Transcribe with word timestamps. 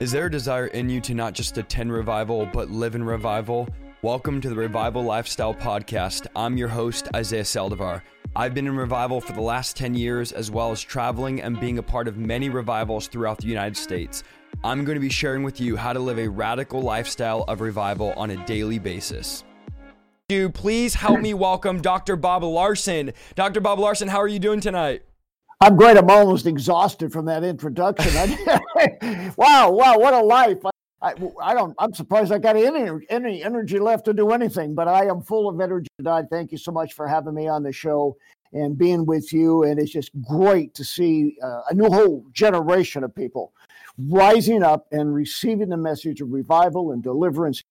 Is 0.00 0.10
there 0.12 0.24
a 0.24 0.30
desire 0.30 0.68
in 0.68 0.88
you 0.88 0.98
to 1.02 1.14
not 1.14 1.34
just 1.34 1.58
attend 1.58 1.92
revival, 1.92 2.48
but 2.54 2.70
live 2.70 2.94
in 2.94 3.04
revival? 3.04 3.68
Welcome 4.00 4.40
to 4.40 4.48
the 4.48 4.54
Revival 4.54 5.02
Lifestyle 5.02 5.52
Podcast. 5.52 6.26
I'm 6.34 6.56
your 6.56 6.68
host, 6.68 7.08
Isaiah 7.14 7.42
Saldivar. 7.42 8.00
I've 8.34 8.54
been 8.54 8.66
in 8.66 8.78
revival 8.78 9.20
for 9.20 9.34
the 9.34 9.42
last 9.42 9.76
10 9.76 9.94
years, 9.94 10.32
as 10.32 10.50
well 10.50 10.72
as 10.72 10.80
traveling 10.80 11.42
and 11.42 11.60
being 11.60 11.76
a 11.76 11.82
part 11.82 12.08
of 12.08 12.16
many 12.16 12.48
revivals 12.48 13.08
throughout 13.08 13.36
the 13.36 13.46
United 13.46 13.76
States. 13.76 14.22
I'm 14.64 14.86
going 14.86 14.96
to 14.96 15.02
be 15.02 15.10
sharing 15.10 15.42
with 15.42 15.60
you 15.60 15.76
how 15.76 15.92
to 15.92 16.00
live 16.00 16.18
a 16.18 16.28
radical 16.28 16.80
lifestyle 16.80 17.44
of 17.46 17.60
revival 17.60 18.14
on 18.16 18.30
a 18.30 18.42
daily 18.46 18.78
basis. 18.78 19.44
You 20.30 20.48
please 20.48 20.94
help 20.94 21.20
me 21.20 21.34
welcome 21.34 21.82
Dr. 21.82 22.16
Bob 22.16 22.42
Larson. 22.42 23.12
Dr. 23.34 23.60
Bob 23.60 23.78
Larson, 23.78 24.08
how 24.08 24.22
are 24.22 24.28
you 24.28 24.38
doing 24.38 24.62
tonight? 24.62 25.02
I'm 25.60 25.76
great. 25.76 25.98
I'm 25.98 26.08
almost 26.08 26.46
exhausted 26.46 27.12
from 27.12 27.26
that 27.26 27.44
introduction. 27.44 28.38
wow, 29.36 29.70
wow, 29.70 29.98
what 29.98 30.14
a 30.14 30.20
life! 30.20 30.58
I, 31.02 31.14
I, 31.42 31.54
don't. 31.54 31.74
I'm 31.78 31.94
surprised 31.94 32.30
I 32.30 32.38
got 32.38 32.56
any 32.56 33.06
any 33.08 33.42
energy 33.42 33.78
left 33.78 34.04
to 34.04 34.12
do 34.12 34.30
anything. 34.30 34.74
But 34.74 34.86
I 34.86 35.06
am 35.06 35.22
full 35.22 35.48
of 35.48 35.60
energy 35.60 35.88
tonight. 35.98 36.26
Thank 36.30 36.52
you 36.52 36.58
so 36.58 36.72
much 36.72 36.92
for 36.92 37.08
having 37.08 37.34
me 37.34 37.48
on 37.48 37.62
the 37.62 37.72
show 37.72 38.16
and 38.52 38.76
being 38.76 39.06
with 39.06 39.32
you. 39.32 39.64
And 39.64 39.78
it's 39.78 39.92
just 39.92 40.10
great 40.28 40.74
to 40.74 40.84
see 40.84 41.36
uh, 41.42 41.62
a 41.70 41.74
new 41.74 41.88
whole 41.88 42.26
generation 42.32 43.02
of 43.02 43.14
people 43.14 43.52
rising 43.98 44.62
up 44.62 44.86
and 44.92 45.14
receiving 45.14 45.68
the 45.68 45.76
message 45.76 46.20
of 46.20 46.32
revival 46.32 46.92
and 46.92 47.02
deliverance 47.02 47.62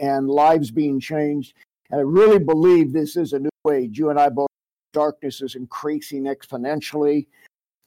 and 0.00 0.28
lives 0.28 0.70
being 0.70 1.00
changed. 1.00 1.54
And 1.90 2.00
I 2.00 2.02
really 2.04 2.38
believe 2.38 2.92
this 2.92 3.16
is 3.16 3.32
a 3.32 3.38
new 3.38 3.72
age. 3.72 3.98
You 3.98 4.10
and 4.10 4.18
I 4.18 4.28
both 4.28 4.48
darkness 4.92 5.42
is 5.42 5.54
increasing 5.54 6.24
exponentially 6.24 7.26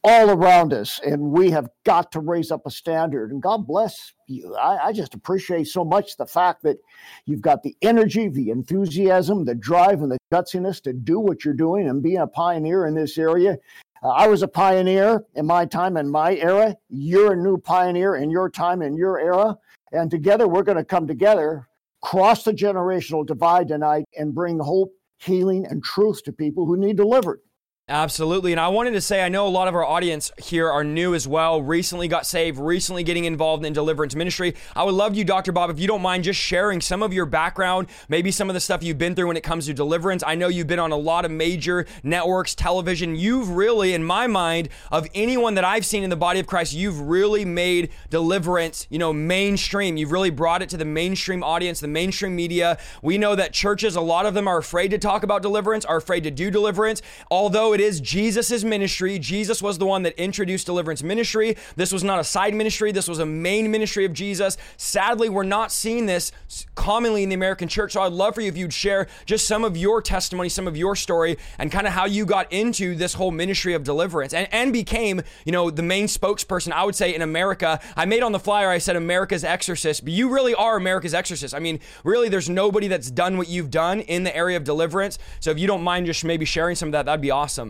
all 0.04 0.32
around 0.32 0.74
us, 0.74 1.00
and 1.06 1.22
we 1.22 1.52
have 1.52 1.70
got 1.84 2.12
to 2.12 2.20
raise 2.20 2.52
up 2.52 2.66
a 2.66 2.72
standard. 2.72 3.32
And 3.32 3.42
God 3.42 3.68
bless 3.68 4.14
you. 4.28 4.56
I, 4.56 4.88
I, 4.88 4.94
just 4.94 5.14
appreciate 5.14 5.68
so 5.68 5.86
much 5.86 6.18
the 6.18 6.26
fact 6.26 6.64
that 6.64 6.78
you've 7.26 7.42
got 7.42 7.62
the 7.62 7.76
energy, 7.82 8.28
the 8.28 8.50
enthusiasm, 8.50 9.46
the 9.46 9.54
drive, 9.54 10.02
and 10.02 10.12
the 10.12 10.18
gutsiness 10.32 10.82
to 10.84 10.94
do 10.94 11.20
what 11.20 11.46
you're 11.46 11.54
doing 11.54 11.88
and 11.88 12.02
being 12.02 12.18
a 12.18 12.28
pioneer 12.28 12.88
in 12.88 12.96
this 12.96 13.18
area. 13.18 13.58
Uh, 14.04 14.10
I 14.10 14.28
was 14.28 14.42
a 14.42 14.48
pioneer 14.48 15.24
in 15.36 15.46
my 15.46 15.66
time 15.66 15.98
and 15.98 16.10
my 16.10 16.36
era. 16.36 16.76
You're 16.90 17.34
a 17.34 17.44
new 17.44 17.58
pioneer 17.58 18.16
in 18.16 18.32
your 18.32 18.50
time 18.50 18.82
and 18.82 18.98
your 18.98 19.20
era. 19.20 19.56
And 19.92 20.10
together, 20.10 20.48
we're 20.48 20.64
going 20.64 20.78
to 20.78 20.86
come 20.86 21.06
together, 21.06 21.68
cross 22.02 22.44
the 22.44 22.54
generational 22.54 23.26
divide 23.26 23.68
tonight, 23.68 24.06
and 24.18 24.34
bring 24.34 24.58
hope 24.58 24.94
healing, 25.22 25.66
and 25.70 25.84
truth 25.84 26.24
to 26.24 26.32
people 26.32 26.66
who 26.66 26.78
need 26.78 26.98
delivered. 26.98 27.42
Absolutely. 27.90 28.54
And 28.54 28.62
I 28.62 28.70
wanted 28.70 28.92
to 28.92 29.02
say, 29.02 29.22
I 29.22 29.28
know 29.28 29.46
a 29.46 29.50
lot 29.50 29.68
of 29.68 29.76
our 29.76 29.84
audience 29.84 30.32
here 30.42 30.70
are 30.70 30.82
new 30.84 31.14
as 31.14 31.28
well, 31.28 31.62
recently 31.62 32.08
got 32.08 32.26
saved, 32.26 32.58
recently 32.58 33.04
getting 33.04 33.26
involved 33.26 33.66
in 33.66 33.74
deliverance 33.74 34.16
ministry. 34.16 34.56
I 34.78 34.84
would 34.84 34.94
love 34.94 35.14
you, 35.14 35.26
Dr. 35.26 35.52
Bob, 35.52 35.70
if 35.70 35.78
you 35.78 35.88
don't 35.88 36.02
mind 36.02 36.24
just 36.24 36.40
sharing 36.40 36.80
some 36.80 37.04
of 37.04 37.12
your 37.12 37.26
background, 37.26 37.88
maybe 38.08 38.32
some 38.32 38.50
of 38.50 38.54
the 38.54 38.62
stuff 38.62 38.82
you've 38.82 38.98
been 38.98 39.14
through 39.14 39.28
when 39.28 39.36
it 39.36 39.44
comes 39.44 39.66
to 39.66 39.74
deliverance. 39.74 40.24
I 40.26 40.36
know 40.36 40.48
you've 40.48 40.68
been 40.68 40.80
on 40.80 40.94
a 40.94 40.96
lot 40.96 41.26
of 41.26 41.32
major 41.32 41.86
networks, 42.02 42.56
television. 42.56 43.18
You've 43.18 43.50
really, 43.50 43.94
in 43.94 44.06
my 44.06 44.26
mind, 44.26 44.70
of 44.90 45.06
anyone 45.14 45.56
that 45.56 45.66
I've 45.66 45.86
seen 45.86 46.04
in 46.04 46.10
the 46.10 46.16
body 46.16 46.40
of 46.40 46.48
Christ, 46.48 46.74
you've 46.74 47.02
really 47.02 47.44
made 47.44 47.90
deliverance, 48.10 48.88
you 48.90 49.00
know, 49.00 49.12
mainstream. 49.12 49.98
You've 49.98 50.14
really 50.14 50.30
brought 50.30 50.62
it 50.62 50.70
to 50.70 50.78
the 50.78 50.86
mainstream 50.86 51.44
audience, 51.44 51.82
the 51.82 51.90
mainstream 51.90 52.38
media. 52.38 52.78
We 53.02 53.18
know 53.18 53.36
that 53.36 53.52
churches, 53.52 53.98
a 53.98 54.02
lot 54.02 54.26
of 54.26 54.34
them 54.34 54.48
are 54.48 54.60
afraid 54.60 54.92
to 54.92 54.98
talk 54.98 55.24
about 55.24 55.42
deliverance, 55.42 55.84
are 55.84 55.98
afraid 55.98 56.24
to 56.24 56.32
do 56.32 56.50
deliverance, 56.50 57.02
although 57.30 57.71
it 57.74 57.82
is 57.82 58.00
Jesus' 58.00 58.64
ministry. 58.64 59.20
Jesus 59.20 59.62
was 59.62 59.78
the 59.78 59.86
one 59.86 60.04
that 60.04 60.18
introduced 60.20 60.66
deliverance 60.66 61.04
ministry. 61.04 61.56
This 61.76 61.92
was 61.92 62.04
not 62.04 62.20
a 62.20 62.24
side 62.24 62.54
ministry, 62.54 62.92
this 62.92 63.08
was 63.08 63.20
a 63.20 63.26
main 63.26 63.72
ministry 63.72 64.06
of 64.06 64.14
Jesus. 64.14 64.58
Sadly, 64.78 65.30
we're 65.30 65.44
not 65.44 65.72
seeing 65.72 66.06
this 66.06 66.32
commonly 66.76 67.24
in 67.24 67.30
the 67.30 67.36
American 67.36 67.68
church. 67.68 67.94
So 67.94 68.02
I'd 68.02 68.14
love 68.14 68.36
for 68.36 68.42
you 68.42 68.48
if 68.48 68.58
you'd 68.58 68.74
share 68.74 69.08
just 69.26 69.48
some 69.48 69.64
of 69.64 69.78
your 69.78 70.02
testimony, 70.02 70.50
some 70.50 70.68
of 70.68 70.76
your 70.76 70.96
story, 70.96 71.38
and 71.58 71.72
kind 71.72 71.88
of 71.88 71.94
how 71.94 72.06
you 72.06 72.26
got 72.26 72.52
into 72.52 72.96
this 72.96 73.14
whole 73.14 73.32
ministry 73.32 73.74
of 73.74 73.84
deliverance 73.84 74.34
and, 74.34 74.48
and 74.52 74.74
became, 74.74 75.22
you 75.46 75.52
know, 75.52 75.70
the 75.70 75.84
main 75.84 76.06
spokesperson, 76.08 76.72
I 76.72 76.84
would 76.84 76.96
say, 76.96 77.14
in 77.14 77.22
America. 77.22 77.80
I 77.96 78.06
made 78.06 78.24
on 78.24 78.32
the 78.32 78.40
flyer, 78.40 78.70
I 78.70 78.78
said 78.78 78.96
America's 78.96 79.44
exorcist, 79.44 80.04
but 80.04 80.14
you 80.14 80.30
really 80.30 80.56
are 80.56 80.76
America's 80.78 81.14
exorcist. 81.14 81.54
I 81.54 81.60
mean, 81.60 81.80
really, 82.04 82.30
there's 82.30 82.50
nobody 82.50 82.88
that's 82.88 83.12
done 83.12 83.38
what 83.38 83.48
you've 83.48 83.72
done 83.72 84.02
in 84.02 84.24
the 84.24 84.36
area 84.36 84.58
of 84.58 84.64
deliverance. 84.64 85.18
So 85.40 85.52
if 85.52 85.60
you 85.60 85.68
don't 85.68 85.84
mind 85.84 86.06
just 86.06 86.26
maybe 86.26 86.46
sharing 86.46 86.76
some 86.76 86.90
of 86.90 86.94
that, 86.94 87.06
that'd 87.06 87.22
be 87.22 87.32
awesome. 87.32 87.61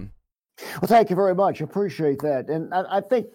Well, 0.81 0.87
thank 0.87 1.09
you 1.09 1.15
very 1.15 1.35
much. 1.35 1.61
Appreciate 1.61 2.19
that. 2.21 2.49
And 2.49 2.73
I, 2.73 2.97
I 2.97 3.01
think 3.01 3.27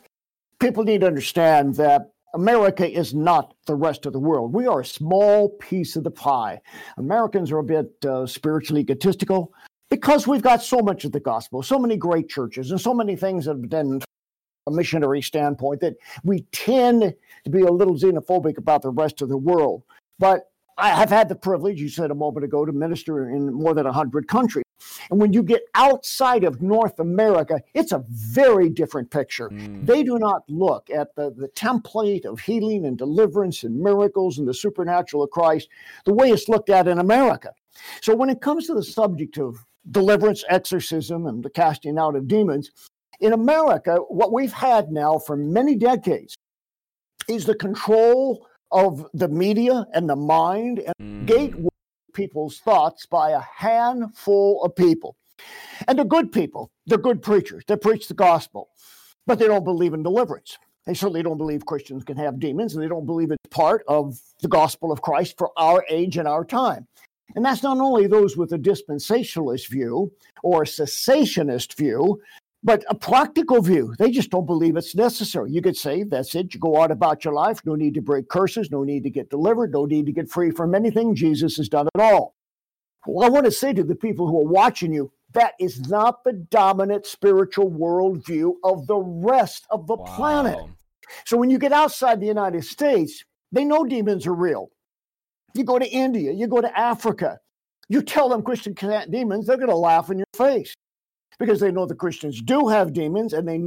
people 0.59 0.85
need 0.85 1.03
to 1.03 1.07
understand 1.07 1.75
that 1.77 2.11
America 2.35 2.89
is 2.89 3.15
not 3.15 3.55
the 3.67 3.75
rest 3.75 4.05
of 4.07 4.13
the 4.13 4.21
world. 4.21 4.53
We 4.53 4.67
are 4.67 4.81
a 4.81 4.85
small 4.85 5.49
piece 5.49 5.97
of 5.97 6.05
the 6.05 6.11
pie. 6.11 6.61
Americans 6.99 7.51
are 7.51 7.59
a 7.59 7.65
bit 7.65 7.93
uh, 8.05 8.27
spiritually 8.27 8.83
egotistical 8.83 9.53
because 9.89 10.27
we've 10.27 10.43
got 10.43 10.63
so 10.63 10.79
much 10.81 11.05
of 11.05 11.13
the 11.13 11.21
gospel, 11.21 11.63
so 11.63 11.79
many 11.79 11.97
great 11.97 12.29
churches, 12.29 12.71
and 12.71 12.81
so 12.81 12.93
many 12.93 13.17
things 13.17 13.47
that 13.47 13.53
have 13.53 13.71
been 13.71 14.01
from 14.01 14.75
a 14.75 14.77
missionary 14.77 15.23
standpoint 15.23 15.81
that 15.81 15.95
we 16.25 16.43
tend 16.53 17.15
to 17.45 17.51
be 17.51 17.63
a 17.63 17.71
little 17.71 17.95
xenophobic 17.95 18.59
about 18.59 18.83
the 18.83 18.91
rest 18.91 19.23
of 19.23 19.29
the 19.29 19.39
world. 19.39 19.83
But 20.19 20.51
I 20.77 20.91
have 20.91 21.09
had 21.09 21.29
the 21.31 21.37
privilege, 21.37 21.81
you 21.81 21.89
said 21.89 22.11
a 22.11 22.15
moment 22.15 22.45
ago, 22.45 22.67
to 22.67 22.73
minister 22.73 23.31
in 23.31 23.53
more 23.53 23.73
than 23.73 23.85
100 23.85 24.29
countries. 24.29 24.66
And 25.11 25.21
when 25.21 25.33
you 25.33 25.43
get 25.43 25.63
outside 25.75 26.45
of 26.45 26.63
North 26.63 26.99
America, 26.99 27.61
it's 27.75 27.93
a 27.93 28.05
very 28.09 28.69
different 28.69 29.11
picture. 29.11 29.49
Mm. 29.49 29.87
They 29.87 30.03
do 30.03 30.19
not 30.19 30.43
look 30.49 30.91
at 30.91 31.15
the, 31.15 31.31
the 31.37 31.49
template 31.49 32.25
of 32.25 32.41
healing 32.41 32.87
and 32.87 32.99
deliverance 32.99 33.63
and 33.65 33.79
miracles 33.79 34.39
and 34.39 34.47
the 34.47 34.55
supernatural 34.55 35.25
of 35.25 35.31
Christ 35.31 35.69
the 36.05 36.15
way 36.15 36.31
it's 36.31 36.49
looked 36.49 36.71
at 36.71 36.89
in 36.89 36.99
America. 36.99 37.53
So 38.01 38.15
when 38.15 38.31
it 38.31 38.41
comes 38.41 38.67
to 38.67 38.75
the 38.75 38.83
subject 38.83 39.39
of 39.39 39.65
deliverance, 39.91 40.45
exorcism, 40.49 41.27
and 41.27 41.43
the 41.43 41.51
casting 41.51 41.99
out 41.99 42.17
of 42.17 42.29
demons, 42.29 42.71
in 43.21 43.33
America, 43.33 43.97
what 44.09 44.33
we've 44.33 44.53
had 44.53 44.91
now 44.91 45.19
for 45.19 45.37
many 45.37 45.75
decades 45.75 46.37
is 47.29 47.45
the 47.45 47.55
control 47.55 48.47
of 48.73 49.07
the 49.15 49.29
media 49.29 49.87
and 49.95 50.09
the 50.09 50.17
mind 50.17 50.81
and 50.81 50.95
mm. 51.01 51.27
gateway 51.27 51.71
people's 52.17 52.59
thoughts 52.59 53.07
by 53.07 53.31
a 53.31 53.41
handful 53.41 54.65
of 54.65 54.75
people. 54.75 55.17
And 55.87 55.99
they're 55.99 56.05
good 56.05 56.33
people. 56.33 56.71
They're 56.87 56.99
good 56.99 57.23
preachers. 57.23 57.63
They 57.69 57.77
preach 57.77 58.09
the 58.09 58.15
gospel, 58.15 58.71
but 59.27 59.39
they 59.39 59.47
don't 59.47 59.65
believe 59.65 59.93
in 59.93 60.03
deliverance. 60.03 60.59
They 60.87 60.95
certainly 60.95 61.23
don't 61.23 61.37
believe 61.37 61.67
Christians 61.67 62.05
can 62.05 62.17
have 62.17 62.41
demons, 62.41 62.75
and 62.75 62.83
they 62.83 62.89
don't 62.89 63.07
believe 63.07 63.31
it's 63.31 63.43
part 63.51 63.85
of 63.87 64.19
the 64.41 64.49
gospel 64.49 64.91
of 64.91 65.03
Christ 65.03 65.37
for 65.37 65.51
our 65.57 65.85
age 65.91 66.17
and 66.17 66.27
our 66.27 66.45
time. 66.45 66.87
And 67.35 67.45
that's 67.45 67.63
not 67.63 67.79
only 67.79 68.07
those 68.07 68.37
with 68.37 68.53
a 68.53 68.59
dispensationalist 68.59 69.69
view 69.69 70.13
or 70.43 70.63
a 70.63 70.67
cessationist 70.67 71.77
view, 71.77 72.21
but 72.67 72.83
a 72.89 72.97
practical 72.97 73.63
view, 73.63 73.95
they 73.97 74.11
just 74.11 74.31
don't 74.31 74.45
believe 74.45 74.77
it's 74.77 74.97
necessary. 74.97 75.53
You 75.53 75.61
get 75.61 75.77
saved, 75.77 76.11
that's 76.11 76.35
it. 76.35 76.53
You 76.53 76.59
go 76.59 76.83
out 76.83 76.91
about 76.91 77.25
your 77.25 77.33
life. 77.33 77.61
No 77.65 77.77
need 77.77 77.95
to 77.95 78.03
break 78.03 78.29
curses, 78.29 78.73
no 78.73 78.83
need 78.83 79.05
to 79.05 79.11
get 79.11 79.31
delivered, 79.31 79.73
no 79.73 79.85
need 79.85 80.05
to 80.07 80.13
get 80.13 80.29
free 80.29 80.51
from 80.51 80.75
anything. 80.75 81.15
Jesus 81.15 81.57
has 81.59 81.69
done 81.69 81.87
it 81.95 82.01
all. 82.01 82.35
Well, 83.07 83.25
I 83.25 83.31
want 83.31 83.45
to 83.45 83.53
say 83.53 83.73
to 83.73 83.85
the 83.85 83.95
people 83.95 84.27
who 84.27 84.41
are 84.41 84.51
watching 84.51 84.93
you, 84.93 85.13
that 85.33 85.53
is 85.61 85.89
not 85.89 86.25
the 86.25 86.33
dominant 86.33 87.07
spiritual 87.07 87.71
worldview 87.71 88.55
of 88.65 88.89
the 88.89 88.99
rest 88.99 89.65
of 89.71 89.87
the 89.87 89.95
wow. 89.95 90.17
planet. 90.17 90.59
So 91.25 91.37
when 91.37 91.51
you 91.51 91.59
get 91.59 91.73
outside 91.73 92.21
the 92.21 92.27
United 92.27 92.65
States, 92.65 93.25
they 93.53 93.65
know 93.65 93.85
demons 93.85 94.27
are 94.27 94.35
real. 94.35 94.71
You 95.55 95.63
go 95.63 95.79
to 95.79 95.89
India, 95.89 96.33
you 96.33 96.49
go 96.49 96.61
to 96.61 96.77
Africa, 96.77 97.39
you 97.89 98.03
tell 98.03 98.29
them 98.29 98.43
Christian 98.43 98.75
can't 98.75 99.13
demons, 99.13 99.47
they're 99.47 99.57
going 99.57 99.69
to 99.69 99.77
laugh 99.77 100.11
in 100.11 100.19
your 100.19 100.27
face 100.35 100.75
because 101.39 101.61
they 101.61 101.71
know 101.71 101.87
the 101.87 101.95
Christians 101.95 102.41
do 102.41 102.69
have 102.69 102.93
demons 102.93 103.33
and 103.33 103.47
they 103.47 103.67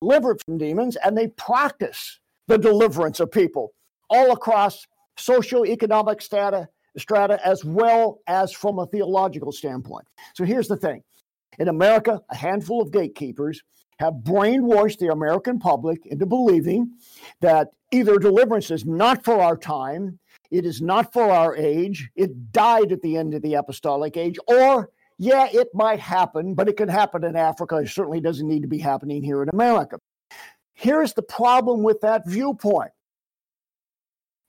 deliver 0.00 0.36
from 0.44 0.58
demons 0.58 0.96
and 0.96 1.16
they 1.16 1.28
practice 1.28 2.20
the 2.48 2.58
deliverance 2.58 3.20
of 3.20 3.30
people 3.30 3.72
all 4.10 4.32
across 4.32 4.86
socioeconomic 5.18 6.20
strata, 6.20 6.68
strata 6.98 7.40
as 7.46 7.64
well 7.64 8.20
as 8.26 8.52
from 8.52 8.78
a 8.78 8.86
theological 8.86 9.52
standpoint. 9.52 10.06
So 10.34 10.44
here's 10.44 10.68
the 10.68 10.76
thing 10.76 11.02
in 11.58 11.68
America, 11.68 12.20
a 12.30 12.36
handful 12.36 12.82
of 12.82 12.90
gatekeepers 12.90 13.62
have 13.98 14.14
brainwashed 14.14 14.98
the 14.98 15.12
American 15.12 15.58
public 15.58 16.04
into 16.06 16.26
believing 16.26 16.90
that 17.40 17.68
either 17.92 18.18
deliverance 18.18 18.70
is 18.70 18.84
not 18.84 19.24
for 19.24 19.40
our 19.40 19.56
time, 19.56 20.18
it 20.50 20.64
is 20.64 20.82
not 20.82 21.12
for 21.12 21.30
our 21.30 21.56
age, 21.56 22.10
it 22.16 22.52
died 22.52 22.90
at 22.90 23.00
the 23.02 23.16
end 23.16 23.34
of 23.34 23.42
the 23.42 23.54
apostolic 23.54 24.16
age, 24.16 24.36
or 24.48 24.90
yeah, 25.18 25.48
it 25.52 25.68
might 25.74 26.00
happen, 26.00 26.54
but 26.54 26.68
it 26.68 26.76
could 26.76 26.90
happen 26.90 27.24
in 27.24 27.36
Africa. 27.36 27.76
It 27.76 27.88
certainly 27.88 28.20
doesn't 28.20 28.46
need 28.46 28.62
to 28.62 28.68
be 28.68 28.78
happening 28.78 29.22
here 29.22 29.42
in 29.42 29.48
America. 29.48 29.98
Here's 30.74 31.12
the 31.12 31.22
problem 31.22 31.82
with 31.82 32.00
that 32.00 32.22
viewpoint. 32.26 32.90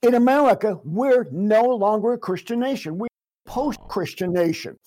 In 0.01 0.15
America, 0.15 0.79
we're 0.83 1.27
no 1.31 1.63
longer 1.63 2.13
a 2.13 2.17
Christian 2.17 2.59
nation. 2.59 2.97
We're 2.97 3.07
a 3.47 3.49
post 3.49 3.79
Christian 3.87 4.33
nation. 4.33 4.77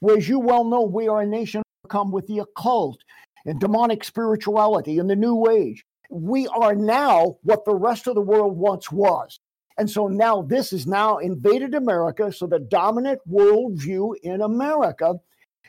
Whereas 0.00 0.28
you 0.28 0.38
well 0.38 0.64
know, 0.64 0.82
we 0.82 1.08
are 1.08 1.22
a 1.22 1.26
nation 1.26 1.62
come 1.88 2.10
with 2.10 2.26
the 2.26 2.40
occult 2.40 2.98
and 3.46 3.60
demonic 3.60 4.04
spirituality 4.04 4.98
and 4.98 5.08
the 5.08 5.16
New 5.16 5.50
Age. 5.50 5.84
We 6.10 6.46
are 6.48 6.74
now 6.74 7.36
what 7.42 7.64
the 7.64 7.74
rest 7.74 8.06
of 8.06 8.14
the 8.14 8.20
world 8.20 8.56
once 8.56 8.90
was. 8.90 9.38
And 9.76 9.90
so 9.90 10.06
now 10.06 10.42
this 10.42 10.72
is 10.72 10.86
now 10.86 11.18
invaded 11.18 11.74
America. 11.74 12.32
So 12.32 12.46
the 12.46 12.60
dominant 12.60 13.20
worldview 13.28 14.14
in 14.22 14.40
America 14.40 15.14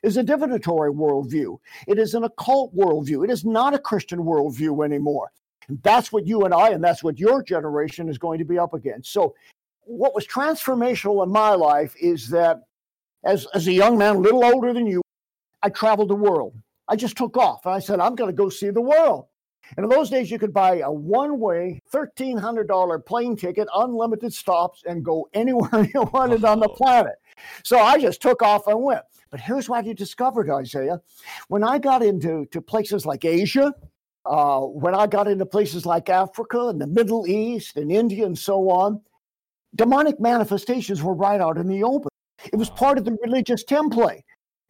is 0.03 0.17
a 0.17 0.23
divinatory 0.23 0.91
worldview. 0.91 1.57
It 1.87 1.97
is 1.97 2.13
an 2.13 2.23
occult 2.23 2.75
worldview. 2.75 3.23
It 3.23 3.31
is 3.31 3.43
not 3.43 3.73
a 3.73 3.79
Christian 3.79 4.19
worldview 4.19 4.85
anymore. 4.85 5.31
And 5.67 5.81
that's 5.81 6.11
what 6.11 6.27
you 6.27 6.45
and 6.45 6.53
I, 6.53 6.69
and 6.69 6.83
that's 6.83 7.03
what 7.03 7.17
your 7.17 7.41
generation 7.41 8.07
is 8.07 8.19
going 8.19 8.37
to 8.37 8.45
be 8.45 8.59
up 8.59 8.75
against. 8.75 9.11
So, 9.11 9.33
what 9.87 10.15
was 10.15 10.27
transformational 10.27 11.23
in 11.23 11.31
my 11.31 11.51
life 11.51 11.95
is 11.99 12.29
that 12.29 12.61
as, 13.23 13.47
as 13.53 13.67
a 13.67 13.71
young 13.71 13.97
man, 13.97 14.15
a 14.15 14.19
little 14.19 14.43
older 14.43 14.73
than 14.73 14.87
you, 14.87 15.01
I 15.61 15.69
traveled 15.69 16.09
the 16.09 16.15
world. 16.15 16.55
I 16.87 16.95
just 16.95 17.17
took 17.17 17.37
off. 17.37 17.65
And 17.65 17.73
I 17.73 17.79
said, 17.79 17.99
I'm 17.99 18.15
going 18.15 18.29
to 18.29 18.35
go 18.35 18.49
see 18.49 18.69
the 18.69 18.81
world. 18.81 19.25
And 19.77 19.83
in 19.83 19.89
those 19.89 20.09
days, 20.09 20.29
you 20.29 20.39
could 20.39 20.53
buy 20.53 20.79
a 20.79 20.91
one 20.91 21.39
way, 21.39 21.81
$1,300 21.91 23.05
plane 23.05 23.35
ticket, 23.35 23.67
unlimited 23.73 24.33
stops, 24.33 24.83
and 24.85 25.03
go 25.03 25.27
anywhere 25.33 25.89
you 25.93 26.03
wanted 26.13 26.43
on 26.43 26.59
the 26.59 26.69
planet. 26.69 27.15
So 27.63 27.79
I 27.79 27.99
just 27.99 28.21
took 28.21 28.41
off 28.41 28.67
and 28.67 28.81
went. 28.81 29.01
But 29.29 29.41
here's 29.41 29.67
what 29.67 29.85
you 29.85 29.93
discovered, 29.93 30.49
Isaiah. 30.49 31.01
When 31.47 31.63
I 31.63 31.77
got 31.77 32.03
into 32.03 32.45
to 32.51 32.61
places 32.61 33.05
like 33.05 33.25
Asia, 33.25 33.73
uh, 34.25 34.61
when 34.61 34.95
I 34.95 35.07
got 35.07 35.27
into 35.27 35.45
places 35.45 35.85
like 35.85 36.09
Africa 36.09 36.67
and 36.67 36.79
the 36.79 36.87
Middle 36.87 37.27
East 37.27 37.77
and 37.77 37.91
India 37.91 38.25
and 38.25 38.37
so 38.37 38.69
on, 38.69 39.01
demonic 39.75 40.19
manifestations 40.19 41.03
were 41.03 41.13
right 41.13 41.41
out 41.41 41.57
in 41.57 41.67
the 41.67 41.83
open. 41.83 42.09
It 42.51 42.55
was 42.55 42.69
part 42.69 42.97
of 42.97 43.05
the 43.05 43.17
religious 43.23 43.63
template. 43.63 44.21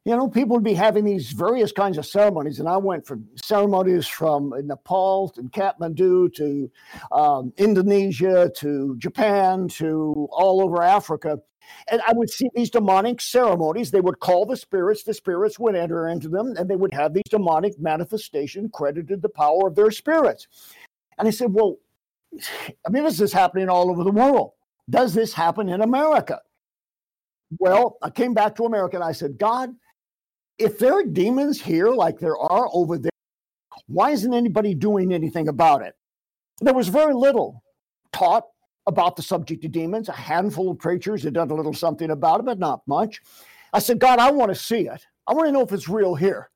You 0.05 0.15
know, 0.15 0.27
people 0.27 0.55
would 0.55 0.63
be 0.63 0.75
having 0.75 1.03
these 1.03 1.31
various 1.31 1.71
kinds 1.71 1.97
of 1.97 2.05
ceremonies, 2.05 2.59
and 2.59 2.69
I 2.69 2.77
went 2.77 3.07
from 3.07 3.27
ceremonies 3.43 4.07
from 4.07 4.53
Nepal 4.63 5.33
and 5.37 5.51
Kathmandu 5.51 6.31
to 6.35 6.71
um, 7.11 7.51
Indonesia 7.57 8.51
to 8.57 8.95
Japan 8.99 9.67
to 9.69 10.27
all 10.31 10.61
over 10.61 10.83
Africa. 10.83 11.39
And 11.89 12.01
I 12.07 12.13
would 12.13 12.29
see 12.29 12.47
these 12.53 12.69
demonic 12.69 13.19
ceremonies. 13.19 13.89
They 13.89 13.99
would 13.99 14.19
call 14.19 14.45
the 14.45 14.55
spirits, 14.55 15.01
the 15.01 15.13
spirits 15.15 15.57
would 15.57 15.75
enter 15.75 16.07
into 16.07 16.29
them, 16.29 16.53
and 16.55 16.69
they 16.69 16.75
would 16.75 16.93
have 16.93 17.15
these 17.15 17.23
demonic 17.31 17.79
manifestation 17.79 18.69
credited 18.69 19.23
the 19.23 19.29
power 19.29 19.67
of 19.67 19.73
their 19.73 19.89
spirits. 19.89 20.47
And 21.17 21.27
I 21.27 21.31
said, 21.31 21.51
Well, 21.51 21.77
I 22.85 22.91
mean, 22.91 23.05
this 23.05 23.19
is 23.19 23.33
happening 23.33 23.69
all 23.69 23.89
over 23.89 24.03
the 24.03 24.11
world. 24.11 24.51
Does 24.87 25.15
this 25.15 25.33
happen 25.33 25.67
in 25.67 25.81
America? 25.81 26.41
Well, 27.57 27.97
I 28.03 28.11
came 28.11 28.35
back 28.35 28.55
to 28.55 28.65
America 28.65 28.97
and 28.97 29.03
I 29.03 29.11
said, 29.11 29.39
God, 29.39 29.73
if 30.57 30.79
there 30.79 30.93
are 30.93 31.03
demons 31.03 31.61
here 31.61 31.89
like 31.89 32.19
there 32.19 32.37
are 32.37 32.69
over 32.73 32.97
there, 32.97 33.11
why 33.87 34.11
isn't 34.11 34.33
anybody 34.33 34.73
doing 34.73 35.13
anything 35.13 35.47
about 35.47 35.81
it? 35.81 35.93
There 36.61 36.73
was 36.73 36.87
very 36.87 37.13
little 37.13 37.61
taught 38.13 38.45
about 38.87 39.15
the 39.15 39.21
subject 39.21 39.65
of 39.65 39.71
demons. 39.71 40.09
A 40.09 40.13
handful 40.13 40.71
of 40.71 40.79
preachers 40.79 41.23
had 41.23 41.33
done 41.33 41.51
a 41.51 41.55
little 41.55 41.73
something 41.73 42.11
about 42.11 42.39
it, 42.39 42.45
but 42.45 42.59
not 42.59 42.81
much. 42.87 43.21
I 43.73 43.79
said, 43.79 43.99
God, 43.99 44.19
I 44.19 44.31
want 44.31 44.51
to 44.53 44.55
see 44.55 44.87
it. 44.87 45.05
I 45.27 45.33
want 45.33 45.47
to 45.47 45.51
know 45.51 45.61
if 45.61 45.73
it's 45.73 45.89
real 45.89 46.15
here. 46.15 46.49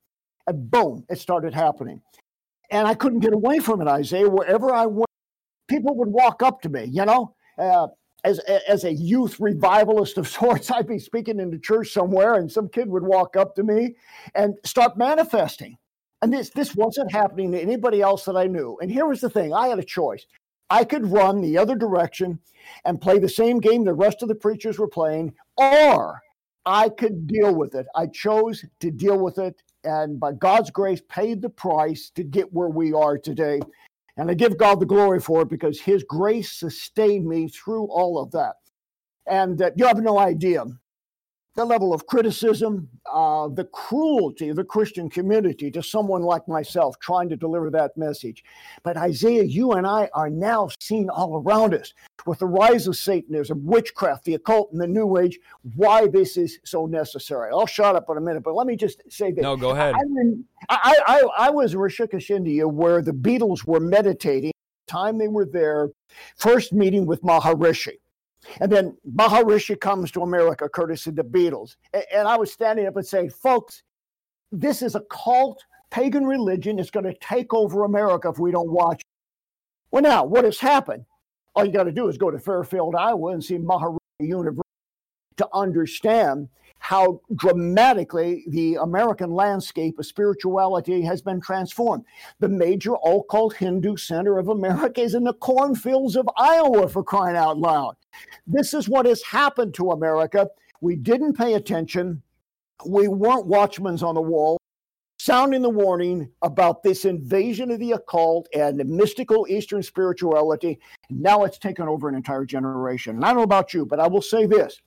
And 0.46 0.70
boom, 0.70 1.04
it 1.10 1.18
started 1.18 1.52
happening. 1.52 2.00
And 2.70 2.86
I 2.86 2.94
couldn't 2.94 3.20
get 3.20 3.34
away 3.34 3.58
from 3.58 3.80
it, 3.80 3.88
Isaiah. 3.88 4.28
Wherever 4.28 4.72
I 4.72 4.86
went, 4.86 5.10
people 5.68 5.94
would 5.96 6.08
walk 6.08 6.42
up 6.42 6.62
to 6.62 6.68
me, 6.68 6.84
you 6.84 7.04
know. 7.04 7.34
Uh, 7.58 7.88
as 8.24 8.38
as 8.40 8.84
a 8.84 8.92
youth 8.92 9.38
revivalist 9.40 10.18
of 10.18 10.28
sorts, 10.40 10.70
I'd 10.70 10.86
be 10.86 10.98
speaking 10.98 11.40
in 11.40 11.50
the 11.50 11.58
church 11.58 11.92
somewhere, 11.92 12.34
and 12.34 12.50
some 12.50 12.68
kid 12.68 12.88
would 12.88 13.02
walk 13.02 13.36
up 13.36 13.54
to 13.56 13.62
me 13.62 13.96
and 14.34 14.54
start 14.64 14.96
manifesting. 14.96 15.76
And 16.22 16.32
this 16.32 16.50
this 16.50 16.74
wasn't 16.74 17.12
happening 17.12 17.52
to 17.52 17.60
anybody 17.60 18.02
else 18.02 18.24
that 18.24 18.36
I 18.36 18.46
knew. 18.46 18.78
And 18.80 18.90
here 18.90 19.06
was 19.06 19.20
the 19.20 19.30
thing: 19.30 19.54
I 19.54 19.68
had 19.68 19.78
a 19.78 19.84
choice. 19.84 20.26
I 20.68 20.84
could 20.84 21.06
run 21.06 21.40
the 21.40 21.58
other 21.58 21.74
direction 21.74 22.38
and 22.84 23.00
play 23.00 23.18
the 23.18 23.28
same 23.28 23.58
game 23.58 23.84
the 23.84 23.92
rest 23.92 24.22
of 24.22 24.28
the 24.28 24.34
preachers 24.34 24.78
were 24.78 24.88
playing, 24.88 25.34
or 25.56 26.20
I 26.64 26.90
could 26.90 27.26
deal 27.26 27.54
with 27.54 27.74
it. 27.74 27.86
I 27.96 28.06
chose 28.06 28.64
to 28.80 28.90
deal 28.90 29.18
with 29.18 29.38
it, 29.38 29.62
and 29.82 30.20
by 30.20 30.32
God's 30.32 30.70
grace, 30.70 31.02
paid 31.08 31.42
the 31.42 31.48
price 31.48 32.10
to 32.14 32.22
get 32.22 32.52
where 32.52 32.68
we 32.68 32.92
are 32.92 33.18
today. 33.18 33.60
And 34.16 34.30
I 34.30 34.34
give 34.34 34.58
God 34.58 34.80
the 34.80 34.86
glory 34.86 35.20
for 35.20 35.42
it 35.42 35.48
because 35.48 35.80
His 35.80 36.04
grace 36.04 36.52
sustained 36.52 37.26
me 37.26 37.48
through 37.48 37.86
all 37.86 38.18
of 38.18 38.30
that. 38.32 38.56
And 39.26 39.60
uh, 39.62 39.70
you 39.76 39.86
have 39.86 40.00
no 40.00 40.18
idea 40.18 40.64
the 41.56 41.64
level 41.64 41.92
of 41.92 42.06
criticism, 42.06 42.88
uh, 43.12 43.48
the 43.48 43.64
cruelty 43.64 44.50
of 44.50 44.56
the 44.56 44.64
Christian 44.64 45.10
community 45.10 45.70
to 45.72 45.82
someone 45.82 46.22
like 46.22 46.46
myself 46.46 46.98
trying 47.00 47.28
to 47.28 47.36
deliver 47.36 47.70
that 47.70 47.96
message. 47.96 48.44
But 48.82 48.96
Isaiah, 48.96 49.42
you 49.42 49.72
and 49.72 49.86
I 49.86 50.08
are 50.14 50.30
now 50.30 50.68
seen 50.80 51.08
all 51.10 51.42
around 51.42 51.74
us 51.74 51.92
with 52.24 52.38
the 52.38 52.46
rise 52.46 52.86
of 52.86 52.96
Satanism, 52.96 53.66
witchcraft, 53.66 54.24
the 54.24 54.34
occult, 54.34 54.70
and 54.72 54.80
the 54.80 54.86
New 54.86 55.18
Age, 55.18 55.38
why 55.74 56.06
this 56.06 56.36
is 56.36 56.60
so 56.64 56.86
necessary. 56.86 57.50
I'll 57.52 57.66
shut 57.66 57.96
up 57.96 58.06
in 58.10 58.16
a 58.16 58.20
minute, 58.20 58.42
but 58.42 58.54
let 58.54 58.66
me 58.66 58.76
just 58.76 59.02
say 59.12 59.32
that. 59.32 59.42
No, 59.42 59.56
go 59.56 59.70
ahead. 59.70 59.96
I, 60.68 60.98
I, 61.06 61.22
I 61.36 61.50
was 61.50 61.74
in 61.74 61.80
Rishikesh, 61.80 62.30
India, 62.30 62.68
where 62.68 63.02
the 63.02 63.12
Beatles 63.12 63.66
were 63.66 63.80
meditating. 63.80 64.52
The 64.86 64.92
time 64.92 65.18
they 65.18 65.28
were 65.28 65.46
there, 65.46 65.90
first 66.36 66.72
meeting 66.72 67.06
with 67.06 67.22
Maharishi. 67.22 67.98
And 68.60 68.70
then 68.70 68.96
Maharishi 69.14 69.78
comes 69.78 70.10
to 70.12 70.22
America, 70.22 70.68
courtesy 70.68 71.10
of 71.10 71.16
the 71.16 71.24
Beatles. 71.24 71.76
And 72.12 72.26
I 72.26 72.36
was 72.36 72.52
standing 72.52 72.86
up 72.86 72.96
and 72.96 73.06
saying, 73.06 73.30
folks, 73.30 73.82
this 74.50 74.82
is 74.82 74.94
a 74.94 75.02
cult, 75.10 75.62
pagan 75.90 76.24
religion. 76.24 76.78
It's 76.78 76.90
going 76.90 77.04
to 77.04 77.14
take 77.14 77.52
over 77.52 77.84
America 77.84 78.28
if 78.28 78.38
we 78.38 78.50
don't 78.50 78.70
watch. 78.70 79.02
Well, 79.90 80.02
now, 80.02 80.24
what 80.24 80.44
has 80.44 80.58
happened? 80.58 81.04
All 81.54 81.64
you 81.64 81.72
got 81.72 81.84
to 81.84 81.92
do 81.92 82.08
is 82.08 82.16
go 82.16 82.30
to 82.30 82.38
Fairfield, 82.38 82.94
Iowa, 82.94 83.32
and 83.32 83.44
see 83.44 83.58
Maharishi 83.58 83.98
University 84.20 84.62
to 85.36 85.48
understand 85.52 86.48
how 86.90 87.20
dramatically 87.36 88.42
the 88.48 88.74
American 88.74 89.30
landscape 89.30 89.96
of 90.00 90.04
spirituality 90.04 91.00
has 91.00 91.22
been 91.22 91.40
transformed. 91.40 92.04
The 92.40 92.48
major 92.48 92.94
occult 93.04 93.54
Hindu 93.54 93.96
center 93.96 94.38
of 94.40 94.48
America 94.48 95.00
is 95.00 95.14
in 95.14 95.22
the 95.22 95.34
cornfields 95.34 96.16
of 96.16 96.28
Iowa, 96.36 96.88
for 96.88 97.04
crying 97.04 97.36
out 97.36 97.58
loud. 97.58 97.94
This 98.44 98.74
is 98.74 98.88
what 98.88 99.06
has 99.06 99.22
happened 99.22 99.72
to 99.74 99.92
America. 99.92 100.48
We 100.80 100.96
didn't 100.96 101.38
pay 101.38 101.54
attention. 101.54 102.22
We 102.84 103.06
weren't 103.06 103.46
watchmen 103.46 104.02
on 104.02 104.16
the 104.16 104.20
wall, 104.20 104.58
sounding 105.20 105.62
the 105.62 105.70
warning 105.70 106.28
about 106.42 106.82
this 106.82 107.04
invasion 107.04 107.70
of 107.70 107.78
the 107.78 107.92
occult 107.92 108.48
and 108.52 108.84
mystical 108.84 109.46
Eastern 109.48 109.84
spirituality. 109.84 110.80
Now 111.08 111.44
it's 111.44 111.58
taken 111.58 111.86
over 111.86 112.08
an 112.08 112.16
entire 112.16 112.44
generation. 112.44 113.14
And 113.14 113.24
I 113.24 113.28
don't 113.28 113.36
know 113.36 113.42
about 113.44 113.72
you, 113.74 113.86
but 113.86 114.00
I 114.00 114.08
will 114.08 114.22
say 114.22 114.46
this 114.46 114.80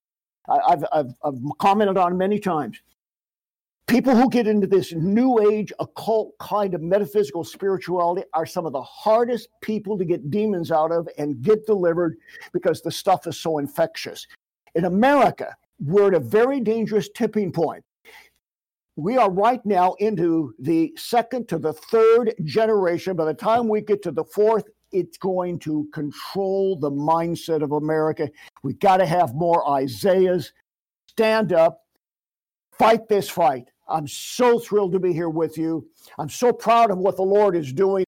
I've, 0.50 0.86
I've, 0.92 1.14
I've 1.24 1.40
commented 1.60 1.98
on 1.98 2.18
many 2.18 2.40
times. 2.40 2.82
People 3.88 4.16
who 4.16 4.30
get 4.30 4.48
into 4.48 4.66
this 4.66 4.94
new 4.94 5.52
age 5.52 5.72
occult 5.80 6.38
kind 6.40 6.74
of 6.74 6.82
metaphysical 6.82 7.44
spirituality 7.44 8.24
are 8.34 8.46
some 8.46 8.66
of 8.66 8.72
the 8.72 8.82
hardest 8.82 9.50
people 9.62 9.98
to 9.98 10.06
get 10.06 10.32
demons 10.32 10.72
out 10.72 10.92
of 10.92 11.08
and 11.18 11.42
get 11.42 11.66
delivered 11.66 12.18
because 12.54 12.82
the 12.82 12.92
stuff 12.92 13.28
is 13.28 13.38
so 13.38 13.60
infectious. 13.60 14.26
In 14.76 14.86
America, 14.86 15.56
we're 15.80 16.08
at 16.08 16.14
a 16.14 16.20
very 16.20 16.60
dangerous 16.60 17.10
tipping 17.10 17.52
point. 17.52 17.84
We 18.96 19.18
are 19.18 19.30
right 19.30 19.64
now 19.66 19.94
into 20.00 20.54
the 20.60 20.94
second 20.96 21.50
to 21.50 21.58
the 21.58 21.74
third 21.74 22.34
generation. 22.44 23.16
By 23.16 23.26
the 23.26 23.34
time 23.34 23.68
we 23.68 23.82
get 23.82 24.02
to 24.04 24.12
the 24.12 24.24
fourth, 24.24 24.66
it's 24.94 25.18
going 25.18 25.60
to 25.60 25.88
control 25.94 26.78
the 26.78 26.92
mindset 26.92 27.62
of 27.64 27.72
America. 27.74 28.30
We 28.62 28.74
got 28.76 28.98
to 28.98 29.06
have 29.06 29.34
more 29.36 29.70
Isaiahs. 29.70 30.54
Stand 31.08 31.52
up, 31.52 31.82
fight 32.78 33.08
this 33.10 33.30
fight. 33.30 33.70
I'm 33.88 34.08
so 34.08 34.60
thrilled 34.60 34.94
to 34.94 35.00
be 35.00 35.12
here 35.12 35.30
with 35.30 35.58
you. 35.58 35.88
I'm 36.18 36.30
so 36.30 36.54
proud 36.54 36.90
of 36.92 36.98
what 36.98 37.18
the 37.18 37.24
Lord 37.24 37.56
is 37.56 37.74
doing. 37.74 38.06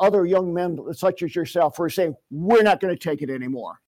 Other 0.00 0.26
young 0.26 0.52
men 0.52 0.78
such 0.92 1.22
as 1.22 1.34
yourself 1.34 1.76
who 1.76 1.84
are 1.84 1.90
saying, 1.90 2.14
we're 2.30 2.62
not 2.62 2.80
going 2.80 2.94
to 2.94 2.98
take 2.98 3.22
it 3.22 3.30
anymore. 3.30 3.80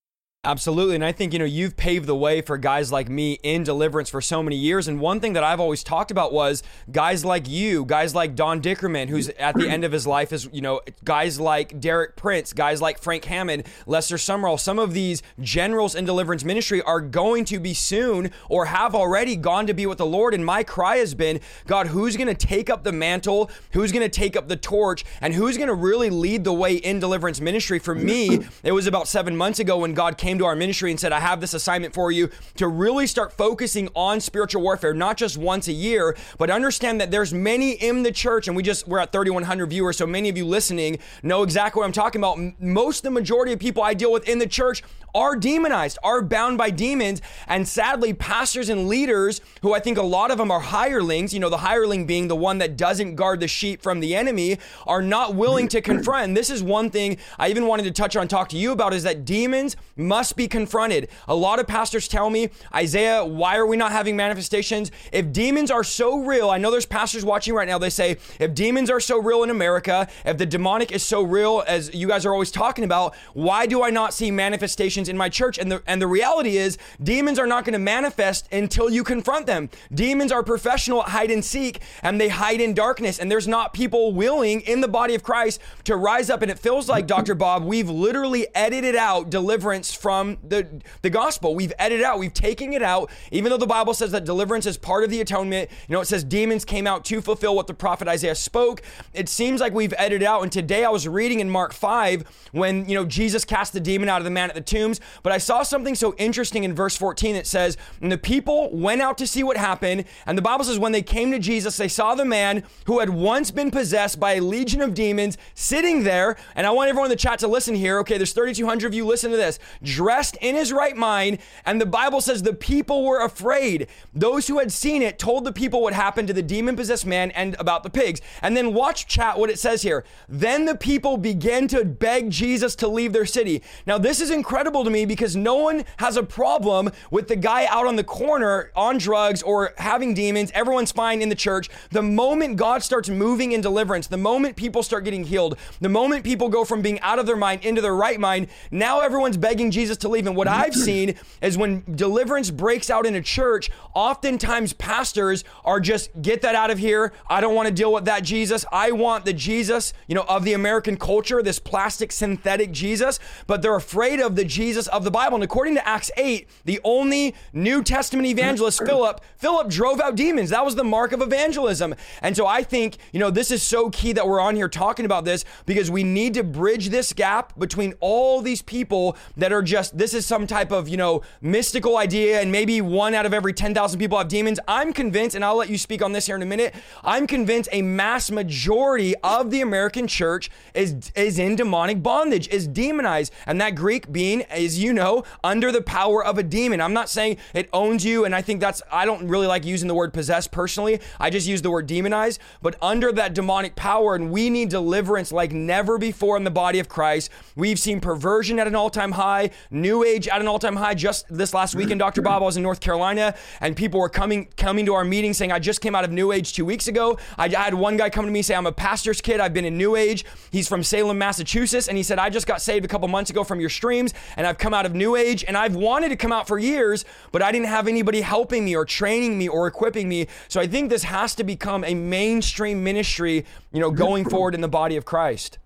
Absolutely. 0.45 0.95
And 0.95 1.03
I 1.03 1.11
think, 1.11 1.33
you 1.33 1.39
know, 1.39 1.43
you've 1.43 1.75
paved 1.75 2.05
the 2.05 2.15
way 2.15 2.39
for 2.39 2.57
guys 2.57 2.93
like 2.93 3.09
me 3.09 3.39
in 3.43 3.65
deliverance 3.65 4.09
for 4.09 4.21
so 4.21 4.41
many 4.41 4.55
years. 4.55 4.87
And 4.87 5.01
one 5.01 5.19
thing 5.19 5.33
that 5.33 5.43
I've 5.43 5.59
always 5.59 5.83
talked 5.83 6.11
about 6.11 6.31
was 6.31 6.63
guys 6.89 7.25
like 7.25 7.49
you, 7.49 7.83
guys 7.83 8.15
like 8.15 8.37
Don 8.37 8.61
Dickerman, 8.61 9.09
who's 9.09 9.27
at 9.27 9.55
the 9.55 9.67
end 9.67 9.83
of 9.83 9.91
his 9.91 10.07
life, 10.07 10.31
is, 10.31 10.47
you 10.53 10.61
know, 10.61 10.79
guys 11.03 11.41
like 11.41 11.81
Derek 11.81 12.15
Prince, 12.15 12.53
guys 12.53 12.81
like 12.81 12.99
Frank 12.99 13.25
Hammond, 13.25 13.67
Lester 13.85 14.15
Sumrall. 14.15 14.57
Some 14.57 14.79
of 14.79 14.93
these 14.93 15.21
generals 15.41 15.93
in 15.93 16.05
deliverance 16.05 16.45
ministry 16.45 16.81
are 16.83 17.01
going 17.01 17.43
to 17.43 17.59
be 17.59 17.73
soon 17.73 18.31
or 18.47 18.67
have 18.67 18.95
already 18.95 19.35
gone 19.35 19.67
to 19.67 19.73
be 19.73 19.85
with 19.85 19.97
the 19.97 20.05
Lord. 20.05 20.33
And 20.33 20.45
my 20.45 20.63
cry 20.63 20.99
has 20.99 21.13
been, 21.13 21.41
God, 21.67 21.87
who's 21.87 22.15
going 22.15 22.33
to 22.33 22.47
take 22.47 22.69
up 22.69 22.85
the 22.85 22.93
mantle? 22.93 23.51
Who's 23.73 23.91
going 23.91 24.09
to 24.09 24.19
take 24.19 24.37
up 24.37 24.47
the 24.47 24.55
torch? 24.55 25.03
And 25.19 25.33
who's 25.33 25.57
going 25.57 25.67
to 25.67 25.73
really 25.73 26.09
lead 26.09 26.45
the 26.45 26.53
way 26.53 26.75
in 26.75 27.01
deliverance 27.01 27.41
ministry? 27.41 27.77
For 27.77 27.93
me, 27.93 28.39
it 28.63 28.71
was 28.71 28.87
about 28.87 29.09
seven 29.09 29.35
months 29.35 29.59
ago 29.59 29.79
when 29.79 29.93
God 29.93 30.17
came 30.17 30.28
came 30.29 30.37
to 30.37 30.45
our 30.45 30.55
ministry 30.55 30.91
and 30.91 30.99
said, 30.99 31.11
I 31.11 31.19
have 31.19 31.41
this 31.41 31.55
assignment 31.55 31.95
for 31.95 32.11
you 32.11 32.29
to 32.57 32.67
really 32.67 33.07
start 33.07 33.33
focusing 33.33 33.89
on 33.95 34.19
spiritual 34.19 34.61
warfare, 34.61 34.93
not 34.93 35.17
just 35.17 35.39
once 35.39 35.67
a 35.67 35.71
year, 35.71 36.15
but 36.37 36.51
understand 36.51 37.01
that 37.01 37.09
there's 37.09 37.33
many 37.33 37.71
in 37.71 38.03
the 38.03 38.11
church. 38.11 38.47
And 38.47 38.55
we 38.55 38.61
just, 38.61 38.87
we're 38.87 38.99
at 38.99 39.11
3,100 39.11 39.65
viewers. 39.65 39.97
So 39.97 40.05
many 40.05 40.29
of 40.29 40.37
you 40.37 40.45
listening 40.45 40.99
know 41.23 41.41
exactly 41.41 41.79
what 41.79 41.87
I'm 41.87 41.91
talking 41.93 42.21
about. 42.21 42.37
Most, 42.61 43.01
the 43.01 43.09
majority 43.09 43.53
of 43.53 43.59
people 43.59 43.81
I 43.81 43.95
deal 43.95 44.11
with 44.11 44.29
in 44.29 44.37
the 44.37 44.45
church 44.45 44.83
are 45.15 45.35
demonized, 45.35 45.97
are 46.03 46.21
bound 46.21 46.59
by 46.59 46.69
demons. 46.69 47.23
And 47.47 47.67
sadly, 47.67 48.13
pastors 48.13 48.69
and 48.69 48.87
leaders, 48.87 49.41
who 49.63 49.73
I 49.73 49.79
think 49.79 49.97
a 49.97 50.03
lot 50.03 50.29
of 50.29 50.37
them 50.37 50.51
are 50.51 50.59
hirelings, 50.59 51.33
you 51.33 51.39
know, 51.39 51.49
the 51.49 51.57
hireling 51.57 52.05
being 52.05 52.27
the 52.27 52.35
one 52.35 52.59
that 52.59 52.77
doesn't 52.77 53.15
guard 53.15 53.39
the 53.39 53.47
sheep 53.47 53.81
from 53.81 53.99
the 53.99 54.15
enemy, 54.15 54.59
are 54.85 55.01
not 55.01 55.33
willing 55.33 55.67
to 55.69 55.81
confront. 55.81 56.25
And 56.25 56.37
this 56.37 56.51
is 56.51 56.61
one 56.61 56.91
thing 56.91 57.17
I 57.39 57.49
even 57.49 57.65
wanted 57.65 57.83
to 57.83 57.91
touch 57.91 58.15
on, 58.15 58.27
talk 58.27 58.49
to 58.49 58.57
you 58.57 58.71
about, 58.71 58.93
is 58.93 59.01
that 59.01 59.25
demons 59.25 59.75
must 59.95 60.18
be 60.35 60.47
confronted. 60.47 61.09
A 61.27 61.35
lot 61.35 61.59
of 61.59 61.67
pastors 61.67 62.07
tell 62.07 62.29
me, 62.29 62.49
Isaiah, 62.73 63.25
why 63.25 63.57
are 63.57 63.65
we 63.65 63.77
not 63.77 63.91
having 63.91 64.15
manifestations? 64.15 64.91
If 65.11 65.31
demons 65.31 65.71
are 65.71 65.83
so 65.83 66.19
real, 66.19 66.49
I 66.49 66.57
know 66.57 66.71
there's 66.71 66.85
pastors 66.85 67.25
watching 67.25 67.53
right 67.53 67.67
now, 67.67 67.77
they 67.77 67.89
say, 67.89 68.17
if 68.39 68.53
demons 68.53 68.89
are 68.89 68.99
so 68.99 69.21
real 69.21 69.43
in 69.43 69.49
America, 69.49 70.07
if 70.25 70.37
the 70.37 70.45
demonic 70.45 70.91
is 70.91 71.03
so 71.03 71.21
real 71.21 71.63
as 71.67 71.93
you 71.93 72.07
guys 72.07 72.25
are 72.25 72.33
always 72.33 72.51
talking 72.51 72.83
about, 72.83 73.15
why 73.33 73.65
do 73.65 73.83
I 73.83 73.89
not 73.89 74.13
see 74.13 74.31
manifestations? 74.31 75.09
in 75.09 75.17
my 75.17 75.29
church. 75.29 75.57
And 75.57 75.71
the 75.71 75.83
and 75.87 76.01
the 76.01 76.07
reality 76.07 76.57
is 76.57 76.77
demons 77.01 77.37
are 77.39 77.47
not 77.47 77.65
going 77.65 77.73
to 77.73 77.79
manifest 77.79 78.47
until 78.51 78.89
you 78.89 79.03
confront 79.03 79.45
them. 79.45 79.69
Demons 79.93 80.31
are 80.31 80.43
professional 80.43 81.03
at 81.03 81.09
hide 81.09 81.31
and 81.31 81.43
seek 81.43 81.81
and 82.01 82.19
they 82.19 82.29
hide 82.29 82.61
in 82.61 82.73
darkness. 82.73 83.19
And 83.19 83.31
there's 83.31 83.47
not 83.47 83.73
people 83.73 84.13
willing 84.13 84.61
in 84.61 84.81
the 84.81 84.87
body 84.87 85.15
of 85.15 85.23
Christ 85.23 85.59
to 85.85 85.95
rise 85.95 86.29
up. 86.29 86.41
And 86.41 86.51
it 86.51 86.59
feels 86.59 86.89
like, 86.89 87.07
Dr. 87.07 87.35
Bob, 87.35 87.63
we've 87.63 87.89
literally 87.89 88.47
edited 88.55 88.95
out 88.95 89.29
deliverance 89.29 89.93
from 89.93 90.08
the, 90.11 90.81
the 91.01 91.09
gospel. 91.09 91.55
We've 91.55 91.73
edited 91.79 92.03
out, 92.03 92.19
we've 92.19 92.33
taken 92.33 92.73
it 92.73 92.83
out, 92.83 93.09
even 93.31 93.49
though 93.49 93.57
the 93.57 93.67
Bible 93.67 93.93
says 93.93 94.11
that 94.11 94.25
deliverance 94.25 94.65
is 94.65 94.77
part 94.77 95.03
of 95.03 95.09
the 95.09 95.21
atonement. 95.21 95.69
You 95.87 95.93
know, 95.93 96.01
it 96.01 96.05
says 96.05 96.23
demons 96.23 96.65
came 96.65 96.87
out 96.87 97.05
to 97.05 97.21
fulfill 97.21 97.55
what 97.55 97.67
the 97.67 97.73
prophet 97.73 98.07
Isaiah 98.07 98.35
spoke. 98.35 98.81
It 99.13 99.29
seems 99.29 99.61
like 99.61 99.73
we've 99.73 99.93
edited 99.97 100.23
out. 100.23 100.43
And 100.43 100.51
today 100.51 100.83
I 100.85 100.89
was 100.89 101.07
reading 101.07 101.39
in 101.39 101.49
Mark 101.49 101.73
5 101.73 102.49
when, 102.51 102.87
you 102.87 102.95
know, 102.95 103.05
Jesus 103.05 103.45
cast 103.45 103.73
the 103.73 103.79
demon 103.79 104.09
out 104.09 104.19
of 104.19 104.25
the 104.25 104.31
man 104.31 104.49
at 104.49 104.55
the 104.55 104.61
tombs. 104.61 104.99
But 105.23 105.33
I 105.33 105.37
saw 105.37 105.63
something 105.63 105.95
so 105.95 106.15
interesting 106.17 106.63
in 106.63 106.73
verse 106.73 106.95
14. 106.97 107.35
It 107.35 107.47
says, 107.47 107.77
And 108.01 108.11
the 108.11 108.17
people 108.17 108.69
went 108.71 109.01
out 109.01 109.17
to 109.19 109.27
see 109.27 109.43
what 109.43 109.57
happened. 109.57 110.05
And 110.25 110.37
the 110.37 110.41
Bible 110.41 110.65
says, 110.65 110.79
when 110.79 110.91
they 110.91 111.01
came 111.01 111.31
to 111.31 111.39
Jesus, 111.39 111.77
they 111.77 111.87
saw 111.87 112.15
the 112.15 112.25
man 112.25 112.63
who 112.85 112.99
had 112.99 113.09
once 113.09 113.51
been 113.51 113.71
possessed 113.71 114.19
by 114.19 114.33
a 114.33 114.41
legion 114.41 114.81
of 114.81 114.93
demons 114.93 115.37
sitting 115.53 116.03
there. 116.03 116.35
And 116.55 116.65
I 116.65 116.71
want 116.71 116.89
everyone 116.89 117.07
in 117.07 117.11
the 117.11 117.15
chat 117.15 117.39
to 117.39 117.47
listen 117.47 117.75
here. 117.75 117.99
Okay, 117.99 118.17
there's 118.17 118.33
3,200 118.33 118.87
of 118.87 118.93
you. 118.93 119.05
Listen 119.05 119.31
to 119.31 119.37
this. 119.37 119.59
Dressed 119.99 120.37
in 120.39 120.55
his 120.55 120.71
right 120.71 120.95
mind. 120.95 121.39
And 121.65 121.81
the 121.81 121.85
Bible 121.85 122.21
says 122.21 122.41
the 122.41 122.53
people 122.53 123.03
were 123.03 123.19
afraid. 123.19 123.87
Those 124.13 124.47
who 124.47 124.59
had 124.59 124.71
seen 124.71 125.01
it 125.01 125.19
told 125.19 125.43
the 125.43 125.51
people 125.51 125.81
what 125.81 125.91
happened 125.91 126.29
to 126.29 126.33
the 126.33 126.41
demon 126.41 126.77
possessed 126.77 127.05
man 127.05 127.31
and 127.31 127.53
about 127.59 127.83
the 127.83 127.89
pigs. 127.89 128.21
And 128.41 128.55
then 128.55 128.73
watch 128.73 129.07
chat 129.07 129.37
what 129.37 129.49
it 129.49 129.59
says 129.59 129.81
here. 129.81 130.05
Then 130.29 130.63
the 130.63 130.77
people 130.77 131.17
began 131.17 131.67
to 131.67 131.83
beg 131.83 132.29
Jesus 132.29 132.77
to 132.77 132.87
leave 132.87 133.11
their 133.11 133.25
city. 133.25 133.61
Now, 133.85 133.97
this 133.97 134.21
is 134.21 134.31
incredible 134.31 134.85
to 134.85 134.89
me 134.89 135.03
because 135.05 135.35
no 135.35 135.55
one 135.55 135.83
has 135.97 136.15
a 136.15 136.23
problem 136.23 136.91
with 137.11 137.27
the 137.27 137.35
guy 137.35 137.65
out 137.65 137.85
on 137.85 137.97
the 137.97 138.03
corner 138.05 138.71
on 138.77 138.99
drugs 138.99 139.43
or 139.43 139.73
having 139.79 140.13
demons. 140.13 140.49
Everyone's 140.53 140.93
fine 140.93 141.21
in 141.21 141.27
the 141.27 141.35
church. 141.35 141.67
The 141.91 142.01
moment 142.01 142.55
God 142.55 142.83
starts 142.83 143.09
moving 143.09 143.51
in 143.51 143.59
deliverance, 143.59 144.07
the 144.07 144.15
moment 144.15 144.55
people 144.55 144.81
start 144.81 145.03
getting 145.03 145.25
healed, 145.25 145.57
the 145.81 145.89
moment 145.89 146.23
people 146.23 146.47
go 146.47 146.63
from 146.63 146.81
being 146.81 147.01
out 147.01 147.19
of 147.19 147.25
their 147.25 147.35
mind 147.35 147.65
into 147.65 147.81
their 147.81 147.95
right 147.95 148.17
mind, 148.17 148.47
now 148.71 149.01
everyone's 149.01 149.35
begging 149.35 149.71
Jesus 149.71 149.88
to 149.97 150.09
leave. 150.09 150.27
And 150.27 150.35
what 150.35 150.47
I've 150.47 150.75
seen 150.75 151.15
is 151.41 151.57
when 151.57 151.83
deliverance 151.95 152.51
breaks 152.51 152.89
out 152.89 153.05
in 153.05 153.15
a 153.15 153.21
church, 153.21 153.69
oftentimes 153.93 154.73
pastors 154.73 155.43
are 155.65 155.79
just 155.79 156.09
get 156.21 156.41
that 156.41 156.55
out 156.55 156.71
of 156.71 156.77
here. 156.77 157.11
I 157.29 157.41
don't 157.41 157.55
want 157.55 157.67
to 157.67 157.73
deal 157.73 157.91
with 157.91 158.05
that 158.05 158.23
Jesus. 158.23 158.65
I 158.71 158.91
want 158.91 159.25
the 159.25 159.33
Jesus, 159.33 159.93
you 160.07 160.15
know, 160.15 160.25
of 160.29 160.45
the 160.45 160.53
American 160.53 160.97
culture, 160.97 161.43
this 161.43 161.59
plastic 161.59 162.11
synthetic 162.11 162.71
Jesus, 162.71 163.19
but 163.45 163.61
they're 163.61 163.75
afraid 163.75 164.19
of 164.19 164.35
the 164.35 164.45
Jesus 164.45 164.69
Jesus 164.69 164.87
of 164.87 165.03
the 165.03 165.09
Bible. 165.11 165.35
And 165.35 165.43
according 165.43 165.75
to 165.75 165.87
Acts 165.87 166.11
8, 166.15 166.47
the 166.65 166.79
only 166.83 167.33
New 167.53 167.81
Testament 167.81 168.27
evangelist, 168.27 168.85
Philip, 168.85 169.19
Philip 169.37 169.69
drove 169.69 169.99
out 169.99 170.15
demons. 170.15 170.51
That 170.51 170.63
was 170.63 170.75
the 170.75 170.83
mark 170.83 171.11
of 171.11 171.21
evangelism. 171.21 171.95
And 172.21 172.37
so 172.37 172.45
I 172.45 172.61
think, 172.61 172.97
you 173.11 173.19
know, 173.19 173.31
this 173.31 173.49
is 173.49 173.63
so 173.63 173.89
key 173.89 174.11
that 174.13 174.27
we're 174.27 174.39
on 174.39 174.55
here 174.55 174.69
talking 174.69 175.05
about 175.05 175.25
this 175.25 175.43
because 175.65 175.89
we 175.89 176.03
need 176.03 176.35
to 176.35 176.43
bridge 176.43 176.89
this 176.89 177.13
gap 177.13 177.57
between 177.57 177.93
all 177.99 178.41
these 178.41 178.61
people 178.61 179.17
that 179.37 179.51
are 179.51 179.63
just, 179.63 179.78
this 179.87 180.13
is 180.13 180.25
some 180.25 180.45
type 180.47 180.71
of, 180.71 180.89
you 180.89 180.97
know, 180.97 181.21
mystical 181.41 181.97
idea 181.97 182.41
and 182.41 182.51
maybe 182.51 182.81
one 182.81 183.13
out 183.13 183.25
of 183.25 183.33
every 183.33 183.53
10,000 183.53 183.99
people 183.99 184.17
have 184.17 184.27
demons. 184.27 184.59
I'm 184.67 184.93
convinced, 184.93 185.35
and 185.35 185.43
I'll 185.43 185.55
let 185.55 185.69
you 185.69 185.77
speak 185.77 186.01
on 186.01 186.11
this 186.11 186.25
here 186.25 186.35
in 186.35 186.41
a 186.41 186.45
minute, 186.45 186.75
I'm 187.03 187.27
convinced 187.27 187.69
a 187.71 187.81
mass 187.81 188.29
majority 188.29 189.15
of 189.23 189.51
the 189.51 189.61
American 189.61 190.07
church 190.07 190.51
is, 190.73 191.11
is 191.15 191.39
in 191.39 191.55
demonic 191.55 192.03
bondage, 192.03 192.47
is 192.49 192.67
demonized. 192.67 193.33
And 193.45 193.59
that 193.61 193.75
Greek 193.75 194.11
being 194.11 194.41
is, 194.55 194.81
you 194.81 194.93
know, 194.93 195.23
under 195.43 195.71
the 195.71 195.81
power 195.81 196.23
of 196.23 196.37
a 196.37 196.43
demon. 196.43 196.81
I'm 196.81 196.93
not 196.93 197.09
saying 197.09 197.37
it 197.53 197.69
owns 197.73 198.05
you, 198.05 198.25
and 198.25 198.35
I 198.35 198.41
think 198.41 198.59
that's, 198.59 198.81
I 198.91 199.05
don't 199.05 199.27
really 199.27 199.47
like 199.47 199.65
using 199.65 199.87
the 199.87 199.95
word 199.95 200.13
possessed 200.13 200.51
personally. 200.51 200.99
I 201.19 201.29
just 201.29 201.47
use 201.47 201.61
the 201.61 201.71
word 201.71 201.87
demonized, 201.87 202.39
but 202.61 202.75
under 202.81 203.11
that 203.13 203.33
demonic 203.33 203.75
power, 203.75 204.15
and 204.15 204.31
we 204.31 204.49
need 204.49 204.69
deliverance 204.69 205.31
like 205.31 205.51
never 205.51 205.97
before 205.97 206.37
in 206.37 206.43
the 206.43 206.51
body 206.51 206.79
of 206.79 206.89
Christ. 206.89 207.29
We've 207.55 207.79
seen 207.79 207.99
perversion 207.99 208.59
at 208.59 208.67
an 208.67 208.75
all 208.75 208.89
time 208.89 209.13
high, 209.13 209.51
new 209.71 210.03
age 210.03 210.27
at 210.27 210.41
an 210.41 210.47
all 210.47 210.59
time 210.59 210.75
high. 210.75 210.93
Just 210.93 211.25
this 211.29 211.53
last 211.53 211.75
weekend, 211.75 211.99
Dr. 211.99 212.21
Bob, 212.21 212.41
I 212.41 212.45
was 212.45 212.57
in 212.57 212.63
North 212.63 212.79
Carolina, 212.79 213.35
and 213.61 213.75
people 213.75 213.99
were 213.99 214.09
coming 214.09 214.47
coming 214.57 214.85
to 214.85 214.93
our 214.93 215.03
meeting 215.03 215.33
saying, 215.33 215.51
I 215.51 215.59
just 215.59 215.81
came 215.81 215.95
out 215.95 216.03
of 216.03 216.11
new 216.11 216.31
age 216.31 216.53
two 216.53 216.65
weeks 216.65 216.87
ago. 216.87 217.17
I, 217.37 217.45
I 217.45 217.63
had 217.63 217.73
one 217.73 217.97
guy 217.97 218.09
come 218.09 218.25
to 218.25 218.31
me 218.31 218.41
say, 218.41 218.55
I'm 218.55 218.65
a 218.65 218.71
pastor's 218.71 219.21
kid. 219.21 219.39
I've 219.39 219.53
been 219.53 219.65
in 219.65 219.77
new 219.77 219.95
age. 219.95 220.25
He's 220.51 220.67
from 220.67 220.83
Salem, 220.83 221.17
Massachusetts, 221.17 221.87
and 221.87 221.97
he 221.97 222.03
said, 222.03 222.19
I 222.19 222.29
just 222.29 222.47
got 222.47 222.61
saved 222.61 222.85
a 222.85 222.87
couple 222.87 223.07
months 223.07 223.29
ago 223.29 223.43
from 223.43 223.59
your 223.59 223.69
streams, 223.69 224.13
and 224.37 224.45
I've 224.47 224.57
come 224.57 224.73
out 224.73 224.85
of 224.85 224.93
New 224.93 225.15
Age 225.15 225.43
and 225.47 225.57
I've 225.57 225.75
wanted 225.75 226.09
to 226.09 226.15
come 226.15 226.31
out 226.31 226.47
for 226.47 226.57
years, 226.59 227.05
but 227.31 227.41
I 227.41 227.51
didn't 227.51 227.67
have 227.67 227.87
anybody 227.87 228.21
helping 228.21 228.65
me 228.65 228.75
or 228.75 228.85
training 228.85 229.37
me 229.37 229.47
or 229.47 229.67
equipping 229.67 230.07
me. 230.07 230.27
So 230.47 230.59
I 230.59 230.67
think 230.67 230.89
this 230.89 231.03
has 231.03 231.35
to 231.35 231.43
become 231.43 231.83
a 231.83 231.93
mainstream 231.93 232.83
ministry, 232.83 233.45
you 233.71 233.79
know, 233.79 233.91
going 233.91 234.29
forward 234.29 234.55
in 234.55 234.61
the 234.61 234.67
body 234.67 234.95
of 234.95 235.05
Christ. 235.05 235.59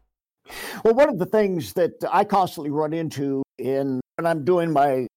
Well, 0.83 0.93
one 0.93 1.09
of 1.09 1.19
the 1.19 1.25
things 1.25 1.73
that 1.73 1.93
I 2.11 2.23
constantly 2.23 2.69
run 2.69 2.93
into 2.93 3.42
in 3.57 4.01
when 4.17 4.25
I'm 4.25 4.43
doing 4.43 4.71
my 4.71 5.07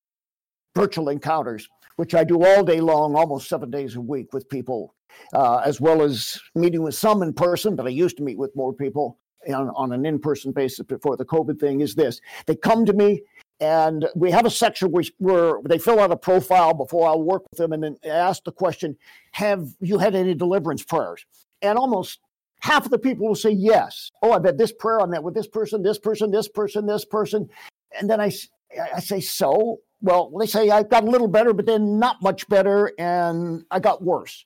virtual 0.74 1.08
encounters, 1.08 1.68
which 1.96 2.14
I 2.14 2.24
do 2.24 2.44
all 2.44 2.62
day 2.62 2.80
long, 2.80 3.14
almost 3.16 3.48
seven 3.48 3.70
days 3.70 3.96
a 3.96 4.00
week 4.00 4.32
with 4.32 4.48
people, 4.48 4.94
uh, 5.32 5.62
as 5.64 5.80
well 5.80 6.02
as 6.02 6.38
meeting 6.54 6.82
with 6.82 6.94
some 6.94 7.22
in 7.22 7.32
person, 7.32 7.76
but 7.76 7.86
I 7.86 7.90
used 7.90 8.16
to 8.18 8.22
meet 8.22 8.38
with 8.38 8.54
more 8.54 8.72
people 8.72 9.18
on, 9.48 9.70
on 9.70 9.92
an 9.92 10.04
in 10.04 10.18
person 10.18 10.52
basis 10.52 10.84
before 10.84 11.16
the 11.16 11.24
COVID 11.24 11.58
thing, 11.58 11.80
is 11.80 11.94
this. 11.94 12.20
They 12.46 12.56
come 12.56 12.84
to 12.86 12.92
me 12.92 13.22
and 13.60 14.06
we 14.14 14.30
have 14.30 14.44
a 14.44 14.50
section 14.50 14.90
where, 14.90 15.04
where 15.18 15.60
they 15.64 15.78
fill 15.78 16.00
out 16.00 16.10
a 16.10 16.16
profile 16.16 16.74
before 16.74 17.08
I'll 17.08 17.22
work 17.22 17.42
with 17.50 17.58
them 17.58 17.72
and 17.72 17.82
then 17.82 17.96
ask 18.04 18.44
the 18.44 18.52
question, 18.52 18.96
Have 19.32 19.68
you 19.80 19.98
had 19.98 20.14
any 20.14 20.34
deliverance 20.34 20.82
prayers? 20.82 21.24
And 21.62 21.78
almost 21.78 22.20
half 22.60 22.84
of 22.84 22.90
the 22.90 22.98
people 22.98 23.26
will 23.26 23.34
say 23.34 23.50
yes. 23.50 24.10
Oh, 24.22 24.32
I've 24.32 24.44
had 24.44 24.58
this 24.58 24.72
prayer. 24.72 25.00
I 25.00 25.06
met 25.06 25.22
with 25.22 25.34
this 25.34 25.46
person, 25.46 25.82
this 25.82 25.98
person, 25.98 26.30
this 26.30 26.48
person, 26.48 26.86
this 26.86 27.04
person. 27.04 27.48
And 27.98 28.08
then 28.08 28.20
I, 28.20 28.32
I 28.94 29.00
say, 29.00 29.20
So? 29.20 29.78
Well, 30.02 30.30
they 30.38 30.46
say 30.46 30.70
I 30.70 30.82
got 30.82 31.04
a 31.04 31.10
little 31.10 31.28
better, 31.28 31.54
but 31.54 31.66
then 31.66 31.98
not 31.98 32.22
much 32.22 32.46
better, 32.48 32.92
and 32.98 33.64
I 33.70 33.80
got 33.80 34.02
worse. 34.02 34.44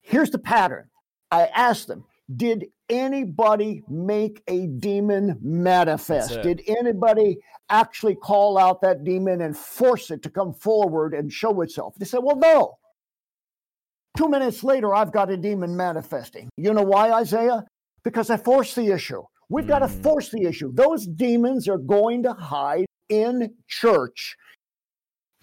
Here's 0.00 0.30
the 0.30 0.38
pattern 0.38 0.88
I 1.30 1.46
ask 1.46 1.86
them, 1.86 2.04
Did 2.34 2.66
anybody 2.88 3.82
make 3.88 4.42
a 4.48 4.66
demon 4.66 5.38
manifest? 5.42 6.42
Did 6.42 6.62
anybody 6.66 7.38
actually 7.68 8.14
call 8.14 8.58
out 8.58 8.80
that 8.82 9.04
demon 9.04 9.40
and 9.42 9.56
force 9.56 10.10
it 10.10 10.22
to 10.22 10.30
come 10.30 10.52
forward 10.52 11.14
and 11.14 11.32
show 11.32 11.60
itself? 11.60 11.94
They 11.98 12.06
said, 12.06 12.20
well, 12.22 12.36
no. 12.36 12.78
Two 14.16 14.28
minutes 14.28 14.64
later, 14.64 14.94
I've 14.94 15.12
got 15.12 15.30
a 15.30 15.36
demon 15.36 15.76
manifesting. 15.76 16.48
You 16.56 16.72
know 16.72 16.82
why, 16.82 17.12
Isaiah? 17.12 17.64
Because 18.02 18.30
I 18.30 18.36
forced 18.36 18.74
the 18.74 18.88
issue. 18.88 19.22
We've 19.48 19.64
mm. 19.64 19.68
got 19.68 19.78
to 19.80 19.88
force 19.88 20.30
the 20.30 20.42
issue. 20.42 20.72
Those 20.72 21.06
demons 21.06 21.68
are 21.68 21.78
going 21.78 22.22
to 22.24 22.32
hide 22.32 22.86
in 23.08 23.54
church 23.66 24.36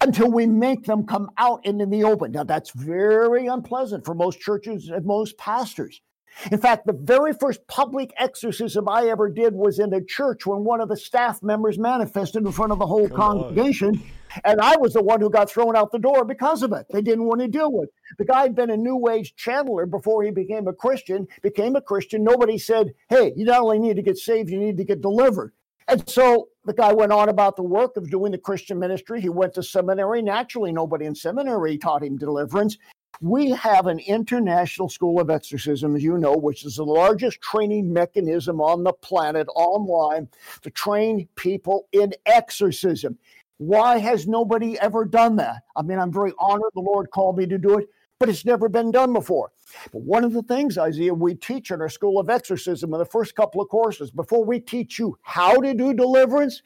until 0.00 0.30
we 0.30 0.46
make 0.46 0.84
them 0.84 1.06
come 1.06 1.30
out 1.38 1.64
into 1.64 1.86
the 1.86 2.04
open. 2.04 2.32
Now, 2.32 2.44
that's 2.44 2.70
very 2.70 3.46
unpleasant 3.46 4.04
for 4.04 4.14
most 4.14 4.40
churches 4.40 4.88
and 4.88 5.04
most 5.04 5.36
pastors. 5.38 6.00
In 6.50 6.58
fact, 6.58 6.86
the 6.86 6.92
very 6.92 7.32
first 7.32 7.66
public 7.66 8.12
exorcism 8.18 8.88
I 8.88 9.06
ever 9.06 9.28
did 9.28 9.54
was 9.54 9.78
in 9.78 9.92
a 9.94 10.04
church 10.04 10.46
when 10.46 10.64
one 10.64 10.80
of 10.80 10.88
the 10.88 10.96
staff 10.96 11.42
members 11.42 11.78
manifested 11.78 12.44
in 12.44 12.52
front 12.52 12.72
of 12.72 12.78
the 12.78 12.86
whole 12.86 13.08
Come 13.08 13.16
congregation. 13.16 13.88
On. 13.88 14.02
And 14.44 14.60
I 14.60 14.76
was 14.76 14.92
the 14.92 15.02
one 15.02 15.20
who 15.20 15.30
got 15.30 15.50
thrown 15.50 15.76
out 15.76 15.92
the 15.92 15.98
door 15.98 16.24
because 16.24 16.62
of 16.62 16.72
it. 16.72 16.86
They 16.90 17.00
didn't 17.00 17.24
want 17.24 17.40
to 17.40 17.48
deal 17.48 17.72
with 17.72 17.88
it. 17.88 17.94
The 18.18 18.26
guy 18.26 18.42
had 18.42 18.54
been 18.54 18.70
a 18.70 18.76
New 18.76 19.08
Age 19.08 19.34
channeler 19.36 19.88
before 19.88 20.22
he 20.22 20.30
became 20.30 20.68
a 20.68 20.74
Christian, 20.74 21.26
became 21.42 21.74
a 21.74 21.80
Christian. 21.80 22.22
Nobody 22.22 22.58
said, 22.58 22.92
hey, 23.08 23.32
you 23.34 23.46
not 23.46 23.62
only 23.62 23.78
need 23.78 23.96
to 23.96 24.02
get 24.02 24.18
saved, 24.18 24.50
you 24.50 24.58
need 24.58 24.76
to 24.76 24.84
get 24.84 25.00
delivered. 25.00 25.52
And 25.88 26.06
so 26.08 26.48
the 26.64 26.74
guy 26.74 26.92
went 26.92 27.12
on 27.12 27.28
about 27.28 27.56
the 27.56 27.62
work 27.62 27.96
of 27.96 28.10
doing 28.10 28.32
the 28.32 28.38
Christian 28.38 28.78
ministry. 28.78 29.20
He 29.20 29.28
went 29.28 29.54
to 29.54 29.62
seminary. 29.62 30.20
Naturally, 30.20 30.72
nobody 30.72 31.06
in 31.06 31.14
seminary 31.14 31.78
taught 31.78 32.02
him 32.02 32.18
deliverance. 32.18 32.76
We 33.20 33.50
have 33.50 33.86
an 33.86 33.98
international 34.00 34.88
school 34.88 35.20
of 35.20 35.30
exorcism, 35.30 35.96
as 35.96 36.02
you 36.02 36.18
know, 36.18 36.36
which 36.36 36.64
is 36.64 36.76
the 36.76 36.84
largest 36.84 37.40
training 37.40 37.90
mechanism 37.92 38.60
on 38.60 38.84
the 38.84 38.92
planet 38.92 39.46
online 39.54 40.28
to 40.62 40.70
train 40.70 41.26
people 41.34 41.88
in 41.92 42.12
exorcism. 42.26 43.18
Why 43.58 43.98
has 43.98 44.28
nobody 44.28 44.78
ever 44.80 45.06
done 45.06 45.36
that? 45.36 45.62
I 45.76 45.82
mean, 45.82 45.98
I'm 45.98 46.12
very 46.12 46.32
honored 46.38 46.72
the 46.74 46.80
Lord 46.80 47.10
called 47.10 47.38
me 47.38 47.46
to 47.46 47.56
do 47.56 47.78
it, 47.78 47.88
but 48.18 48.28
it's 48.28 48.44
never 48.44 48.68
been 48.68 48.90
done 48.90 49.14
before. 49.14 49.50
But 49.92 50.02
one 50.02 50.24
of 50.24 50.34
the 50.34 50.42
things, 50.42 50.76
Isaiah, 50.76 51.14
we 51.14 51.34
teach 51.34 51.70
in 51.70 51.80
our 51.80 51.88
School 51.88 52.20
of 52.20 52.28
Exorcism 52.28 52.92
in 52.92 52.98
the 52.98 53.06
first 53.06 53.34
couple 53.34 53.62
of 53.62 53.68
courses, 53.70 54.10
before 54.10 54.44
we 54.44 54.60
teach 54.60 54.98
you 54.98 55.18
how 55.22 55.58
to 55.60 55.72
do 55.72 55.94
deliverance, 55.94 56.60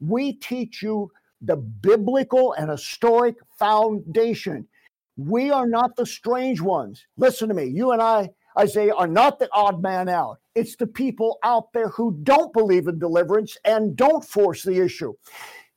we 0.00 0.34
teach 0.34 0.82
you 0.82 1.10
the 1.40 1.56
biblical 1.56 2.52
and 2.52 2.70
historic 2.70 3.36
foundation. 3.58 4.68
We 5.16 5.50
are 5.50 5.66
not 5.66 5.96
the 5.96 6.06
strange 6.06 6.60
ones. 6.60 7.06
Listen 7.16 7.48
to 7.48 7.54
me. 7.54 7.64
You 7.64 7.92
and 7.92 8.02
I, 8.02 8.30
Isaiah, 8.58 8.94
are 8.94 9.06
not 9.06 9.38
the 9.38 9.48
odd 9.52 9.82
man 9.82 10.08
out. 10.08 10.38
It's 10.54 10.76
the 10.76 10.86
people 10.86 11.38
out 11.42 11.72
there 11.72 11.88
who 11.88 12.18
don't 12.22 12.52
believe 12.52 12.86
in 12.88 12.98
deliverance 12.98 13.56
and 13.64 13.96
don't 13.96 14.24
force 14.24 14.62
the 14.62 14.80
issue. 14.80 15.14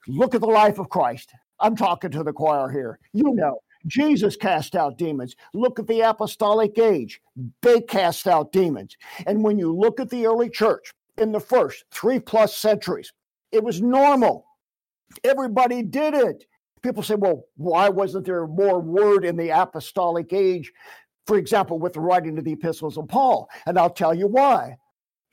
Look 0.08 0.36
at 0.36 0.42
the 0.42 0.48
life 0.48 0.80
of 0.80 0.90
Christ. 0.90 1.32
I'm 1.60 1.76
talking 1.76 2.12
to 2.12 2.24
the 2.24 2.34
choir 2.34 2.70
here. 2.70 3.00
You 3.14 3.34
know, 3.34 3.60
Jesus 3.88 4.36
cast 4.36 4.76
out 4.76 4.98
demons. 4.98 5.36
Look 5.54 5.80
at 5.80 5.88
the 5.88 6.02
apostolic 6.02 6.78
age. 6.78 7.22
They 7.62 7.82
cast 7.82 8.28
out 8.28 8.52
demons. 8.52 8.98
And 9.26 9.44
when 9.44 9.58
you 9.58 9.74
look 9.74 10.00
at 10.00 10.10
the 10.10 10.26
early 10.26 10.50
church 10.50 10.94
in 11.18 11.32
the 11.32 11.40
first 11.40 11.86
three 11.92 12.20
plus 12.20 12.56
centuries, 12.56 13.14
it 13.52 13.64
was 13.64 13.82
normal. 13.82 14.46
Everybody 15.24 15.82
did 15.82 16.14
it. 16.14 16.46
People 16.82 17.04
say, 17.04 17.16
well, 17.16 17.46
why 17.56 17.90
wasn't 17.90 18.26
there 18.26 18.48
more 18.48 18.80
word 18.80 19.26
in 19.26 19.36
the 19.38 19.50
apostolic 19.50 20.34
age? 20.34 20.72
For 21.28 21.38
example, 21.38 21.80
with 21.80 21.94
the 21.94 22.00
writing 22.00 22.38
of 22.38 22.44
the 22.44 22.54
epistles 22.54 22.98
of 22.98 23.08
Paul. 23.08 23.50
And 23.66 23.78
I'll 23.78 23.90
tell 23.90 24.14
you 24.14 24.28
why. 24.28 24.78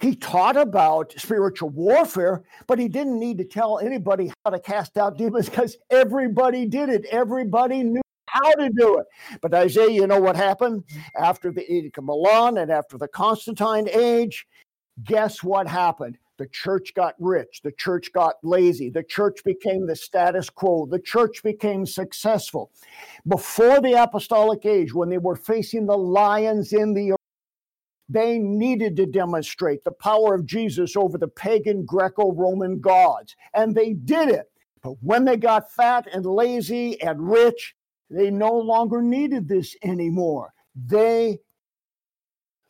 He 0.01 0.15
taught 0.15 0.59
about 0.59 1.15
spiritual 1.17 1.71
warfare, 1.71 2.43
but 2.67 2.79
he 2.79 2.87
didn't 2.87 3.19
need 3.19 3.39
to 3.39 3.45
tell 3.45 3.79
anybody 3.79 4.31
how 4.45 4.51
to 4.51 4.59
cast 4.59 4.99
out 4.99 5.17
demons 5.17 5.49
because 5.49 5.77
everybody 5.91 6.67
did 6.67 6.91
it. 6.91 7.07
Everybody 7.07 7.83
knew 7.83 8.03
how 8.27 8.53
to 8.53 8.69
do 8.69 8.99
it. 8.99 9.07
But 9.41 9.55
Isaiah, 9.55 9.91
you 9.91 10.07
know 10.07 10.21
what 10.21 10.37
happened 10.37 10.85
after 11.19 11.51
the 11.51 11.65
Edict 11.73 11.97
of 11.97 12.05
Milan 12.05 12.59
and 12.59 12.71
after 12.71 12.99
the 12.99 13.09
Constantine 13.09 13.89
age? 13.89 14.47
Guess 15.03 15.43
what 15.43 15.67
happened? 15.67 16.19
The 16.39 16.49
church 16.49 16.93
got 16.95 17.15
rich. 17.19 17.61
The 17.63 17.73
church 17.73 18.13
got 18.13 18.35
lazy. 18.43 18.91
The 18.91 19.03
church 19.03 19.43
became 19.45 19.87
the 19.87 19.97
status 19.97 20.51
quo. 20.51 20.87
The 20.87 21.01
church 21.01 21.43
became 21.43 21.87
successful. 21.87 22.71
Before 23.27 23.81
the 23.81 24.03
apostolic 24.03 24.67
age, 24.67 24.93
when 24.93 25.09
they 25.09 25.19
were 25.19 25.37
facing 25.37 25.87
the 25.87 25.97
lions 25.97 26.73
in 26.73 26.95
the 26.95 27.17
they 28.09 28.39
needed 28.39 28.97
to 28.97 29.07
demonstrate 29.07 29.83
the 29.83 29.91
power 29.91 30.35
of 30.35 30.47
Jesus 30.47 30.97
over 30.97 31.19
the 31.19 31.29
pagan 31.29 31.85
Greco 31.85 32.33
Roman 32.33 32.79
gods, 32.81 33.35
and 33.53 33.75
they 33.75 33.95
did 33.95 34.29
it. 34.29 34.47
But 34.83 34.95
when 35.01 35.25
they 35.25 35.37
got 35.37 35.73
fat 35.73 36.07
and 36.13 36.25
lazy 36.25 37.01
and 37.03 37.29
rich, 37.29 37.75
they 38.09 38.31
no 38.31 38.53
longer 38.57 39.03
needed 39.03 39.49
this 39.49 39.75
anymore. 39.83 40.53
They 40.77 41.41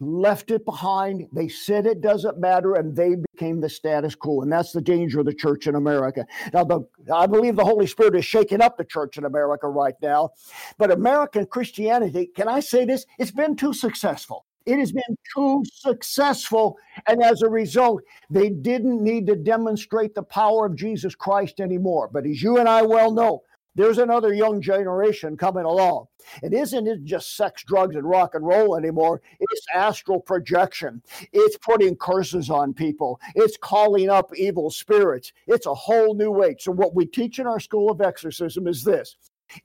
left 0.01 0.51
it 0.51 0.65
behind. 0.65 1.27
They 1.33 1.49
said 1.49 1.87
it 1.87 2.01
doesn't 2.01 2.39
matter, 2.39 2.75
and 2.75 2.95
they 2.95 3.17
became 3.33 3.61
the 3.61 3.69
status 3.69 4.15
quo. 4.15 4.43
And 4.43 4.53
that's 4.53 4.73
the 4.73 4.81
danger 4.81 5.21
of 5.21 5.27
the 5.27 5.35
church 5.35 5.67
in 5.67 5.75
America. 5.75 6.27
Now, 6.53 6.65
the, 6.65 6.87
I 7.13 7.27
believe 7.27 7.57
the 7.57 7.65
Holy 7.65 7.87
Spirit 7.87 8.17
is 8.17 8.25
shaking 8.25 8.61
up 8.61 8.77
the 8.77 8.85
church 8.85 9.17
in 9.19 9.25
America 9.25 9.69
right 9.69 9.95
now. 10.03 10.31
But 10.79 10.91
American 10.91 11.47
Christianity, 11.47 12.31
can 12.35 12.49
I 12.49 12.61
say 12.61 12.85
this? 12.85 13.07
It's 13.19 13.31
been 13.31 13.57
too 13.57 13.73
successful. 13.73 14.45
It 14.67 14.79
has 14.81 14.91
been 14.91 15.17
too 15.35 15.63
successful. 15.73 16.77
And 17.07 17.23
as 17.23 17.43
a 17.43 17.49
result, 17.49 18.03
they 18.29 18.51
didn't 18.51 19.03
need 19.03 19.27
to 19.29 19.37
demonstrate 19.37 20.15
the 20.15 20.25
power 20.25 20.67
of 20.67 20.77
Jesus 20.77 21.15
Christ 21.15 21.61
anymore. 21.61 22.11
But 22.13 22.27
as 22.27 22.43
you 22.43 22.59
and 22.59 22.69
I 22.69 22.83
well 22.83 23.13
know, 23.13 23.43
there's 23.77 23.99
another 23.99 24.33
young 24.33 24.61
generation 24.61 25.37
coming 25.37 25.65
along. 25.65 26.07
It 26.43 26.53
isn't 26.53 26.87
it 26.89 27.05
just 27.05 27.37
sex, 27.37 27.63
drugs, 27.63 27.95
and 27.95 28.09
rock 28.09 28.35
and 28.35 28.45
roll 28.45 28.77
anymore. 28.77 29.21
It's 29.39 29.67
astral 29.75 30.21
projection. 30.21 31.03
It's 31.33 31.59
putting 31.59 31.95
curses 31.97 32.51
on 32.51 32.75
people. 32.75 33.21
It's 33.35 33.57
calling 33.57 34.09
up 34.09 34.35
evil 34.35 34.71
spirits. 34.71 35.33
It's 35.47 35.67
a 35.67 35.75
whole 35.75 36.15
new 36.15 36.43
age. 36.43 36.63
So, 36.63 36.73
what 36.73 36.95
we 36.95 37.07
teach 37.07 37.39
in 37.39 37.47
our 37.47 37.61
school 37.61 37.91
of 37.91 38.01
exorcism 38.01 38.67
is 38.67 38.83
this 38.83 39.17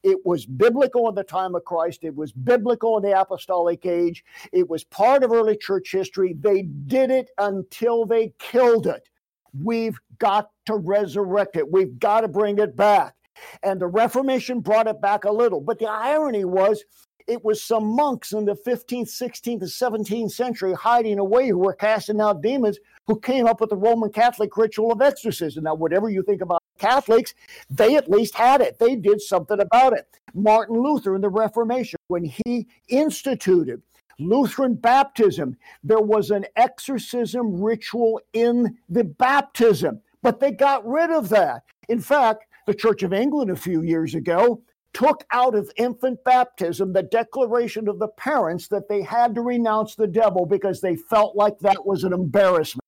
it 0.03 0.19
was 0.25 0.45
biblical 0.45 1.07
in 1.09 1.15
the 1.15 1.23
time 1.23 1.55
of 1.55 1.63
Christ. 1.63 2.03
It 2.03 2.15
was 2.15 2.31
biblical 2.31 2.97
in 2.97 3.03
the 3.03 3.19
apostolic 3.19 3.85
age. 3.85 4.23
It 4.51 4.69
was 4.69 4.83
part 4.83 5.23
of 5.23 5.31
early 5.31 5.57
church 5.57 5.91
history. 5.91 6.35
They 6.39 6.63
did 6.63 7.11
it 7.11 7.29
until 7.37 8.05
they 8.05 8.33
killed 8.39 8.87
it. 8.87 9.07
We've 9.53 9.97
got 10.19 10.49
to 10.67 10.75
resurrect 10.75 11.55
it. 11.55 11.71
We've 11.71 11.97
got 11.99 12.21
to 12.21 12.27
bring 12.27 12.59
it 12.59 12.75
back. 12.75 13.15
And 13.63 13.79
the 13.79 13.87
Reformation 13.87 14.59
brought 14.59 14.87
it 14.87 15.01
back 15.01 15.23
a 15.23 15.31
little. 15.31 15.61
But 15.61 15.79
the 15.79 15.89
irony 15.89 16.45
was, 16.45 16.83
it 17.27 17.43
was 17.43 17.63
some 17.63 17.85
monks 17.85 18.33
in 18.33 18.45
the 18.45 18.55
15th, 18.55 19.09
16th, 19.09 19.61
and 19.61 20.05
17th 20.05 20.31
century 20.31 20.73
hiding 20.73 21.19
away 21.19 21.49
who 21.49 21.59
were 21.59 21.73
casting 21.73 22.21
out 22.21 22.41
demons 22.41 22.79
who 23.07 23.19
came 23.19 23.45
up 23.45 23.61
with 23.61 23.69
the 23.69 23.77
Roman 23.77 24.11
Catholic 24.11 24.55
ritual 24.55 24.91
of 24.91 25.01
exorcism. 25.01 25.63
Now, 25.63 25.75
whatever 25.75 26.09
you 26.09 26.23
think 26.23 26.41
about 26.41 26.61
Catholics, 26.77 27.33
they 27.69 27.95
at 27.95 28.09
least 28.09 28.35
had 28.35 28.61
it. 28.61 28.79
They 28.79 28.95
did 28.95 29.21
something 29.21 29.59
about 29.59 29.93
it. 29.93 30.07
Martin 30.33 30.81
Luther 30.81 31.15
in 31.15 31.21
the 31.21 31.29
Reformation, 31.29 31.99
when 32.07 32.23
he 32.23 32.67
instituted 32.87 33.81
Lutheran 34.19 34.75
baptism, 34.75 35.57
there 35.83 36.01
was 36.01 36.31
an 36.31 36.45
exorcism 36.55 37.61
ritual 37.61 38.21
in 38.33 38.77
the 38.89 39.03
baptism, 39.03 40.01
but 40.21 40.39
they 40.39 40.51
got 40.51 40.87
rid 40.87 41.09
of 41.09 41.29
that. 41.29 41.63
In 41.89 41.99
fact, 41.99 42.45
the 42.67 42.73
Church 42.73 43.03
of 43.03 43.13
England 43.13 43.51
a 43.51 43.55
few 43.55 43.81
years 43.81 44.15
ago 44.15 44.61
took 44.93 45.23
out 45.31 45.55
of 45.55 45.71
infant 45.77 46.21
baptism 46.25 46.91
the 46.91 47.03
declaration 47.03 47.87
of 47.87 47.99
the 47.99 48.09
parents 48.09 48.67
that 48.67 48.89
they 48.89 49.01
had 49.01 49.33
to 49.35 49.41
renounce 49.41 49.95
the 49.95 50.07
devil 50.07 50.45
because 50.45 50.81
they 50.81 50.95
felt 50.95 51.35
like 51.35 51.57
that 51.59 51.85
was 51.85 52.03
an 52.03 52.13
embarrassment. 52.13 52.83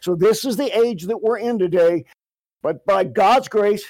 So, 0.00 0.14
this 0.14 0.44
is 0.44 0.56
the 0.56 0.76
age 0.78 1.04
that 1.04 1.22
we're 1.22 1.38
in 1.38 1.58
today. 1.58 2.04
But 2.62 2.84
by 2.84 3.04
God's 3.04 3.48
grace, 3.48 3.84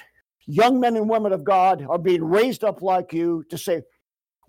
young 0.46 0.78
men 0.80 0.96
and 0.96 1.08
women 1.08 1.32
of 1.32 1.44
God 1.44 1.84
are 1.88 1.98
being 1.98 2.22
raised 2.22 2.64
up 2.64 2.82
like 2.82 3.12
you 3.12 3.44
to 3.50 3.58
say, 3.58 3.82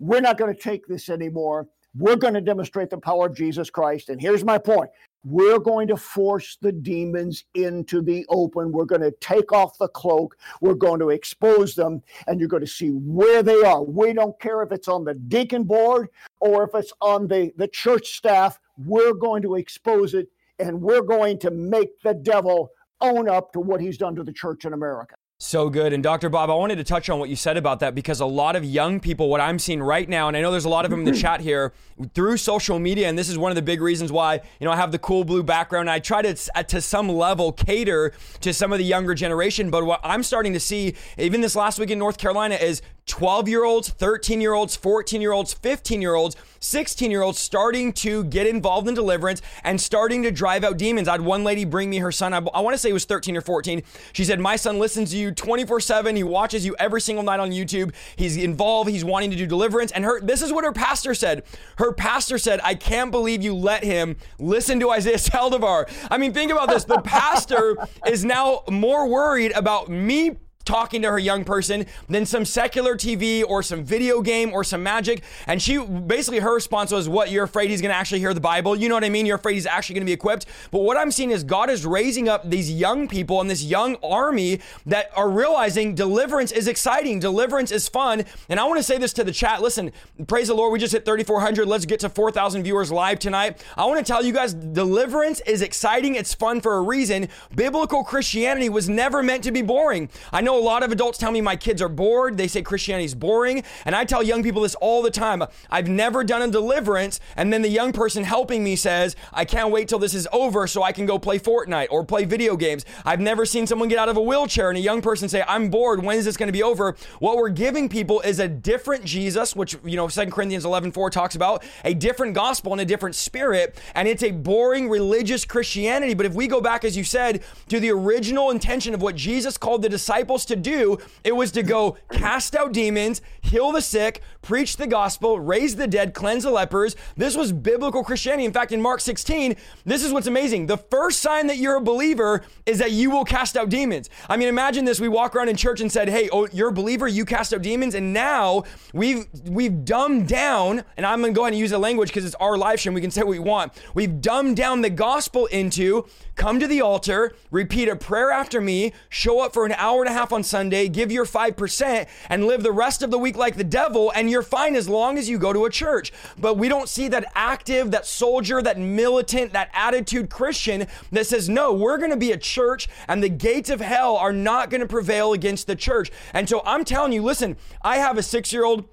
we're 0.00 0.20
not 0.20 0.38
going 0.38 0.54
to 0.54 0.60
take 0.60 0.86
this 0.86 1.08
anymore. 1.08 1.66
We're 1.96 2.16
going 2.16 2.34
to 2.34 2.40
demonstrate 2.40 2.90
the 2.90 2.98
power 2.98 3.26
of 3.26 3.36
Jesus 3.36 3.70
Christ. 3.70 4.08
And 4.08 4.20
here's 4.20 4.44
my 4.44 4.58
point 4.58 4.90
we're 5.24 5.58
going 5.58 5.88
to 5.88 5.96
force 5.96 6.56
the 6.60 6.72
demons 6.72 7.44
into 7.54 8.00
the 8.00 8.24
open. 8.28 8.72
We're 8.72 8.84
going 8.84 9.02
to 9.02 9.10
take 9.20 9.52
off 9.52 9.78
the 9.78 9.88
cloak. 9.88 10.36
We're 10.60 10.74
going 10.74 11.00
to 11.00 11.10
expose 11.10 11.74
them, 11.74 12.02
and 12.26 12.38
you're 12.38 12.48
going 12.48 12.64
to 12.64 12.66
see 12.66 12.90
where 12.90 13.42
they 13.42 13.62
are. 13.62 13.82
We 13.82 14.12
don't 14.12 14.38
care 14.40 14.62
if 14.62 14.72
it's 14.72 14.88
on 14.88 15.04
the 15.04 15.14
deacon 15.14 15.64
board 15.64 16.08
or 16.40 16.64
if 16.64 16.74
it's 16.74 16.92
on 17.00 17.26
the, 17.26 17.52
the 17.56 17.68
church 17.68 18.16
staff. 18.16 18.60
We're 18.76 19.14
going 19.14 19.42
to 19.42 19.56
expose 19.56 20.14
it, 20.14 20.28
and 20.58 20.80
we're 20.80 21.02
going 21.02 21.38
to 21.40 21.50
make 21.50 22.00
the 22.02 22.14
devil 22.14 22.70
own 23.00 23.28
up 23.28 23.52
to 23.52 23.60
what 23.60 23.80
he's 23.80 23.98
done 23.98 24.14
to 24.16 24.24
the 24.24 24.32
church 24.32 24.64
in 24.64 24.72
America. 24.72 25.16
So 25.40 25.70
good. 25.70 25.92
And 25.92 26.02
Dr. 26.02 26.28
Bob, 26.28 26.50
I 26.50 26.54
wanted 26.54 26.78
to 26.78 26.84
touch 26.84 27.08
on 27.08 27.20
what 27.20 27.28
you 27.28 27.36
said 27.36 27.56
about 27.56 27.78
that 27.78 27.94
because 27.94 28.18
a 28.18 28.26
lot 28.26 28.56
of 28.56 28.64
young 28.64 28.98
people, 28.98 29.28
what 29.28 29.40
I'm 29.40 29.60
seeing 29.60 29.80
right 29.80 30.08
now, 30.08 30.26
and 30.26 30.36
I 30.36 30.40
know 30.40 30.50
there's 30.50 30.64
a 30.64 30.68
lot 30.68 30.84
of 30.84 30.90
them 30.90 30.98
in 30.98 31.04
the 31.06 31.12
chat 31.20 31.40
here 31.40 31.72
through 32.12 32.38
social 32.38 32.80
media, 32.80 33.08
and 33.08 33.16
this 33.16 33.28
is 33.28 33.38
one 33.38 33.52
of 33.52 33.54
the 33.54 33.62
big 33.62 33.80
reasons 33.80 34.10
why, 34.10 34.40
you 34.58 34.64
know, 34.64 34.72
I 34.72 34.76
have 34.76 34.90
the 34.90 34.98
cool 34.98 35.22
blue 35.22 35.44
background. 35.44 35.88
I 35.88 36.00
try 36.00 36.22
to, 36.22 36.34
to 36.34 36.80
some 36.80 37.08
level, 37.08 37.52
cater 37.52 38.12
to 38.40 38.52
some 38.52 38.72
of 38.72 38.78
the 38.78 38.84
younger 38.84 39.14
generation. 39.14 39.70
But 39.70 39.84
what 39.84 40.00
I'm 40.02 40.24
starting 40.24 40.54
to 40.54 40.60
see, 40.60 40.96
even 41.18 41.40
this 41.40 41.54
last 41.54 41.78
week 41.78 41.90
in 41.90 42.00
North 42.00 42.18
Carolina, 42.18 42.56
is 42.56 42.82
12 43.08 43.48
year 43.48 43.64
olds, 43.64 43.88
13 43.88 44.40
year 44.40 44.52
olds, 44.52 44.76
14 44.76 45.20
year 45.20 45.32
olds, 45.32 45.54
15 45.54 46.02
year 46.02 46.14
olds, 46.14 46.36
16 46.60 47.10
year 47.10 47.22
olds 47.22 47.38
starting 47.38 47.92
to 47.94 48.24
get 48.24 48.46
involved 48.46 48.86
in 48.86 48.94
deliverance 48.94 49.40
and 49.64 49.80
starting 49.80 50.22
to 50.22 50.30
drive 50.30 50.62
out 50.62 50.76
demons. 50.76 51.08
I 51.08 51.12
had 51.12 51.22
one 51.22 51.42
lady 51.42 51.64
bring 51.64 51.90
me 51.90 51.98
her 51.98 52.12
son. 52.12 52.34
I, 52.34 52.38
I 52.52 52.60
want 52.60 52.74
to 52.74 52.78
say 52.78 52.90
it 52.90 52.92
was 52.92 53.06
13 53.06 53.36
or 53.36 53.40
14. 53.40 53.82
She 54.12 54.24
said, 54.24 54.38
My 54.38 54.56
son 54.56 54.78
listens 54.78 55.10
to 55.10 55.16
you 55.16 55.27
24 55.32 55.80
7. 55.80 56.16
He 56.16 56.22
watches 56.22 56.64
you 56.64 56.74
every 56.78 57.00
single 57.00 57.24
night 57.24 57.40
on 57.40 57.50
YouTube. 57.50 57.94
He's 58.16 58.36
involved. 58.36 58.90
He's 58.90 59.04
wanting 59.04 59.30
to 59.30 59.36
do 59.36 59.46
deliverance. 59.46 59.92
And 59.92 60.04
her, 60.04 60.20
this 60.20 60.42
is 60.42 60.52
what 60.52 60.64
her 60.64 60.72
pastor 60.72 61.14
said. 61.14 61.44
Her 61.78 61.92
pastor 61.92 62.38
said, 62.38 62.60
I 62.62 62.74
can't 62.74 63.10
believe 63.10 63.42
you 63.42 63.54
let 63.54 63.84
him 63.84 64.16
listen 64.38 64.80
to 64.80 64.90
Isaiah 64.90 65.16
Saldivar. 65.16 65.90
I 66.10 66.18
mean, 66.18 66.32
think 66.32 66.52
about 66.52 66.68
this. 66.68 66.84
The 66.84 67.00
pastor 67.00 67.76
is 68.06 68.24
now 68.24 68.62
more 68.70 69.08
worried 69.08 69.52
about 69.52 69.88
me 69.88 70.36
talking 70.68 71.00
to 71.02 71.10
her 71.10 71.18
young 71.18 71.44
person 71.44 71.86
than 72.08 72.26
some 72.26 72.44
secular 72.44 72.94
TV 72.94 73.42
or 73.42 73.62
some 73.62 73.82
video 73.82 74.20
game 74.20 74.52
or 74.52 74.62
some 74.62 74.82
magic. 74.82 75.22
And 75.46 75.60
she 75.60 75.78
basically 75.78 76.40
her 76.40 76.54
response 76.54 76.92
was, 76.92 77.08
What, 77.08 77.30
you're 77.30 77.44
afraid 77.44 77.70
he's 77.70 77.80
to 77.80 77.88
actually 77.88 78.20
hear 78.20 78.34
the 78.34 78.40
Bible? 78.40 78.76
You 78.76 78.90
know 78.90 78.94
what 78.94 79.04
I 79.04 79.08
mean? 79.08 79.24
You're 79.24 79.36
afraid 79.36 79.54
he's 79.54 79.66
actually 79.66 79.98
to 79.98 80.04
be 80.04 80.12
equipped. 80.12 80.44
But 80.70 80.80
what 80.80 80.98
I'm 80.98 81.10
seeing 81.10 81.30
is 81.30 81.42
God 81.42 81.70
is 81.70 81.86
raising 81.86 82.28
up 82.28 82.48
these 82.48 82.70
young 82.70 83.08
people 83.08 83.40
and 83.40 83.48
this 83.48 83.64
young 83.64 83.96
army 84.02 84.60
that 84.84 85.10
are 85.16 85.30
realizing 85.30 85.94
deliverance 85.94 86.52
is 86.52 86.68
exciting, 86.68 87.18
deliverance 87.18 87.72
is 87.72 87.88
fun. 87.88 88.24
And 88.50 88.60
I 88.60 88.64
want 88.64 88.78
to 88.78 88.82
say 88.82 88.98
this 88.98 89.14
to 89.14 89.24
the 89.24 89.32
chat. 89.32 89.62
Listen, 89.62 89.90
praise 90.26 90.48
the 90.48 90.54
Lord, 90.54 90.70
we 90.70 90.78
just 90.78 90.92
hit 90.92 91.06
3,400. 91.06 91.66
Let's 91.66 91.86
get 91.86 92.00
to 92.00 92.10
4,000 92.10 92.62
viewers 92.62 92.92
live 92.92 93.18
tonight. 93.18 93.64
I 93.74 93.86
want 93.86 93.98
to 93.98 94.04
tell 94.04 94.22
you 94.22 94.34
guys, 94.34 94.52
deliverance 94.52 95.40
is 95.46 95.62
exciting, 95.62 96.14
it's 96.14 96.34
fun 96.34 96.60
for 96.60 96.76
a 96.76 96.82
reason. 96.82 97.28
Biblical 97.54 98.04
Christianity 98.04 98.68
was 98.68 98.88
never 98.88 99.22
meant 99.22 99.44
to 99.44 99.50
be 99.50 99.62
boring. 99.62 100.10
I 100.30 100.42
know 100.42 100.57
a 100.58 100.60
lot 100.60 100.82
of 100.82 100.92
adults 100.92 101.18
tell 101.18 101.30
me 101.30 101.40
my 101.40 101.56
kids 101.56 101.80
are 101.80 101.88
bored. 101.88 102.36
They 102.36 102.48
say 102.48 102.62
Christianity 102.62 103.04
is 103.04 103.14
boring. 103.14 103.62
And 103.84 103.94
I 103.94 104.04
tell 104.04 104.22
young 104.22 104.42
people 104.42 104.62
this 104.62 104.74
all 104.76 105.02
the 105.02 105.10
time. 105.10 105.42
I've 105.70 105.88
never 105.88 106.24
done 106.24 106.42
a 106.42 106.48
deliverance. 106.48 107.20
And 107.36 107.52
then 107.52 107.62
the 107.62 107.68
young 107.68 107.92
person 107.92 108.24
helping 108.24 108.64
me 108.64 108.76
says, 108.76 109.16
I 109.32 109.44
can't 109.44 109.70
wait 109.70 109.88
till 109.88 109.98
this 109.98 110.14
is 110.14 110.26
over 110.32 110.66
so 110.66 110.82
I 110.82 110.92
can 110.92 111.06
go 111.06 111.18
play 111.18 111.38
Fortnite 111.38 111.88
or 111.90 112.04
play 112.04 112.24
video 112.24 112.56
games. 112.56 112.84
I've 113.04 113.20
never 113.20 113.46
seen 113.46 113.66
someone 113.66 113.88
get 113.88 113.98
out 113.98 114.08
of 114.08 114.16
a 114.16 114.22
wheelchair 114.22 114.68
and 114.68 114.78
a 114.78 114.80
young 114.80 115.00
person 115.00 115.28
say, 115.28 115.44
I'm 115.46 115.70
bored. 115.70 116.02
When 116.02 116.18
is 116.18 116.24
this 116.24 116.36
going 116.36 116.48
to 116.48 116.52
be 116.52 116.62
over? 116.62 116.96
What 117.20 117.36
we're 117.36 117.48
giving 117.48 117.88
people 117.88 118.20
is 118.20 118.40
a 118.40 118.48
different 118.48 119.04
Jesus, 119.04 119.54
which, 119.54 119.76
you 119.84 119.96
know, 119.96 120.08
2 120.08 120.26
Corinthians 120.26 120.64
11 120.64 120.92
4 120.92 121.10
talks 121.10 121.34
about, 121.34 121.64
a 121.84 121.94
different 121.94 122.34
gospel 122.34 122.72
and 122.72 122.80
a 122.80 122.84
different 122.84 123.14
spirit. 123.14 123.80
And 123.94 124.08
it's 124.08 124.22
a 124.22 124.30
boring 124.30 124.88
religious 124.88 125.44
Christianity. 125.44 126.14
But 126.14 126.26
if 126.26 126.34
we 126.34 126.48
go 126.48 126.60
back, 126.60 126.84
as 126.84 126.96
you 126.96 127.04
said, 127.04 127.42
to 127.68 127.80
the 127.80 127.90
original 127.90 128.50
intention 128.50 128.94
of 128.94 129.02
what 129.02 129.14
Jesus 129.14 129.56
called 129.56 129.82
the 129.82 129.88
disciples 129.88 130.44
to 130.48 130.56
do, 130.56 130.98
it 131.24 131.34
was 131.34 131.50
to 131.52 131.62
go 131.62 131.96
cast 132.10 132.54
out 132.54 132.72
demons, 132.72 133.20
heal 133.40 133.72
the 133.72 133.80
sick, 133.80 134.22
preach 134.42 134.76
the 134.76 134.86
gospel, 134.86 135.38
raise 135.38 135.76
the 135.76 135.86
dead, 135.86 136.14
cleanse 136.14 136.44
the 136.44 136.50
lepers. 136.50 136.96
This 137.16 137.36
was 137.36 137.52
biblical 137.52 138.02
Christianity. 138.02 138.44
In 138.44 138.52
fact, 138.52 138.72
in 138.72 138.82
Mark 138.82 139.00
16, 139.00 139.56
this 139.84 140.04
is 140.04 140.12
what's 140.12 140.26
amazing. 140.26 140.66
The 140.66 140.76
first 140.76 141.20
sign 141.20 141.46
that 141.46 141.58
you're 141.58 141.76
a 141.76 141.80
believer 141.80 142.42
is 142.66 142.78
that 142.78 142.92
you 142.92 143.10
will 143.10 143.24
cast 143.24 143.56
out 143.56 143.68
demons. 143.68 144.10
I 144.28 144.36
mean, 144.36 144.48
imagine 144.48 144.84
this. 144.84 145.00
We 145.00 145.08
walk 145.08 145.34
around 145.34 145.48
in 145.48 145.56
church 145.56 145.80
and 145.80 145.90
said, 145.90 146.08
Hey, 146.08 146.28
oh, 146.32 146.48
you're 146.52 146.68
a 146.68 146.72
believer, 146.72 147.06
you 147.06 147.24
cast 147.24 147.52
out 147.52 147.62
demons. 147.62 147.94
And 147.94 148.12
now 148.12 148.64
we've 148.92 149.26
we've 149.44 149.84
dumbed 149.84 150.28
down, 150.28 150.84
and 150.96 151.06
I'm 151.06 151.20
gonna 151.20 151.32
go 151.32 151.42
ahead 151.42 151.52
and 151.52 151.60
use 151.60 151.70
the 151.70 151.78
language 151.78 152.08
because 152.08 152.24
it's 152.24 152.34
our 152.36 152.56
live 152.56 152.80
stream. 152.80 152.94
We 152.94 153.00
can 153.00 153.10
say 153.10 153.22
what 153.22 153.28
we 153.28 153.38
want. 153.38 153.72
We've 153.94 154.20
dumbed 154.20 154.56
down 154.56 154.80
the 154.80 154.90
gospel 154.90 155.46
into 155.46 156.06
come 156.34 156.60
to 156.60 156.66
the 156.66 156.80
altar, 156.80 157.34
repeat 157.50 157.88
a 157.88 157.96
prayer 157.96 158.30
after 158.30 158.60
me, 158.60 158.92
show 159.08 159.40
up 159.40 159.52
for 159.52 159.66
an 159.66 159.72
hour 159.72 160.02
and 160.02 160.08
a 160.08 160.12
half 160.12 160.32
on 160.32 160.37
Sunday, 160.42 160.88
give 160.88 161.12
your 161.12 161.24
5%, 161.24 162.06
and 162.28 162.46
live 162.46 162.62
the 162.62 162.72
rest 162.72 163.02
of 163.02 163.10
the 163.10 163.18
week 163.18 163.36
like 163.36 163.56
the 163.56 163.64
devil, 163.64 164.12
and 164.14 164.30
you're 164.30 164.42
fine 164.42 164.76
as 164.76 164.88
long 164.88 165.18
as 165.18 165.28
you 165.28 165.38
go 165.38 165.52
to 165.52 165.64
a 165.64 165.70
church. 165.70 166.12
But 166.38 166.56
we 166.56 166.68
don't 166.68 166.88
see 166.88 167.08
that 167.08 167.30
active, 167.34 167.90
that 167.90 168.06
soldier, 168.06 168.62
that 168.62 168.78
militant, 168.78 169.52
that 169.52 169.70
attitude 169.72 170.30
Christian 170.30 170.86
that 171.12 171.26
says, 171.26 171.48
no, 171.48 171.72
we're 171.72 171.98
going 171.98 172.10
to 172.10 172.16
be 172.16 172.32
a 172.32 172.38
church, 172.38 172.88
and 173.08 173.22
the 173.22 173.28
gates 173.28 173.70
of 173.70 173.80
hell 173.80 174.16
are 174.16 174.32
not 174.32 174.70
going 174.70 174.80
to 174.80 174.86
prevail 174.86 175.32
against 175.32 175.66
the 175.66 175.76
church. 175.76 176.10
And 176.32 176.48
so 176.48 176.62
I'm 176.64 176.84
telling 176.84 177.12
you, 177.12 177.22
listen, 177.22 177.56
I 177.82 177.98
have 177.98 178.18
a 178.18 178.22
six 178.22 178.52
year 178.52 178.64
old 178.64 178.84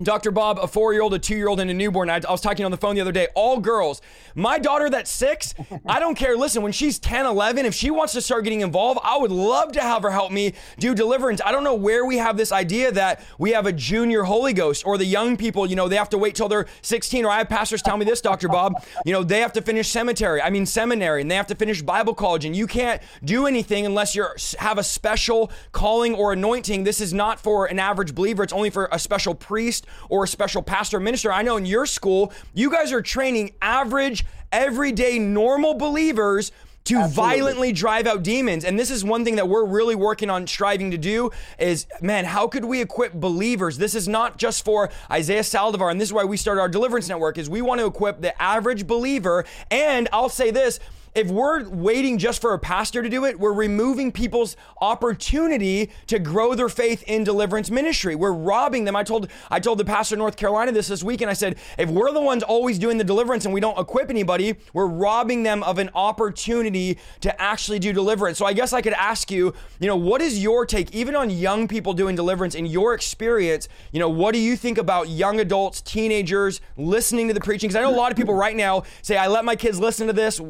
Dr. 0.00 0.30
Bob, 0.30 0.58
a 0.58 0.66
four 0.66 0.92
year 0.92 1.02
old, 1.02 1.12
a 1.14 1.18
two 1.18 1.36
year 1.36 1.48
old, 1.48 1.60
and 1.60 1.70
a 1.70 1.74
newborn. 1.74 2.08
I, 2.08 2.16
I, 2.26 2.30
was 2.30 2.40
talking 2.40 2.64
on 2.64 2.70
the 2.70 2.76
phone 2.76 2.94
the 2.94 3.00
other 3.00 3.12
day, 3.12 3.28
all 3.34 3.60
girls. 3.60 4.00
My 4.34 4.58
daughter, 4.58 4.88
that's 4.88 5.10
six, 5.10 5.54
I 5.86 6.00
don't 6.00 6.14
care. 6.14 6.36
Listen, 6.36 6.62
when 6.62 6.72
she's 6.72 6.98
10, 6.98 7.26
11, 7.26 7.66
if 7.66 7.74
she 7.74 7.90
wants 7.90 8.14
to 8.14 8.22
start 8.22 8.44
getting 8.44 8.62
involved, 8.62 9.00
I 9.04 9.18
would 9.18 9.30
love 9.30 9.72
to 9.72 9.80
have 9.80 10.02
her 10.02 10.10
help 10.10 10.32
me 10.32 10.54
do 10.78 10.94
deliverance. 10.94 11.40
I 11.44 11.52
don't 11.52 11.62
know 11.62 11.74
where 11.74 12.06
we 12.06 12.16
have 12.16 12.36
this 12.36 12.52
idea 12.52 12.90
that 12.92 13.22
we 13.38 13.50
have 13.50 13.66
a 13.66 13.72
junior 13.72 14.22
Holy 14.22 14.54
Ghost 14.54 14.86
or 14.86 14.96
the 14.96 15.04
young 15.04 15.36
people, 15.36 15.66
you 15.66 15.76
know, 15.76 15.88
they 15.88 15.96
have 15.96 16.08
to 16.10 16.18
wait 16.18 16.34
till 16.34 16.48
they're 16.48 16.66
16. 16.80 17.26
Or 17.26 17.30
I 17.30 17.38
have 17.38 17.48
pastors 17.48 17.82
tell 17.82 17.98
me 17.98 18.06
this, 18.06 18.22
Dr. 18.22 18.48
Bob, 18.48 18.82
you 19.04 19.12
know, 19.12 19.22
they 19.22 19.40
have 19.40 19.52
to 19.52 19.62
finish 19.62 19.88
cemetery, 19.88 20.40
I 20.40 20.48
mean, 20.48 20.64
seminary, 20.64 21.20
and 21.20 21.30
they 21.30 21.36
have 21.36 21.46
to 21.48 21.54
finish 21.54 21.82
Bible 21.82 22.14
college, 22.14 22.46
and 22.46 22.56
you 22.56 22.66
can't 22.66 23.02
do 23.24 23.46
anything 23.46 23.84
unless 23.84 24.14
you 24.14 24.26
have 24.58 24.78
a 24.78 24.84
special 24.84 25.52
calling 25.72 26.14
or 26.14 26.32
anointing. 26.32 26.84
This 26.84 27.00
is 27.00 27.12
not 27.12 27.38
for 27.38 27.66
an 27.66 27.78
average 27.78 28.14
believer, 28.14 28.42
it's 28.42 28.52
only 28.52 28.70
for 28.70 28.88
a 28.90 28.98
special 28.98 29.34
priest 29.34 29.81
or 30.08 30.24
a 30.24 30.28
special 30.28 30.62
pastor 30.62 30.98
or 30.98 31.00
minister. 31.00 31.32
I 31.32 31.42
know 31.42 31.56
in 31.56 31.66
your 31.66 31.86
school, 31.86 32.32
you 32.54 32.70
guys 32.70 32.92
are 32.92 33.02
training 33.02 33.52
average, 33.60 34.24
everyday, 34.50 35.18
normal 35.18 35.74
believers 35.74 36.52
to 36.84 36.96
Absolutely. 36.96 37.14
violently 37.14 37.72
drive 37.72 38.06
out 38.08 38.24
demons. 38.24 38.64
And 38.64 38.76
this 38.78 38.90
is 38.90 39.04
one 39.04 39.24
thing 39.24 39.36
that 39.36 39.48
we're 39.48 39.64
really 39.64 39.94
working 39.94 40.28
on 40.30 40.46
striving 40.46 40.90
to 40.90 40.98
do 40.98 41.30
is, 41.58 41.86
man, 42.00 42.24
how 42.24 42.48
could 42.48 42.64
we 42.64 42.80
equip 42.80 43.12
believers? 43.12 43.78
This 43.78 43.94
is 43.94 44.08
not 44.08 44.36
just 44.36 44.64
for 44.64 44.90
Isaiah 45.10 45.42
Saldivar, 45.42 45.92
and 45.92 46.00
this 46.00 46.08
is 46.08 46.12
why 46.12 46.24
we 46.24 46.36
started 46.36 46.60
our 46.60 46.68
deliverance 46.68 47.08
network, 47.08 47.38
is 47.38 47.48
we 47.48 47.62
want 47.62 47.80
to 47.80 47.86
equip 47.86 48.20
the 48.20 48.40
average 48.42 48.86
believer. 48.86 49.44
And 49.70 50.08
I'll 50.12 50.28
say 50.28 50.50
this, 50.50 50.80
if 51.14 51.30
we're 51.30 51.68
waiting 51.68 52.16
just 52.16 52.40
for 52.40 52.54
a 52.54 52.58
pastor 52.58 53.02
to 53.02 53.08
do 53.08 53.26
it, 53.26 53.38
we're 53.38 53.52
removing 53.52 54.12
people's 54.12 54.56
opportunity 54.80 55.90
to 56.06 56.18
grow 56.18 56.54
their 56.54 56.70
faith 56.70 57.02
in 57.06 57.22
deliverance 57.22 57.70
ministry. 57.70 58.14
We're 58.14 58.32
robbing 58.32 58.84
them. 58.84 58.96
I 58.96 59.02
told 59.02 59.30
I 59.50 59.60
told 59.60 59.78
the 59.78 59.84
pastor 59.84 60.14
in 60.14 60.20
North 60.20 60.36
Carolina 60.36 60.72
this 60.72 60.88
this 60.88 61.02
week, 61.02 61.20
and 61.20 61.30
I 61.30 61.34
said, 61.34 61.56
if 61.78 61.90
we're 61.90 62.12
the 62.12 62.20
ones 62.20 62.42
always 62.42 62.78
doing 62.78 62.96
the 62.96 63.04
deliverance 63.04 63.44
and 63.44 63.52
we 63.52 63.60
don't 63.60 63.78
equip 63.78 64.08
anybody, 64.08 64.54
we're 64.72 64.86
robbing 64.86 65.42
them 65.42 65.62
of 65.64 65.78
an 65.78 65.90
opportunity 65.94 66.98
to 67.20 67.40
actually 67.40 67.78
do 67.78 67.92
deliverance. 67.92 68.38
So 68.38 68.46
I 68.46 68.54
guess 68.54 68.72
I 68.72 68.80
could 68.80 68.94
ask 68.94 69.30
you, 69.30 69.54
you 69.80 69.88
know, 69.88 69.96
what 69.96 70.22
is 70.22 70.42
your 70.42 70.64
take, 70.64 70.94
even 70.94 71.14
on 71.14 71.28
young 71.28 71.68
people 71.68 71.92
doing 71.92 72.16
deliverance 72.16 72.54
in 72.54 72.64
your 72.64 72.94
experience? 72.94 73.68
You 73.92 74.00
know, 74.00 74.08
what 74.08 74.32
do 74.32 74.38
you 74.38 74.56
think 74.56 74.78
about 74.78 75.10
young 75.10 75.40
adults, 75.40 75.82
teenagers 75.82 76.62
listening 76.78 77.28
to 77.28 77.34
the 77.34 77.40
preaching? 77.40 77.68
Because 77.68 77.76
I 77.76 77.82
know 77.82 77.94
a 77.94 77.98
lot 77.98 78.10
of 78.10 78.16
people 78.16 78.34
right 78.34 78.56
now 78.56 78.84
say, 79.02 79.18
I 79.18 79.26
let 79.26 79.44
my 79.44 79.56
kids 79.56 79.78
listen 79.78 80.06
to 80.06 80.12
this. 80.12 80.40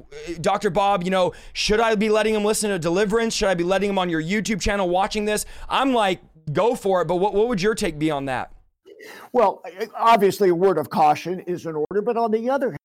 Dr. 0.40 0.51
Bob, 0.70 1.02
you 1.04 1.10
know, 1.10 1.32
should 1.52 1.80
I 1.80 1.94
be 1.94 2.08
letting 2.08 2.34
him 2.34 2.44
listen 2.44 2.70
to 2.70 2.78
Deliverance? 2.78 3.34
Should 3.34 3.48
I 3.48 3.54
be 3.54 3.64
letting 3.64 3.90
him 3.90 3.98
on 3.98 4.08
your 4.08 4.22
YouTube 4.22 4.60
channel 4.60 4.88
watching 4.88 5.24
this? 5.24 5.46
I'm 5.68 5.92
like, 5.92 6.20
go 6.52 6.74
for 6.74 7.02
it. 7.02 7.06
But 7.06 7.16
what, 7.16 7.34
what 7.34 7.48
would 7.48 7.62
your 7.62 7.74
take 7.74 7.98
be 7.98 8.10
on 8.10 8.26
that? 8.26 8.52
Well, 9.32 9.62
obviously, 9.96 10.50
a 10.50 10.54
word 10.54 10.78
of 10.78 10.90
caution 10.90 11.40
is 11.40 11.66
in 11.66 11.74
order. 11.74 12.02
But 12.02 12.16
on 12.16 12.30
the 12.30 12.50
other 12.50 12.68
hand, 12.68 12.78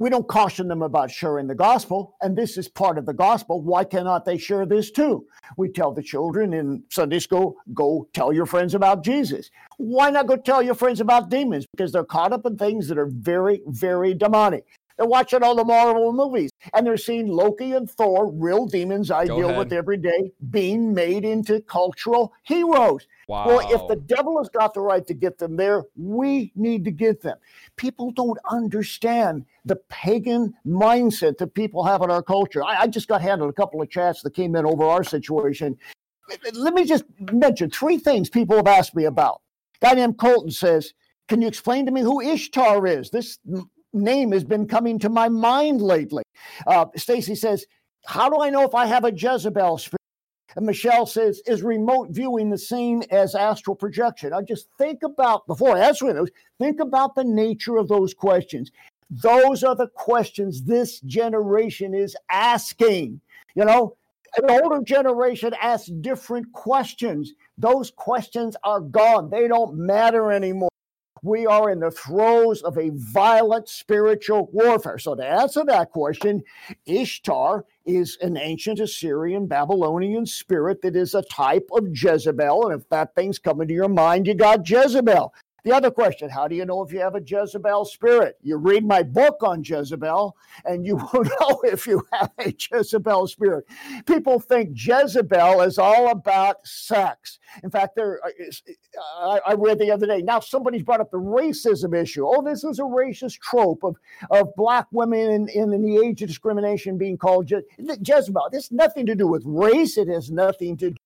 we 0.00 0.08
don't 0.08 0.26
caution 0.26 0.66
them 0.66 0.80
about 0.80 1.10
sharing 1.10 1.46
the 1.46 1.54
gospel, 1.54 2.16
and 2.22 2.34
this 2.34 2.56
is 2.56 2.68
part 2.68 2.96
of 2.96 3.04
the 3.04 3.12
gospel. 3.12 3.60
Why 3.60 3.84
cannot 3.84 4.24
they 4.24 4.38
share 4.38 4.64
this 4.64 4.90
too? 4.90 5.26
We 5.58 5.68
tell 5.68 5.92
the 5.92 6.02
children 6.02 6.54
in 6.54 6.82
Sunday 6.90 7.18
school, 7.18 7.56
go 7.74 8.08
tell 8.14 8.32
your 8.32 8.46
friends 8.46 8.74
about 8.74 9.04
Jesus. 9.04 9.50
Why 9.76 10.08
not 10.08 10.26
go 10.26 10.36
tell 10.36 10.62
your 10.62 10.74
friends 10.74 11.00
about 11.00 11.28
demons? 11.28 11.66
Because 11.70 11.92
they're 11.92 12.02
caught 12.02 12.32
up 12.32 12.46
in 12.46 12.56
things 12.56 12.88
that 12.88 12.96
are 12.96 13.10
very, 13.12 13.60
very 13.66 14.14
demonic. 14.14 14.64
They're 15.00 15.08
watching 15.08 15.42
all 15.42 15.54
the 15.54 15.64
Marvel 15.64 16.12
movies 16.12 16.50
and 16.74 16.86
they're 16.86 16.98
seeing 16.98 17.26
Loki 17.26 17.72
and 17.72 17.90
Thor, 17.90 18.30
real 18.30 18.66
demons 18.66 19.10
I 19.10 19.26
Go 19.26 19.36
deal 19.38 19.46
ahead. 19.46 19.58
with 19.58 19.72
every 19.72 19.96
day, 19.96 20.30
being 20.50 20.92
made 20.92 21.24
into 21.24 21.62
cultural 21.62 22.34
heroes. 22.42 23.06
Wow. 23.26 23.46
Well, 23.46 23.60
if 23.72 23.88
the 23.88 23.96
devil 23.96 24.36
has 24.36 24.50
got 24.50 24.74
the 24.74 24.82
right 24.82 25.06
to 25.06 25.14
get 25.14 25.38
them 25.38 25.56
there, 25.56 25.84
we 25.96 26.52
need 26.54 26.84
to 26.84 26.90
get 26.90 27.22
them. 27.22 27.38
People 27.76 28.10
don't 28.10 28.36
understand 28.50 29.46
the 29.64 29.76
pagan 29.88 30.52
mindset 30.66 31.38
that 31.38 31.54
people 31.54 31.82
have 31.82 32.02
in 32.02 32.10
our 32.10 32.22
culture. 32.22 32.62
I, 32.62 32.82
I 32.82 32.86
just 32.86 33.08
got 33.08 33.22
handed 33.22 33.46
a 33.46 33.54
couple 33.54 33.80
of 33.80 33.88
chats 33.88 34.20
that 34.20 34.34
came 34.34 34.54
in 34.54 34.66
over 34.66 34.84
our 34.84 35.02
situation. 35.02 35.78
Let 36.52 36.74
me 36.74 36.84
just 36.84 37.04
mention 37.32 37.70
three 37.70 37.96
things 37.96 38.28
people 38.28 38.56
have 38.56 38.66
asked 38.66 38.94
me 38.94 39.06
about. 39.06 39.40
A 39.80 39.86
guy 39.86 39.94
named 39.94 40.18
Colton 40.18 40.50
says, 40.50 40.92
Can 41.26 41.40
you 41.40 41.48
explain 41.48 41.86
to 41.86 41.90
me 41.90 42.02
who 42.02 42.20
Ishtar 42.20 42.86
is? 42.86 43.08
This 43.08 43.38
name 43.92 44.32
has 44.32 44.44
been 44.44 44.66
coming 44.66 44.98
to 45.00 45.08
my 45.08 45.28
mind 45.28 45.80
lately. 45.80 46.22
Uh, 46.66 46.86
Stacy 46.96 47.34
says, 47.34 47.66
How 48.06 48.28
do 48.28 48.40
I 48.40 48.50
know 48.50 48.64
if 48.64 48.74
I 48.74 48.86
have 48.86 49.04
a 49.04 49.12
Jezebel 49.12 49.78
spirit? 49.78 50.00
And 50.56 50.66
Michelle 50.66 51.06
says, 51.06 51.42
Is 51.46 51.62
remote 51.62 52.08
viewing 52.10 52.50
the 52.50 52.58
same 52.58 53.02
as 53.10 53.34
astral 53.34 53.76
projection? 53.76 54.32
I 54.32 54.42
just 54.42 54.68
think 54.78 55.02
about, 55.02 55.46
before 55.46 55.76
answering 55.76 56.14
those, 56.14 56.30
think 56.58 56.80
about 56.80 57.14
the 57.14 57.24
nature 57.24 57.76
of 57.76 57.88
those 57.88 58.14
questions. 58.14 58.70
Those 59.10 59.64
are 59.64 59.74
the 59.74 59.88
questions 59.88 60.62
this 60.62 61.00
generation 61.00 61.94
is 61.94 62.16
asking. 62.30 63.20
You 63.56 63.64
know, 63.64 63.96
an 64.36 64.48
older 64.48 64.82
generation 64.84 65.52
asks 65.60 65.88
different 65.88 66.52
questions. 66.52 67.32
Those 67.58 67.90
questions 67.90 68.56
are 68.62 68.80
gone. 68.80 69.30
They 69.30 69.48
don't 69.48 69.76
matter 69.76 70.30
anymore 70.30 70.69
we 71.22 71.46
are 71.46 71.70
in 71.70 71.80
the 71.80 71.90
throes 71.90 72.62
of 72.62 72.78
a 72.78 72.90
violent 72.94 73.68
spiritual 73.68 74.48
warfare. 74.52 74.98
So, 74.98 75.14
to 75.14 75.24
answer 75.24 75.64
that 75.66 75.90
question, 75.90 76.42
Ishtar 76.86 77.64
is 77.84 78.18
an 78.20 78.36
ancient 78.36 78.80
Assyrian 78.80 79.46
Babylonian 79.46 80.26
spirit 80.26 80.82
that 80.82 80.96
is 80.96 81.14
a 81.14 81.22
type 81.22 81.68
of 81.72 81.88
Jezebel. 81.92 82.68
And 82.68 82.80
if 82.80 82.88
that 82.90 83.14
thing's 83.14 83.38
coming 83.38 83.68
to 83.68 83.74
your 83.74 83.88
mind, 83.88 84.26
you 84.26 84.34
got 84.34 84.68
Jezebel. 84.68 85.32
The 85.64 85.72
other 85.72 85.90
question 85.90 86.30
How 86.30 86.48
do 86.48 86.54
you 86.54 86.64
know 86.64 86.82
if 86.82 86.92
you 86.92 87.00
have 87.00 87.14
a 87.14 87.22
Jezebel 87.24 87.84
spirit? 87.84 88.36
You 88.42 88.56
read 88.56 88.86
my 88.86 89.02
book 89.02 89.38
on 89.42 89.62
Jezebel, 89.62 90.36
and 90.64 90.86
you 90.86 90.96
will 91.12 91.24
know 91.24 91.60
if 91.64 91.86
you 91.86 92.06
have 92.12 92.30
a 92.38 92.54
Jezebel 92.56 93.26
spirit. 93.28 93.66
People 94.06 94.40
think 94.40 94.70
Jezebel 94.74 95.62
is 95.62 95.78
all 95.78 96.10
about 96.10 96.66
sex. 96.66 97.38
In 97.62 97.70
fact, 97.70 97.96
there, 97.96 98.20
uh, 99.20 99.38
I 99.46 99.54
read 99.54 99.78
the 99.78 99.90
other 99.90 100.06
day. 100.06 100.22
Now 100.22 100.40
somebody's 100.40 100.82
brought 100.82 101.00
up 101.00 101.10
the 101.10 101.18
racism 101.18 101.94
issue. 102.00 102.26
Oh, 102.26 102.42
this 102.42 102.64
is 102.64 102.78
a 102.78 102.82
racist 102.82 103.40
trope 103.40 103.84
of, 103.84 103.96
of 104.30 104.54
black 104.56 104.86
women 104.92 105.48
in, 105.48 105.72
in 105.72 105.82
the 105.82 105.96
age 106.04 106.22
of 106.22 106.28
discrimination 106.28 106.96
being 106.96 107.18
called 107.18 107.46
Je- 107.46 107.62
Jezebel. 107.78 108.48
This 108.50 108.64
has 108.68 108.72
nothing 108.72 109.06
to 109.06 109.14
do 109.14 109.26
with 109.26 109.42
race. 109.44 109.98
It 109.98 110.08
has 110.08 110.30
nothing 110.30 110.76
to 110.78 110.90
do 110.90 110.96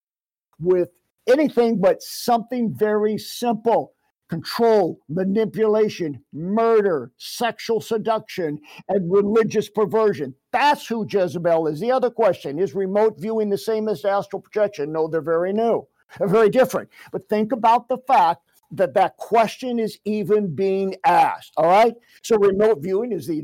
with 0.61 0.91
anything 1.27 1.81
but 1.81 2.03
something 2.03 2.73
very 2.73 3.19
simple 3.19 3.95
control, 4.29 5.01
manipulation, 5.09 6.23
murder, 6.33 7.13
sexual 7.17 7.81
seduction, 7.81 8.59
and 8.89 9.13
religious 9.13 9.69
perversion. 9.69 10.35
That's 10.53 10.87
who 10.87 11.07
Jezebel 11.09 11.67
is. 11.67 11.81
The 11.81 11.93
other 11.93 12.11
question 12.11 12.59
is 12.59 12.75
remote 12.75 13.21
viewing 13.21 13.51
the 13.51 13.59
same 13.59 13.89
as 13.89 14.05
astral 14.05 14.43
projection? 14.43 14.93
No, 14.93 15.09
they're 15.09 15.21
very 15.21 15.53
new, 15.53 15.87
they're 16.19 16.29
very 16.29 16.51
different. 16.51 16.89
But 17.13 17.29
think 17.29 17.53
about 17.53 17.89
the 17.89 17.99
fact 18.07 18.41
that 18.71 18.95
that 18.95 19.17
question 19.17 19.79
is 19.79 19.99
even 20.05 20.55
being 20.55 20.97
asked. 21.05 21.53
All 21.57 21.67
right. 21.67 21.95
So 22.23 22.37
remote 22.37 22.83
viewing 22.83 23.13
is 23.13 23.27
the 23.27 23.43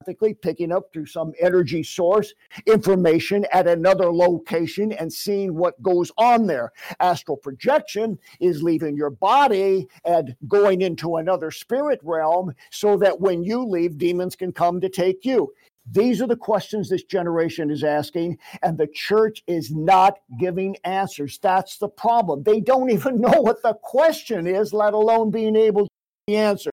telepathically 0.00 0.32
picking 0.32 0.72
up 0.72 0.90
through 0.92 1.04
some 1.04 1.32
energy 1.40 1.82
source 1.82 2.32
information 2.66 3.44
at 3.52 3.66
another 3.66 4.10
location 4.10 4.92
and 4.92 5.12
seeing 5.12 5.54
what 5.54 5.80
goes 5.82 6.10
on 6.16 6.46
there. 6.46 6.72
Astral 7.00 7.36
projection 7.36 8.18
is 8.40 8.62
leaving 8.62 8.96
your 8.96 9.10
body 9.10 9.88
and 10.06 10.34
going 10.48 10.80
into 10.80 11.16
another 11.16 11.50
spirit 11.50 12.00
realm 12.02 12.54
so 12.70 12.96
that 12.96 13.20
when 13.20 13.42
you 13.42 13.62
leave, 13.62 13.98
demons 13.98 14.36
can 14.36 14.52
come 14.52 14.80
to 14.80 14.88
take 14.88 15.24
you. 15.24 15.52
These 15.90 16.22
are 16.22 16.26
the 16.26 16.36
questions 16.36 16.88
this 16.88 17.02
generation 17.02 17.70
is 17.70 17.84
asking, 17.84 18.38
and 18.62 18.78
the 18.78 18.86
church 18.86 19.42
is 19.46 19.70
not 19.70 20.18
giving 20.38 20.76
answers. 20.84 21.38
That's 21.42 21.78
the 21.78 21.88
problem. 21.88 22.42
They 22.42 22.60
don't 22.60 22.90
even 22.90 23.20
know 23.20 23.40
what 23.42 23.62
the 23.62 23.74
question 23.82 24.46
is, 24.46 24.72
let 24.72 24.94
alone 24.94 25.30
being 25.30 25.56
able 25.56 25.88
to 26.28 26.34
answer. 26.34 26.70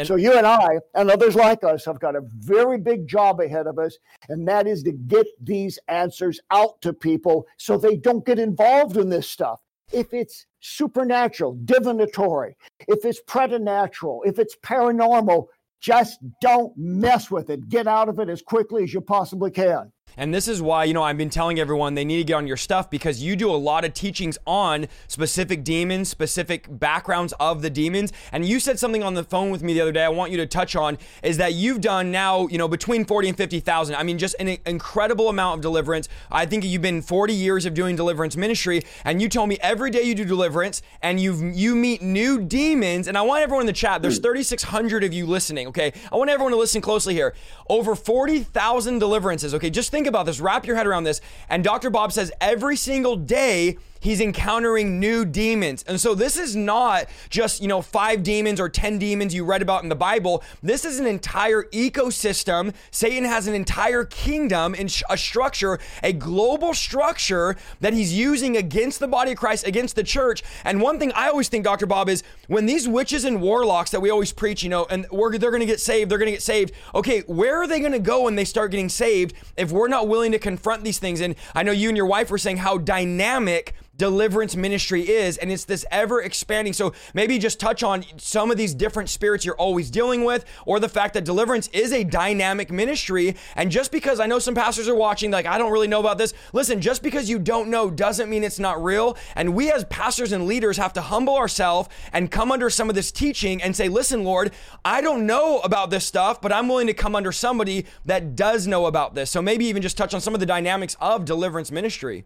And 0.00 0.06
so 0.06 0.16
you 0.16 0.32
and 0.32 0.46
I 0.46 0.78
and 0.94 1.10
others 1.10 1.34
like 1.34 1.62
us 1.62 1.84
have 1.84 2.00
got 2.00 2.16
a 2.16 2.22
very 2.22 2.78
big 2.78 3.06
job 3.06 3.38
ahead 3.38 3.66
of 3.66 3.78
us, 3.78 3.98
and 4.30 4.48
that 4.48 4.66
is 4.66 4.82
to 4.84 4.92
get 4.92 5.26
these 5.38 5.78
answers 5.88 6.40
out 6.50 6.80
to 6.80 6.94
people 6.94 7.46
so 7.58 7.76
they 7.76 7.96
don't 7.96 8.24
get 8.24 8.38
involved 8.38 8.96
in 8.96 9.10
this 9.10 9.28
stuff. 9.28 9.60
If 9.92 10.14
it's 10.14 10.46
supernatural, 10.60 11.58
divinatory, 11.66 12.56
if 12.88 13.04
it's 13.04 13.20
preternatural, 13.20 14.22
if 14.24 14.38
it's 14.38 14.56
paranormal, 14.56 15.48
just 15.82 16.18
don't 16.40 16.72
mess 16.78 17.30
with 17.30 17.50
it. 17.50 17.68
Get 17.68 17.86
out 17.86 18.08
of 18.08 18.18
it 18.20 18.30
as 18.30 18.40
quickly 18.40 18.84
as 18.84 18.94
you 18.94 19.02
possibly 19.02 19.50
can. 19.50 19.92
And 20.16 20.34
this 20.34 20.48
is 20.48 20.60
why, 20.60 20.84
you 20.84 20.94
know, 20.94 21.02
I've 21.02 21.18
been 21.18 21.30
telling 21.30 21.58
everyone 21.58 21.94
they 21.94 22.04
need 22.04 22.18
to 22.18 22.24
get 22.24 22.34
on 22.34 22.46
your 22.46 22.56
stuff 22.56 22.90
because 22.90 23.22
you 23.22 23.36
do 23.36 23.50
a 23.50 23.56
lot 23.56 23.84
of 23.84 23.94
teachings 23.94 24.38
on 24.46 24.88
specific 25.08 25.64
demons, 25.64 26.08
specific 26.08 26.66
backgrounds 26.68 27.32
of 27.40 27.62
the 27.62 27.70
demons. 27.70 28.12
And 28.32 28.44
you 28.44 28.60
said 28.60 28.78
something 28.78 29.02
on 29.02 29.14
the 29.14 29.24
phone 29.24 29.50
with 29.50 29.62
me 29.62 29.74
the 29.74 29.80
other 29.80 29.92
day 29.92 30.04
I 30.04 30.08
want 30.08 30.30
you 30.30 30.36
to 30.38 30.46
touch 30.46 30.76
on 30.76 30.98
is 31.22 31.36
that 31.38 31.54
you've 31.54 31.80
done 31.80 32.10
now, 32.10 32.46
you 32.48 32.58
know, 32.58 32.68
between 32.68 33.04
40 33.04 33.28
and 33.28 33.36
50,000. 33.36 33.94
I 33.94 34.02
mean, 34.02 34.18
just 34.18 34.36
an 34.38 34.58
incredible 34.66 35.28
amount 35.28 35.58
of 35.58 35.62
deliverance. 35.62 36.08
I 36.30 36.46
think 36.46 36.64
you've 36.64 36.82
been 36.82 37.02
40 37.02 37.32
years 37.32 37.66
of 37.66 37.74
doing 37.74 37.96
deliverance 37.96 38.36
ministry 38.36 38.82
and 39.04 39.20
you 39.20 39.28
told 39.28 39.48
me 39.48 39.58
every 39.60 39.90
day 39.90 40.02
you 40.02 40.14
do 40.14 40.24
deliverance 40.24 40.82
and 41.02 41.20
you 41.20 41.50
you 41.54 41.74
meet 41.74 42.02
new 42.02 42.40
demons 42.40 43.08
and 43.08 43.16
I 43.16 43.22
want 43.22 43.42
everyone 43.42 43.62
in 43.62 43.66
the 43.66 43.72
chat, 43.72 44.02
there's 44.02 44.18
hmm. 44.18 44.22
3600 44.22 45.04
of 45.04 45.12
you 45.12 45.26
listening, 45.26 45.68
okay? 45.68 45.92
I 46.12 46.16
want 46.16 46.30
everyone 46.30 46.52
to 46.52 46.58
listen 46.58 46.80
closely 46.80 47.14
here. 47.14 47.34
Over 47.68 47.94
40,000 47.94 48.98
deliverances, 48.98 49.54
okay? 49.54 49.70
Just 49.70 49.90
think 49.90 49.99
think 50.00 50.08
about 50.08 50.24
this, 50.24 50.40
wrap 50.40 50.66
your 50.66 50.76
head 50.76 50.86
around 50.86 51.04
this. 51.04 51.20
And 51.50 51.62
Dr. 51.62 51.90
Bob 51.90 52.10
says 52.10 52.32
every 52.40 52.74
single 52.74 53.16
day 53.16 53.76
he's 54.00 54.20
encountering 54.20 54.98
new 54.98 55.24
demons. 55.24 55.84
And 55.86 56.00
so 56.00 56.14
this 56.14 56.36
is 56.36 56.56
not 56.56 57.06
just, 57.28 57.62
you 57.62 57.68
know, 57.68 57.82
five 57.82 58.22
demons 58.22 58.58
or 58.58 58.68
10 58.68 58.98
demons 58.98 59.34
you 59.34 59.44
read 59.44 59.62
about 59.62 59.82
in 59.82 59.88
the 59.88 59.94
Bible. 59.94 60.42
This 60.62 60.84
is 60.84 60.98
an 60.98 61.06
entire 61.06 61.64
ecosystem. 61.64 62.74
Satan 62.90 63.24
has 63.24 63.46
an 63.46 63.54
entire 63.54 64.04
kingdom 64.04 64.74
and 64.76 64.94
a 65.08 65.16
structure, 65.16 65.78
a 66.02 66.12
global 66.12 66.74
structure 66.74 67.56
that 67.80 67.92
he's 67.92 68.12
using 68.12 68.56
against 68.56 68.98
the 69.00 69.08
body 69.08 69.32
of 69.32 69.38
Christ, 69.38 69.66
against 69.66 69.96
the 69.96 70.02
church. 70.02 70.42
And 70.64 70.80
one 70.80 70.98
thing 70.98 71.12
I 71.14 71.28
always 71.28 71.48
think, 71.48 71.64
Dr. 71.64 71.86
Bob, 71.86 72.08
is 72.08 72.22
when 72.48 72.66
these 72.66 72.88
witches 72.88 73.24
and 73.24 73.40
warlocks 73.40 73.90
that 73.90 74.00
we 74.00 74.10
always 74.10 74.32
preach, 74.32 74.62
you 74.62 74.70
know, 74.70 74.86
and 74.90 75.06
they're 75.10 75.50
going 75.50 75.60
to 75.60 75.66
get 75.66 75.80
saved, 75.80 76.10
they're 76.10 76.18
going 76.18 76.26
to 76.26 76.32
get 76.32 76.42
saved. 76.42 76.72
Okay, 76.94 77.20
where 77.26 77.56
are 77.56 77.66
they 77.66 77.80
going 77.80 77.92
to 77.92 77.98
go 77.98 78.22
when 78.22 78.34
they 78.34 78.44
start 78.44 78.70
getting 78.70 78.88
saved 78.88 79.34
if 79.56 79.70
we're 79.70 79.88
not 79.88 80.08
willing 80.08 80.32
to 80.32 80.38
confront 80.38 80.84
these 80.84 80.98
things? 80.98 81.20
And 81.20 81.36
I 81.54 81.62
know 81.62 81.72
you 81.72 81.88
and 81.88 81.96
your 81.96 82.06
wife 82.06 82.30
were 82.30 82.38
saying 82.38 82.58
how 82.58 82.78
dynamic 82.78 83.74
deliverance 84.00 84.56
ministry 84.56 85.02
is. 85.02 85.36
And 85.36 85.52
it's 85.52 85.66
this 85.66 85.84
ever 85.90 86.22
expanding. 86.22 86.72
So 86.72 86.94
maybe 87.12 87.38
just 87.38 87.60
touch 87.60 87.82
on 87.82 88.02
some 88.16 88.50
of 88.50 88.56
these 88.56 88.72
different 88.72 89.10
spirits 89.10 89.44
you're 89.44 89.54
always 89.56 89.90
dealing 89.90 90.24
with, 90.24 90.46
or 90.64 90.80
the 90.80 90.88
fact 90.88 91.12
that 91.14 91.26
deliverance 91.26 91.68
is 91.68 91.92
a 91.92 92.02
dynamic 92.02 92.72
ministry. 92.72 93.36
And 93.56 93.70
just 93.70 93.92
because 93.92 94.18
I 94.18 94.24
know 94.24 94.38
some 94.38 94.54
pastors 94.54 94.88
are 94.88 94.94
watching, 94.94 95.30
like, 95.30 95.44
I 95.44 95.58
don't 95.58 95.70
really 95.70 95.86
know 95.86 96.00
about 96.00 96.16
this, 96.16 96.32
listen, 96.54 96.80
just 96.80 97.02
because 97.02 97.28
you 97.28 97.38
don't 97.38 97.68
know 97.68 97.90
doesn't 97.90 98.30
mean 98.30 98.42
it's 98.42 98.58
not 98.58 98.82
real. 98.82 99.18
And 99.36 99.54
we 99.54 99.70
as 99.70 99.84
pastors 99.84 100.32
and 100.32 100.46
leaders 100.46 100.78
have 100.78 100.94
to 100.94 101.02
humble 101.02 101.36
ourselves 101.36 101.90
and 102.10 102.30
come 102.30 102.50
under 102.50 102.70
some 102.70 102.88
of 102.88 102.94
this 102.94 103.12
teaching 103.12 103.62
and 103.62 103.76
say, 103.76 103.90
listen, 103.90 104.24
Lord, 104.24 104.52
I 104.82 105.02
don't 105.02 105.26
know 105.26 105.58
about 105.60 105.90
this 105.90 106.06
stuff, 106.06 106.40
but 106.40 106.54
I'm 106.54 106.68
willing 106.68 106.86
to 106.86 106.94
come 106.94 107.14
under 107.14 107.32
somebody 107.32 107.84
that 108.06 108.34
does 108.34 108.66
know 108.66 108.86
about 108.86 109.14
this. 109.14 109.30
So 109.30 109.42
maybe 109.42 109.66
even 109.66 109.82
just 109.82 109.98
touch 109.98 110.14
on 110.14 110.22
some 110.22 110.32
of 110.32 110.40
the 110.40 110.46
dynamics 110.46 110.96
of 111.02 111.26
deliverance 111.26 111.70
ministry. 111.70 112.24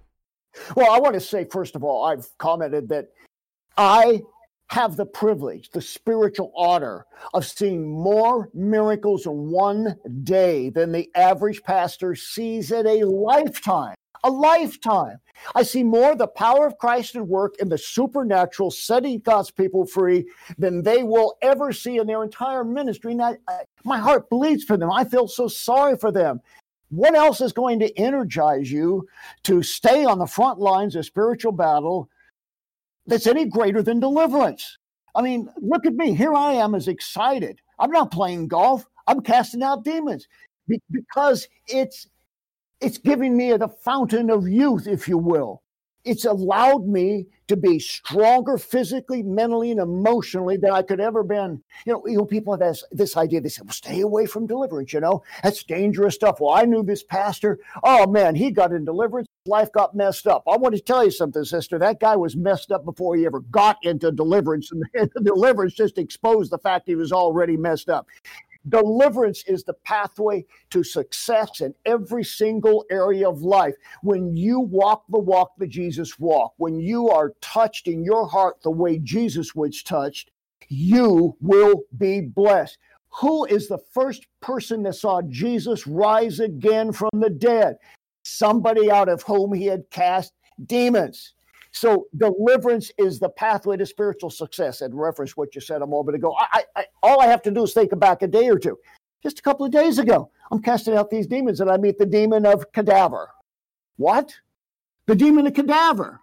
Well, 0.77 0.91
I 0.91 0.99
want 0.99 1.15
to 1.15 1.21
say, 1.21 1.45
first 1.45 1.77
of 1.77 1.85
all, 1.85 2.05
I've 2.05 2.27
commented 2.39 2.89
that 2.89 3.09
I 3.77 4.23
have 4.71 4.97
the 4.97 5.07
privilege, 5.07 5.71
the 5.71 5.81
spiritual 5.81 6.53
honor 6.57 7.07
of 7.33 7.47
seeing 7.47 7.89
more 7.89 8.51
miracles 8.55 9.27
in 9.27 9.51
one 9.51 9.97
day 10.23 10.71
than 10.71 10.91
the 10.91 11.09
average 11.15 11.63
pastor 11.63 12.15
sees 12.15 12.73
in 12.73 12.87
a 12.87 13.05
lifetime. 13.05 13.95
A 14.25 14.31
lifetime. 14.31 15.19
I 15.55 15.65
see 15.65 15.83
more 15.83 16.13
of 16.13 16.19
the 16.19 16.27
power 16.27 16.67
of 16.67 16.79
Christ 16.79 17.15
at 17.15 17.27
work 17.27 17.57
in 17.59 17.69
the 17.69 17.77
supernatural, 17.77 18.71
setting 18.71 19.19
God's 19.19 19.51
people 19.51 19.85
free 19.85 20.25
than 20.57 20.83
they 20.83 21.03
will 21.03 21.37
ever 21.43 21.73
see 21.73 21.99
in 21.99 22.07
their 22.07 22.23
entire 22.23 22.65
ministry. 22.65 23.13
And 23.13 23.23
I, 23.23 23.37
I, 23.47 23.65
my 23.85 23.99
heart 23.99 24.31
bleeds 24.31 24.65
for 24.65 24.79
them. 24.79 24.91
I 24.91 25.05
feel 25.05 25.29
so 25.29 25.47
sorry 25.47 25.99
for 25.99 26.11
them. 26.11 26.41
What 26.91 27.15
else 27.15 27.41
is 27.41 27.53
going 27.53 27.81
to 27.81 27.99
energize 27.99 28.71
you 28.71 29.09
to 29.45 29.63
stay 29.63 30.05
on 30.05 30.19
the 30.19 30.27
front 30.27 30.61
lines 30.61 30.97
of 30.97 31.05
spiritual 31.05 31.53
battle 31.53 32.09
that's 33.07 33.27
any 33.27 33.47
greater 33.47 33.83
than 33.83 34.01
deliverance? 34.01 34.79
I 35.15 35.23
mean, 35.23 35.49
look 35.61 35.87
at 35.87 35.95
me. 35.95 36.15
Here 36.15 36.35
I 36.35 36.53
am 36.53 36.75
as 36.75 36.89
excited. 36.89 37.61
I'm 37.79 37.91
not 37.91 38.13
playing 38.13 38.49
golf. 38.49 38.87
I'm 39.07 39.21
casting 39.21 39.63
out 39.63 39.85
demons 39.85 40.29
because 40.91 41.47
it's 41.67 42.09
it's 42.81 42.99
giving 42.99 43.37
me 43.37 43.57
the 43.57 43.69
fountain 43.69 44.31
of 44.31 44.49
youth, 44.49 44.87
if 44.87 45.09
you 45.09 45.17
will 45.17 45.64
it's 46.05 46.25
allowed 46.25 46.87
me 46.87 47.27
to 47.49 47.57
be 47.57 47.79
stronger 47.79 48.57
physically, 48.57 49.23
mentally, 49.23 49.71
and 49.71 49.81
emotionally 49.81 50.57
than 50.57 50.71
I 50.71 50.83
could 50.83 51.01
ever 51.01 51.23
been. 51.23 51.63
You 51.87 51.95
know, 51.95 52.07
you 52.07 52.17
know, 52.17 52.25
people 52.25 52.53
have 52.53 52.61
this, 52.61 52.85
this 52.91 53.17
idea. 53.17 53.41
They 53.41 53.49
say, 53.49 53.63
"Well, 53.63 53.73
stay 53.73 54.01
away 54.01 54.27
from 54.27 54.47
deliverance." 54.47 54.93
You 54.93 55.01
know, 55.01 55.23
that's 55.43 55.63
dangerous 55.63 56.15
stuff. 56.15 56.41
Well, 56.41 56.55
I 56.55 56.63
knew 56.65 56.83
this 56.83 57.03
pastor. 57.03 57.59
Oh 57.83 58.07
man, 58.07 58.35
he 58.35 58.51
got 58.51 58.73
in 58.73 58.85
deliverance. 58.85 59.29
Life 59.47 59.73
got 59.73 59.95
messed 59.95 60.27
up. 60.27 60.43
I 60.51 60.57
want 60.57 60.75
to 60.75 60.81
tell 60.81 61.05
you 61.05 61.11
something, 61.11 61.45
sister. 61.45 61.79
That 61.79 62.01
guy 62.01 62.17
was 62.17 62.37
messed 62.37 62.73
up 62.73 62.85
before 62.85 63.17
he 63.17 63.27
ever 63.27 63.41
got 63.41 63.77
into 63.83 64.11
deliverance, 64.11 64.71
and 64.73 65.11
deliverance 65.25 65.75
just 65.75 65.99
exposed 65.99 66.51
the 66.51 66.59
fact 66.59 66.87
he 66.87 66.97
was 66.97 67.13
already 67.13 67.57
messed 67.57 67.91
up. 67.91 68.07
Deliverance 68.69 69.45
is 69.47 69.65
the 69.65 69.75
pathway 69.75 70.47
to 70.71 70.83
success 70.83 71.61
in 71.61 71.75
every 71.85 72.25
single 72.25 72.85
area 72.91 73.29
of 73.29 73.43
life. 73.43 73.75
When 74.03 74.37
you 74.37 74.61
walk 74.61 75.05
the 75.09 75.19
walk 75.19 75.53
that 75.59 75.69
Jesus 75.69 76.19
walked, 76.19 76.59
when 76.59 76.81
you 76.81 77.11
are 77.11 77.35
touched 77.41 77.89
in 77.89 78.05
your 78.05 78.27
heart 78.27 78.63
the 78.63 78.71
way 78.71 78.99
Jesus 78.99 79.55
was 79.55 79.83
touched, 79.83 80.31
you 80.69 81.37
will 81.41 81.83
be 81.99 82.21
blessed. 82.23 82.79
Who 83.21 83.45
is 83.45 83.69
the 83.69 83.79
first 83.93 84.27
person 84.41 84.83
that 84.85 84.95
saw 84.95 85.21
Jesus 85.23 85.87
rise 85.87 86.41
again 86.41 86.93
from 86.93 87.11
the 87.13 87.31
dead? 87.31 87.77
Somebody 88.25 88.91
out 88.91 89.09
of 89.09 89.23
whom 89.23 89.53
he 89.53 89.67
had 89.67 89.91
cast 89.91 90.33
demons. 90.67 91.34
So 91.75 92.07
deliverance 92.17 92.93
is 92.99 93.19
the 93.19 93.29
pathway 93.29 93.77
to 93.77 93.85
spiritual 93.85 94.31
success. 94.31 94.81
And 94.81 94.95
reference 94.95 95.37
what 95.37 95.57
you 95.57 95.61
said 95.61 95.83
a 95.83 95.87
moment 95.87 96.15
ago. 96.15 96.35
I, 96.39 96.63
I, 96.77 96.85
all 97.03 97.21
I 97.21 97.27
have 97.27 97.43
to 97.43 97.51
do 97.51 97.65
is 97.65 97.75
think 97.75 97.99
back 97.99 98.23
a 98.23 98.29
day 98.29 98.49
or 98.49 98.59
two. 98.59 98.79
Just 99.25 99.41
a 99.41 99.43
couple 99.43 99.67
of 99.67 99.73
days 99.73 99.99
ago, 99.99 100.31
I'm 100.53 100.63
casting 100.63 100.95
out 100.95 101.11
these 101.11 101.27
demons, 101.27 101.61
and 101.61 101.69
I 101.69 101.77
meet 101.77 101.99
the 101.99 102.07
demon 102.07 102.47
of 102.47 102.71
cadaver. 102.73 103.31
What? 103.97 104.33
The 105.07 105.17
demon 105.17 105.49
of 105.49 105.55
cadaver. 105.55 106.21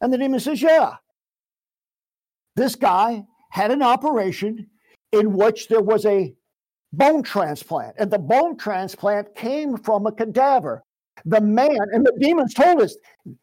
And 0.00 0.10
the 0.12 0.18
demon 0.18 0.40
says, 0.40 0.62
Yeah. 0.62 0.96
This 2.56 2.74
guy 2.74 3.24
had 3.50 3.70
an 3.70 3.82
operation 3.82 4.68
in 5.12 5.34
which 5.34 5.68
there 5.68 5.82
was 5.82 6.06
a 6.06 6.34
bone 6.94 7.22
transplant, 7.22 7.96
and 7.98 8.10
the 8.10 8.18
bone 8.18 8.56
transplant 8.56 9.34
came 9.34 9.76
from 9.76 10.06
a 10.06 10.12
cadaver. 10.12 10.82
The 11.24 11.40
man 11.40 11.76
and 11.92 12.04
the 12.04 12.16
demons 12.18 12.54
told 12.54 12.80
us 12.80 12.96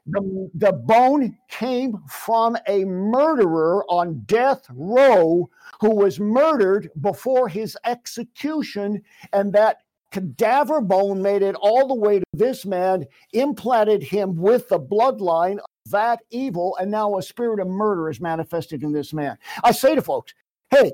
the, 0.08 0.50
the 0.54 0.74
bone 0.74 1.38
came 1.50 1.96
from 2.10 2.58
a 2.68 2.84
murderer 2.84 3.86
on 3.90 4.22
death 4.26 4.66
row 4.70 5.50
who 5.80 5.96
was 5.96 6.20
murdered 6.20 6.90
before 7.00 7.48
his 7.48 7.78
execution, 7.86 9.02
and 9.32 9.54
that 9.54 9.78
cadaver 10.12 10.82
bone 10.82 11.22
made 11.22 11.42
it 11.42 11.56
all 11.56 11.88
the 11.88 11.96
way 11.96 12.20
to 12.20 12.26
this 12.34 12.66
man, 12.66 13.06
implanted 13.34 14.04
him 14.04 14.36
with 14.36 14.68
the 14.70 14.80
bloodline 14.80 15.60
of 15.60 15.92
that 15.92 16.20
evil, 16.32 16.76
and 16.78 16.92
now 16.92 17.18
a 17.18 17.22
spirit 17.22 17.60
of 17.60 17.68
murder 17.68 18.10
is 18.10 18.20
manifested 18.20 18.84
in 18.84 18.92
this 18.92 19.14
man. 19.14 19.38
I 19.64 19.72
say 19.72 19.96
to 19.96 20.02
folks, 20.02 20.34
hey, 20.70 20.92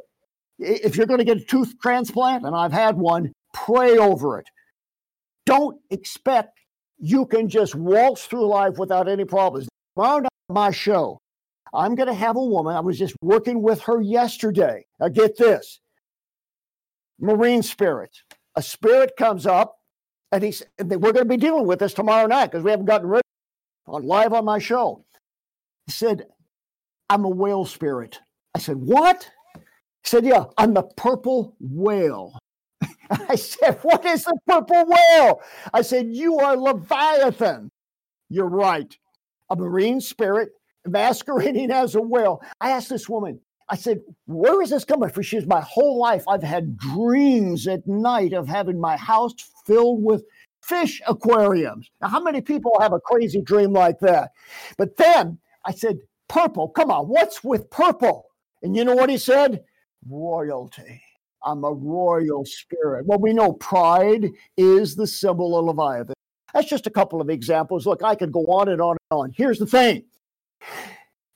if 0.60 0.96
you're 0.96 1.08
going 1.08 1.20
to 1.20 1.26
get 1.26 1.38
a 1.38 1.46
tooth 1.46 1.74
transplant, 1.82 2.46
and 2.46 2.56
I've 2.56 2.74
had 2.74 2.96
one, 2.96 3.34
pray 3.54 3.98
over 3.98 4.40
it. 4.40 4.48
Don't 5.46 5.80
expect 5.90 6.60
you 6.98 7.26
can 7.26 7.50
just 7.50 7.76
waltz 7.76 8.26
through 8.26 8.48
life 8.48 8.78
without 8.78 9.08
any 9.08 9.26
problems. 9.26 9.68
Tomorrow 9.96 10.20
night, 10.20 10.30
my 10.50 10.72
show, 10.72 11.20
I'm 11.74 11.96
going 11.96 12.08
to 12.08 12.14
have 12.14 12.36
a 12.36 12.44
woman. 12.44 12.76
I 12.76 12.80
was 12.80 12.98
just 12.98 13.16
working 13.22 13.62
with 13.62 13.82
her 13.82 14.02
yesterday. 14.02 14.86
Now, 15.00 15.10
get 15.10 15.38
this 15.38 15.80
marine 17.20 17.64
spirit. 17.64 18.12
A 18.56 18.62
spirit 18.62 19.14
comes 19.18 19.46
up, 19.46 19.78
and 20.32 20.44
he's, 20.44 20.64
we're 20.80 20.98
going 20.98 21.16
to 21.16 21.26
be 21.26 21.38
dealing 21.38 21.66
with 21.66 21.80
this 21.80 21.94
tomorrow 21.94 22.28
night 22.28 22.48
because 22.52 22.64
we 22.64 22.72
haven't 22.72 22.86
gotten 22.86 23.08
rid 23.08 23.22
on 23.88 24.06
live 24.06 24.34
on 24.34 24.46
my 24.46 24.60
show. 24.60 25.06
He 25.86 25.92
said, 25.92 26.26
I'm 27.10 27.26
a 27.26 27.30
whale 27.30 27.66
spirit. 27.66 28.20
I 28.56 28.60
said, 28.60 28.78
What? 28.78 29.30
He 29.56 29.62
said, 30.10 30.26
Yeah, 30.26 30.46
I'm 30.58 30.74
the 30.74 30.84
purple 30.84 31.56
whale. 31.60 32.38
I 33.30 33.36
said, 33.36 33.80
What 33.82 34.06
is 34.06 34.24
the 34.24 34.38
purple 34.48 34.86
whale? 34.86 35.42
I 35.74 35.82
said, 35.82 36.08
You 36.08 36.40
are 36.40 36.58
Leviathan. 36.58 37.72
You're 38.30 38.50
right. 38.50 38.96
A 39.50 39.56
marine 39.56 40.02
spirit 40.02 40.50
masquerading 40.86 41.72
as 41.72 41.96
a 41.96 42.02
whale. 42.02 42.42
I 42.62 42.72
asked 42.72 42.90
this 42.90 43.10
woman, 43.10 43.40
I 43.70 43.76
said, 43.76 44.02
Where 44.26 44.62
is 44.62 44.70
this 44.70 44.86
coming 44.86 45.10
from? 45.10 45.24
She 45.24 45.38
says, 45.38 45.48
My 45.48 45.62
whole 45.62 46.00
life 46.00 46.24
I've 46.28 46.44
had 46.44 46.78
dreams 46.78 47.68
at 47.68 47.88
night 47.88 48.34
of 48.34 48.48
having 48.48 48.80
my 48.80 48.98
house 48.98 49.34
filled 49.66 50.04
with 50.04 50.24
fish 50.62 51.02
aquariums. 51.08 51.90
Now, 52.02 52.10
how 52.10 52.22
many 52.22 52.42
people 52.42 52.72
have 52.80 52.94
a 52.94 53.00
crazy 53.00 53.42
dream 53.42 53.74
like 53.74 54.00
that? 54.00 54.32
But 54.78 54.98
then 54.98 55.40
I 55.66 55.72
said, 55.72 56.00
Purple, 56.28 56.70
come 56.70 56.90
on, 56.90 57.08
what's 57.08 57.44
with 57.44 57.70
purple? 57.70 58.26
And 58.64 58.76
you 58.76 58.84
know 58.84 58.96
what 58.96 59.10
he 59.12 59.18
said? 59.18 59.64
Royalty. 60.10 61.02
I'm 61.46 61.64
a 61.64 61.72
royal 61.72 62.44
spirit. 62.44 63.06
Well, 63.06 63.20
we 63.20 63.34
know 63.34 63.54
pride 63.54 64.32
is 64.58 64.96
the 64.96 65.08
symbol 65.08 65.58
of 65.58 65.66
Leviathan. 65.66 66.16
That's 66.54 66.68
just 66.68 66.88
a 66.88 66.92
couple 66.92 67.22
of 67.22 67.30
examples. 67.30 67.86
Look, 67.86 68.04
I 68.04 68.16
could 68.16 68.32
go 68.32 68.46
on 68.46 68.70
and 68.70 68.82
on 68.82 68.98
and 69.12 69.20
on. 69.20 69.32
Here's 69.36 69.60
the 69.60 69.68
thing 69.68 70.04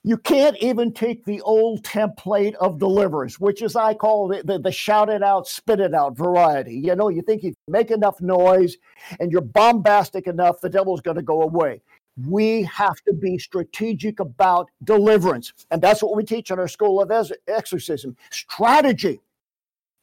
you 0.04 0.18
can't 0.18 0.56
even 0.58 0.94
take 0.94 1.26
the 1.26 1.42
old 1.42 1.84
template 1.84 2.56
of 2.56 2.80
deliverance, 2.80 3.40
which 3.40 3.62
is 3.62 3.76
I 3.76 3.94
call 3.94 4.32
it 4.32 4.48
the, 4.48 4.58
the 4.58 4.72
shout 4.72 5.10
it 5.10 5.22
out, 5.22 5.48
spit 5.48 5.82
it 5.82 5.94
out 5.94 6.18
variety. 6.18 6.76
You 6.76 6.96
know, 6.96 7.10
you 7.10 7.22
think 7.22 7.44
you 7.44 7.54
make 7.68 7.92
enough 7.92 8.22
noise 8.22 8.78
and 9.20 9.32
you're 9.32 9.42
bombastic 9.42 10.26
enough, 10.26 10.62
the 10.62 10.70
devil's 10.70 11.02
going 11.02 11.18
to 11.18 11.24
go 11.24 11.42
away. 11.42 11.82
We 12.28 12.64
have 12.64 12.96
to 13.08 13.14
be 13.14 13.38
strategic 13.38 14.20
about 14.20 14.70
deliverance. 14.84 15.54
And 15.70 15.82
that's 15.82 16.02
what 16.02 16.16
we 16.16 16.24
teach 16.24 16.50
in 16.50 16.60
our 16.60 16.68
school 16.68 17.02
of 17.02 17.12
exorcism 17.48 18.16
strategy 18.32 19.20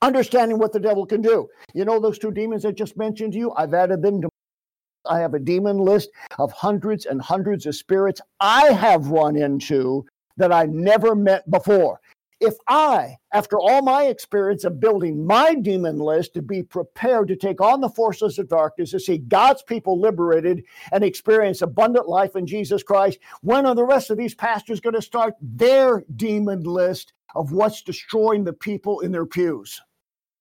understanding 0.02 0.58
what 0.58 0.72
the 0.72 0.80
devil 0.80 1.06
can 1.06 1.22
do. 1.22 1.48
You 1.74 1.84
know, 1.84 2.00
those 2.00 2.18
two 2.18 2.30
demons 2.30 2.64
I 2.64 2.72
just 2.72 2.96
mentioned 2.96 3.32
to 3.32 3.38
you, 3.38 3.52
I've 3.56 3.74
added 3.74 4.02
them 4.02 4.22
to. 4.22 4.28
I 5.08 5.20
have 5.20 5.34
a 5.34 5.38
demon 5.38 5.78
list 5.78 6.10
of 6.38 6.50
hundreds 6.52 7.06
and 7.06 7.20
hundreds 7.22 7.64
of 7.66 7.76
spirits 7.76 8.20
I 8.40 8.72
have 8.72 9.06
run 9.08 9.36
into 9.36 10.04
that 10.36 10.52
I 10.52 10.66
never 10.66 11.14
met 11.14 11.48
before. 11.48 12.00
If 12.38 12.54
I, 12.68 13.16
after 13.32 13.58
all 13.58 13.80
my 13.80 14.04
experience 14.04 14.64
of 14.64 14.78
building 14.78 15.26
my 15.26 15.54
demon 15.54 15.98
list 15.98 16.34
to 16.34 16.42
be 16.42 16.62
prepared 16.62 17.28
to 17.28 17.36
take 17.36 17.62
on 17.62 17.80
the 17.80 17.88
forces 17.88 18.38
of 18.38 18.48
darkness, 18.48 18.90
to 18.90 19.00
see 19.00 19.18
God's 19.18 19.62
people 19.62 19.98
liberated 19.98 20.62
and 20.92 21.02
experience 21.02 21.62
abundant 21.62 22.08
life 22.08 22.36
in 22.36 22.46
Jesus 22.46 22.82
Christ, 22.82 23.20
when 23.40 23.64
are 23.64 23.74
the 23.74 23.86
rest 23.86 24.10
of 24.10 24.18
these 24.18 24.34
pastors 24.34 24.80
going 24.80 24.94
to 24.94 25.00
start 25.00 25.34
their 25.40 26.04
demon 26.16 26.62
list 26.64 27.14
of 27.34 27.52
what's 27.52 27.80
destroying 27.80 28.44
the 28.44 28.52
people 28.52 29.00
in 29.00 29.12
their 29.12 29.26
pews? 29.26 29.80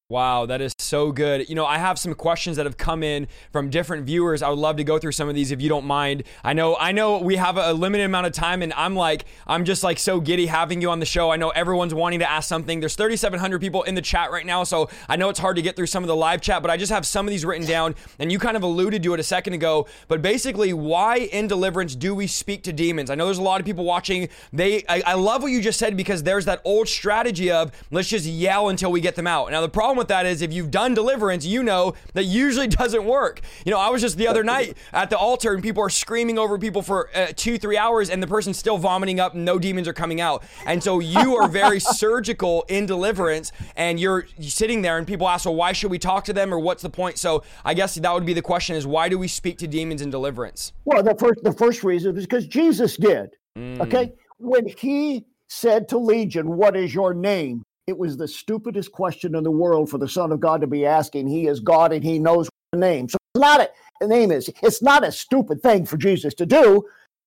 Wow, 0.07 0.45
that 0.45 0.61
is 0.61 0.75
so 0.77 1.11
good. 1.11 1.49
You 1.49 1.55
know, 1.55 1.65
I 1.65 1.79
have 1.79 1.97
some 1.97 2.13
questions 2.13 2.57
that 2.57 2.67
have 2.67 2.77
come 2.77 3.01
in 3.01 3.27
from 3.51 3.71
different 3.71 4.05
viewers. 4.05 4.43
I 4.43 4.49
would 4.49 4.59
love 4.59 4.75
to 4.75 4.83
go 4.83 4.99
through 4.99 5.13
some 5.13 5.29
of 5.29 5.33
these 5.33 5.51
if 5.51 5.63
you 5.63 5.67
don't 5.67 5.85
mind. 5.85 6.25
I 6.43 6.53
know 6.53 6.77
I 6.79 6.91
know 6.91 7.17
we 7.17 7.37
have 7.37 7.57
a 7.57 7.73
limited 7.73 8.03
amount 8.03 8.27
of 8.27 8.33
time 8.33 8.61
and 8.61 8.71
I'm 8.73 8.95
like 8.95 9.25
I'm 9.47 9.65
just 9.65 9.83
like 9.83 9.97
so 9.97 10.19
giddy 10.19 10.45
having 10.45 10.79
you 10.79 10.91
on 10.91 10.99
the 10.99 11.07
show. 11.07 11.31
I 11.31 11.37
know 11.37 11.49
everyone's 11.49 11.95
wanting 11.95 12.19
to 12.19 12.29
ask 12.29 12.47
something. 12.47 12.81
There's 12.81 12.93
3700 12.93 13.59
people 13.59 13.81
in 13.81 13.95
the 13.95 14.01
chat 14.03 14.29
right 14.29 14.45
now, 14.45 14.63
so 14.63 14.91
I 15.09 15.15
know 15.15 15.29
it's 15.29 15.39
hard 15.39 15.55
to 15.55 15.63
get 15.63 15.75
through 15.75 15.87
some 15.87 16.03
of 16.03 16.07
the 16.07 16.15
live 16.15 16.39
chat, 16.39 16.61
but 16.61 16.69
I 16.69 16.77
just 16.77 16.91
have 16.91 17.07
some 17.07 17.25
of 17.25 17.31
these 17.31 17.43
written 17.43 17.65
down 17.65 17.95
and 18.19 18.31
you 18.31 18.37
kind 18.37 18.55
of 18.55 18.61
alluded 18.61 19.01
to 19.01 19.13
it 19.15 19.19
a 19.19 19.23
second 19.23 19.53
ago, 19.53 19.87
but 20.07 20.21
basically 20.21 20.71
why 20.71 21.17
in 21.17 21.47
deliverance 21.47 21.95
do 21.95 22.13
we 22.13 22.27
speak 22.27 22.61
to 22.65 22.71
demons? 22.71 23.09
I 23.09 23.15
know 23.15 23.25
there's 23.25 23.39
a 23.39 23.41
lot 23.41 23.59
of 23.59 23.65
people 23.65 23.85
watching. 23.85 24.29
They 24.53 24.83
I, 24.87 25.01
I 25.03 25.13
love 25.15 25.41
what 25.41 25.51
you 25.51 25.63
just 25.63 25.79
said 25.79 25.97
because 25.97 26.21
there's 26.21 26.45
that 26.45 26.61
old 26.63 26.87
strategy 26.87 27.49
of 27.49 27.71
let's 27.89 28.07
just 28.07 28.27
yell 28.27 28.69
until 28.69 28.91
we 28.91 29.01
get 29.01 29.15
them 29.15 29.25
out. 29.25 29.49
Now 29.49 29.61
the 29.61 29.67
problem 29.67 29.94
problem 29.95 29.99
with 29.99 30.07
that 30.09 30.25
is 30.25 30.41
if 30.41 30.51
you've 30.51 30.71
done 30.71 30.93
deliverance, 30.93 31.45
you 31.45 31.63
know 31.63 31.93
that 32.13 32.25
usually 32.25 32.67
doesn't 32.81 33.05
work. 33.05 33.41
You 33.65 33.71
know, 33.71 33.79
I 33.79 33.89
was 33.89 34.01
just 34.01 34.17
the 34.17 34.27
other 34.27 34.43
night 34.43 34.77
at 34.91 35.09
the 35.09 35.17
altar 35.17 35.53
and 35.53 35.63
people 35.63 35.81
are 35.83 35.89
screaming 35.89 36.37
over 36.37 36.57
people 36.57 36.81
for 36.81 37.09
uh, 37.15 37.27
two, 37.35 37.57
three 37.57 37.77
hours 37.77 38.09
and 38.09 38.21
the 38.21 38.27
person's 38.27 38.57
still 38.57 38.77
vomiting 38.77 39.19
up 39.19 39.33
and 39.33 39.45
no 39.45 39.57
demons 39.57 39.87
are 39.87 39.93
coming 39.93 40.19
out. 40.19 40.43
And 40.65 40.83
so 40.83 40.99
you 40.99 41.35
are 41.37 41.47
very 41.47 41.79
surgical 42.01 42.65
in 42.67 42.85
deliverance 42.85 43.51
and 43.77 43.99
you're 43.99 44.27
sitting 44.41 44.81
there 44.81 44.97
and 44.97 45.07
people 45.07 45.27
ask, 45.29 45.45
well, 45.45 45.55
why 45.55 45.71
should 45.71 45.91
we 45.91 45.99
talk 45.99 46.25
to 46.25 46.33
them 46.33 46.53
or 46.53 46.59
what's 46.59 46.83
the 46.83 46.89
point? 46.89 47.17
So 47.17 47.43
I 47.63 47.73
guess 47.73 47.95
that 47.95 48.13
would 48.13 48.25
be 48.25 48.33
the 48.33 48.41
question 48.41 48.75
is 48.75 48.85
why 48.85 49.07
do 49.07 49.17
we 49.17 49.27
speak 49.27 49.57
to 49.59 49.67
demons 49.67 50.01
in 50.01 50.09
deliverance? 50.09 50.73
Well, 50.83 51.03
the 51.03 51.15
first, 51.15 51.39
the 51.43 51.53
first 51.53 51.83
reason 51.83 52.17
is 52.17 52.25
because 52.25 52.47
Jesus 52.47 52.97
did. 52.97 53.29
Mm. 53.57 53.79
Okay. 53.81 54.13
When 54.37 54.67
he 54.67 55.23
said 55.47 55.87
to 55.89 55.97
Legion, 55.97 56.57
What 56.57 56.75
is 56.75 56.93
your 56.93 57.13
name? 57.13 57.63
It 57.87 57.97
was 57.97 58.17
the 58.17 58.27
stupidest 58.27 58.91
question 58.91 59.35
in 59.35 59.43
the 59.43 59.51
world 59.51 59.89
for 59.91 59.99
the 59.99 60.09
Son 60.09 60.31
of 60.31 60.39
God 60.39 60.61
to 60.61 60.67
be 60.67 60.85
asking. 60.85 61.27
He 61.27 61.47
is 61.47 61.59
God 61.59 61.93
and 61.93 62.03
he 62.03 62.17
knows 62.17 62.49
the 62.71 62.79
name. 62.79 63.07
So 63.07 63.17
it's 63.33 63.41
not 63.41 63.61
a, 63.61 63.69
the 64.01 64.07
name 64.07 64.31
is. 64.31 64.49
It's 64.63 64.81
not 64.81 65.05
a 65.05 65.11
stupid 65.11 65.61
thing 65.61 65.85
for 65.85 65.97
Jesus 65.97 66.33
to 66.35 66.47
do. 66.47 66.83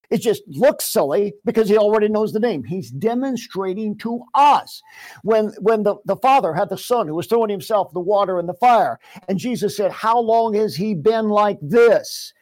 It 0.09 0.21
just 0.21 0.41
looks 0.47 0.85
silly 0.85 1.33
because 1.45 1.69
he 1.69 1.77
already 1.77 2.09
knows 2.09 2.33
the 2.33 2.39
name. 2.39 2.63
He's 2.63 2.89
demonstrating 2.89 3.97
to 3.99 4.21
us. 4.33 4.81
When 5.23 5.53
when 5.61 5.83
the, 5.83 5.95
the 6.05 6.17
father 6.17 6.53
had 6.53 6.69
the 6.69 6.77
son 6.77 7.07
who 7.07 7.15
was 7.15 7.27
throwing 7.27 7.49
himself 7.49 7.93
the 7.93 7.99
water 7.99 8.39
and 8.39 8.49
the 8.49 8.55
fire, 8.55 8.99
and 9.27 9.37
Jesus 9.37 9.77
said, 9.77 9.91
How 9.91 10.19
long 10.19 10.55
has 10.55 10.75
he 10.75 10.93
been 10.93 11.29
like 11.29 11.59
this? 11.61 12.33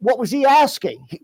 What 0.00 0.18
was 0.18 0.30
he 0.30 0.44
asking? 0.44 1.06
He, 1.08 1.22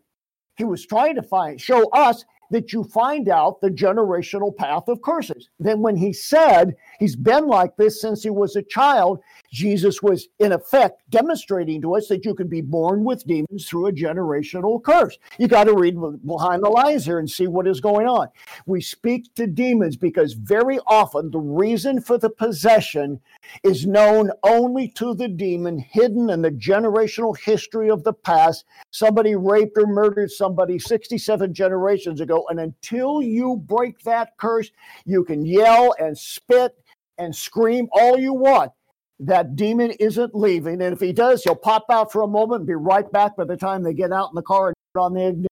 he 0.56 0.64
was 0.64 0.86
trying 0.86 1.16
to 1.16 1.22
find 1.22 1.60
show 1.60 1.90
us 1.90 2.24
that 2.50 2.72
you 2.72 2.84
find 2.84 3.28
out 3.28 3.60
the 3.60 3.70
generational 3.70 4.54
path 4.56 4.88
of 4.88 5.02
curses. 5.02 5.48
Then, 5.58 5.80
when 5.80 5.96
he 5.96 6.12
said 6.12 6.76
he's 6.98 7.16
been 7.16 7.46
like 7.46 7.76
this 7.76 8.00
since 8.00 8.22
he 8.22 8.30
was 8.30 8.56
a 8.56 8.62
child, 8.62 9.20
Jesus 9.50 10.02
was, 10.02 10.28
in 10.38 10.52
effect, 10.52 11.02
demonstrating 11.10 11.80
to 11.82 11.96
us 11.96 12.08
that 12.08 12.24
you 12.24 12.34
can 12.34 12.48
be 12.48 12.60
born 12.60 13.04
with 13.04 13.26
demons 13.26 13.66
through 13.66 13.86
a 13.86 13.92
generational 13.92 14.82
curse. 14.82 15.18
You 15.38 15.48
got 15.48 15.64
to 15.64 15.74
read 15.74 15.96
behind 16.26 16.62
the 16.62 16.68
lines 16.68 17.04
here 17.04 17.18
and 17.18 17.30
see 17.30 17.46
what 17.46 17.66
is 17.66 17.80
going 17.80 18.06
on. 18.06 18.28
We 18.66 18.80
speak 18.80 19.34
to 19.36 19.46
demons 19.46 19.96
because 19.96 20.34
very 20.34 20.78
often 20.86 21.30
the 21.30 21.38
reason 21.38 22.00
for 22.00 22.18
the 22.18 22.30
possession 22.30 23.20
is 23.62 23.86
known 23.86 24.30
only 24.42 24.88
to 24.88 25.14
the 25.14 25.28
demon, 25.28 25.78
hidden 25.78 26.30
in 26.30 26.42
the 26.42 26.50
generational 26.50 27.36
history 27.36 27.90
of 27.90 28.04
the 28.04 28.12
past. 28.12 28.66
Somebody 28.90 29.34
raped 29.34 29.78
or 29.78 29.86
murdered 29.86 30.30
somebody 30.30 30.78
67 30.78 31.54
generations 31.54 32.20
ago. 32.20 32.46
And 32.50 32.60
until 32.60 33.22
you 33.22 33.56
break 33.56 34.00
that 34.00 34.36
curse, 34.36 34.70
you 35.06 35.24
can 35.24 35.46
yell 35.46 35.94
and 35.98 36.16
spit 36.16 36.76
and 37.16 37.34
scream 37.34 37.88
all 37.92 38.18
you 38.18 38.32
want 38.32 38.72
that 39.20 39.56
demon 39.56 39.90
isn't 39.92 40.34
leaving. 40.34 40.80
And 40.82 40.92
if 40.92 41.00
he 41.00 41.12
does, 41.12 41.42
he'll 41.42 41.56
pop 41.56 41.86
out 41.90 42.12
for 42.12 42.22
a 42.22 42.28
moment 42.28 42.60
and 42.60 42.66
be 42.66 42.74
right 42.74 43.10
back 43.10 43.36
by 43.36 43.44
the 43.44 43.56
time 43.56 43.82
they 43.82 43.94
get 43.94 44.12
out 44.12 44.30
in 44.30 44.34
the 44.34 44.42
car 44.42 44.68
and 44.68 44.76
on 44.96 45.14
the 45.14 45.28
ignition. 45.28 45.46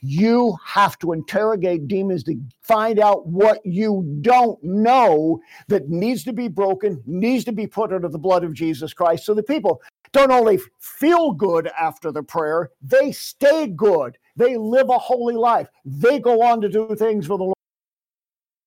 You 0.00 0.56
have 0.64 0.96
to 1.00 1.12
interrogate 1.12 1.88
demons 1.88 2.22
to 2.24 2.36
find 2.62 3.00
out 3.00 3.26
what 3.26 3.60
you 3.64 4.18
don't 4.20 4.62
know 4.62 5.40
that 5.66 5.88
needs 5.88 6.22
to 6.24 6.32
be 6.32 6.46
broken, 6.46 7.02
needs 7.04 7.44
to 7.44 7.52
be 7.52 7.66
put 7.66 7.92
under 7.92 8.08
the 8.08 8.18
blood 8.18 8.44
of 8.44 8.54
Jesus 8.54 8.92
Christ. 8.92 9.24
So 9.24 9.34
the 9.34 9.42
people 9.42 9.82
don't 10.12 10.30
only 10.30 10.60
feel 10.78 11.32
good 11.32 11.68
after 11.78 12.12
the 12.12 12.22
prayer, 12.22 12.70
they 12.80 13.12
stay 13.12 13.66
good. 13.66 14.16
They 14.36 14.56
live 14.56 14.88
a 14.88 14.98
holy 14.98 15.34
life. 15.34 15.68
They 15.84 16.20
go 16.20 16.42
on 16.42 16.60
to 16.60 16.68
do 16.68 16.94
things 16.94 17.26
for 17.26 17.36
the 17.36 17.44
Lord. 17.44 17.57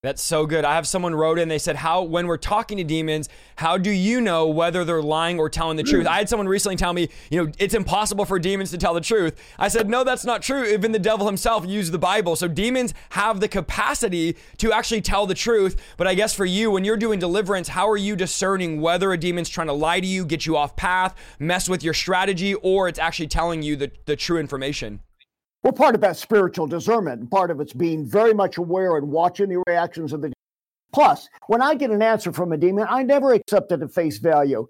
That's 0.03 0.23
so 0.23 0.47
good. 0.47 0.65
I 0.65 0.73
have 0.73 0.87
someone 0.87 1.13
wrote 1.13 1.37
in, 1.37 1.47
they 1.47 1.59
said, 1.59 1.75
How, 1.75 2.01
when 2.01 2.25
we're 2.25 2.37
talking 2.37 2.79
to 2.79 2.83
demons, 2.83 3.29
how 3.55 3.77
do 3.77 3.91
you 3.91 4.19
know 4.19 4.47
whether 4.47 4.83
they're 4.83 4.99
lying 4.99 5.37
or 5.37 5.47
telling 5.47 5.77
the 5.77 5.83
truth? 5.83 6.07
Mm. 6.07 6.09
I 6.09 6.17
had 6.17 6.27
someone 6.27 6.47
recently 6.47 6.75
tell 6.75 6.91
me, 6.91 7.07
you 7.29 7.45
know, 7.45 7.51
it's 7.59 7.75
impossible 7.75 8.25
for 8.25 8.39
demons 8.39 8.71
to 8.71 8.79
tell 8.79 8.95
the 8.95 9.01
truth. 9.01 9.39
I 9.59 9.67
said, 9.67 9.87
No, 9.87 10.03
that's 10.03 10.25
not 10.25 10.41
true. 10.41 10.65
Even 10.65 10.91
the 10.91 10.97
devil 10.97 11.27
himself 11.27 11.67
used 11.67 11.91
the 11.91 11.99
Bible. 11.99 12.35
So 12.35 12.47
demons 12.47 12.95
have 13.11 13.41
the 13.41 13.47
capacity 13.47 14.37
to 14.57 14.73
actually 14.73 15.01
tell 15.01 15.27
the 15.27 15.35
truth. 15.35 15.79
But 15.97 16.07
I 16.07 16.15
guess 16.15 16.33
for 16.33 16.45
you, 16.45 16.71
when 16.71 16.83
you're 16.83 16.97
doing 16.97 17.19
deliverance, 17.19 17.67
how 17.67 17.87
are 17.87 17.95
you 17.97 18.15
discerning 18.15 18.81
whether 18.81 19.13
a 19.13 19.19
demon's 19.19 19.49
trying 19.49 19.67
to 19.67 19.73
lie 19.73 19.99
to 19.99 20.07
you, 20.07 20.25
get 20.25 20.47
you 20.47 20.57
off 20.57 20.75
path, 20.75 21.13
mess 21.37 21.69
with 21.69 21.83
your 21.83 21.93
strategy, 21.93 22.55
or 22.55 22.87
it's 22.87 22.97
actually 22.97 23.27
telling 23.27 23.61
you 23.61 23.75
the, 23.75 23.91
the 24.05 24.15
true 24.15 24.39
information? 24.39 25.01
Well, 25.63 25.73
part 25.73 25.93
of 25.93 26.01
that 26.01 26.17
spiritual 26.17 26.67
discernment, 26.67 27.29
part 27.29 27.51
of 27.51 27.59
it's 27.59 27.73
being 27.73 28.05
very 28.05 28.33
much 28.33 28.57
aware 28.57 28.97
and 28.97 29.07
watching 29.09 29.49
the 29.49 29.63
reactions 29.67 30.11
of 30.11 30.21
the. 30.21 30.33
Plus, 30.91 31.29
when 31.47 31.61
I 31.61 31.75
get 31.75 31.91
an 31.91 32.01
answer 32.01 32.33
from 32.33 32.51
a 32.51 32.57
demon, 32.57 32.87
I 32.89 33.03
never 33.03 33.33
accept 33.33 33.71
it 33.71 33.81
at 33.81 33.93
face 33.93 34.17
value. 34.17 34.67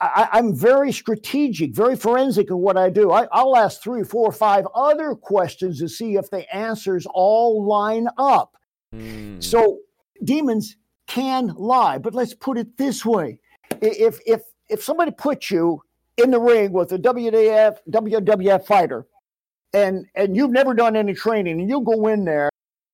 I, 0.00 0.28
am 0.32 0.54
very 0.54 0.92
strategic, 0.92 1.74
very 1.74 1.96
forensic 1.96 2.50
in 2.50 2.58
what 2.58 2.76
I 2.76 2.90
do. 2.90 3.10
I, 3.12 3.26
will 3.42 3.56
ask 3.56 3.80
three, 3.80 4.02
four, 4.02 4.32
five 4.32 4.66
other 4.74 5.14
questions 5.14 5.78
to 5.78 5.88
see 5.88 6.16
if 6.16 6.28
the 6.30 6.54
answers 6.54 7.06
all 7.10 7.64
line 7.64 8.08
up. 8.18 8.56
Mm. 8.94 9.42
So 9.42 9.78
demons 10.24 10.76
can 11.06 11.54
lie, 11.56 11.98
but 11.98 12.14
let's 12.14 12.34
put 12.34 12.58
it 12.58 12.76
this 12.76 13.04
way: 13.04 13.38
if 13.80 14.18
if 14.26 14.42
if 14.68 14.82
somebody 14.82 15.12
puts 15.12 15.50
you 15.50 15.82
in 16.16 16.30
the 16.30 16.40
ring 16.40 16.72
with 16.72 16.92
a 16.92 16.98
WWF 16.98 17.76
WWF 17.90 18.66
fighter 18.66 19.06
and 19.72 20.06
and 20.14 20.36
you've 20.36 20.50
never 20.50 20.74
done 20.74 20.96
any 20.96 21.14
training 21.14 21.60
and 21.60 21.68
you 21.68 21.80
go 21.80 22.06
in 22.08 22.24
there 22.24 22.50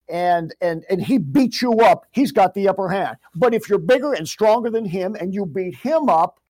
and 0.08 0.54
and 0.60 0.84
and 0.90 1.02
he 1.02 1.18
beats 1.18 1.62
you 1.62 1.72
up 1.80 2.06
he's 2.12 2.32
got 2.32 2.54
the 2.54 2.68
upper 2.68 2.88
hand. 2.88 3.16
But 3.34 3.54
if 3.54 3.68
you're 3.68 3.78
bigger 3.78 4.12
and 4.12 4.28
stronger 4.28 4.70
than 4.70 4.84
him 4.84 5.14
and 5.18 5.32
you 5.34 5.46
beat 5.46 5.76
him 5.76 6.08
up 6.08 6.40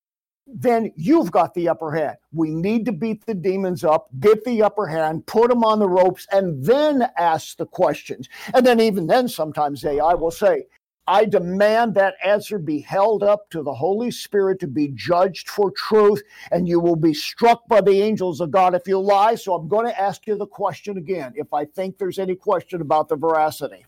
then 0.47 0.91
you've 0.95 1.31
got 1.31 1.55
the 1.55 1.67
upper 1.67 1.91
hand. 1.91 2.17
We 2.31 2.51
need 2.51 2.85
to 2.85 2.91
beat 2.91 3.25
the 3.25 3.33
demons 3.33 3.83
up 3.83 4.09
get 4.19 4.43
the 4.43 4.63
upper 4.63 4.87
hand 4.87 5.25
put 5.25 5.49
them 5.49 5.63
on 5.63 5.79
the 5.79 5.89
ropes 5.89 6.27
and 6.31 6.63
then 6.63 7.07
ask 7.17 7.57
the 7.57 7.65
questions. 7.65 8.27
And 8.53 8.65
then 8.65 8.79
even 8.79 9.07
then 9.07 9.27
sometimes 9.27 9.85
ai 9.85 10.13
will 10.13 10.31
say 10.31 10.65
I 11.07 11.25
demand 11.25 11.93
that 11.95 12.15
answer 12.23 12.57
be 12.57 12.79
held 12.79 13.21
up 13.21 13.49
to 13.51 13.61
the 13.61 13.73
Holy 13.73 14.09
Spirit 14.09 14.59
to 14.61 14.67
be 14.67 14.87
judged 14.89 15.49
for 15.49 15.71
truth, 15.71 16.23
and 16.51 16.67
you 16.67 16.79
will 16.79 16.95
be 16.95 17.13
struck 17.13 17.67
by 17.67 17.81
the 17.81 18.01
angels 18.01 18.41
of 18.41 18.51
God 18.51 18.73
if 18.73 18.87
you 18.87 18.99
lie. 18.99 19.35
So 19.35 19.53
I'm 19.53 19.67
going 19.67 19.85
to 19.85 19.99
ask 19.99 20.25
you 20.25 20.35
the 20.35 20.47
question 20.47 20.97
again 20.97 21.33
if 21.35 21.53
I 21.53 21.65
think 21.65 21.97
there's 21.97 22.17
any 22.17 22.35
question 22.35 22.81
about 22.81 23.07
the 23.07 23.15
veracity. 23.15 23.85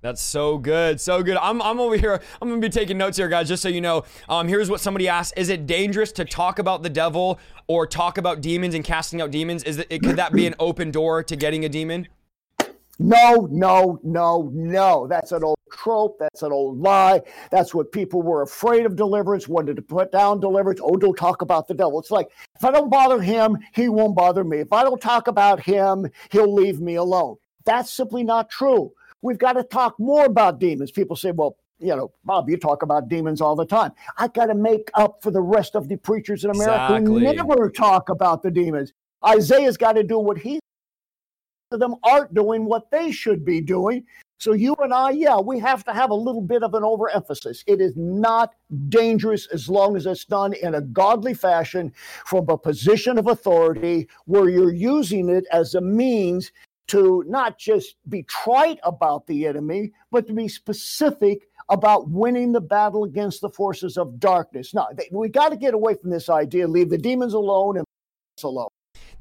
That's 0.00 0.20
so 0.20 0.58
good, 0.58 1.00
so 1.00 1.22
good. 1.22 1.38
I'm, 1.38 1.62
I'm 1.62 1.80
over 1.80 1.96
here. 1.96 2.20
I'm 2.42 2.48
gonna 2.50 2.60
be 2.60 2.68
taking 2.68 2.98
notes 2.98 3.16
here, 3.16 3.26
guys. 3.26 3.48
Just 3.48 3.62
so 3.62 3.70
you 3.70 3.80
know, 3.80 4.04
um, 4.28 4.46
here's 4.48 4.68
what 4.68 4.82
somebody 4.82 5.08
asked: 5.08 5.32
Is 5.34 5.48
it 5.48 5.66
dangerous 5.66 6.12
to 6.12 6.26
talk 6.26 6.58
about 6.58 6.82
the 6.82 6.90
devil 6.90 7.40
or 7.68 7.86
talk 7.86 8.18
about 8.18 8.42
demons 8.42 8.74
and 8.74 8.84
casting 8.84 9.22
out 9.22 9.30
demons? 9.30 9.62
Is 9.64 9.78
it 9.78 10.02
could 10.02 10.16
that 10.16 10.34
be 10.34 10.46
an 10.46 10.56
open 10.58 10.90
door 10.90 11.22
to 11.22 11.36
getting 11.36 11.64
a 11.64 11.70
demon? 11.70 12.06
No, 12.98 13.48
no, 13.50 13.98
no, 14.02 14.50
no. 14.52 15.06
That's 15.08 15.32
an 15.32 15.42
old 15.42 15.58
trope. 15.72 16.18
That's 16.18 16.42
an 16.42 16.52
old 16.52 16.78
lie. 16.78 17.22
That's 17.50 17.74
what 17.74 17.92
people 17.92 18.22
were 18.22 18.42
afraid 18.42 18.86
of 18.86 18.96
deliverance, 18.96 19.48
wanted 19.48 19.76
to 19.76 19.82
put 19.82 20.12
down 20.12 20.40
deliverance. 20.40 20.80
Oh, 20.82 20.96
don't 20.96 21.16
talk 21.16 21.42
about 21.42 21.66
the 21.66 21.74
devil. 21.74 21.98
It's 21.98 22.10
like, 22.10 22.28
if 22.54 22.64
I 22.64 22.70
don't 22.70 22.90
bother 22.90 23.20
him, 23.20 23.58
he 23.74 23.88
won't 23.88 24.16
bother 24.16 24.44
me. 24.44 24.58
If 24.58 24.72
I 24.72 24.82
don't 24.84 25.00
talk 25.00 25.26
about 25.26 25.60
him, 25.60 26.08
he'll 26.30 26.52
leave 26.52 26.80
me 26.80 26.94
alone. 26.94 27.36
That's 27.64 27.90
simply 27.90 28.22
not 28.22 28.50
true. 28.50 28.92
We've 29.22 29.38
got 29.38 29.54
to 29.54 29.64
talk 29.64 29.98
more 29.98 30.26
about 30.26 30.60
demons. 30.60 30.90
People 30.90 31.16
say, 31.16 31.30
well, 31.30 31.56
you 31.78 31.96
know, 31.96 32.12
Bob, 32.24 32.48
you 32.48 32.56
talk 32.56 32.82
about 32.82 33.08
demons 33.08 33.40
all 33.40 33.56
the 33.56 33.66
time. 33.66 33.92
I 34.16 34.28
got 34.28 34.46
to 34.46 34.54
make 34.54 34.90
up 34.94 35.22
for 35.22 35.30
the 35.30 35.40
rest 35.40 35.74
of 35.74 35.88
the 35.88 35.96
preachers 35.96 36.44
in 36.44 36.50
America 36.50 36.96
exactly. 36.96 37.12
who 37.12 37.20
never 37.20 37.70
talk 37.70 38.08
about 38.08 38.42
the 38.42 38.50
demons. 38.50 38.92
Isaiah's 39.26 39.76
got 39.76 39.92
to 39.92 40.02
do 40.02 40.18
what 40.18 40.38
he 40.38 40.60
of 41.74 41.80
them 41.80 41.96
aren't 42.02 42.32
doing 42.32 42.64
what 42.64 42.90
they 42.90 43.12
should 43.12 43.44
be 43.44 43.60
doing. 43.60 44.06
So 44.38 44.52
you 44.52 44.74
and 44.80 44.92
I, 44.92 45.10
yeah, 45.10 45.38
we 45.38 45.58
have 45.60 45.84
to 45.84 45.92
have 45.92 46.10
a 46.10 46.14
little 46.14 46.42
bit 46.42 46.62
of 46.62 46.74
an 46.74 46.82
overemphasis. 46.82 47.62
It 47.66 47.80
is 47.80 47.94
not 47.96 48.54
dangerous 48.88 49.46
as 49.52 49.68
long 49.68 49.96
as 49.96 50.06
it's 50.06 50.24
done 50.24 50.54
in 50.54 50.74
a 50.74 50.80
godly 50.80 51.34
fashion 51.34 51.92
from 52.26 52.48
a 52.48 52.58
position 52.58 53.18
of 53.18 53.28
authority 53.28 54.08
where 54.26 54.48
you're 54.48 54.72
using 54.72 55.28
it 55.28 55.44
as 55.52 55.74
a 55.74 55.80
means 55.80 56.52
to 56.88 57.24
not 57.26 57.58
just 57.58 57.96
be 58.08 58.22
trite 58.24 58.78
about 58.82 59.26
the 59.26 59.46
enemy, 59.46 59.92
but 60.10 60.26
to 60.26 60.34
be 60.34 60.48
specific 60.48 61.48
about 61.70 62.10
winning 62.10 62.52
the 62.52 62.60
battle 62.60 63.04
against 63.04 63.40
the 63.40 63.48
forces 63.48 63.96
of 63.96 64.20
darkness. 64.20 64.74
Now, 64.74 64.88
we 65.10 65.28
got 65.28 65.48
to 65.50 65.56
get 65.56 65.72
away 65.72 65.94
from 65.94 66.10
this 66.10 66.28
idea, 66.28 66.68
leave 66.68 66.90
the 66.90 66.98
demons 66.98 67.32
alone 67.32 67.78
and 67.78 67.86
alone. 68.42 68.68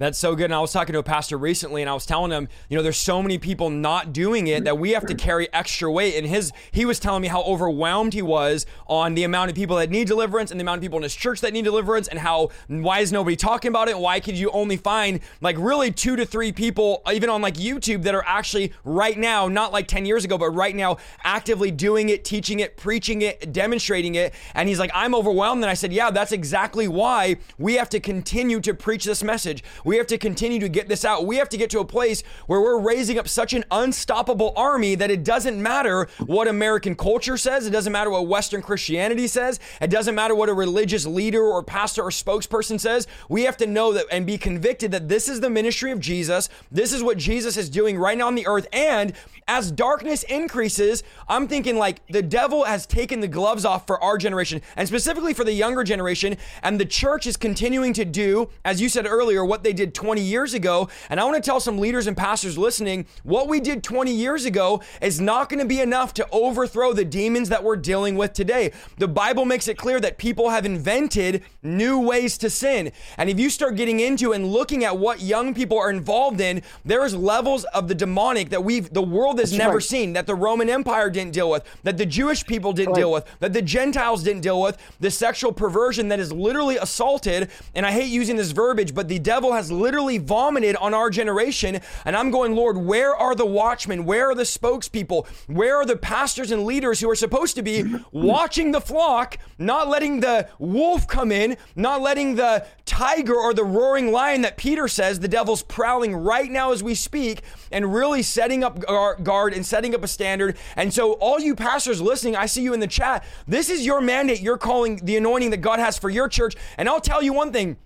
That's 0.03 0.19
so 0.19 0.35
good. 0.35 0.43
And 0.43 0.53
I 0.53 0.59
was 0.59 0.73
talking 0.73 0.91
to 0.91 0.99
a 0.99 1.03
pastor 1.03 1.37
recently 1.37 1.81
and 1.81 1.89
I 1.89 1.93
was 1.93 2.05
telling 2.05 2.29
him, 2.29 2.49
you 2.67 2.75
know, 2.75 2.83
there's 2.83 2.97
so 2.97 3.21
many 3.21 3.37
people 3.37 3.69
not 3.69 4.11
doing 4.11 4.47
it 4.47 4.65
that 4.65 4.77
we 4.77 4.91
have 4.91 5.05
to 5.05 5.15
carry 5.15 5.47
extra 5.53 5.89
weight. 5.89 6.15
And 6.15 6.27
his 6.27 6.51
he 6.73 6.83
was 6.83 6.99
telling 6.99 7.21
me 7.21 7.29
how 7.29 7.41
overwhelmed 7.43 8.13
he 8.13 8.21
was 8.21 8.65
on 8.87 9.13
the 9.13 9.23
amount 9.23 9.49
of 9.49 9.55
people 9.55 9.77
that 9.77 9.89
need 9.89 10.09
deliverance 10.09 10.51
and 10.51 10.59
the 10.59 10.63
amount 10.63 10.79
of 10.79 10.81
people 10.81 10.97
in 10.97 11.03
his 11.03 11.15
church 11.15 11.39
that 11.39 11.53
need 11.53 11.63
deliverance 11.63 12.09
and 12.09 12.19
how 12.19 12.49
why 12.67 12.99
is 12.99 13.13
nobody 13.13 13.37
talking 13.37 13.69
about 13.69 13.87
it? 13.87 13.97
Why 13.97 14.19
could 14.19 14.37
you 14.37 14.51
only 14.51 14.75
find 14.75 15.21
like 15.39 15.55
really 15.57 15.89
two 15.89 16.17
to 16.17 16.25
three 16.25 16.51
people 16.51 17.01
even 17.09 17.29
on 17.29 17.41
like 17.41 17.53
YouTube 17.53 18.03
that 18.03 18.13
are 18.13 18.25
actually 18.25 18.73
right 18.83 19.17
now, 19.17 19.47
not 19.47 19.71
like 19.71 19.87
10 19.87 20.05
years 20.05 20.25
ago, 20.25 20.37
but 20.37 20.49
right 20.49 20.75
now 20.75 20.97
actively 21.23 21.71
doing 21.71 22.09
it, 22.09 22.25
teaching 22.25 22.59
it, 22.59 22.75
preaching 22.75 23.21
it, 23.21 23.53
demonstrating 23.53 24.15
it. 24.15 24.33
And 24.53 24.67
he's 24.67 24.79
like, 24.79 24.91
I'm 24.93 25.15
overwhelmed. 25.15 25.63
And 25.63 25.71
I 25.71 25.75
said, 25.75 25.93
Yeah, 25.93 26.11
that's 26.11 26.33
exactly 26.33 26.89
why 26.89 27.37
we 27.57 27.75
have 27.75 27.87
to 27.91 28.01
continue 28.01 28.59
to 28.59 28.73
preach 28.73 29.05
this 29.05 29.23
message. 29.23 29.63
We 29.85 29.92
have 29.97 30.07
to 30.07 30.17
continue 30.17 30.59
to 30.59 30.69
get 30.69 30.87
this 30.87 31.05
out. 31.05 31.25
We 31.25 31.37
have 31.37 31.49
to 31.49 31.57
get 31.57 31.69
to 31.71 31.79
a 31.79 31.85
place 31.85 32.23
where 32.47 32.61
we're 32.61 32.79
raising 32.79 33.17
up 33.17 33.27
such 33.27 33.53
an 33.53 33.63
unstoppable 33.71 34.53
army 34.55 34.95
that 34.95 35.11
it 35.11 35.23
doesn't 35.23 35.61
matter 35.61 36.07
what 36.25 36.47
American 36.47 36.95
culture 36.95 37.37
says. 37.37 37.67
It 37.67 37.71
doesn't 37.71 37.93
matter 37.93 38.09
what 38.09 38.27
Western 38.27 38.61
Christianity 38.61 39.27
says. 39.27 39.59
It 39.81 39.89
doesn't 39.89 40.15
matter 40.15 40.35
what 40.35 40.49
a 40.49 40.53
religious 40.53 41.05
leader 41.05 41.43
or 41.43 41.63
pastor 41.63 42.03
or 42.03 42.09
spokesperson 42.09 42.79
says. 42.79 43.07
We 43.29 43.43
have 43.43 43.57
to 43.57 43.67
know 43.67 43.93
that 43.93 44.05
and 44.11 44.25
be 44.25 44.37
convicted 44.37 44.91
that 44.91 45.09
this 45.09 45.27
is 45.27 45.39
the 45.39 45.49
ministry 45.49 45.91
of 45.91 45.99
Jesus. 45.99 46.49
This 46.71 46.93
is 46.93 47.03
what 47.03 47.17
Jesus 47.17 47.57
is 47.57 47.69
doing 47.69 47.97
right 47.97 48.17
now 48.17 48.27
on 48.27 48.35
the 48.35 48.47
earth. 48.47 48.67
And 48.71 49.13
as 49.47 49.71
darkness 49.71 50.23
increases, 50.23 51.03
I'm 51.27 51.47
thinking 51.47 51.77
like 51.77 52.05
the 52.07 52.21
devil 52.21 52.63
has 52.63 52.85
taken 52.85 53.19
the 53.19 53.27
gloves 53.27 53.65
off 53.65 53.85
for 53.85 54.01
our 54.01 54.17
generation 54.17 54.61
and 54.75 54.87
specifically 54.87 55.33
for 55.33 55.43
the 55.43 55.53
younger 55.53 55.83
generation. 55.83 56.37
And 56.61 56.79
the 56.79 56.85
church 56.85 57.27
is 57.27 57.37
continuing 57.37 57.93
to 57.93 58.05
do, 58.05 58.49
as 58.63 58.81
you 58.81 58.89
said 58.89 59.05
earlier, 59.05 59.43
what 59.43 59.63
they 59.63 59.72
they 59.74 59.86
did 59.86 59.93
20 59.93 60.21
years 60.21 60.53
ago. 60.53 60.88
And 61.09 61.19
I 61.19 61.24
want 61.26 61.36
to 61.36 61.41
tell 61.41 61.59
some 61.59 61.78
leaders 61.78 62.07
and 62.07 62.15
pastors 62.15 62.57
listening 62.57 63.05
what 63.24 63.47
we 63.47 63.59
did 63.59 63.84
20 63.84 64.13
years 64.13 64.45
ago 64.45 64.82
is 65.01 65.19
not 65.19 65.49
going 65.49 65.59
to 65.59 65.65
be 65.65 65.80
enough 65.82 66.13
to 66.15 66.28
overthrow 66.32 66.93
the 66.93 67.05
demons 67.05 67.49
that 67.49 67.63
we're 67.63 67.76
dealing 67.76 68.15
with 68.15 68.34
today. 68.34 68.71
The 68.97 69.07
Bible 69.07 69.45
makes 69.45 69.67
it 69.67 69.78
clear 69.78 69.99
that 69.99 70.17
people 70.17 70.49
have 70.49 70.65
invented 70.65 71.43
new 71.63 71.99
ways 71.99 72.38
to 72.39 72.49
sin. 72.49 72.91
And 73.17 73.30
if 73.30 73.39
you 73.39 73.49
start 73.49 73.76
getting 73.76 73.99
into 73.99 74.34
and 74.34 74.45
looking 74.45 74.84
at 74.84 74.97
what 74.97 75.21
young 75.21 75.53
people 75.53 75.78
are 75.80 75.89
involved 75.89 76.39
in, 76.39 76.61
there's 76.86 77.15
levels 77.15 77.63
of 77.65 77.88
the 77.88 77.95
demonic 77.95 78.49
that 78.49 78.63
we've 78.63 78.91
the 78.93 79.01
world 79.01 79.39
has 79.39 79.51
That's 79.51 79.57
never 79.57 79.76
right. 79.76 79.84
seen, 79.84 80.13
that 80.13 80.28
the 80.28 80.36
Roman 80.36 80.69
Empire 80.69 81.09
didn't 81.09 81.34
deal 81.34 81.49
with, 81.49 81.63
that 81.84 81.97
the 81.97 82.05
Jewish 82.05 82.45
people 82.45 82.74
didn't 82.74 82.93
right. 82.93 82.99
deal 83.01 83.11
with, 83.11 83.26
that 83.39 83.53
the 83.53 83.61
Gentiles 83.61 84.24
didn't 84.24 84.41
deal 84.41 84.61
with, 84.61 84.78
the 84.99 85.09
sexual 85.09 85.51
perversion 85.51 86.09
that 86.09 86.19
is 86.19 86.32
literally 86.32 86.78
assaulted. 86.78 87.49
And 87.74 87.86
I 87.86 87.91
hate 87.91 88.09
using 88.09 88.36
this 88.36 88.51
verbiage, 88.51 88.93
but 88.93 89.07
the 89.07 89.19
devil 89.19 89.53
has 89.53 89.62
has 89.64 89.72
literally 89.72 90.18
vomited 90.18 90.76
on 90.76 90.93
our 90.93 91.09
generation. 91.09 91.80
And 92.03 92.18
I'm 92.18 92.32
going, 92.32 92.53
Lord, 92.53 92.78
where 92.78 93.16
are 93.16 93.34
the 93.34 93.45
watchmen? 93.45 94.03
Where 94.03 94.30
are 94.30 94.36
the 94.36 94.43
spokespeople? 94.43 95.26
Where 95.47 95.78
are 95.78 95.86
the 95.86 95.95
pastors 95.95 96.51
and 96.51 96.66
leaders 96.66 96.99
who 96.99 97.09
are 97.09 97.16
supposed 97.16 97.55
to 97.55 97.61
be 97.61 97.86
watching 98.11 98.72
the 98.72 98.82
flock, 98.82 99.38
not 99.57 99.88
letting 99.88 100.20
the 100.20 100.49
wolf 100.59 101.07
come 101.07 101.32
in, 101.32 101.55
not 101.78 102.01
letting 102.01 102.36
the 102.36 102.66
tiger 102.86 103.36
or 103.36 103.53
the 103.53 103.64
roaring 103.64 104.11
lion 104.11 104.41
that 104.41 104.57
Peter 104.57 104.89
says 104.89 105.22
the 105.22 105.28
devil's 105.30 105.64
prowling 105.64 106.14
right 106.14 106.51
now 106.51 106.74
as 106.74 106.84
we 106.84 106.93
speak, 106.93 107.41
and 107.72 107.93
really 107.93 108.22
setting 108.22 108.64
up 108.64 108.80
guard 109.24 109.53
and 109.53 109.66
setting 109.66 109.95
up 109.95 110.03
a 110.03 110.07
standard. 110.07 110.57
And 110.76 110.93
so, 110.93 111.14
all 111.14 111.39
you 111.39 111.55
pastors 111.55 112.01
listening, 112.01 112.36
I 112.36 112.47
see 112.47 112.61
you 112.61 112.74
in 112.74 112.82
the 112.82 112.88
chat. 112.88 113.24
This 113.47 113.70
is 113.70 113.86
your 113.86 114.01
mandate. 114.01 114.41
You're 114.41 114.57
calling 114.57 114.97
the 115.03 115.16
anointing 115.16 115.51
that 115.51 115.61
God 115.61 115.80
has 115.80 115.97
for 115.97 116.09
your 116.09 116.28
church. 116.28 116.55
And 116.78 116.89
I'll 116.89 116.99
tell 116.99 117.24
you 117.24 117.32
one 117.32 117.53
thing 117.53 117.78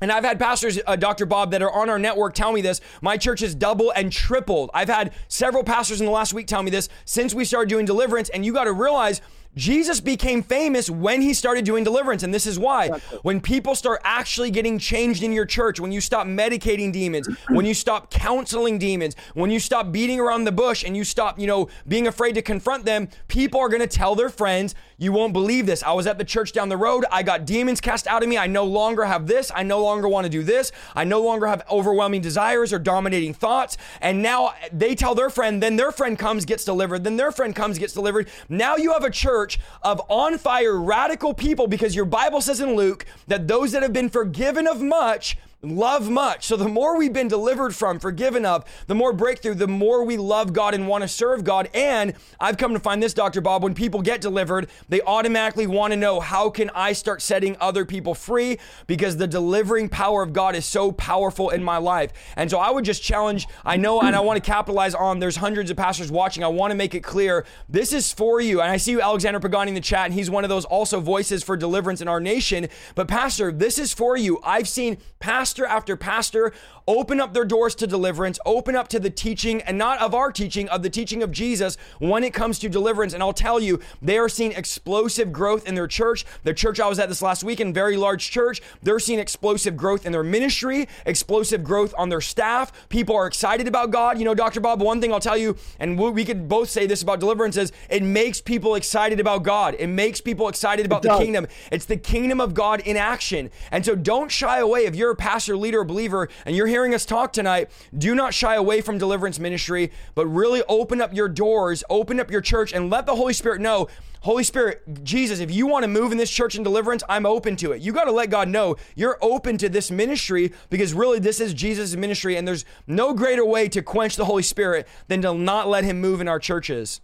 and 0.00 0.10
I've 0.10 0.24
had 0.24 0.38
pastors, 0.38 0.78
uh, 0.86 0.96
Dr. 0.96 1.26
Bob, 1.26 1.50
that 1.52 1.62
are 1.62 1.72
on 1.72 1.88
our 1.88 1.98
network 1.98 2.34
tell 2.34 2.52
me 2.52 2.60
this. 2.60 2.80
My 3.00 3.16
church 3.16 3.40
has 3.40 3.54
doubled 3.54 3.92
and 3.96 4.10
tripled. 4.12 4.70
I've 4.74 4.88
had 4.88 5.12
several 5.28 5.64
pastors 5.64 6.00
in 6.00 6.06
the 6.06 6.12
last 6.12 6.34
week 6.34 6.46
tell 6.46 6.62
me 6.62 6.70
this 6.70 6.88
since 7.04 7.34
we 7.34 7.44
started 7.44 7.68
doing 7.68 7.86
deliverance. 7.86 8.28
And 8.28 8.44
you 8.44 8.52
got 8.52 8.64
to 8.64 8.72
realize 8.72 9.20
Jesus 9.56 10.00
became 10.00 10.42
famous 10.42 10.90
when 10.90 11.22
he 11.22 11.32
started 11.32 11.64
doing 11.64 11.84
deliverance. 11.84 12.22
And 12.22 12.34
this 12.34 12.46
is 12.46 12.58
why 12.58 12.88
when 13.22 13.40
people 13.40 13.74
start 13.74 14.00
actually 14.04 14.50
getting 14.50 14.78
changed 14.78 15.22
in 15.22 15.32
your 15.32 15.46
church, 15.46 15.78
when 15.78 15.92
you 15.92 16.00
stop 16.00 16.26
medicating 16.26 16.92
demons, 16.92 17.28
when 17.48 17.64
you 17.64 17.74
stop 17.74 18.10
counseling 18.10 18.78
demons, 18.78 19.14
when 19.34 19.50
you 19.50 19.60
stop 19.60 19.92
beating 19.92 20.18
around 20.18 20.44
the 20.44 20.52
bush 20.52 20.82
and 20.84 20.96
you 20.96 21.04
stop, 21.04 21.38
you 21.38 21.46
know, 21.46 21.68
being 21.86 22.06
afraid 22.06 22.34
to 22.34 22.42
confront 22.42 22.84
them, 22.84 23.08
people 23.28 23.60
are 23.60 23.68
going 23.68 23.80
to 23.80 23.86
tell 23.86 24.14
their 24.14 24.28
friends, 24.28 24.74
you 24.96 25.12
won't 25.12 25.32
believe 25.32 25.66
this. 25.66 25.82
I 25.82 25.92
was 25.92 26.06
at 26.06 26.18
the 26.18 26.24
church 26.24 26.52
down 26.52 26.68
the 26.68 26.76
road. 26.76 27.04
I 27.10 27.22
got 27.22 27.44
demons 27.44 27.80
cast 27.80 28.06
out 28.06 28.22
of 28.22 28.28
me. 28.28 28.38
I 28.38 28.46
no 28.46 28.64
longer 28.64 29.04
have 29.04 29.26
this. 29.26 29.50
I 29.54 29.62
no 29.62 29.82
longer 29.82 30.08
want 30.08 30.24
to 30.24 30.30
do 30.30 30.42
this. 30.42 30.72
I 30.94 31.04
no 31.04 31.20
longer 31.20 31.46
have 31.46 31.64
overwhelming 31.70 32.20
desires 32.20 32.72
or 32.72 32.78
dominating 32.78 33.34
thoughts. 33.34 33.76
And 34.00 34.22
now 34.22 34.54
they 34.72 34.94
tell 34.94 35.14
their 35.14 35.30
friend, 35.30 35.62
then 35.62 35.76
their 35.76 35.92
friend 35.92 36.18
comes, 36.18 36.44
gets 36.44 36.64
delivered. 36.64 37.04
Then 37.04 37.16
their 37.16 37.32
friend 37.32 37.54
comes, 37.54 37.78
gets 37.78 37.92
delivered. 37.92 38.28
Now 38.48 38.76
you 38.76 38.92
have 38.92 39.04
a 39.04 39.10
church 39.10 39.58
of 39.82 40.00
on 40.08 40.38
fire, 40.38 40.80
radical 40.80 41.34
people 41.34 41.66
because 41.66 41.96
your 41.96 42.04
Bible 42.04 42.40
says 42.40 42.60
in 42.60 42.74
Luke 42.74 43.06
that 43.26 43.48
those 43.48 43.72
that 43.72 43.82
have 43.82 43.92
been 43.92 44.08
forgiven 44.08 44.66
of 44.66 44.80
much 44.80 45.36
love 45.64 46.10
much. 46.10 46.46
So 46.46 46.56
the 46.56 46.68
more 46.68 46.96
we've 46.98 47.12
been 47.12 47.28
delivered 47.28 47.74
from, 47.74 47.98
forgiven 47.98 48.44
of, 48.44 48.64
the 48.86 48.94
more 48.94 49.12
breakthrough, 49.12 49.54
the 49.54 49.66
more 49.66 50.04
we 50.04 50.16
love 50.16 50.52
God 50.52 50.74
and 50.74 50.86
want 50.86 51.02
to 51.02 51.08
serve 51.08 51.44
God. 51.44 51.70
And 51.74 52.14
I've 52.38 52.56
come 52.56 52.74
to 52.74 52.80
find 52.80 53.02
this, 53.02 53.14
Dr. 53.14 53.40
Bob, 53.40 53.62
when 53.62 53.74
people 53.74 54.02
get 54.02 54.20
delivered, 54.20 54.68
they 54.88 55.00
automatically 55.02 55.66
want 55.66 55.92
to 55.92 55.96
know 55.96 56.20
how 56.20 56.50
can 56.50 56.70
I 56.74 56.92
start 56.92 57.22
setting 57.22 57.56
other 57.60 57.84
people 57.84 58.14
free 58.14 58.58
because 58.86 59.16
the 59.16 59.26
delivering 59.26 59.88
power 59.88 60.22
of 60.22 60.32
God 60.32 60.54
is 60.54 60.66
so 60.66 60.92
powerful 60.92 61.50
in 61.50 61.64
my 61.64 61.78
life. 61.78 62.12
And 62.36 62.50
so 62.50 62.58
I 62.58 62.70
would 62.70 62.84
just 62.84 63.02
challenge, 63.02 63.48
I 63.64 63.76
know, 63.76 64.00
and 64.02 64.14
I 64.14 64.20
want 64.20 64.42
to 64.42 64.46
capitalize 64.46 64.94
on, 64.94 65.18
there's 65.18 65.36
hundreds 65.36 65.70
of 65.70 65.76
pastors 65.76 66.10
watching. 66.10 66.44
I 66.44 66.48
want 66.48 66.70
to 66.70 66.76
make 66.76 66.94
it 66.94 67.00
clear 67.00 67.46
this 67.68 67.92
is 67.92 68.12
for 68.12 68.40
you. 68.40 68.60
And 68.60 68.70
I 68.70 68.76
see 68.76 68.90
you, 68.90 69.00
Alexander 69.00 69.40
Pagani 69.40 69.70
in 69.70 69.74
the 69.74 69.80
chat, 69.80 70.06
and 70.06 70.14
he's 70.14 70.30
one 70.30 70.44
of 70.44 70.50
those 70.50 70.64
also 70.64 71.00
voices 71.00 71.42
for 71.42 71.56
deliverance 71.56 72.00
in 72.00 72.08
our 72.08 72.20
nation. 72.20 72.68
But 72.94 73.08
Pastor, 73.08 73.50
this 73.50 73.78
is 73.78 73.94
for 73.94 74.16
you. 74.16 74.40
I've 74.44 74.68
seen 74.68 74.98
pastors 75.20 75.53
pastor 75.54 75.66
after 75.66 75.96
pastor 75.96 76.52
open 76.86 77.20
up 77.20 77.32
their 77.32 77.44
doors 77.44 77.74
to 77.76 77.86
deliverance, 77.86 78.38
open 78.44 78.76
up 78.76 78.88
to 78.88 79.00
the 79.00 79.10
teaching, 79.10 79.62
and 79.62 79.78
not 79.78 80.00
of 80.00 80.14
our 80.14 80.30
teaching, 80.30 80.68
of 80.68 80.82
the 80.82 80.90
teaching 80.90 81.22
of 81.22 81.30
Jesus 81.30 81.76
when 81.98 82.24
it 82.24 82.34
comes 82.34 82.58
to 82.58 82.68
deliverance. 82.68 83.14
And 83.14 83.22
I'll 83.22 83.32
tell 83.32 83.60
you, 83.60 83.80
they 84.02 84.18
are 84.18 84.28
seeing 84.28 84.52
explosive 84.52 85.32
growth 85.32 85.66
in 85.66 85.74
their 85.74 85.86
church. 85.86 86.24
The 86.42 86.54
church 86.54 86.80
I 86.80 86.88
was 86.88 86.98
at 86.98 87.08
this 87.08 87.22
last 87.22 87.44
weekend, 87.44 87.74
very 87.74 87.96
large 87.96 88.30
church, 88.30 88.60
they're 88.82 88.98
seeing 88.98 89.18
explosive 89.18 89.76
growth 89.76 90.06
in 90.06 90.12
their 90.12 90.22
ministry, 90.22 90.88
explosive 91.06 91.64
growth 91.64 91.94
on 91.96 92.08
their 92.08 92.20
staff. 92.20 92.88
People 92.88 93.16
are 93.16 93.26
excited 93.26 93.66
about 93.68 93.90
God. 93.90 94.18
You 94.18 94.24
know, 94.24 94.34
Dr. 94.34 94.60
Bob, 94.60 94.82
one 94.82 95.00
thing 95.00 95.12
I'll 95.12 95.20
tell 95.20 95.36
you, 95.36 95.56
and 95.78 95.98
we 95.98 96.24
could 96.24 96.48
both 96.48 96.68
say 96.68 96.86
this 96.86 97.02
about 97.02 97.20
deliverance, 97.20 97.56
is 97.56 97.72
it 97.88 98.02
makes 98.02 98.40
people 98.40 98.74
excited 98.74 99.20
about 99.20 99.42
God. 99.42 99.74
It 99.78 99.86
makes 99.86 100.20
people 100.20 100.48
excited 100.48 100.86
about 100.86 101.02
the 101.02 101.16
kingdom. 101.16 101.46
It's 101.70 101.86
the 101.86 101.96
kingdom 101.96 102.40
of 102.40 102.54
God 102.54 102.80
in 102.80 102.96
action. 102.96 103.50
And 103.70 103.84
so 103.84 103.94
don't 103.94 104.30
shy 104.30 104.58
away 104.58 104.86
if 104.86 104.94
you're 104.94 105.12
a 105.12 105.16
pastor, 105.16 105.56
leader, 105.56 105.80
or 105.80 105.84
believer, 105.84 106.28
and 106.44 106.54
you're 106.54 106.73
hearing 106.74 106.92
us 106.92 107.06
talk 107.06 107.32
tonight, 107.32 107.70
do 107.96 108.16
not 108.16 108.34
shy 108.34 108.56
away 108.56 108.80
from 108.80 108.98
deliverance 108.98 109.38
ministry, 109.38 109.92
but 110.16 110.26
really 110.26 110.60
open 110.68 111.00
up 111.00 111.14
your 111.14 111.28
doors, 111.28 111.84
open 111.88 112.18
up 112.18 112.32
your 112.32 112.40
church, 112.40 112.72
and 112.72 112.90
let 112.90 113.06
the 113.06 113.14
Holy 113.14 113.32
Spirit 113.32 113.60
know. 113.60 113.86
Holy 114.22 114.42
Spirit, 114.42 114.82
Jesus, 115.04 115.38
if 115.38 115.52
you 115.52 115.68
want 115.68 115.84
to 115.84 115.88
move 115.88 116.10
in 116.10 116.18
this 116.18 116.32
church 116.32 116.56
in 116.56 116.64
deliverance, 116.64 117.04
I'm 117.08 117.26
open 117.26 117.54
to 117.58 117.70
it. 117.70 117.80
You 117.80 117.92
got 117.92 118.06
to 118.06 118.10
let 118.10 118.28
God 118.28 118.48
know 118.48 118.74
you're 118.96 119.18
open 119.22 119.56
to 119.58 119.68
this 119.68 119.92
ministry 119.92 120.52
because 120.68 120.92
really 120.92 121.20
this 121.20 121.38
is 121.38 121.54
Jesus' 121.54 121.94
ministry, 121.94 122.36
and 122.36 122.48
there's 122.48 122.64
no 122.88 123.14
greater 123.14 123.44
way 123.44 123.68
to 123.68 123.80
quench 123.80 124.16
the 124.16 124.24
Holy 124.24 124.42
Spirit 124.42 124.88
than 125.06 125.22
to 125.22 125.32
not 125.32 125.68
let 125.68 125.84
Him 125.84 126.00
move 126.00 126.20
in 126.20 126.26
our 126.26 126.40
churches. 126.40 127.00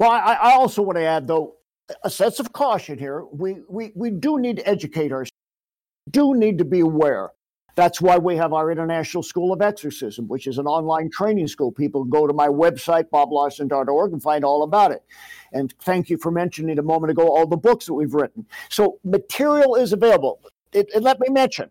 Well, 0.00 0.10
I, 0.10 0.32
I 0.32 0.52
also 0.54 0.80
want 0.80 0.96
to 0.96 1.04
add, 1.04 1.26
though, 1.26 1.56
a 2.02 2.08
sense 2.08 2.40
of 2.40 2.54
caution 2.54 2.98
here. 2.98 3.22
We, 3.30 3.56
we, 3.68 3.92
we 3.94 4.08
do 4.08 4.38
need 4.38 4.56
to 4.56 4.66
educate 4.66 5.12
ourselves, 5.12 5.30
do 6.10 6.34
need 6.34 6.56
to 6.56 6.64
be 6.64 6.80
aware 6.80 7.32
that's 7.74 8.00
why 8.00 8.18
we 8.18 8.36
have 8.36 8.52
our 8.52 8.70
International 8.70 9.22
School 9.22 9.50
of 9.52 9.62
Exorcism, 9.62 10.28
which 10.28 10.46
is 10.46 10.58
an 10.58 10.66
online 10.66 11.08
training 11.10 11.48
school. 11.48 11.72
People 11.72 12.04
go 12.04 12.26
to 12.26 12.34
my 12.34 12.48
website, 12.48 13.08
boblarson.org, 13.10 14.12
and 14.12 14.22
find 14.22 14.44
all 14.44 14.62
about 14.62 14.92
it. 14.92 15.02
And 15.52 15.72
thank 15.80 16.10
you 16.10 16.18
for 16.18 16.30
mentioning 16.30 16.78
a 16.78 16.82
moment 16.82 17.10
ago 17.10 17.28
all 17.28 17.46
the 17.46 17.56
books 17.56 17.86
that 17.86 17.94
we've 17.94 18.12
written. 18.14 18.46
So 18.68 18.98
material 19.04 19.76
is 19.76 19.92
available. 19.92 20.40
It, 20.72 20.88
let 21.00 21.20
me 21.20 21.28
mention 21.30 21.70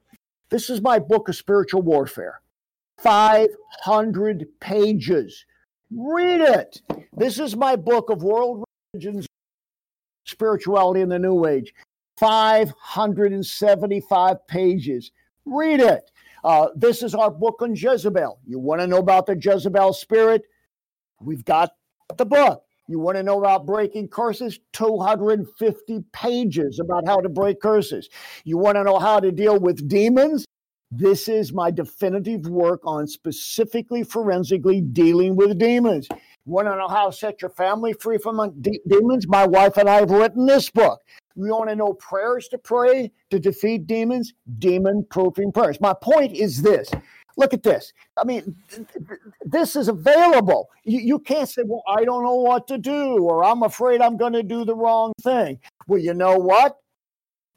this 0.50 0.70
is 0.70 0.82
my 0.82 1.00
book 1.00 1.28
of 1.30 1.36
spiritual 1.36 1.82
warfare 1.82 2.42
500 3.00 4.48
pages. 4.60 5.46
Read 5.92 6.42
it. 6.42 6.82
This 7.16 7.40
is 7.40 7.56
my 7.56 7.76
book 7.76 8.10
of 8.10 8.24
world 8.24 8.64
religions, 8.94 9.28
spirituality 10.26 11.02
in 11.02 11.10
the 11.10 11.20
New 11.20 11.46
Age. 11.46 11.76
575 12.18 14.48
pages. 14.48 15.12
Read 15.46 15.80
it. 15.80 16.12
Uh, 16.44 16.68
this 16.76 17.04
is 17.04 17.14
our 17.14 17.32
book 17.32 17.62
on 17.62 17.76
Jezebel. 17.76 18.40
You 18.46 18.60
want 18.60 18.82
to 18.82 18.88
know 18.88 18.98
about 18.98 19.26
the 19.26 19.38
Jezebel 19.40 19.94
spirit? 19.94 20.44
We've 21.20 21.46
got 21.46 21.72
the 22.18 22.26
book. 22.26 22.64
You 22.88 23.00
want 23.00 23.18
to 23.18 23.24
know 23.24 23.40
about 23.40 23.66
breaking 23.66 24.10
curses? 24.10 24.60
250 24.74 26.04
pages 26.12 26.80
about 26.80 27.08
how 27.08 27.22
to 27.22 27.30
break 27.30 27.62
curses. 27.62 28.10
You 28.44 28.58
want 28.58 28.76
to 28.76 28.84
know 28.84 29.00
how 29.00 29.20
to 29.20 29.32
deal 29.32 29.60
with 29.60 29.88
demons? 29.88 30.46
This 30.92 31.30
is 31.30 31.54
my 31.54 31.72
definitive 31.72 32.48
work 32.48 32.82
on 32.84 33.08
specifically 33.08 34.04
forensically 34.04 34.82
dealing 34.82 35.38
with 35.38 35.58
demons. 35.58 36.10
Want 36.46 36.68
to 36.68 36.76
know 36.76 36.88
how 36.88 37.08
to 37.10 37.16
set 37.16 37.42
your 37.42 37.52
family 37.52 37.94
free 37.94 38.18
from 38.18 38.60
de- 38.62 38.82
demons? 38.88 39.28
My 39.28 39.46
wife 39.46 39.78
and 39.78 39.88
I 39.88 39.96
have 39.96 40.10
written 40.10 40.48
this 40.48 40.70
book. 40.72 41.02
You 41.36 41.52
want 41.52 41.70
to 41.70 41.76
know 41.76 41.94
prayers 41.94 42.48
to 42.50 42.58
pray 42.58 43.12
to 43.30 43.40
defeat 43.40 43.86
demons, 43.88 44.34
demon 44.58 45.06
proofing 45.10 45.52
prayers. 45.52 45.80
My 45.80 45.94
point 45.94 46.36
is 46.36 46.62
this 46.62 46.90
look 47.38 47.54
at 47.54 47.64
this. 47.64 47.94
I 48.18 48.26
mean, 48.26 48.56
this 49.42 49.76
is 49.76 49.88
available. 49.88 50.70
You, 50.84 51.00
you, 51.00 51.20
can't 51.20 51.48
say, 51.48 51.62
well, 51.66 51.84
I 51.88 52.04
don't 52.04 52.24
know 52.24 52.36
what 52.36 52.68
to 52.68 52.78
do, 52.78 53.20
or 53.24 53.44
I'm 53.44 53.64
afraid 53.64 54.02
I'm 54.02 54.18
going 54.18 54.34
to 54.34 54.44
do 54.44 54.66
the 54.66 54.76
wrong 54.76 55.14
thing. 55.22 55.60
Well, 55.88 56.00
you 56.00 56.14
know 56.14 56.38
what? 56.38 56.78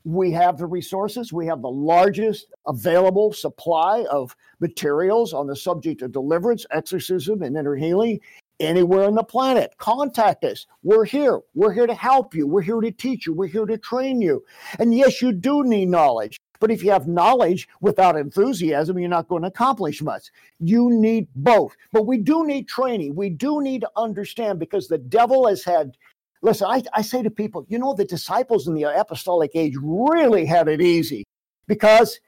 We 0.04 0.32
have 0.32 0.58
the 0.58 0.66
resources. 0.66 1.32
We 1.32 1.46
have 1.46 1.62
the 1.62 1.70
largest 1.70 2.46
available 2.66 3.32
supply 3.32 4.04
of 4.10 4.36
materials 4.60 5.32
on 5.32 5.46
the 5.46 5.56
subject 5.56 6.02
of 6.02 6.12
deliverance, 6.12 6.66
exorcism, 6.70 7.42
and 7.42 7.56
inner 7.56 7.74
healing 7.74 8.20
anywhere 8.60 9.04
on 9.04 9.14
the 9.14 9.24
planet. 9.24 9.74
Contact 9.78 10.44
us. 10.44 10.66
We're 10.82 11.04
here. 11.04 11.40
We're 11.54 11.72
here 11.72 11.86
to 11.86 11.94
help 11.94 12.34
you. 12.34 12.46
We're 12.46 12.62
here 12.62 12.80
to 12.80 12.90
teach 12.90 13.26
you. 13.26 13.32
We're 13.32 13.46
here 13.46 13.66
to 13.66 13.78
train 13.78 14.20
you. 14.20 14.44
And 14.78 14.94
yes, 14.94 15.20
you 15.20 15.32
do 15.32 15.64
need 15.64 15.88
knowledge. 15.88 16.38
But 16.60 16.70
if 16.70 16.82
you 16.82 16.90
have 16.92 17.08
knowledge 17.08 17.68
without 17.80 18.16
enthusiasm, 18.16 18.98
you're 18.98 19.08
not 19.08 19.28
going 19.28 19.42
to 19.42 19.48
accomplish 19.48 20.00
much. 20.00 20.30
You 20.60 20.90
need 20.90 21.28
both. 21.34 21.76
But 21.92 22.06
we 22.06 22.18
do 22.18 22.46
need 22.46 22.68
training. 22.68 23.14
We 23.14 23.28
do 23.30 23.60
need 23.60 23.82
to 23.82 23.90
understand 23.96 24.60
because 24.60 24.88
the 24.88 24.98
devil 24.98 25.46
has 25.46 25.64
had. 25.64 25.96
Listen, 26.42 26.68
I, 26.70 26.82
I 26.92 27.02
say 27.02 27.22
to 27.22 27.30
people, 27.30 27.66
you 27.68 27.78
know, 27.78 27.94
the 27.94 28.04
disciples 28.04 28.68
in 28.68 28.74
the 28.74 28.84
apostolic 28.84 29.50
age 29.54 29.74
really 29.82 30.44
had 30.44 30.68
it 30.68 30.80
easy 30.80 31.24
because 31.66 32.20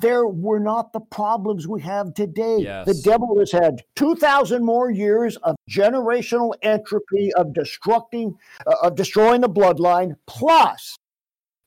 there 0.00 0.26
were 0.26 0.58
not 0.58 0.92
the 0.92 1.00
problems 1.00 1.68
we 1.68 1.80
have 1.82 2.14
today. 2.14 2.58
Yes. 2.60 2.86
The 2.86 3.00
devil 3.02 3.38
has 3.38 3.52
had 3.52 3.82
2,000 3.96 4.64
more 4.64 4.90
years 4.90 5.36
of 5.38 5.56
generational 5.70 6.54
entropy, 6.62 7.32
of 7.34 7.48
destructing, 7.48 8.34
uh, 8.66 8.74
of 8.82 8.96
destroying 8.96 9.40
the 9.40 9.48
bloodline, 9.48 10.16
plus 10.26 10.96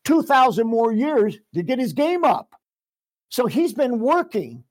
2,000 0.06 0.68
more 0.68 0.92
years 0.92 1.38
to 1.54 1.64
get 1.64 1.80
his 1.80 1.94
game 1.94 2.24
up. 2.24 2.54
So 3.30 3.46
he's 3.46 3.74
been 3.74 4.00
working 4.00 4.64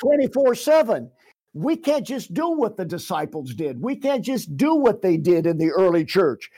24 0.00 0.54
7. 0.54 1.10
We 1.54 1.76
can't 1.76 2.06
just 2.06 2.32
do 2.32 2.50
what 2.50 2.76
the 2.76 2.84
disciples 2.84 3.54
did. 3.54 3.80
We 3.80 3.96
can't 3.96 4.24
just 4.24 4.56
do 4.56 4.74
what 4.74 5.02
they 5.02 5.16
did 5.16 5.46
in 5.46 5.58
the 5.58 5.70
early 5.70 6.04
church. 6.04 6.50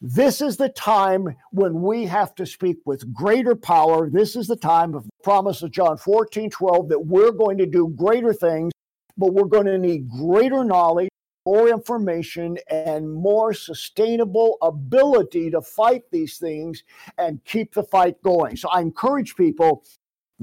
This 0.00 0.42
is 0.42 0.58
the 0.58 0.68
time 0.68 1.34
when 1.50 1.80
we 1.80 2.04
have 2.04 2.34
to 2.34 2.44
speak 2.44 2.76
with 2.84 3.12
greater 3.14 3.54
power. 3.54 4.10
This 4.10 4.36
is 4.36 4.46
the 4.46 4.56
time 4.56 4.94
of 4.94 5.08
promise 5.24 5.62
of 5.62 5.72
John 5.72 5.96
14, 5.96 6.50
12, 6.50 6.88
that 6.90 7.06
we're 7.06 7.32
going 7.32 7.58
to 7.58 7.66
do 7.66 7.92
greater 7.96 8.32
things, 8.32 8.72
but 9.16 9.32
we're 9.32 9.44
going 9.44 9.66
to 9.66 9.78
need 9.78 10.08
greater 10.08 10.62
knowledge, 10.62 11.08
more 11.46 11.68
information, 11.68 12.58
and 12.70 13.12
more 13.12 13.52
sustainable 13.52 14.58
ability 14.62 15.50
to 15.50 15.60
fight 15.60 16.02
these 16.12 16.38
things 16.38 16.84
and 17.18 17.42
keep 17.44 17.74
the 17.74 17.82
fight 17.82 18.22
going. 18.22 18.56
So 18.56 18.68
I 18.68 18.80
encourage 18.80 19.34
people 19.34 19.82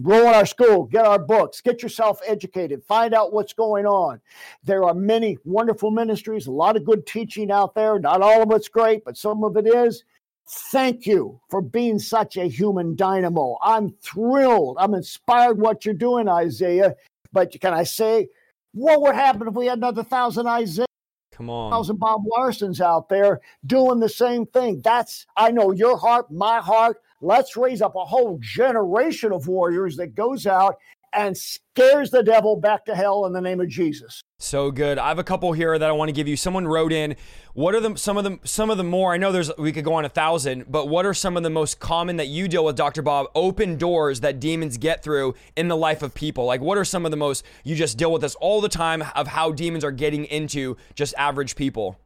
Grow 0.01 0.29
in 0.29 0.33
our 0.33 0.45
school, 0.45 0.85
get 0.85 1.05
our 1.05 1.19
books, 1.19 1.59
get 1.59 1.83
yourself 1.83 2.21
educated, 2.25 2.81
find 2.83 3.13
out 3.13 3.33
what's 3.33 3.51
going 3.51 3.85
on. 3.85 4.21
There 4.63 4.85
are 4.85 4.93
many 4.93 5.37
wonderful 5.43 5.91
ministries, 5.91 6.47
a 6.47 6.51
lot 6.51 6.77
of 6.77 6.85
good 6.85 7.05
teaching 7.05 7.51
out 7.51 7.75
there. 7.75 7.99
Not 7.99 8.21
all 8.21 8.41
of 8.41 8.51
it's 8.51 8.69
great, 8.69 9.03
but 9.03 9.17
some 9.17 9.43
of 9.43 9.57
it 9.57 9.67
is. 9.67 10.05
Thank 10.53 11.05
you 11.05 11.39
for 11.49 11.61
being 11.61 11.97
such 11.97 12.35
a 12.35 12.43
human 12.43 12.95
dynamo. 12.95 13.57
I'm 13.63 13.91
thrilled. 14.03 14.75
I'm 14.79 14.93
inspired 14.93 15.57
what 15.57 15.85
you're 15.85 15.93
doing, 15.93 16.27
Isaiah. 16.27 16.95
But 17.31 17.57
can 17.61 17.73
I 17.73 17.83
say, 17.83 18.27
what 18.73 19.01
would 19.01 19.15
happen 19.15 19.47
if 19.47 19.53
we 19.53 19.67
had 19.67 19.77
another 19.77 20.03
thousand 20.03 20.47
Isaiah? 20.47 20.85
Come 21.31 21.49
on. 21.49 21.71
Thousand 21.71 21.99
Bob 21.99 22.23
Larson's 22.25 22.81
out 22.81 23.07
there 23.07 23.39
doing 23.65 24.01
the 24.01 24.09
same 24.09 24.45
thing. 24.45 24.81
That's, 24.83 25.25
I 25.37 25.51
know 25.51 25.71
your 25.71 25.97
heart, 25.97 26.29
my 26.29 26.59
heart. 26.59 26.97
Let's 27.21 27.55
raise 27.55 27.81
up 27.81 27.95
a 27.95 28.03
whole 28.03 28.37
generation 28.41 29.31
of 29.31 29.47
warriors 29.47 29.95
that 29.97 30.15
goes 30.15 30.45
out 30.47 30.77
and 31.13 31.37
scares 31.37 32.09
the 32.09 32.23
devil 32.23 32.55
back 32.55 32.85
to 32.85 32.95
hell 32.95 33.25
in 33.25 33.33
the 33.33 33.41
name 33.41 33.59
of 33.59 33.67
Jesus. 33.67 34.21
So 34.39 34.71
good. 34.71 34.97
I 34.97 35.09
have 35.09 35.19
a 35.19 35.23
couple 35.23 35.51
here 35.53 35.77
that 35.77 35.89
I 35.89 35.91
want 35.91 36.09
to 36.09 36.13
give 36.13 36.27
you. 36.27 36.35
Someone 36.35 36.67
wrote 36.67 36.91
in, 36.91 37.15
what 37.53 37.75
are 37.75 37.79
the 37.79 37.95
some 37.95 38.17
of 38.17 38.23
the 38.23 38.39
some 38.43 38.69
of 38.69 38.77
the 38.77 38.83
more 38.83 39.13
I 39.13 39.17
know 39.17 39.31
there's 39.31 39.51
we 39.57 39.71
could 39.71 39.83
go 39.83 39.93
on 39.93 40.05
a 40.05 40.09
thousand, 40.09 40.65
but 40.69 40.87
what 40.87 41.05
are 41.05 41.13
some 41.13 41.37
of 41.37 41.43
the 41.43 41.49
most 41.49 41.79
common 41.79 42.17
that 42.17 42.27
you 42.27 42.47
deal 42.47 42.65
with, 42.65 42.75
Dr. 42.75 43.01
Bob, 43.01 43.27
open 43.35 43.77
doors 43.77 44.21
that 44.21 44.39
demons 44.39 44.77
get 44.77 45.03
through 45.03 45.35
in 45.55 45.67
the 45.67 45.77
life 45.77 46.01
of 46.01 46.13
people? 46.13 46.45
Like 46.45 46.61
what 46.61 46.77
are 46.77 46.85
some 46.85 47.05
of 47.05 47.11
the 47.11 47.17
most 47.17 47.45
you 47.63 47.75
just 47.75 47.97
deal 47.97 48.11
with 48.11 48.21
this 48.21 48.35
all 48.35 48.61
the 48.61 48.69
time 48.69 49.03
of 49.15 49.27
how 49.27 49.51
demons 49.51 49.83
are 49.83 49.91
getting 49.91 50.25
into 50.25 50.77
just 50.95 51.13
average 51.17 51.55
people? 51.55 51.99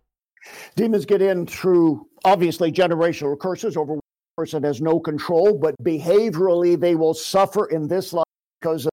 Demons 0.76 1.06
get 1.06 1.22
in 1.22 1.48
through 1.48 2.08
obviously 2.24 2.72
generational 2.72 3.40
curses 3.40 3.78
over 3.78 4.00
person 4.38 4.64
has 4.64 4.82
no 4.82 5.00
control, 5.00 5.58
but 5.58 5.76
behaviorally 5.82 6.78
they 6.78 6.96
will 6.96 7.14
suffer 7.14 7.68
in 7.68 7.88
this 7.88 8.12
life 8.12 8.26
because 8.60 8.86
of 8.86 8.92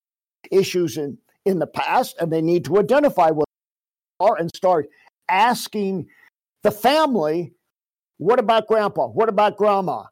issues 0.52 0.96
in, 0.96 1.18
in 1.44 1.58
the 1.58 1.66
past, 1.66 2.16
and 2.20 2.32
they 2.32 2.42
need 2.42 2.64
to 2.66 2.78
identify 2.78 3.30
what 3.30 3.46
are 4.20 4.36
and 4.36 4.54
start 4.54 4.88
asking 5.28 6.06
the 6.62 6.70
family, 6.70 7.52
what 8.18 8.38
about 8.38 8.68
grandpa? 8.68 9.08
What 9.08 9.28
about 9.28 9.56
grandma? 9.56 10.04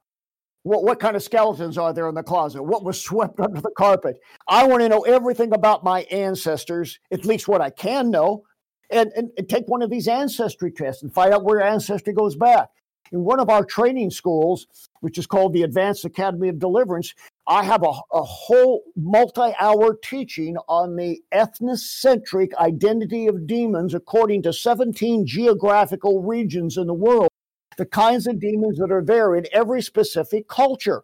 What, 0.62 0.82
what 0.82 1.00
kind 1.00 1.16
of 1.16 1.22
skeletons 1.22 1.78
are 1.78 1.92
there 1.92 2.08
in 2.08 2.14
the 2.14 2.22
closet? 2.22 2.62
What 2.62 2.84
was 2.84 3.00
swept 3.02 3.38
under 3.40 3.60
the 3.60 3.70
carpet? 3.70 4.20
I 4.48 4.66
want 4.66 4.82
to 4.82 4.88
know 4.88 5.02
everything 5.02 5.52
about 5.52 5.84
my 5.84 6.02
ancestors, 6.10 6.98
at 7.12 7.24
least 7.24 7.48
what 7.48 7.60
I 7.60 7.70
can 7.70 8.10
know, 8.10 8.44
and, 8.90 9.12
and, 9.14 9.30
and 9.38 9.48
take 9.48 9.68
one 9.68 9.82
of 9.82 9.90
these 9.90 10.08
ancestry 10.08 10.72
tests 10.72 11.02
and 11.02 11.14
find 11.14 11.32
out 11.32 11.44
where 11.44 11.60
your 11.60 11.68
ancestry 11.68 12.12
goes 12.12 12.34
back 12.34 12.68
in 13.12 13.24
one 13.24 13.40
of 13.40 13.48
our 13.48 13.64
training 13.64 14.10
schools, 14.10 14.66
which 15.00 15.18
is 15.18 15.26
called 15.26 15.52
the 15.52 15.62
Advanced 15.62 16.04
Academy 16.04 16.48
of 16.48 16.58
Deliverance, 16.58 17.14
I 17.46 17.64
have 17.64 17.82
a, 17.82 17.92
a 18.12 18.22
whole 18.22 18.82
multi 18.96 19.52
hour 19.58 19.98
teaching 20.02 20.56
on 20.68 20.96
the 20.96 21.20
ethnocentric 21.32 22.54
identity 22.54 23.26
of 23.26 23.46
demons 23.46 23.94
according 23.94 24.42
to 24.42 24.52
17 24.52 25.26
geographical 25.26 26.22
regions 26.22 26.76
in 26.76 26.86
the 26.86 26.94
world, 26.94 27.28
the 27.76 27.86
kinds 27.86 28.26
of 28.26 28.40
demons 28.40 28.78
that 28.78 28.92
are 28.92 29.04
there 29.04 29.34
in 29.34 29.46
every 29.52 29.82
specific 29.82 30.48
culture. 30.48 31.02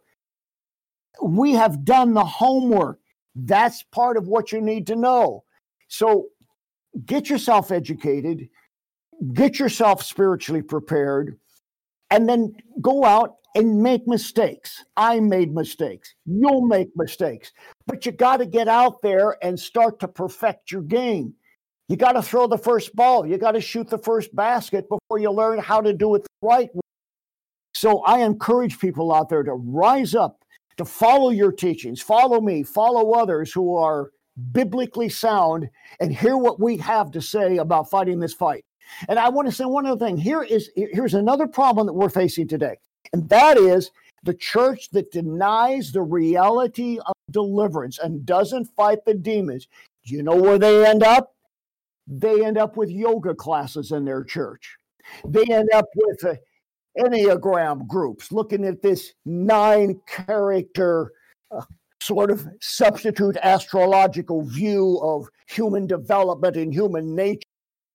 We 1.22 1.52
have 1.52 1.84
done 1.84 2.12
the 2.12 2.24
homework. 2.24 3.00
That's 3.34 3.82
part 3.82 4.16
of 4.16 4.28
what 4.28 4.52
you 4.52 4.60
need 4.60 4.86
to 4.88 4.96
know. 4.96 5.44
So 5.88 6.28
get 7.06 7.30
yourself 7.30 7.70
educated, 7.70 8.48
get 9.32 9.58
yourself 9.58 10.02
spiritually 10.02 10.62
prepared 10.62 11.38
and 12.10 12.28
then 12.28 12.54
go 12.80 13.04
out 13.04 13.36
and 13.54 13.82
make 13.82 14.06
mistakes. 14.06 14.84
I 14.96 15.18
made 15.18 15.54
mistakes. 15.54 16.14
You'll 16.26 16.66
make 16.66 16.90
mistakes. 16.94 17.52
But 17.86 18.04
you 18.04 18.12
got 18.12 18.38
to 18.38 18.46
get 18.46 18.68
out 18.68 19.00
there 19.02 19.36
and 19.42 19.58
start 19.58 19.98
to 20.00 20.08
perfect 20.08 20.70
your 20.70 20.82
game. 20.82 21.34
You 21.88 21.96
got 21.96 22.12
to 22.12 22.22
throw 22.22 22.46
the 22.46 22.58
first 22.58 22.94
ball. 22.94 23.26
You 23.26 23.38
got 23.38 23.52
to 23.52 23.60
shoot 23.60 23.88
the 23.88 23.98
first 23.98 24.34
basket 24.34 24.86
before 24.88 25.18
you 25.18 25.30
learn 25.30 25.58
how 25.58 25.80
to 25.80 25.92
do 25.92 26.14
it 26.16 26.22
the 26.22 26.46
right 26.46 26.74
way. 26.74 26.80
So 27.74 28.00
I 28.00 28.20
encourage 28.20 28.78
people 28.78 29.12
out 29.14 29.28
there 29.28 29.42
to 29.42 29.52
rise 29.52 30.14
up, 30.14 30.38
to 30.76 30.84
follow 30.84 31.30
your 31.30 31.52
teachings, 31.52 32.02
follow 32.02 32.40
me, 32.40 32.62
follow 32.62 33.12
others 33.12 33.52
who 33.52 33.76
are 33.76 34.10
biblically 34.52 35.08
sound, 35.08 35.68
and 36.00 36.14
hear 36.14 36.36
what 36.36 36.60
we 36.60 36.76
have 36.78 37.10
to 37.12 37.22
say 37.22 37.56
about 37.56 37.88
fighting 37.88 38.18
this 38.18 38.34
fight. 38.34 38.64
And 39.08 39.18
I 39.18 39.28
want 39.28 39.48
to 39.48 39.52
say 39.52 39.64
one 39.64 39.86
other 39.86 40.04
thing. 40.04 40.16
Here 40.16 40.42
is 40.42 40.70
here's 40.76 41.14
another 41.14 41.46
problem 41.46 41.86
that 41.86 41.92
we're 41.92 42.08
facing 42.08 42.48
today, 42.48 42.76
and 43.12 43.28
that 43.28 43.56
is 43.56 43.90
the 44.22 44.34
church 44.34 44.90
that 44.90 45.12
denies 45.12 45.92
the 45.92 46.02
reality 46.02 46.98
of 46.98 47.14
deliverance 47.30 47.98
and 47.98 48.26
doesn't 48.26 48.66
fight 48.76 49.04
the 49.04 49.14
demons. 49.14 49.68
Do 50.04 50.14
you 50.14 50.22
know 50.22 50.36
where 50.36 50.58
they 50.58 50.86
end 50.86 51.02
up? 51.02 51.34
They 52.06 52.44
end 52.44 52.58
up 52.58 52.76
with 52.76 52.90
yoga 52.90 53.34
classes 53.34 53.92
in 53.92 54.04
their 54.04 54.24
church. 54.24 54.76
They 55.24 55.44
end 55.44 55.68
up 55.74 55.86
with 55.94 56.24
uh, 56.24 56.34
Enneagram 56.98 57.86
groups 57.86 58.32
looking 58.32 58.64
at 58.64 58.82
this 58.82 59.12
nine 59.24 60.00
character 60.06 61.12
uh, 61.50 61.62
sort 62.00 62.30
of 62.30 62.46
substitute 62.60 63.36
astrological 63.42 64.42
view 64.42 65.00
of 65.02 65.28
human 65.46 65.86
development 65.86 66.56
and 66.56 66.72
human 66.72 67.14
nature 67.14 67.48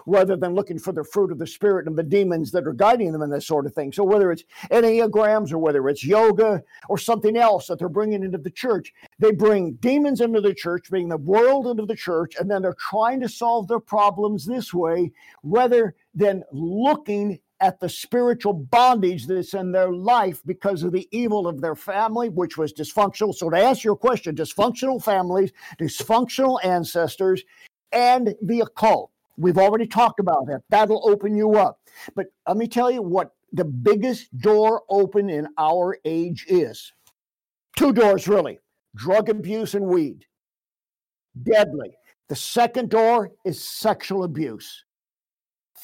rather 0.05 0.35
than 0.35 0.55
looking 0.55 0.79
for 0.79 0.91
the 0.91 1.03
fruit 1.03 1.31
of 1.31 1.39
the 1.39 1.47
spirit 1.47 1.87
and 1.87 1.97
the 1.97 2.03
demons 2.03 2.51
that 2.51 2.67
are 2.67 2.73
guiding 2.73 3.11
them 3.11 3.21
and 3.21 3.31
this 3.31 3.47
sort 3.47 3.65
of 3.65 3.73
thing. 3.73 3.91
So 3.91 4.03
whether 4.03 4.31
it's 4.31 4.43
enneagrams 4.71 5.51
or 5.51 5.57
whether 5.57 5.87
it's 5.89 6.03
yoga 6.03 6.63
or 6.89 6.97
something 6.97 7.37
else 7.37 7.67
that 7.67 7.79
they're 7.79 7.89
bringing 7.89 8.23
into 8.23 8.37
the 8.37 8.49
church, 8.49 8.93
they 9.19 9.31
bring 9.31 9.73
demons 9.73 10.21
into 10.21 10.41
the 10.41 10.53
church, 10.53 10.89
bring 10.89 11.09
the 11.09 11.17
world 11.17 11.67
into 11.67 11.85
the 11.85 11.95
church, 11.95 12.35
and 12.39 12.49
then 12.49 12.61
they're 12.61 12.73
trying 12.73 13.19
to 13.21 13.29
solve 13.29 13.67
their 13.67 13.79
problems 13.79 14.45
this 14.45 14.73
way 14.73 15.11
rather 15.43 15.95
than 16.13 16.43
looking 16.51 17.39
at 17.61 17.79
the 17.79 17.87
spiritual 17.87 18.53
bondage 18.53 19.27
that's 19.27 19.53
in 19.53 19.71
their 19.71 19.93
life 19.93 20.41
because 20.45 20.81
of 20.83 20.91
the 20.91 21.07
evil 21.11 21.47
of 21.47 21.61
their 21.61 21.75
family, 21.75 22.27
which 22.27 22.57
was 22.57 22.73
dysfunctional. 22.73 23.33
So, 23.33 23.49
to 23.49 23.57
answer 23.57 23.87
your 23.87 23.95
question, 23.95 24.35
dysfunctional 24.35 25.01
families, 25.01 25.51
dysfunctional 25.79 26.59
ancestors, 26.65 27.43
and 27.91 28.35
the 28.41 28.61
occult. 28.61 29.11
We've 29.41 29.57
already 29.57 29.87
talked 29.87 30.19
about 30.19 30.45
that. 30.47 30.61
That'll 30.69 31.09
open 31.09 31.35
you 31.35 31.55
up. 31.55 31.79
But 32.15 32.27
let 32.47 32.57
me 32.57 32.67
tell 32.67 32.91
you 32.91 33.01
what 33.01 33.31
the 33.51 33.65
biggest 33.65 34.35
door 34.37 34.83
open 34.87 35.29
in 35.29 35.47
our 35.57 35.97
age 36.05 36.45
is 36.47 36.93
two 37.75 37.91
doors, 37.91 38.27
really 38.27 38.59
drug 38.95 39.29
abuse 39.29 39.73
and 39.73 39.85
weed. 39.85 40.25
Deadly. 41.43 41.91
The 42.29 42.35
second 42.35 42.89
door 42.89 43.31
is 43.43 43.63
sexual 43.63 44.23
abuse. 44.23 44.85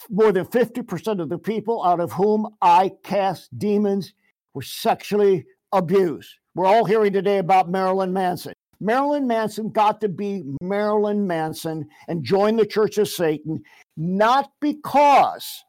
More 0.10 0.32
than 0.32 0.46
50% 0.46 1.22
of 1.22 1.30
the 1.30 1.40
people 1.40 1.84
out 1.84 2.00
of 2.00 2.12
whom 2.12 2.48
I 2.62 2.92
cast 3.04 3.58
demons 3.58 4.14
were 4.54 4.62
sexually 4.62 5.46
abused. 5.72 6.30
We're 6.54 6.68
all 6.68 6.86
hearing 6.86 7.14
today 7.14 7.40
about 7.40 7.70
Marilyn 7.70 8.14
Manson. 8.14 8.54
Marilyn 8.80 9.28
Manson 9.28 9.70
got 9.70 10.02
to 10.02 10.10
be 10.10 10.44
Marilyn 10.62 11.26
Manson 11.26 11.88
and 12.08 12.24
join 12.24 12.56
the 12.56 12.66
Church 12.66 12.98
of 12.98 13.08
Satan, 13.08 13.64
not 13.96 14.52
because 14.62 15.64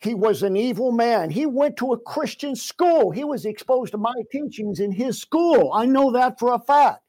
he 0.00 0.14
was 0.14 0.42
an 0.42 0.56
evil 0.56 0.90
man. 0.90 1.30
He 1.30 1.46
went 1.46 1.76
to 1.76 1.92
a 1.92 2.00
Christian 2.00 2.56
school. 2.56 3.12
He 3.12 3.22
was 3.22 3.44
exposed 3.44 3.92
to 3.92 3.98
my 3.98 4.14
teachings 4.32 4.80
in 4.80 4.90
his 4.90 5.20
school. 5.20 5.72
I 5.72 5.86
know 5.86 6.10
that 6.12 6.40
for 6.40 6.54
a 6.54 6.58
fact. 6.58 7.02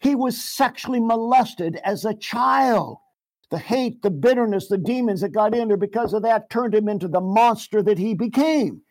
He 0.00 0.14
was 0.14 0.40
sexually 0.40 1.00
molested 1.00 1.80
as 1.84 2.04
a 2.04 2.14
child. 2.14 2.98
The 3.50 3.58
hate, 3.58 4.02
the 4.02 4.10
bitterness, 4.10 4.68
the 4.68 4.78
demons 4.78 5.22
that 5.22 5.30
got 5.30 5.54
in 5.54 5.68
there 5.68 5.76
because 5.76 6.12
of 6.12 6.22
that 6.22 6.50
turned 6.50 6.74
him 6.74 6.88
into 6.88 7.08
the 7.08 7.20
monster 7.20 7.82
that 7.82 7.98
he 7.98 8.14
became. 8.14 8.82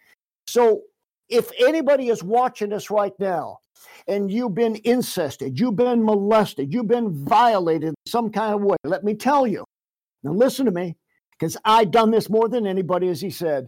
So, 0.48 0.82
if 1.30 1.52
anybody 1.60 2.10
is 2.10 2.24
watching 2.24 2.74
us 2.74 2.90
right 2.90 3.14
now 3.20 3.60
and 4.08 4.32
you've 4.32 4.56
been 4.56 4.80
incested, 4.84 5.60
you've 5.60 5.76
been 5.76 6.04
molested, 6.04 6.74
you've 6.74 6.88
been 6.88 7.26
violated 7.26 7.90
in 7.90 7.96
some 8.06 8.30
kind 8.32 8.56
of 8.56 8.62
way, 8.62 8.78
let 8.84 9.04
me 9.04 9.14
tell 9.14 9.46
you. 9.46 9.66
Now, 10.24 10.32
listen 10.32 10.66
to 10.66 10.72
me, 10.72 10.96
because 11.32 11.58
I've 11.66 11.92
done 11.92 12.12
this 12.12 12.30
more 12.30 12.50
than 12.50 12.66
anybody, 12.66 13.10
as 13.10 13.22
he 13.22 13.30
said. 13.30 13.68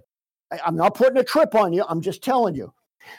I'm 0.65 0.75
not 0.75 0.95
putting 0.95 1.17
a 1.17 1.23
trip 1.23 1.53
on 1.53 1.73
you, 1.73 1.85
I'm 1.87 2.01
just 2.01 2.23
telling 2.23 2.55
you. 2.55 2.73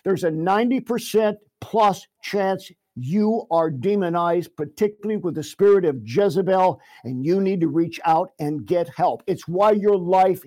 There's 0.04 0.24
a 0.24 0.30
90% 0.30 1.36
plus 1.60 2.06
chance 2.22 2.70
you 2.96 3.46
are 3.50 3.70
demonized, 3.70 4.56
particularly 4.56 5.16
with 5.16 5.34
the 5.34 5.42
spirit 5.42 5.84
of 5.84 6.02
Jezebel, 6.04 6.80
and 7.04 7.24
you 7.24 7.40
need 7.40 7.60
to 7.60 7.68
reach 7.68 8.00
out 8.04 8.30
and 8.40 8.66
get 8.66 8.88
help. 8.88 9.22
It's 9.26 9.46
why 9.46 9.72
your 9.72 9.96
life 9.96 10.42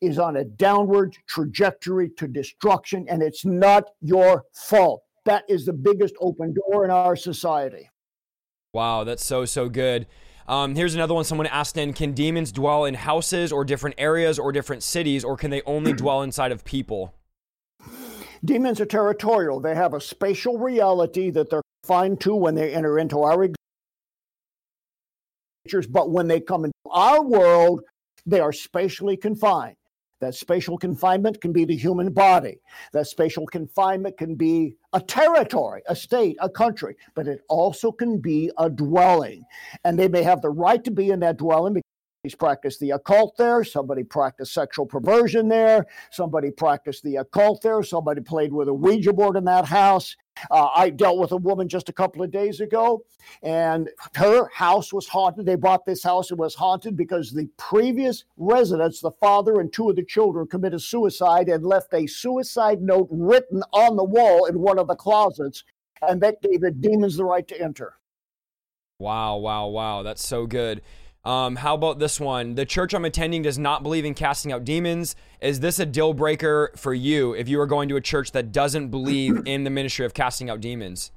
is 0.00 0.18
on 0.18 0.36
a 0.36 0.44
downward 0.44 1.16
trajectory 1.26 2.10
to 2.10 2.28
destruction, 2.28 3.06
and 3.08 3.22
it's 3.22 3.44
not 3.44 3.90
your 4.00 4.44
fault 4.52 5.02
that 5.26 5.44
is 5.48 5.66
the 5.66 5.72
biggest 5.72 6.14
open 6.20 6.54
door 6.54 6.84
in 6.84 6.90
our 6.90 7.14
society. 7.14 7.90
Wow, 8.72 9.04
that's 9.04 9.24
so, 9.24 9.44
so 9.44 9.68
good. 9.68 10.06
Um, 10.48 10.74
here's 10.74 10.94
another 10.94 11.12
one 11.14 11.24
someone 11.24 11.48
asked 11.48 11.76
in 11.76 11.92
Can 11.92 12.12
demons 12.12 12.52
dwell 12.52 12.84
in 12.84 12.94
houses 12.94 13.52
or 13.52 13.64
different 13.64 13.96
areas 13.98 14.38
or 14.38 14.52
different 14.52 14.82
cities, 14.82 15.24
or 15.24 15.36
can 15.36 15.50
they 15.50 15.62
only 15.62 15.92
dwell 16.02 16.22
inside 16.22 16.52
of 16.52 16.64
people? 16.64 17.12
Demons 18.44 18.80
are 18.80 18.86
territorial. 18.86 19.60
They 19.60 19.74
have 19.74 19.94
a 19.94 20.00
spatial 20.00 20.58
reality 20.58 21.30
that 21.30 21.50
they're 21.50 21.62
confined 21.82 22.20
to 22.20 22.34
when 22.34 22.54
they 22.54 22.72
enter 22.72 22.98
into 22.98 23.22
our 23.22 23.42
existence, 25.66 25.90
but 25.90 26.10
when 26.10 26.28
they 26.28 26.40
come 26.40 26.64
into 26.64 26.74
our 26.90 27.24
world, 27.24 27.82
they 28.24 28.38
are 28.40 28.52
spatially 28.52 29.16
confined. 29.16 29.76
That 30.20 30.34
spatial 30.34 30.78
confinement 30.78 31.40
can 31.40 31.52
be 31.52 31.64
the 31.64 31.76
human 31.76 32.12
body. 32.12 32.60
That 32.92 33.06
spatial 33.06 33.46
confinement 33.46 34.16
can 34.16 34.34
be 34.34 34.76
a 34.92 35.00
territory, 35.00 35.82
a 35.88 35.94
state, 35.94 36.36
a 36.40 36.48
country, 36.48 36.96
but 37.14 37.26
it 37.26 37.42
also 37.48 37.92
can 37.92 38.18
be 38.18 38.50
a 38.58 38.70
dwelling. 38.70 39.44
And 39.84 39.98
they 39.98 40.08
may 40.08 40.22
have 40.22 40.40
the 40.40 40.50
right 40.50 40.82
to 40.84 40.90
be 40.90 41.10
in 41.10 41.20
that 41.20 41.36
dwelling 41.36 41.74
practiced 42.38 42.80
the 42.80 42.90
occult 42.90 43.36
there. 43.36 43.62
Somebody 43.64 44.02
practiced 44.02 44.52
sexual 44.52 44.86
perversion 44.86 45.48
there. 45.48 45.86
Somebody 46.10 46.50
practiced 46.50 47.02
the 47.04 47.16
occult 47.16 47.62
there. 47.62 47.82
Somebody 47.82 48.20
played 48.20 48.52
with 48.52 48.68
a 48.68 48.74
Ouija 48.74 49.12
board 49.12 49.36
in 49.36 49.44
that 49.44 49.66
house. 49.66 50.16
Uh, 50.50 50.68
I 50.74 50.90
dealt 50.90 51.18
with 51.18 51.32
a 51.32 51.36
woman 51.36 51.68
just 51.68 51.88
a 51.88 51.94
couple 51.94 52.22
of 52.22 52.30
days 52.30 52.60
ago, 52.60 53.04
and 53.42 53.88
her 54.16 54.48
house 54.52 54.92
was 54.92 55.08
haunted. 55.08 55.46
They 55.46 55.56
bought 55.56 55.86
this 55.86 56.02
house, 56.02 56.30
it 56.30 56.36
was 56.36 56.54
haunted 56.54 56.94
because 56.94 57.32
the 57.32 57.48
previous 57.56 58.24
residents, 58.36 59.00
the 59.00 59.12
father 59.12 59.60
and 59.60 59.72
two 59.72 59.88
of 59.88 59.96
the 59.96 60.04
children, 60.04 60.46
committed 60.46 60.82
suicide 60.82 61.48
and 61.48 61.64
left 61.64 61.94
a 61.94 62.06
suicide 62.06 62.82
note 62.82 63.08
written 63.10 63.62
on 63.72 63.96
the 63.96 64.04
wall 64.04 64.44
in 64.44 64.60
one 64.60 64.78
of 64.78 64.88
the 64.88 64.94
closets, 64.94 65.64
and 66.02 66.20
that 66.20 66.42
gave 66.42 66.60
the 66.60 66.70
demons 66.70 67.16
the 67.16 67.24
right 67.24 67.48
to 67.48 67.58
enter. 67.58 67.94
Wow, 68.98 69.36
wow, 69.36 69.68
wow. 69.68 70.02
That's 70.02 70.26
so 70.26 70.46
good. 70.46 70.82
Um, 71.26 71.56
how 71.56 71.74
about 71.74 71.98
this 71.98 72.20
one? 72.20 72.54
The 72.54 72.64
church 72.64 72.94
I'm 72.94 73.04
attending 73.04 73.42
does 73.42 73.58
not 73.58 73.82
believe 73.82 74.04
in 74.04 74.14
casting 74.14 74.52
out 74.52 74.62
demons. 74.62 75.16
Is 75.40 75.58
this 75.58 75.80
a 75.80 75.84
deal 75.84 76.14
breaker 76.14 76.70
for 76.76 76.94
you 76.94 77.32
if 77.32 77.48
you 77.48 77.60
are 77.60 77.66
going 77.66 77.88
to 77.88 77.96
a 77.96 78.00
church 78.00 78.30
that 78.30 78.52
doesn't 78.52 78.90
believe 78.90 79.42
in 79.44 79.64
the 79.64 79.70
ministry 79.70 80.06
of 80.06 80.14
casting 80.14 80.48
out 80.48 80.60
demons? 80.60 81.10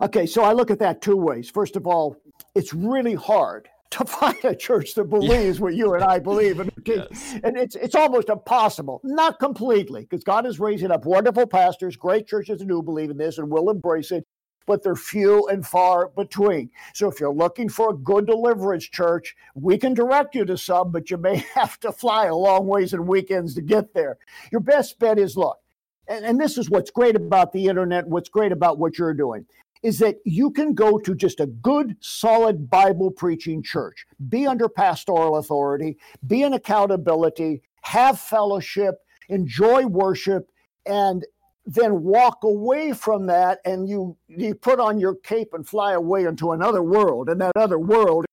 Okay, 0.00 0.26
so 0.26 0.42
I 0.42 0.54
look 0.54 0.72
at 0.72 0.80
that 0.80 1.00
two 1.00 1.14
ways. 1.14 1.48
First 1.48 1.76
of 1.76 1.86
all, 1.86 2.16
it's 2.56 2.74
really 2.74 3.14
hard 3.14 3.68
to 3.90 4.04
find 4.04 4.44
a 4.44 4.56
church 4.56 4.94
that 4.94 5.04
believes 5.04 5.58
yeah. 5.58 5.62
what 5.62 5.74
you 5.76 5.94
and 5.94 6.02
I 6.02 6.18
believe, 6.18 6.58
and, 6.58 6.72
yes. 6.84 7.36
and 7.44 7.56
it's 7.56 7.76
it's 7.76 7.94
almost 7.94 8.30
impossible. 8.30 9.00
Not 9.04 9.38
completely, 9.38 10.02
because 10.02 10.24
God 10.24 10.46
is 10.46 10.58
raising 10.58 10.90
up 10.90 11.04
wonderful 11.04 11.46
pastors, 11.46 11.94
great 11.94 12.26
churches 12.26 12.58
that 12.58 12.66
do 12.66 12.82
believe 12.82 13.10
in 13.10 13.16
this 13.16 13.38
and 13.38 13.48
will 13.48 13.70
embrace 13.70 14.10
it 14.10 14.26
but 14.68 14.82
they're 14.82 14.94
few 14.94 15.48
and 15.48 15.66
far 15.66 16.08
between. 16.08 16.70
So 16.94 17.08
if 17.10 17.18
you're 17.18 17.32
looking 17.32 17.70
for 17.70 17.90
a 17.90 17.96
good 17.96 18.26
deliverance 18.26 18.84
church, 18.84 19.34
we 19.54 19.78
can 19.78 19.94
direct 19.94 20.34
you 20.34 20.44
to 20.44 20.58
some, 20.58 20.92
but 20.92 21.10
you 21.10 21.16
may 21.16 21.36
have 21.54 21.80
to 21.80 21.90
fly 21.90 22.26
a 22.26 22.36
long 22.36 22.66
ways 22.66 22.92
and 22.92 23.08
weekends 23.08 23.54
to 23.54 23.62
get 23.62 23.94
there. 23.94 24.18
Your 24.52 24.60
best 24.60 24.98
bet 24.98 25.18
is 25.18 25.36
look, 25.36 25.58
and, 26.06 26.24
and 26.24 26.38
this 26.38 26.58
is 26.58 26.70
what's 26.70 26.90
great 26.90 27.16
about 27.16 27.52
the 27.52 27.66
internet, 27.66 28.06
what's 28.06 28.28
great 28.28 28.52
about 28.52 28.78
what 28.78 28.98
you're 28.98 29.14
doing 29.14 29.46
is 29.80 30.00
that 30.00 30.16
you 30.24 30.50
can 30.50 30.74
go 30.74 30.98
to 30.98 31.14
just 31.14 31.38
a 31.38 31.46
good, 31.46 31.96
solid 32.00 32.68
Bible 32.68 33.12
preaching 33.12 33.62
church, 33.62 34.06
be 34.28 34.44
under 34.44 34.68
pastoral 34.68 35.36
authority, 35.36 35.96
be 36.26 36.42
in 36.42 36.52
accountability, 36.52 37.62
have 37.82 38.18
fellowship, 38.18 38.96
enjoy 39.28 39.86
worship, 39.86 40.50
and 40.84 41.24
then 41.68 42.02
walk 42.02 42.44
away 42.44 42.92
from 42.92 43.26
that 43.26 43.58
and 43.66 43.86
you 43.86 44.16
you 44.26 44.54
put 44.54 44.80
on 44.80 44.98
your 44.98 45.14
cape 45.16 45.52
and 45.52 45.68
fly 45.68 45.92
away 45.92 46.24
into 46.24 46.52
another 46.52 46.82
world 46.82 47.28
and 47.28 47.38
that 47.42 47.52
other 47.56 47.78
world 47.78 48.24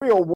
real 0.00 0.32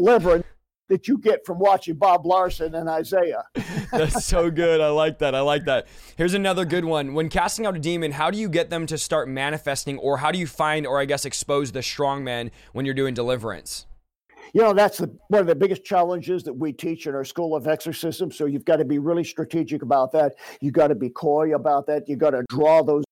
deliverance 0.00 0.44
that 0.88 1.06
you 1.06 1.16
get 1.16 1.46
from 1.46 1.60
watching 1.60 1.94
Bob 1.94 2.26
Larson 2.26 2.74
and 2.74 2.88
Isaiah. 2.88 3.44
That's 3.92 4.24
so 4.24 4.50
good. 4.50 4.80
I 4.80 4.88
like 4.88 5.20
that. 5.20 5.34
I 5.34 5.40
like 5.40 5.64
that. 5.66 5.86
Here's 6.16 6.34
another 6.34 6.64
good 6.64 6.84
one. 6.84 7.14
When 7.14 7.28
casting 7.28 7.66
out 7.66 7.76
a 7.76 7.78
demon, 7.78 8.10
how 8.12 8.32
do 8.32 8.38
you 8.38 8.48
get 8.48 8.68
them 8.68 8.84
to 8.86 8.98
start 8.98 9.28
manifesting 9.28 9.96
or 9.98 10.18
how 10.18 10.32
do 10.32 10.40
you 10.40 10.46
find 10.48 10.86
or 10.86 10.98
I 10.98 11.04
guess 11.04 11.24
expose 11.24 11.70
the 11.70 11.82
strong 11.82 12.24
man 12.24 12.50
when 12.72 12.84
you're 12.84 12.96
doing 12.96 13.14
deliverance? 13.14 13.86
You 14.52 14.62
know 14.62 14.72
that's 14.72 14.98
the, 14.98 15.14
one 15.28 15.40
of 15.40 15.46
the 15.46 15.54
biggest 15.54 15.84
challenges 15.84 16.42
that 16.44 16.52
we 16.52 16.72
teach 16.72 17.06
in 17.06 17.14
our 17.14 17.24
school 17.24 17.54
of 17.54 17.66
exorcism 17.66 18.30
so 18.30 18.46
you've 18.46 18.64
got 18.64 18.76
to 18.76 18.84
be 18.84 18.98
really 18.98 19.24
strategic 19.24 19.82
about 19.82 20.12
that. 20.12 20.34
You've 20.60 20.74
got 20.74 20.88
to 20.88 20.94
be 20.94 21.10
coy 21.10 21.54
about 21.54 21.86
that. 21.86 22.08
You've 22.08 22.18
got 22.18 22.30
to 22.30 22.44
draw 22.48 22.82
those. 22.82 23.04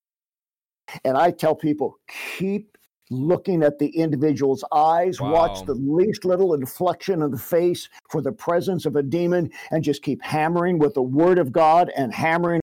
And 1.05 1.17
i 1.17 1.31
tell 1.31 1.55
people 1.55 1.99
keep 2.37 2.77
looking 3.11 3.63
at 3.63 3.79
the 3.79 3.89
individual's 3.89 4.65
eyes 4.73 5.21
wow. 5.21 5.33
watch 5.33 5.67
the 5.67 5.75
least 5.75 6.25
little 6.25 6.55
inflection 6.55 7.23
of 7.23 7.33
the 7.33 7.39
face 7.39 7.89
for 8.09 8.23
the 8.23 8.33
presence 8.33 8.87
of 8.87 8.97
a 8.97 9.03
demon 9.03 9.51
and 9.73 9.83
just 9.83 10.03
keep 10.03 10.23
hammering 10.23 10.79
with 10.79 10.95
the 10.95 11.03
word 11.03 11.39
of 11.39 11.51
god 11.51 11.91
and 11.97 12.15
hammering 12.15 12.61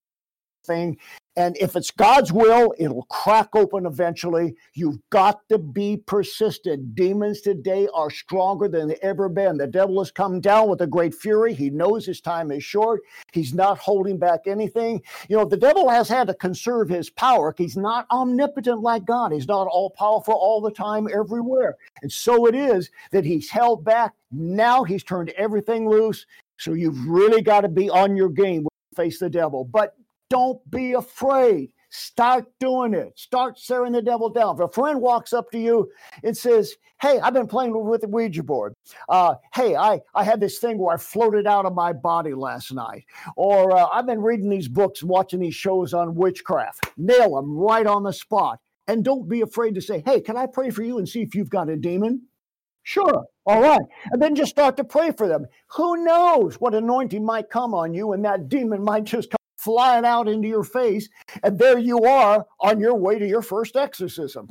thing 0.68 0.98
and 1.38 1.56
if 1.60 1.76
it's 1.76 1.92
God's 1.92 2.32
will, 2.32 2.74
it'll 2.78 3.04
crack 3.04 3.54
open 3.54 3.86
eventually. 3.86 4.56
You've 4.74 4.98
got 5.10 5.48
to 5.50 5.58
be 5.58 5.98
persistent. 5.98 6.96
Demons 6.96 7.42
today 7.42 7.86
are 7.94 8.10
stronger 8.10 8.66
than 8.66 8.88
they've 8.88 8.98
ever 9.02 9.28
been. 9.28 9.56
The 9.56 9.68
devil 9.68 10.00
has 10.00 10.10
come 10.10 10.40
down 10.40 10.68
with 10.68 10.80
a 10.80 10.86
great 10.88 11.14
fury. 11.14 11.54
He 11.54 11.70
knows 11.70 12.04
his 12.04 12.20
time 12.20 12.50
is 12.50 12.64
short. 12.64 13.02
He's 13.32 13.54
not 13.54 13.78
holding 13.78 14.18
back 14.18 14.48
anything. 14.48 15.00
You 15.28 15.36
know, 15.36 15.44
the 15.44 15.56
devil 15.56 15.88
has 15.88 16.08
had 16.08 16.26
to 16.26 16.34
conserve 16.34 16.88
his 16.88 17.08
power. 17.08 17.54
He's 17.56 17.76
not 17.76 18.08
omnipotent 18.10 18.80
like 18.80 19.04
God. 19.04 19.30
He's 19.30 19.46
not 19.46 19.68
all 19.68 19.90
powerful 19.90 20.34
all 20.34 20.60
the 20.60 20.72
time, 20.72 21.06
everywhere. 21.14 21.76
And 22.02 22.10
so 22.10 22.48
it 22.48 22.56
is 22.56 22.90
that 23.12 23.24
he's 23.24 23.48
held 23.48 23.84
back. 23.84 24.12
Now 24.32 24.82
he's 24.82 25.04
turned 25.04 25.30
everything 25.30 25.88
loose. 25.88 26.26
So 26.56 26.72
you've 26.72 27.06
really 27.06 27.42
got 27.42 27.60
to 27.60 27.68
be 27.68 27.88
on 27.88 28.16
your 28.16 28.28
game 28.28 28.64
when 28.64 28.70
you 28.90 28.96
face 28.96 29.20
the 29.20 29.30
devil. 29.30 29.64
But 29.64 29.94
don't 30.30 30.58
be 30.70 30.92
afraid. 30.92 31.70
Start 31.90 32.46
doing 32.60 32.92
it. 32.92 33.18
Start 33.18 33.58
staring 33.58 33.92
the 33.92 34.02
devil 34.02 34.28
down. 34.28 34.56
If 34.56 34.60
a 34.60 34.68
friend 34.68 35.00
walks 35.00 35.32
up 35.32 35.50
to 35.52 35.58
you 35.58 35.90
and 36.22 36.36
says, 36.36 36.74
Hey, 37.00 37.18
I've 37.20 37.32
been 37.32 37.46
playing 37.46 37.72
with 37.86 38.02
the 38.02 38.08
Ouija 38.08 38.42
board. 38.42 38.74
Uh, 39.08 39.36
hey, 39.54 39.74
I, 39.74 40.00
I 40.14 40.24
had 40.24 40.40
this 40.40 40.58
thing 40.58 40.78
where 40.78 40.94
I 40.94 40.98
floated 40.98 41.46
out 41.46 41.64
of 41.64 41.74
my 41.74 41.92
body 41.92 42.34
last 42.34 42.72
night. 42.72 43.04
Or 43.36 43.74
uh, 43.74 43.86
I've 43.86 44.06
been 44.06 44.20
reading 44.20 44.50
these 44.50 44.68
books, 44.68 45.02
watching 45.02 45.40
these 45.40 45.54
shows 45.54 45.94
on 45.94 46.14
witchcraft. 46.14 46.90
Nail 46.98 47.36
them 47.36 47.56
right 47.56 47.86
on 47.86 48.02
the 48.02 48.12
spot. 48.12 48.58
And 48.86 49.04
don't 49.04 49.28
be 49.28 49.40
afraid 49.40 49.74
to 49.76 49.80
say, 49.80 50.02
Hey, 50.04 50.20
can 50.20 50.36
I 50.36 50.46
pray 50.46 50.70
for 50.70 50.82
you 50.82 50.98
and 50.98 51.08
see 51.08 51.22
if 51.22 51.34
you've 51.34 51.50
got 51.50 51.70
a 51.70 51.76
demon? 51.76 52.22
Sure. 52.82 53.24
All 53.46 53.62
right. 53.62 53.80
And 54.12 54.20
then 54.20 54.34
just 54.34 54.50
start 54.50 54.76
to 54.78 54.84
pray 54.84 55.10
for 55.12 55.28
them. 55.28 55.46
Who 55.68 56.04
knows 56.04 56.56
what 56.56 56.74
anointing 56.74 57.24
might 57.24 57.50
come 57.50 57.74
on 57.74 57.94
you 57.94 58.12
and 58.12 58.24
that 58.24 58.48
demon 58.48 58.82
might 58.82 59.04
just 59.04 59.30
come 59.30 59.37
flying 59.68 60.06
out 60.06 60.28
into 60.28 60.48
your 60.48 60.64
face. 60.64 61.10
And 61.42 61.58
there 61.58 61.76
you 61.76 62.04
are 62.04 62.46
on 62.58 62.80
your 62.80 62.94
way 62.94 63.18
to 63.18 63.28
your 63.28 63.42
first 63.42 63.76
exorcism. 63.76 64.48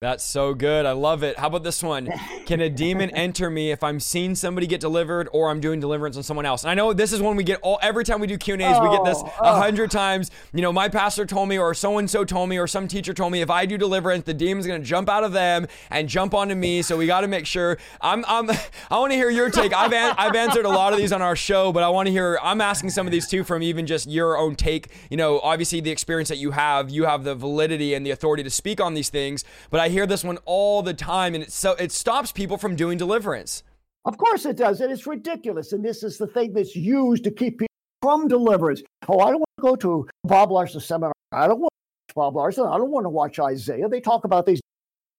That's 0.00 0.22
so 0.22 0.54
good. 0.54 0.86
I 0.86 0.92
love 0.92 1.24
it. 1.24 1.36
How 1.36 1.48
about 1.48 1.64
this 1.64 1.82
one? 1.82 2.08
Can 2.46 2.60
a 2.60 2.70
demon 2.70 3.10
enter 3.16 3.50
me 3.50 3.72
if 3.72 3.82
I'm 3.82 3.98
seeing 3.98 4.36
somebody 4.36 4.68
get 4.68 4.80
delivered 4.80 5.28
or 5.32 5.50
I'm 5.50 5.58
doing 5.58 5.80
deliverance 5.80 6.16
on 6.16 6.22
someone 6.22 6.46
else? 6.46 6.62
And 6.62 6.70
I 6.70 6.74
know 6.74 6.92
this 6.92 7.12
is 7.12 7.20
when 7.20 7.34
we 7.34 7.42
get 7.42 7.58
all 7.62 7.80
every 7.82 8.04
time 8.04 8.20
we 8.20 8.28
do 8.28 8.38
Q 8.38 8.54
and 8.54 8.62
A's, 8.62 8.76
oh, 8.78 8.88
we 8.88 8.96
get 8.96 9.04
this 9.04 9.18
oh, 9.20 9.26
a 9.26 9.56
oh. 9.56 9.60
hundred 9.60 9.90
times. 9.90 10.30
You 10.52 10.62
know, 10.62 10.72
my 10.72 10.88
pastor 10.88 11.26
told 11.26 11.48
me, 11.48 11.58
or 11.58 11.74
so 11.74 11.98
and 11.98 12.08
so 12.08 12.24
told 12.24 12.48
me, 12.48 12.60
or 12.60 12.68
some 12.68 12.86
teacher 12.86 13.12
told 13.12 13.32
me, 13.32 13.40
if 13.40 13.50
I 13.50 13.66
do 13.66 13.76
deliverance, 13.76 14.22
the 14.22 14.34
demon's 14.34 14.68
gonna 14.68 14.84
jump 14.84 15.08
out 15.08 15.24
of 15.24 15.32
them 15.32 15.66
and 15.90 16.08
jump 16.08 16.32
onto 16.32 16.54
me. 16.54 16.80
So 16.82 16.96
we 16.96 17.08
got 17.08 17.22
to 17.22 17.26
make 17.26 17.44
sure. 17.44 17.76
I'm, 18.00 18.24
I'm 18.28 18.48
I 18.92 18.98
want 19.00 19.10
to 19.10 19.16
hear 19.16 19.30
your 19.30 19.50
take. 19.50 19.72
I've 19.72 19.92
an, 19.92 20.14
I've 20.16 20.36
answered 20.36 20.64
a 20.64 20.68
lot 20.68 20.92
of 20.92 21.00
these 21.00 21.10
on 21.10 21.22
our 21.22 21.34
show, 21.34 21.72
but 21.72 21.82
I 21.82 21.88
want 21.88 22.06
to 22.06 22.12
hear. 22.12 22.38
I'm 22.40 22.60
asking 22.60 22.90
some 22.90 23.08
of 23.08 23.10
these 23.10 23.26
too 23.26 23.42
from 23.42 23.64
even 23.64 23.84
just 23.84 24.08
your 24.08 24.38
own 24.38 24.54
take. 24.54 24.92
You 25.10 25.16
know, 25.16 25.40
obviously 25.40 25.80
the 25.80 25.90
experience 25.90 26.28
that 26.28 26.38
you 26.38 26.52
have, 26.52 26.88
you 26.88 27.06
have 27.06 27.24
the 27.24 27.34
validity 27.34 27.94
and 27.94 28.06
the 28.06 28.12
authority 28.12 28.44
to 28.44 28.50
speak 28.50 28.80
on 28.80 28.94
these 28.94 29.08
things. 29.08 29.42
But 29.70 29.80
I 29.80 29.87
I 29.88 29.90
hear 29.90 30.06
this 30.06 30.22
one 30.22 30.36
all 30.44 30.82
the 30.82 30.92
time, 30.92 31.34
and 31.34 31.42
it 31.42 31.50
so 31.50 31.72
it 31.72 31.92
stops 31.92 32.30
people 32.30 32.58
from 32.58 32.76
doing 32.76 32.98
deliverance. 32.98 33.62
Of 34.04 34.18
course 34.18 34.44
it 34.44 34.58
does, 34.58 34.82
and 34.82 34.92
it's 34.92 35.06
ridiculous. 35.06 35.72
And 35.72 35.82
this 35.82 36.02
is 36.02 36.18
the 36.18 36.26
thing 36.26 36.52
that's 36.52 36.76
used 36.76 37.24
to 37.24 37.30
keep 37.30 37.58
people 37.58 37.74
from 38.02 38.28
deliverance. 38.28 38.82
Oh, 39.08 39.20
I 39.20 39.30
don't 39.30 39.38
want 39.38 39.56
to 39.56 39.62
go 39.62 39.76
to 39.76 40.08
Bob 40.24 40.50
Larson 40.50 40.82
seminar. 40.82 41.14
I 41.32 41.48
don't 41.48 41.60
want 41.60 41.72
to 41.72 42.12
watch 42.12 42.14
Bob 42.14 42.36
Larson. 42.36 42.66
I 42.66 42.76
don't 42.76 42.90
want 42.90 43.06
to 43.06 43.08
watch 43.08 43.38
Isaiah. 43.38 43.88
They 43.88 44.02
talk 44.02 44.24
about 44.24 44.44
these 44.44 44.60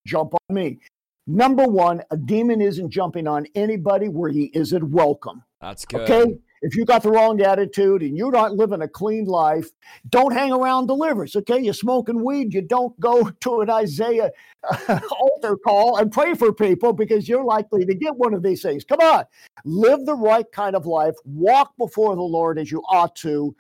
jump 0.05 0.36
on 0.36 0.55
me. 0.55 0.78
Number 1.26 1.65
one, 1.65 2.03
a 2.11 2.17
demon 2.17 2.61
isn't 2.61 2.91
jumping 2.91 3.28
on 3.28 3.47
anybody 3.55 4.07
where 4.07 4.30
he 4.30 4.51
isn't 4.53 4.88
welcome. 4.91 5.41
That's 5.61 5.84
good. 5.84 6.01
Okay. 6.01 6.38
If 6.62 6.76
you 6.76 6.86
got 6.86 7.03
the 7.03 7.12
wrong 7.12 7.41
attitude 7.41 8.01
and 8.01 8.18
you're 8.18 8.32
not 8.32 8.53
living 8.53 8.82
a 8.82 8.88
clean 8.88 9.26
life, 9.26 9.70
don't 10.10 10.34
hang 10.34 10.51
around 10.51 10.88
delivers. 10.88 11.36
Okay, 11.36 11.60
you're 11.60 11.74
smoking 11.74 12.24
weed. 12.24 12.53
You 12.53 12.62
don't 12.62 12.97
go 12.99 13.30
to 13.41 13.62
an 13.62 13.70
Isaiah 13.70 14.32
uh, 14.70 14.99
altar 15.20 15.57
call 15.57 15.97
and 15.97 16.12
pray 16.12 16.34
for 16.34 16.53
people 16.53 16.93
because 16.93 17.30
you're 17.30 17.45
likely 17.45 17.86
to 17.86 17.95
get 17.95 18.16
one 18.16 18.34
of 18.34 18.43
these 18.43 18.62
things. 18.62 18.84
Come 18.84 18.99
on, 18.99 19.26
live 19.64 20.05
the 20.05 20.16
right 20.16 20.49
kind 20.51 20.76
of 20.76 20.86
life. 20.86 21.16
Walk 21.26 21.74
before 21.78 22.16
the 22.16 22.22
Lord 22.22 22.60
as 22.60 22.72
you 22.72 22.82
ought 22.89 23.16
to. 23.18 23.55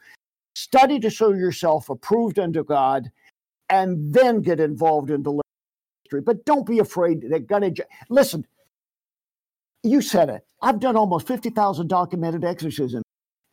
Study 0.55 0.99
to 0.99 1.09
show 1.09 1.31
yourself 1.31 1.89
approved 1.89 2.37
unto 2.37 2.63
God, 2.65 3.09
and 3.69 4.13
then 4.13 4.41
get 4.41 4.59
involved 4.59 5.09
in 5.09 5.23
deliverance. 5.23 5.43
But 6.25 6.43
don't 6.43 6.65
be 6.65 6.79
afraid. 6.79 7.21
They're 7.21 7.39
gonna 7.39 7.71
listen 8.09 8.45
you 9.83 10.01
said 10.01 10.29
it. 10.29 10.41
I've 10.61 10.79
done 10.79 10.97
almost 10.97 11.27
50,000 11.27 11.87
documented 11.87 12.43
exorcisms. 12.43 13.03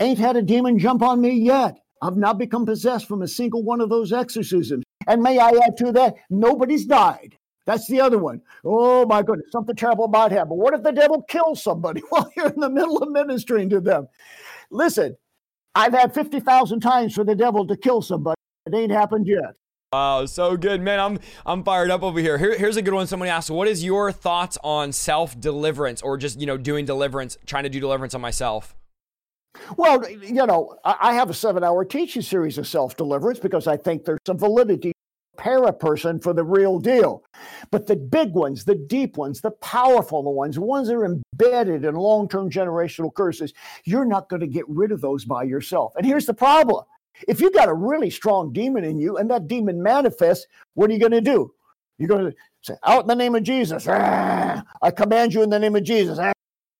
Ain't 0.01 0.19
had 0.19 0.37
a 0.37 0.43
demon 0.43 0.79
jump 0.79 1.03
on 1.03 1.21
me 1.21 1.31
yet. 1.31 1.79
I've 2.03 2.17
not 2.17 2.39
become 2.39 2.67
possessed 2.67 3.07
from 3.07 3.23
a 3.23 3.29
single 3.29 3.63
one 3.63 3.81
of 3.81 3.89
those 3.89 4.13
exorcisms. 4.13 4.85
And 5.07 5.23
may 5.23 5.39
I 5.39 5.51
add 5.65 5.77
to 5.79 5.93
that, 5.93 6.17
nobody's 6.29 6.85
died. 6.85 7.37
That's 7.65 7.89
the 7.89 8.01
other 8.01 8.19
one. 8.19 8.41
Oh 8.65 9.07
my 9.07 9.23
goodness, 9.23 9.51
something 9.51 9.75
terrible 9.75 10.09
might 10.09 10.31
happen. 10.33 10.57
What 10.57 10.75
if 10.75 10.83
the 10.83 10.93
devil 10.93 11.23
kills 11.23 11.63
somebody 11.63 12.01
while 12.11 12.31
you're 12.37 12.51
in 12.51 12.61
the 12.61 12.71
middle 12.71 12.99
of 12.99 13.11
ministering 13.11 13.69
to 13.71 13.81
them? 13.81 14.09
Listen, 14.71 15.17
I've 15.75 15.93
had 15.93 16.15
50,000 16.15 16.81
times 16.81 17.15
for 17.15 17.25
the 17.25 17.35
devil 17.35 17.67
to 17.67 17.77
kill 17.77 18.03
somebody. 18.03 18.37
It 18.67 18.75
ain't 18.75 18.93
happened 18.93 19.27
yet. 19.27 19.55
Wow, 19.97 20.27
so 20.27 20.59
good, 20.59 20.83
man! 20.83 21.01
I'm 21.01 21.19
I'm 21.47 21.65
fired 21.65 21.91
up 21.91 22.03
over 22.03 22.21
here. 22.21 22.37
here. 22.37 22.55
Here's 22.55 22.77
a 22.77 22.83
good 22.83 22.93
one. 22.93 23.07
Someone 23.07 23.31
asked, 23.31 23.51
"What 23.51 23.67
is 23.67 23.83
your 23.83 24.13
thoughts 24.13 24.59
on 24.63 24.93
self 24.93 25.41
deliverance, 25.41 26.03
or 26.03 26.19
just 26.19 26.39
you 26.39 26.45
know 26.45 26.59
doing 26.59 26.85
deliverance, 26.85 27.39
trying 27.47 27.63
to 27.63 27.71
do 27.71 27.81
deliverance 27.81 28.15
on 28.15 28.21
myself?" 28.21 28.77
Well, 29.79 30.07
you 30.11 30.45
know, 30.45 30.77
I 30.85 31.15
have 31.15 31.31
a 31.31 31.35
seven-hour 31.35 31.87
teaching 31.87 32.21
series 32.21 32.59
of 32.59 32.67
self 32.67 32.95
deliverance 32.99 33.39
because 33.39 33.67
I 33.67 33.79
think 33.79 34.05
there's 34.05 34.19
some 34.27 34.37
validity 34.37 34.91
to 34.91 35.37
prepare 35.39 35.63
a 35.63 35.73
person 35.73 36.21
for 36.21 36.35
the 36.35 36.45
real 36.45 36.79
deal. 36.79 37.25
But 37.71 37.87
the 37.87 37.97
big 37.97 38.35
ones, 38.35 38.67
the 38.67 38.75
deep 38.75 39.17
ones, 39.17 39.41
the 39.41 39.53
powerful 39.53 40.23
ones, 40.35 40.57
the 40.57 40.61
ones 40.61 40.89
that 40.89 40.97
are 40.97 41.07
embedded 41.07 41.87
in 41.87 41.95
long 41.95 42.29
term 42.29 42.51
generational 42.51 43.15
curses, 43.15 43.55
you're 43.87 44.05
not 44.05 44.29
going 44.29 44.41
to 44.41 44.47
get 44.47 44.69
rid 44.69 44.93
of 44.93 45.01
those 45.01 45.25
by 45.25 45.45
yourself. 45.45 45.95
And 45.97 46.05
here's 46.05 46.27
the 46.27 46.35
problem 46.35 46.85
if 47.29 47.41
you 47.41 47.51
got 47.51 47.69
a 47.69 47.75
really 47.75 48.11
strong 48.11 48.53
demon 48.53 48.85
in 48.85 48.99
you 48.99 49.17
and 49.17 49.31
that 49.31 49.49
demon 49.49 49.83
manifests, 49.83 50.47
what 50.75 50.91
are 50.91 50.93
you 50.93 51.01
going 51.01 51.13
to 51.13 51.21
do? 51.21 51.53
You're 51.99 52.09
going 52.09 52.31
to 52.31 52.37
say, 52.63 52.75
Out 52.85 53.03
in 53.03 53.09
the 53.09 53.15
name 53.15 53.35
of 53.35 53.43
Jesus. 53.43 53.87
I 53.89 54.63
command 54.95 55.35
you 55.35 55.43
in 55.43 55.51
the 55.51 55.59
name 55.59 55.77
of 55.77 55.85
Jesus 55.85 56.19
Ah. 56.19 56.33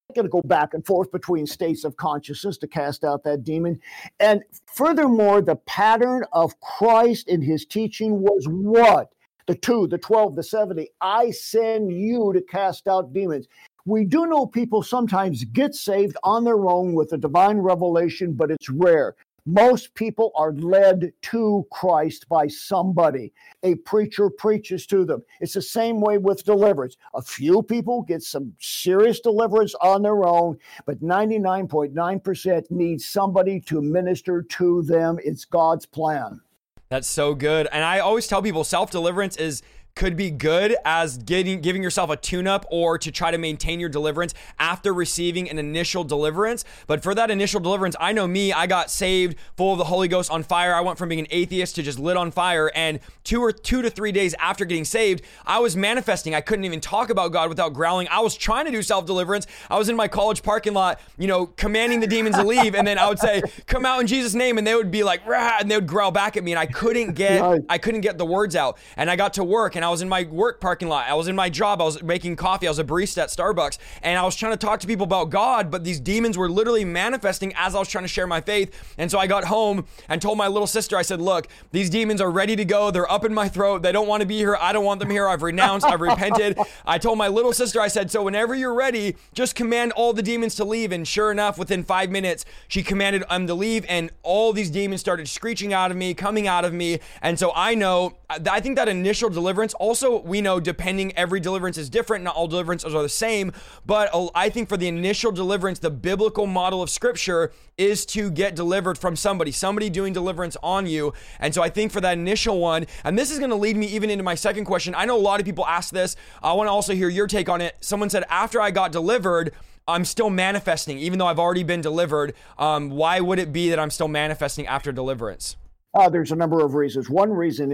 I'm 0.09 0.15
going 0.15 0.25
to 0.25 0.29
go 0.29 0.41
back 0.41 0.73
and 0.73 0.85
forth 0.85 1.11
between 1.11 1.45
states 1.45 1.83
of 1.83 1.97
consciousness 1.97 2.57
to 2.59 2.67
cast 2.67 3.03
out 3.03 3.25
that 3.25 3.43
demon. 3.43 3.77
And 4.21 4.41
furthermore, 4.65 5.41
the 5.41 5.57
pattern 5.57 6.23
of 6.31 6.57
Christ 6.61 7.27
in 7.27 7.41
his 7.41 7.65
teaching 7.65 8.21
was 8.21 8.45
what? 8.47 9.09
The 9.47 9.55
two, 9.55 9.85
the 9.87 9.97
12, 9.97 10.37
the 10.37 10.43
70. 10.43 10.89
I 11.01 11.31
send 11.31 11.91
you 11.91 12.31
to 12.31 12.41
cast 12.41 12.87
out 12.87 13.11
demons. 13.11 13.47
We 13.85 14.05
do 14.05 14.27
know 14.27 14.45
people 14.45 14.81
sometimes 14.81 15.43
get 15.43 15.75
saved 15.75 16.15
on 16.23 16.45
their 16.45 16.67
own 16.67 16.93
with 16.93 17.11
a 17.11 17.17
divine 17.17 17.57
revelation, 17.57 18.31
but 18.31 18.49
it's 18.49 18.69
rare. 18.69 19.15
Most 19.49 19.93
people 19.93 20.33
are 20.35 20.51
led 20.51 21.13
to 21.21 21.65
Christ 21.71 22.27
by 22.27 22.49
somebody. 22.49 23.31
A 23.63 23.75
preacher 23.75 24.29
preaches 24.29 24.85
to 24.87 25.05
them. 25.05 25.23
It's 25.39 25.53
the 25.53 25.61
same 25.61 26.01
way 26.01 26.17
with 26.17 26.43
deliverance. 26.43 26.97
A 27.13 27.21
few 27.21 27.63
people 27.63 28.01
get 28.01 28.23
some 28.23 28.53
serious 28.59 29.21
deliverance 29.21 29.73
on 29.75 30.01
their 30.01 30.25
own, 30.25 30.57
but 30.85 31.01
99.9% 31.01 32.71
need 32.71 32.99
somebody 32.99 33.61
to 33.61 33.81
minister 33.81 34.41
to 34.43 34.81
them. 34.81 35.17
It's 35.23 35.45
God's 35.45 35.85
plan. 35.85 36.41
That's 36.89 37.07
so 37.07 37.33
good. 37.33 37.69
And 37.71 37.85
I 37.85 37.99
always 37.99 38.27
tell 38.27 38.41
people 38.41 38.65
self 38.65 38.91
deliverance 38.91 39.37
is 39.37 39.61
could 39.97 40.15
be 40.15 40.29
good 40.29 40.75
as 40.85 41.17
getting 41.17 41.59
giving 41.59 41.81
yourself 41.81 42.11
a 42.11 42.15
tune-up 42.15 42.67
or 42.69 42.99
to 42.99 43.11
try 43.11 43.31
to 43.31 43.37
maintain 43.39 43.79
your 43.79 43.89
deliverance 43.89 44.35
after 44.59 44.93
receiving 44.93 45.49
an 45.49 45.57
initial 45.57 46.03
deliverance. 46.03 46.63
But 46.85 47.01
for 47.01 47.15
that 47.15 47.31
initial 47.31 47.59
deliverance, 47.59 47.95
I 47.99 48.13
know 48.13 48.27
me, 48.27 48.53
I 48.53 48.67
got 48.67 48.91
saved 48.91 49.37
full 49.55 49.71
of 49.71 49.79
the 49.79 49.85
Holy 49.85 50.07
Ghost 50.07 50.29
on 50.29 50.43
fire. 50.43 50.75
I 50.75 50.81
went 50.81 50.99
from 50.99 51.09
being 51.09 51.21
an 51.21 51.27
atheist 51.31 51.73
to 51.75 51.81
just 51.81 51.97
lit 51.97 52.15
on 52.15 52.29
fire. 52.29 52.71
And 52.75 52.99
two 53.23 53.41
or 53.41 53.51
two 53.51 53.81
to 53.81 53.89
three 53.89 54.11
days 54.11 54.35
after 54.39 54.65
getting 54.65 54.85
saved, 54.85 55.23
I 55.47 55.57
was 55.57 55.75
manifesting. 55.75 56.35
I 56.35 56.41
couldn't 56.41 56.65
even 56.65 56.79
talk 56.79 57.09
about 57.09 57.31
God 57.31 57.49
without 57.49 57.73
growling. 57.73 58.07
I 58.11 58.19
was 58.19 58.37
trying 58.37 58.65
to 58.65 58.71
do 58.71 58.83
self-deliverance. 58.83 59.47
I 59.67 59.79
was 59.79 59.89
in 59.89 59.95
my 59.95 60.07
college 60.07 60.43
parking 60.43 60.75
lot, 60.75 61.01
you 61.17 61.25
know, 61.25 61.47
commanding 61.47 62.01
the 62.01 62.07
demons 62.07 62.35
to 62.35 62.43
leave. 62.43 62.75
And 62.75 62.87
then 62.87 62.99
I 62.99 63.09
would 63.09 63.17
say, 63.17 63.41
come 63.65 63.83
out 63.83 63.99
in 63.99 64.05
Jesus' 64.05 64.35
name. 64.35 64.59
And 64.59 64.67
they 64.67 64.75
would 64.75 64.91
be 64.91 65.03
like, 65.03 65.25
Rah, 65.25 65.57
and 65.59 65.71
they 65.71 65.75
would 65.75 65.87
growl 65.87 66.11
back 66.11 66.37
at 66.37 66.43
me. 66.43 66.51
And 66.51 66.59
I 66.59 66.67
couldn't 66.67 67.13
get, 67.13 67.63
I 67.67 67.79
couldn't 67.79 68.01
get 68.01 68.19
the 68.19 68.27
words 68.27 68.55
out. 68.55 68.77
And 68.95 69.09
I 69.09 69.15
got 69.15 69.33
to 69.33 69.43
work 69.43 69.75
and 69.75 69.83
I 69.83 69.86
was 69.89 70.01
in 70.01 70.09
my 70.09 70.23
work 70.23 70.59
parking 70.61 70.87
lot. 70.87 71.07
I 71.07 71.13
was 71.13 71.27
in 71.27 71.35
my 71.35 71.49
job. 71.49 71.81
I 71.81 71.85
was 71.85 72.01
making 72.03 72.35
coffee. 72.35 72.67
I 72.67 72.69
was 72.69 72.79
a 72.79 72.83
barista 72.83 73.23
at 73.23 73.29
Starbucks. 73.29 73.77
And 74.01 74.17
I 74.17 74.23
was 74.23 74.35
trying 74.35 74.53
to 74.53 74.57
talk 74.57 74.79
to 74.81 74.87
people 74.87 75.05
about 75.05 75.29
God, 75.29 75.71
but 75.71 75.83
these 75.83 75.99
demons 75.99 76.37
were 76.37 76.49
literally 76.49 76.85
manifesting 76.85 77.53
as 77.55 77.75
I 77.75 77.79
was 77.79 77.87
trying 77.87 78.03
to 78.03 78.09
share 78.09 78.27
my 78.27 78.41
faith. 78.41 78.73
And 78.97 79.09
so 79.09 79.19
I 79.19 79.27
got 79.27 79.45
home 79.45 79.85
and 80.09 80.21
told 80.21 80.37
my 80.37 80.47
little 80.47 80.67
sister, 80.67 80.97
I 80.97 81.01
said, 81.01 81.21
Look, 81.21 81.47
these 81.71 81.89
demons 81.89 82.21
are 82.21 82.31
ready 82.31 82.55
to 82.55 82.65
go. 82.65 82.91
They're 82.91 83.11
up 83.11 83.25
in 83.25 83.33
my 83.33 83.47
throat. 83.47 83.81
They 83.81 83.91
don't 83.91 84.07
want 84.07 84.21
to 84.21 84.27
be 84.27 84.37
here. 84.37 84.57
I 84.59 84.73
don't 84.73 84.85
want 84.85 84.99
them 84.99 85.09
here. 85.09 85.27
I've 85.27 85.41
renounced. 85.41 85.85
I've 85.85 86.01
repented. 86.11 86.57
I 86.85 86.97
told 86.97 87.17
my 87.17 87.27
little 87.27 87.53
sister, 87.53 87.81
I 87.81 87.87
said, 87.87 88.11
So 88.11 88.23
whenever 88.23 88.55
you're 88.55 88.73
ready, 88.73 89.15
just 89.33 89.55
command 89.55 89.91
all 89.93 90.13
the 90.13 90.21
demons 90.21 90.55
to 90.55 90.65
leave. 90.65 90.91
And 90.91 91.07
sure 91.07 91.31
enough, 91.31 91.57
within 91.57 91.83
five 91.83 92.09
minutes, 92.09 92.45
she 92.67 92.83
commanded 92.83 93.23
them 93.29 93.47
to 93.47 93.53
leave. 93.53 93.85
And 93.87 94.11
all 94.23 94.53
these 94.53 94.69
demons 94.69 95.01
started 95.01 95.27
screeching 95.27 95.73
out 95.73 95.91
of 95.91 95.97
me, 95.97 96.13
coming 96.13 96.47
out 96.47 96.65
of 96.65 96.73
me. 96.73 96.99
And 97.21 97.37
so 97.37 97.51
I 97.55 97.75
know, 97.75 98.17
I 98.29 98.59
think 98.59 98.75
that 98.75 98.87
initial 98.87 99.29
deliverance 99.29 99.73
also 99.77 100.21
we 100.21 100.41
know 100.41 100.59
depending 100.59 101.15
every 101.17 101.39
deliverance 101.39 101.77
is 101.77 101.89
different 101.89 102.23
not 102.23 102.35
all 102.35 102.47
deliverances 102.47 102.93
are 102.93 103.01
the 103.01 103.09
same 103.09 103.51
but 103.85 104.09
i 104.35 104.49
think 104.49 104.67
for 104.67 104.77
the 104.77 104.87
initial 104.87 105.31
deliverance 105.31 105.79
the 105.79 105.89
biblical 105.89 106.45
model 106.45 106.81
of 106.81 106.89
scripture 106.89 107.51
is 107.77 108.05
to 108.05 108.29
get 108.29 108.55
delivered 108.55 108.97
from 108.97 109.15
somebody 109.15 109.51
somebody 109.51 109.89
doing 109.89 110.13
deliverance 110.13 110.57
on 110.61 110.85
you 110.85 111.13
and 111.39 111.53
so 111.53 111.61
i 111.61 111.69
think 111.69 111.91
for 111.91 112.01
that 112.01 112.17
initial 112.17 112.59
one 112.59 112.85
and 113.03 113.17
this 113.17 113.31
is 113.31 113.39
going 113.39 113.49
to 113.49 113.55
lead 113.55 113.77
me 113.77 113.87
even 113.87 114.09
into 114.09 114.23
my 114.23 114.35
second 114.35 114.65
question 114.65 114.93
i 114.95 115.05
know 115.05 115.17
a 115.17 115.19
lot 115.19 115.39
of 115.39 115.45
people 115.45 115.65
ask 115.65 115.93
this 115.93 116.15
i 116.43 116.51
want 116.53 116.67
to 116.67 116.71
also 116.71 116.93
hear 116.93 117.09
your 117.09 117.27
take 117.27 117.49
on 117.49 117.61
it 117.61 117.75
someone 117.79 118.09
said 118.09 118.23
after 118.29 118.59
i 118.61 118.71
got 118.71 118.91
delivered 118.91 119.53
I'm 119.89 120.03
still 120.03 120.29
manifesting, 120.29 120.99
even 120.99 121.17
though 121.17 121.27
I've 121.27 121.39
already 121.39 121.63
been 121.63 121.79
delivered. 121.79 122.33
Um, 122.57 122.89
why 122.89 123.21
would 123.21 123.39
it 123.39 123.53
be 123.53 123.69
that 123.69 123.79
I'm 123.79 123.89
still 123.89 124.09
manifesting 124.09 124.67
after 124.67 124.91
deliverance? 124.91 125.55
Uh, 125.93 126.09
there's 126.09 126.33
a 126.33 126.35
number 126.35 126.63
of 126.63 126.75
reasons. 126.75 127.09
One 127.09 127.31
reason 127.31 127.71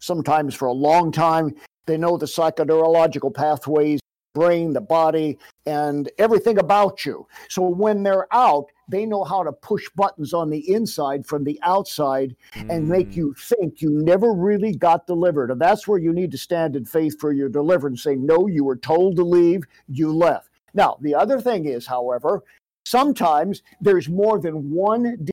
sometimes 0.00 0.54
for 0.54 0.66
a 0.66 0.72
long 0.72 1.12
time. 1.12 1.54
They 1.86 1.96
know 1.96 2.16
the 2.16 2.26
psychoneurological 2.26 3.34
pathways, 3.34 4.00
brain, 4.34 4.72
the 4.72 4.80
body, 4.80 5.38
and 5.66 6.10
everything 6.18 6.58
about 6.58 7.04
you. 7.04 7.26
So 7.48 7.62
when 7.62 8.02
they're 8.02 8.32
out, 8.32 8.66
they 8.88 9.06
know 9.06 9.24
how 9.24 9.42
to 9.44 9.52
push 9.52 9.88
buttons 9.94 10.34
on 10.34 10.50
the 10.50 10.68
inside 10.72 11.24
from 11.26 11.44
the 11.44 11.58
outside 11.62 12.34
and 12.54 12.88
make 12.88 13.10
mm. 13.10 13.16
you 13.16 13.34
think 13.38 13.80
you 13.80 13.90
never 13.90 14.32
really 14.32 14.74
got 14.74 15.06
delivered. 15.06 15.50
And 15.50 15.60
that's 15.60 15.86
where 15.86 15.98
you 15.98 16.12
need 16.12 16.32
to 16.32 16.38
stand 16.38 16.74
in 16.74 16.84
faith 16.84 17.18
for 17.20 17.32
your 17.32 17.48
deliverance. 17.48 18.02
Say, 18.02 18.16
no, 18.16 18.48
you 18.48 18.64
were 18.64 18.76
told 18.76 19.16
to 19.16 19.24
leave, 19.24 19.62
you 19.88 20.12
left. 20.12 20.50
Now, 20.74 20.98
the 21.00 21.14
other 21.14 21.40
thing 21.40 21.66
is, 21.66 21.86
however, 21.86 22.42
sometimes 22.84 23.62
there's 23.80 24.08
more 24.08 24.40
than 24.40 24.70
one 24.70 25.26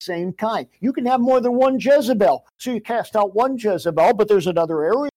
same 0.00 0.32
kind. 0.32 0.66
You 0.80 0.92
can 0.92 1.06
have 1.06 1.20
more 1.20 1.40
than 1.40 1.54
one 1.54 1.78
Jezebel. 1.78 2.44
So 2.58 2.72
you 2.72 2.80
cast 2.80 3.16
out 3.16 3.34
one 3.34 3.58
Jezebel, 3.58 4.14
but 4.14 4.28
there's 4.28 4.46
another 4.46 4.82
area 4.82 5.10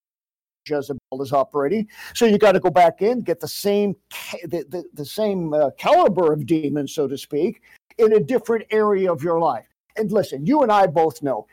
Jezebel 0.67 1.21
is 1.21 1.33
operating. 1.33 1.87
So 2.13 2.25
you 2.25 2.37
got 2.37 2.53
to 2.53 2.59
go 2.59 2.69
back 2.69 3.01
in, 3.01 3.21
get 3.21 3.39
the 3.39 3.47
same 3.47 3.95
the, 4.43 4.65
the, 4.69 4.83
the 4.93 5.05
same 5.05 5.53
uh, 5.53 5.71
caliber 5.77 6.31
of 6.31 6.45
demons, 6.45 6.93
so 6.93 7.07
to 7.07 7.17
speak, 7.17 7.61
in 7.97 8.13
a 8.13 8.19
different 8.19 8.65
area 8.71 9.11
of 9.11 9.23
your 9.23 9.39
life. 9.39 9.67
And 9.95 10.11
listen, 10.11 10.45
you 10.45 10.61
and 10.61 10.71
I 10.71 10.87
both 10.87 11.21
know 11.21 11.47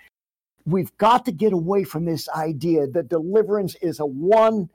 we've 0.66 0.96
got 0.98 1.24
to 1.24 1.32
get 1.32 1.52
away 1.52 1.84
from 1.84 2.04
this 2.04 2.28
idea 2.30 2.86
that 2.88 3.08
deliverance 3.08 3.74
is 3.76 4.00
a 4.00 4.06
one 4.06 4.68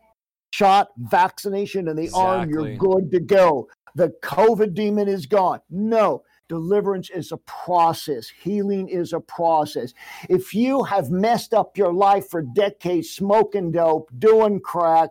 shot 0.53 0.89
vaccination 0.97 1.87
in 1.87 1.95
the 1.95 2.03
exactly. 2.03 2.25
arm, 2.25 2.49
you're 2.49 2.75
good 2.77 3.11
to 3.11 3.19
go. 3.19 3.67
The 3.95 4.09
COVID 4.21 4.73
demon 4.73 5.07
is 5.07 5.25
gone. 5.25 5.61
No, 5.69 6.23
Deliverance 6.47 7.09
is 7.09 7.31
a 7.31 7.37
process. 7.37 8.29
Healing 8.29 8.87
is 8.87 9.13
a 9.13 9.19
process. 9.19 9.93
If 10.29 10.53
you 10.53 10.83
have 10.83 11.09
messed 11.09 11.55
up 11.55 11.75
your 11.77 11.91
life 11.91 12.29
for 12.29 12.43
decades, 12.43 13.09
smoking 13.09 13.71
dope, 13.71 14.11
doing 14.19 14.59
crack, 14.59 15.09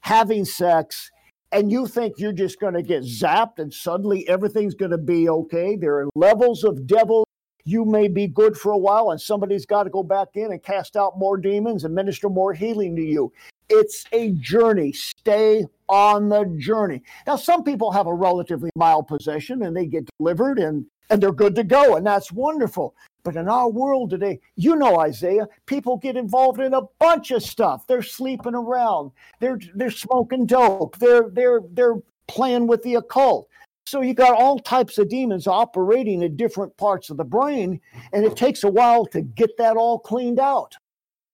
having 0.00 0.44
sex, 0.44 1.12
and 1.52 1.70
you 1.70 1.86
think 1.86 2.14
you're 2.18 2.32
just 2.32 2.58
going 2.58 2.74
to 2.74 2.82
get 2.82 3.04
zapped 3.04 3.58
and 3.58 3.72
suddenly 3.72 4.28
everything's 4.28 4.74
going 4.74 4.90
to 4.90 4.98
be 4.98 5.28
okay, 5.28 5.76
there 5.76 5.98
are 5.98 6.08
levels 6.16 6.64
of 6.64 6.86
devil. 6.86 7.27
You 7.68 7.84
may 7.84 8.08
be 8.08 8.26
good 8.26 8.56
for 8.56 8.72
a 8.72 8.78
while, 8.78 9.10
and 9.10 9.20
somebody's 9.20 9.66
got 9.66 9.82
to 9.82 9.90
go 9.90 10.02
back 10.02 10.28
in 10.36 10.52
and 10.52 10.62
cast 10.62 10.96
out 10.96 11.18
more 11.18 11.36
demons 11.36 11.84
and 11.84 11.94
minister 11.94 12.30
more 12.30 12.54
healing 12.54 12.96
to 12.96 13.02
you. 13.02 13.30
It's 13.68 14.06
a 14.12 14.30
journey. 14.40 14.90
Stay 14.92 15.66
on 15.86 16.30
the 16.30 16.46
journey. 16.56 17.02
Now, 17.26 17.36
some 17.36 17.62
people 17.64 17.92
have 17.92 18.06
a 18.06 18.14
relatively 18.14 18.70
mild 18.74 19.06
possession 19.06 19.64
and 19.64 19.76
they 19.76 19.84
get 19.84 20.08
delivered 20.18 20.58
and, 20.58 20.86
and 21.10 21.22
they're 21.22 21.30
good 21.30 21.54
to 21.56 21.62
go, 21.62 21.96
and 21.96 22.06
that's 22.06 22.32
wonderful. 22.32 22.94
But 23.22 23.36
in 23.36 23.50
our 23.50 23.68
world 23.68 24.08
today, 24.08 24.40
you 24.56 24.74
know, 24.74 25.00
Isaiah, 25.00 25.46
people 25.66 25.98
get 25.98 26.16
involved 26.16 26.60
in 26.60 26.72
a 26.72 26.88
bunch 26.98 27.32
of 27.32 27.42
stuff. 27.42 27.86
They're 27.86 28.00
sleeping 28.00 28.54
around. 28.54 29.10
They're 29.40 29.60
they're 29.74 29.90
smoking 29.90 30.46
dope. 30.46 30.96
They're 30.96 31.28
they're 31.28 31.60
they're 31.72 31.96
playing 32.28 32.66
with 32.66 32.82
the 32.82 32.94
occult. 32.94 33.48
So 33.88 34.02
you 34.02 34.12
got 34.12 34.34
all 34.34 34.58
types 34.58 34.98
of 34.98 35.08
demons 35.08 35.46
operating 35.46 36.20
in 36.20 36.36
different 36.36 36.76
parts 36.76 37.08
of 37.08 37.16
the 37.16 37.24
brain, 37.24 37.80
and 38.12 38.22
it 38.22 38.36
takes 38.36 38.62
a 38.62 38.68
while 38.68 39.06
to 39.06 39.22
get 39.22 39.56
that 39.56 39.78
all 39.78 39.98
cleaned 39.98 40.38
out. 40.38 40.76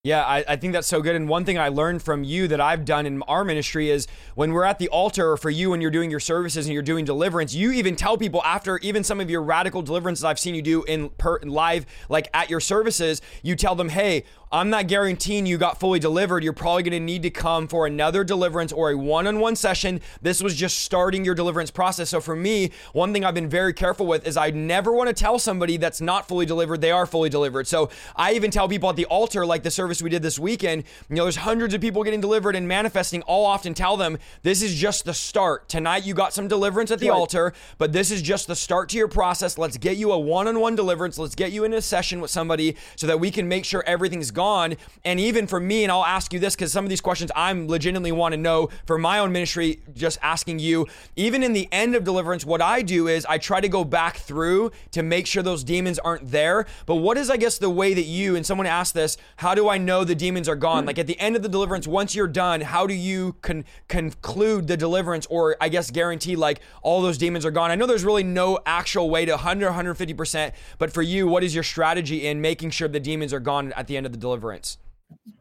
Yeah, 0.05 0.23
I, 0.23 0.45
I, 0.47 0.55
think 0.55 0.71
that's 0.71 0.87
so 0.87 1.01
good. 1.01 1.15
And 1.15 1.27
one 1.27 1.45
thing 1.45 1.57
I 1.57 1.69
learned 1.69 2.03
from 2.03 2.23
you 2.23 2.47
that 2.49 2.61
I've 2.61 2.85
done 2.85 3.07
in 3.07 3.23
our 3.23 3.43
ministry 3.43 3.89
is 3.89 4.07
when 4.35 4.53
we're 4.53 4.63
at 4.63 4.77
the 4.77 4.87
altar 4.89 5.35
for 5.35 5.49
you 5.49 5.73
and 5.73 5.81
you're 5.81 5.89
doing 5.89 6.11
your 6.11 6.19
services 6.19 6.67
and 6.67 6.73
you're 6.73 6.83
doing 6.83 7.05
deliverance, 7.05 7.55
you 7.55 7.71
even 7.71 7.95
tell 7.95 8.15
people 8.15 8.43
after 8.43 8.77
even 8.83 9.03
some 9.03 9.19
of 9.19 9.31
your 9.31 9.41
radical 9.41 9.81
deliverances 9.81 10.23
I've 10.23 10.37
seen 10.37 10.53
you 10.53 10.61
do 10.61 10.83
in 10.83 11.09
per, 11.09 11.39
live, 11.39 11.87
like 12.07 12.29
at 12.35 12.51
your 12.51 12.59
services, 12.59 13.19
you 13.41 13.55
tell 13.55 13.73
them, 13.73 13.89
hey, 13.89 14.25
I'm 14.55 14.69
not 14.69 14.87
guaranteeing 14.87 15.45
you 15.45 15.57
got 15.57 15.81
fully 15.81 15.99
delivered. 15.99 16.41
You're 16.41 16.53
probably 16.53 16.83
going 16.83 16.93
to 16.93 16.99
need 17.01 17.23
to 17.23 17.29
come 17.29 17.67
for 17.67 17.85
another 17.85 18.23
deliverance 18.23 18.71
or 18.71 18.89
a 18.89 18.97
one 18.97 19.27
on 19.27 19.41
one 19.41 19.57
session. 19.57 19.99
This 20.21 20.41
was 20.41 20.55
just 20.55 20.77
starting 20.77 21.25
your 21.25 21.35
deliverance 21.35 21.71
process. 21.71 22.11
So 22.11 22.21
for 22.21 22.37
me, 22.37 22.71
one 22.93 23.11
thing 23.11 23.25
I've 23.25 23.33
been 23.33 23.49
very 23.49 23.73
careful 23.73 24.05
with 24.05 24.25
is 24.25 24.37
I 24.37 24.51
never 24.51 24.93
want 24.93 25.09
to 25.09 25.13
tell 25.13 25.39
somebody 25.39 25.75
that's 25.75 25.99
not 25.99 26.29
fully 26.29 26.45
delivered 26.45 26.79
they 26.79 26.91
are 26.91 27.05
fully 27.05 27.27
delivered. 27.27 27.67
So 27.67 27.89
I 28.15 28.31
even 28.31 28.49
tell 28.49 28.69
people 28.69 28.89
at 28.89 28.95
the 28.95 29.03
altar, 29.07 29.45
like 29.45 29.63
the 29.63 29.71
service 29.71 30.01
we 30.01 30.09
did 30.09 30.21
this 30.21 30.39
weekend, 30.39 30.85
you 31.09 31.17
know, 31.17 31.23
there's 31.23 31.35
hundreds 31.35 31.73
of 31.73 31.81
people 31.81 32.05
getting 32.05 32.21
delivered 32.21 32.55
and 32.55 32.65
manifesting. 32.65 33.23
I'll 33.27 33.43
often 33.43 33.73
tell 33.73 33.97
them 33.97 34.17
this 34.43 34.61
is 34.61 34.73
just 34.73 35.03
the 35.03 35.13
start. 35.13 35.67
Tonight 35.67 36.05
you 36.05 36.13
got 36.13 36.31
some 36.31 36.47
deliverance 36.47 36.91
at 36.91 36.99
the 36.99 37.09
right. 37.09 37.17
altar, 37.17 37.51
but 37.77 37.91
this 37.91 38.09
is 38.09 38.21
just 38.21 38.47
the 38.47 38.55
start 38.55 38.87
to 38.91 38.97
your 38.97 39.09
process. 39.09 39.57
Let's 39.57 39.75
get 39.75 39.97
you 39.97 40.13
a 40.13 40.17
one 40.17 40.47
on 40.47 40.61
one 40.61 40.77
deliverance. 40.77 41.19
Let's 41.19 41.35
get 41.35 41.51
you 41.51 41.65
in 41.65 41.73
a 41.73 41.81
session 41.81 42.21
with 42.21 42.31
somebody 42.31 42.77
so 42.95 43.05
that 43.07 43.19
we 43.19 43.31
can 43.31 43.49
make 43.49 43.65
sure 43.65 43.83
everything's 43.85 44.31
gone. 44.31 44.44
And 44.45 45.19
even 45.19 45.47
for 45.47 45.59
me, 45.59 45.83
and 45.83 45.91
I'll 45.91 46.05
ask 46.05 46.31
you 46.33 46.39
this 46.39 46.55
because 46.55 46.71
some 46.71 46.85
of 46.85 46.89
these 46.89 47.01
questions 47.01 47.31
I'm 47.35 47.67
legitimately 47.67 48.11
want 48.11 48.33
to 48.33 48.37
know 48.37 48.69
for 48.85 48.97
my 48.97 49.19
own 49.19 49.31
ministry, 49.31 49.79
just 49.93 50.19
asking 50.21 50.59
you, 50.59 50.87
even 51.15 51.43
in 51.43 51.53
the 51.53 51.67
end 51.71 51.95
of 51.95 52.03
deliverance, 52.03 52.45
what 52.45 52.61
I 52.61 52.81
do 52.81 53.07
is 53.07 53.25
I 53.25 53.37
try 53.37 53.59
to 53.59 53.67
go 53.69 53.83
back 53.83 54.17
through 54.17 54.71
to 54.91 55.03
make 55.03 55.25
sure 55.25 55.41
those 55.41 55.63
demons 55.63 55.99
aren't 55.99 56.29
there. 56.31 56.65
But 56.85 56.95
what 56.95 57.17
is, 57.17 57.29
I 57.29 57.37
guess, 57.37 57.57
the 57.57 57.69
way 57.69 57.93
that 57.93 58.03
you, 58.03 58.35
and 58.35 58.45
someone 58.45 58.67
asked 58.67 58.93
this, 58.93 59.17
how 59.37 59.55
do 59.55 59.67
I 59.67 59.77
know 59.77 60.03
the 60.03 60.15
demons 60.15 60.47
are 60.47 60.55
gone? 60.55 60.85
Like 60.85 60.99
at 60.99 61.07
the 61.07 61.19
end 61.19 61.35
of 61.35 61.41
the 61.41 61.49
deliverance, 61.49 61.87
once 61.87 62.13
you're 62.13 62.27
done, 62.27 62.61
how 62.61 62.85
do 62.85 62.93
you 62.93 63.35
con- 63.41 63.65
conclude 63.87 64.67
the 64.67 64.77
deliverance 64.77 65.25
or 65.27 65.55
I 65.59 65.69
guess 65.69 65.89
guarantee 65.89 66.35
like 66.35 66.61
all 66.83 67.01
those 67.01 67.17
demons 67.17 67.45
are 67.45 67.51
gone? 67.51 67.71
I 67.71 67.75
know 67.75 67.87
there's 67.87 68.05
really 68.05 68.23
no 68.23 68.59
actual 68.65 69.09
way 69.09 69.25
to 69.25 69.31
100, 69.31 69.71
150%, 69.71 70.51
but 70.77 70.93
for 70.93 71.01
you, 71.01 71.27
what 71.27 71.43
is 71.43 71.53
your 71.53 71.63
strategy 71.63 72.27
in 72.27 72.41
making 72.41 72.69
sure 72.69 72.87
the 72.87 72.99
demons 72.99 73.33
are 73.33 73.39
gone 73.39 73.73
at 73.73 73.87
the 73.87 73.97
end 73.97 74.05
of 74.05 74.11
the 74.11 74.17
deliverance? 74.17 74.24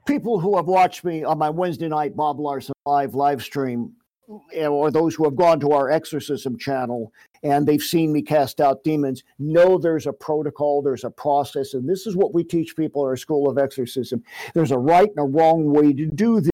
People 0.06 0.38
who 0.38 0.56
have 0.56 0.66
watched 0.66 1.04
me 1.04 1.24
on 1.24 1.38
my 1.38 1.50
Wednesday 1.50 1.88
night 1.88 2.14
Bob 2.16 2.38
Larson 2.38 2.74
live 2.86 3.14
live 3.14 3.42
stream 3.42 3.92
eh, 4.52 4.66
or 4.66 4.90
those 4.90 5.14
who 5.14 5.24
have 5.24 5.36
gone 5.36 5.58
to 5.60 5.70
our 5.72 5.90
exorcism 5.90 6.58
channel 6.58 7.12
and 7.44 7.66
they've 7.66 7.82
seen 7.82 8.12
me 8.12 8.22
cast 8.22 8.60
out 8.60 8.82
demons 8.82 9.22
know 9.38 9.78
there's 9.78 10.06
a 10.06 10.12
protocol, 10.12 10.82
there's 10.82 11.04
a 11.04 11.10
process, 11.10 11.74
and 11.74 11.88
this 11.88 12.06
is 12.06 12.16
what 12.16 12.34
we 12.34 12.42
teach 12.42 12.74
people 12.74 13.02
in 13.02 13.08
our 13.08 13.16
school 13.16 13.48
of 13.48 13.58
exorcism. 13.58 14.22
There's 14.54 14.70
a 14.70 14.78
right 14.78 15.10
and 15.14 15.18
a 15.18 15.30
wrong 15.30 15.70
way 15.70 15.92
to 15.92 16.06
do 16.06 16.40
this. 16.40 16.50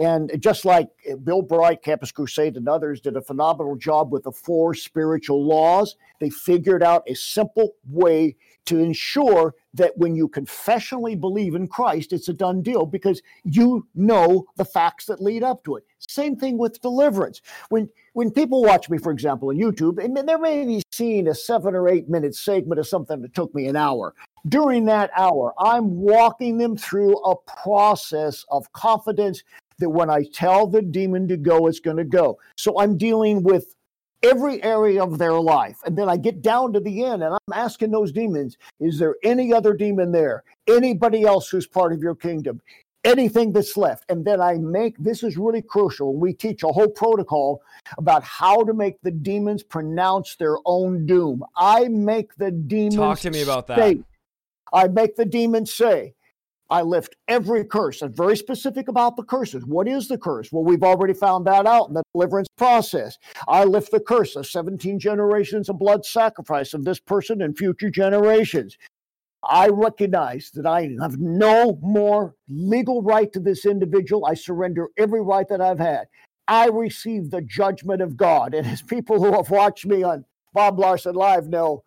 And 0.00 0.30
just 0.40 0.64
like 0.64 0.88
Bill 1.24 1.42
Bright, 1.42 1.82
Campus 1.82 2.12
Crusade, 2.12 2.56
and 2.56 2.68
others 2.68 3.00
did 3.00 3.16
a 3.16 3.22
phenomenal 3.22 3.74
job 3.74 4.12
with 4.12 4.24
the 4.24 4.32
four 4.32 4.74
spiritual 4.74 5.44
laws, 5.44 5.96
they 6.20 6.30
figured 6.30 6.84
out 6.84 7.02
a 7.08 7.14
simple 7.14 7.74
way 7.88 8.36
to 8.68 8.78
ensure 8.78 9.54
that 9.74 9.96
when 9.96 10.14
you 10.14 10.28
confessionally 10.28 11.18
believe 11.18 11.54
in 11.54 11.66
Christ, 11.66 12.12
it's 12.12 12.28
a 12.28 12.34
done 12.34 12.60
deal 12.60 12.84
because 12.84 13.22
you 13.44 13.86
know 13.94 14.44
the 14.56 14.64
facts 14.64 15.06
that 15.06 15.22
lead 15.22 15.42
up 15.42 15.64
to 15.64 15.76
it. 15.76 15.84
Same 15.98 16.36
thing 16.36 16.58
with 16.58 16.80
deliverance. 16.82 17.40
When 17.70 17.88
when 18.12 18.30
people 18.30 18.62
watch 18.62 18.90
me, 18.90 18.98
for 18.98 19.10
example, 19.10 19.48
on 19.48 19.56
YouTube, 19.56 20.02
and 20.02 20.16
they 20.16 20.36
may 20.36 20.66
be 20.66 20.82
seeing 20.92 21.28
a 21.28 21.34
seven 21.34 21.74
or 21.74 21.88
eight 21.88 22.08
minute 22.08 22.34
segment 22.34 22.78
of 22.78 22.86
something 22.86 23.22
that 23.22 23.34
took 23.34 23.54
me 23.54 23.66
an 23.68 23.76
hour. 23.76 24.14
During 24.48 24.84
that 24.86 25.10
hour, 25.16 25.54
I'm 25.58 25.96
walking 25.96 26.58
them 26.58 26.76
through 26.76 27.16
a 27.24 27.36
process 27.36 28.44
of 28.50 28.70
confidence 28.72 29.42
that 29.78 29.90
when 29.90 30.10
I 30.10 30.24
tell 30.32 30.66
the 30.66 30.82
demon 30.82 31.28
to 31.28 31.36
go, 31.36 31.66
it's 31.68 31.80
going 31.80 31.96
to 31.96 32.04
go. 32.04 32.38
So 32.56 32.78
I'm 32.80 32.98
dealing 32.98 33.42
with 33.42 33.74
every 34.22 34.62
area 34.62 35.02
of 35.02 35.18
their 35.18 35.34
life. 35.34 35.78
And 35.84 35.96
then 35.96 36.08
I 36.08 36.16
get 36.16 36.42
down 36.42 36.72
to 36.72 36.80
the 36.80 37.04
end 37.04 37.22
and 37.22 37.34
I'm 37.34 37.52
asking 37.54 37.90
those 37.90 38.12
demons, 38.12 38.56
is 38.80 38.98
there 38.98 39.16
any 39.22 39.52
other 39.52 39.74
demon 39.74 40.12
there? 40.12 40.44
Anybody 40.66 41.24
else 41.24 41.48
who's 41.48 41.66
part 41.66 41.92
of 41.92 42.02
your 42.02 42.14
kingdom? 42.14 42.60
Anything 43.04 43.52
that's 43.52 43.76
left. 43.76 44.04
And 44.08 44.24
then 44.24 44.40
I 44.40 44.54
make 44.54 44.98
this 44.98 45.22
is 45.22 45.36
really 45.36 45.62
crucial. 45.62 46.16
We 46.16 46.32
teach 46.32 46.62
a 46.64 46.68
whole 46.68 46.88
protocol 46.88 47.62
about 47.96 48.24
how 48.24 48.64
to 48.64 48.74
make 48.74 49.00
the 49.02 49.12
demons 49.12 49.62
pronounce 49.62 50.34
their 50.36 50.56
own 50.66 51.06
doom. 51.06 51.44
I 51.56 51.88
make 51.88 52.34
the 52.34 52.50
demons 52.50 52.96
talk 52.96 53.20
to 53.20 53.30
me 53.30 53.42
about 53.42 53.68
that. 53.68 53.98
I 54.72 54.88
make 54.88 55.16
the 55.16 55.24
demons 55.24 55.72
say, 55.72 56.14
I 56.70 56.82
lift 56.82 57.16
every 57.28 57.64
curse 57.64 58.02
and 58.02 58.14
very 58.14 58.36
specific 58.36 58.88
about 58.88 59.16
the 59.16 59.22
curses. 59.22 59.64
What 59.64 59.88
is 59.88 60.08
the 60.08 60.18
curse? 60.18 60.52
Well, 60.52 60.64
we've 60.64 60.82
already 60.82 61.14
found 61.14 61.46
that 61.46 61.66
out 61.66 61.88
in 61.88 61.94
the 61.94 62.02
deliverance 62.14 62.48
process. 62.58 63.16
I 63.46 63.64
lift 63.64 63.90
the 63.90 64.00
curse 64.00 64.36
of 64.36 64.46
17 64.46 64.98
generations 64.98 65.68
of 65.68 65.78
blood 65.78 66.04
sacrifice 66.04 66.74
of 66.74 66.84
this 66.84 67.00
person 67.00 67.40
and 67.40 67.56
future 67.56 67.90
generations. 67.90 68.76
I 69.48 69.68
recognize 69.68 70.50
that 70.54 70.66
I 70.66 70.90
have 71.00 71.18
no 71.18 71.78
more 71.80 72.34
legal 72.48 73.02
right 73.02 73.32
to 73.32 73.40
this 73.40 73.64
individual. 73.64 74.26
I 74.26 74.34
surrender 74.34 74.88
every 74.98 75.22
right 75.22 75.48
that 75.48 75.60
I've 75.60 75.78
had. 75.78 76.06
I 76.48 76.68
receive 76.68 77.30
the 77.30 77.42
judgment 77.42 78.02
of 78.02 78.16
God. 78.16 78.54
And 78.54 78.66
as 78.66 78.82
people 78.82 79.22
who 79.22 79.32
have 79.32 79.50
watched 79.50 79.86
me 79.86 80.02
on 80.02 80.24
Bob 80.52 80.78
Larson 80.78 81.14
Live 81.14 81.46
know, 81.46 81.84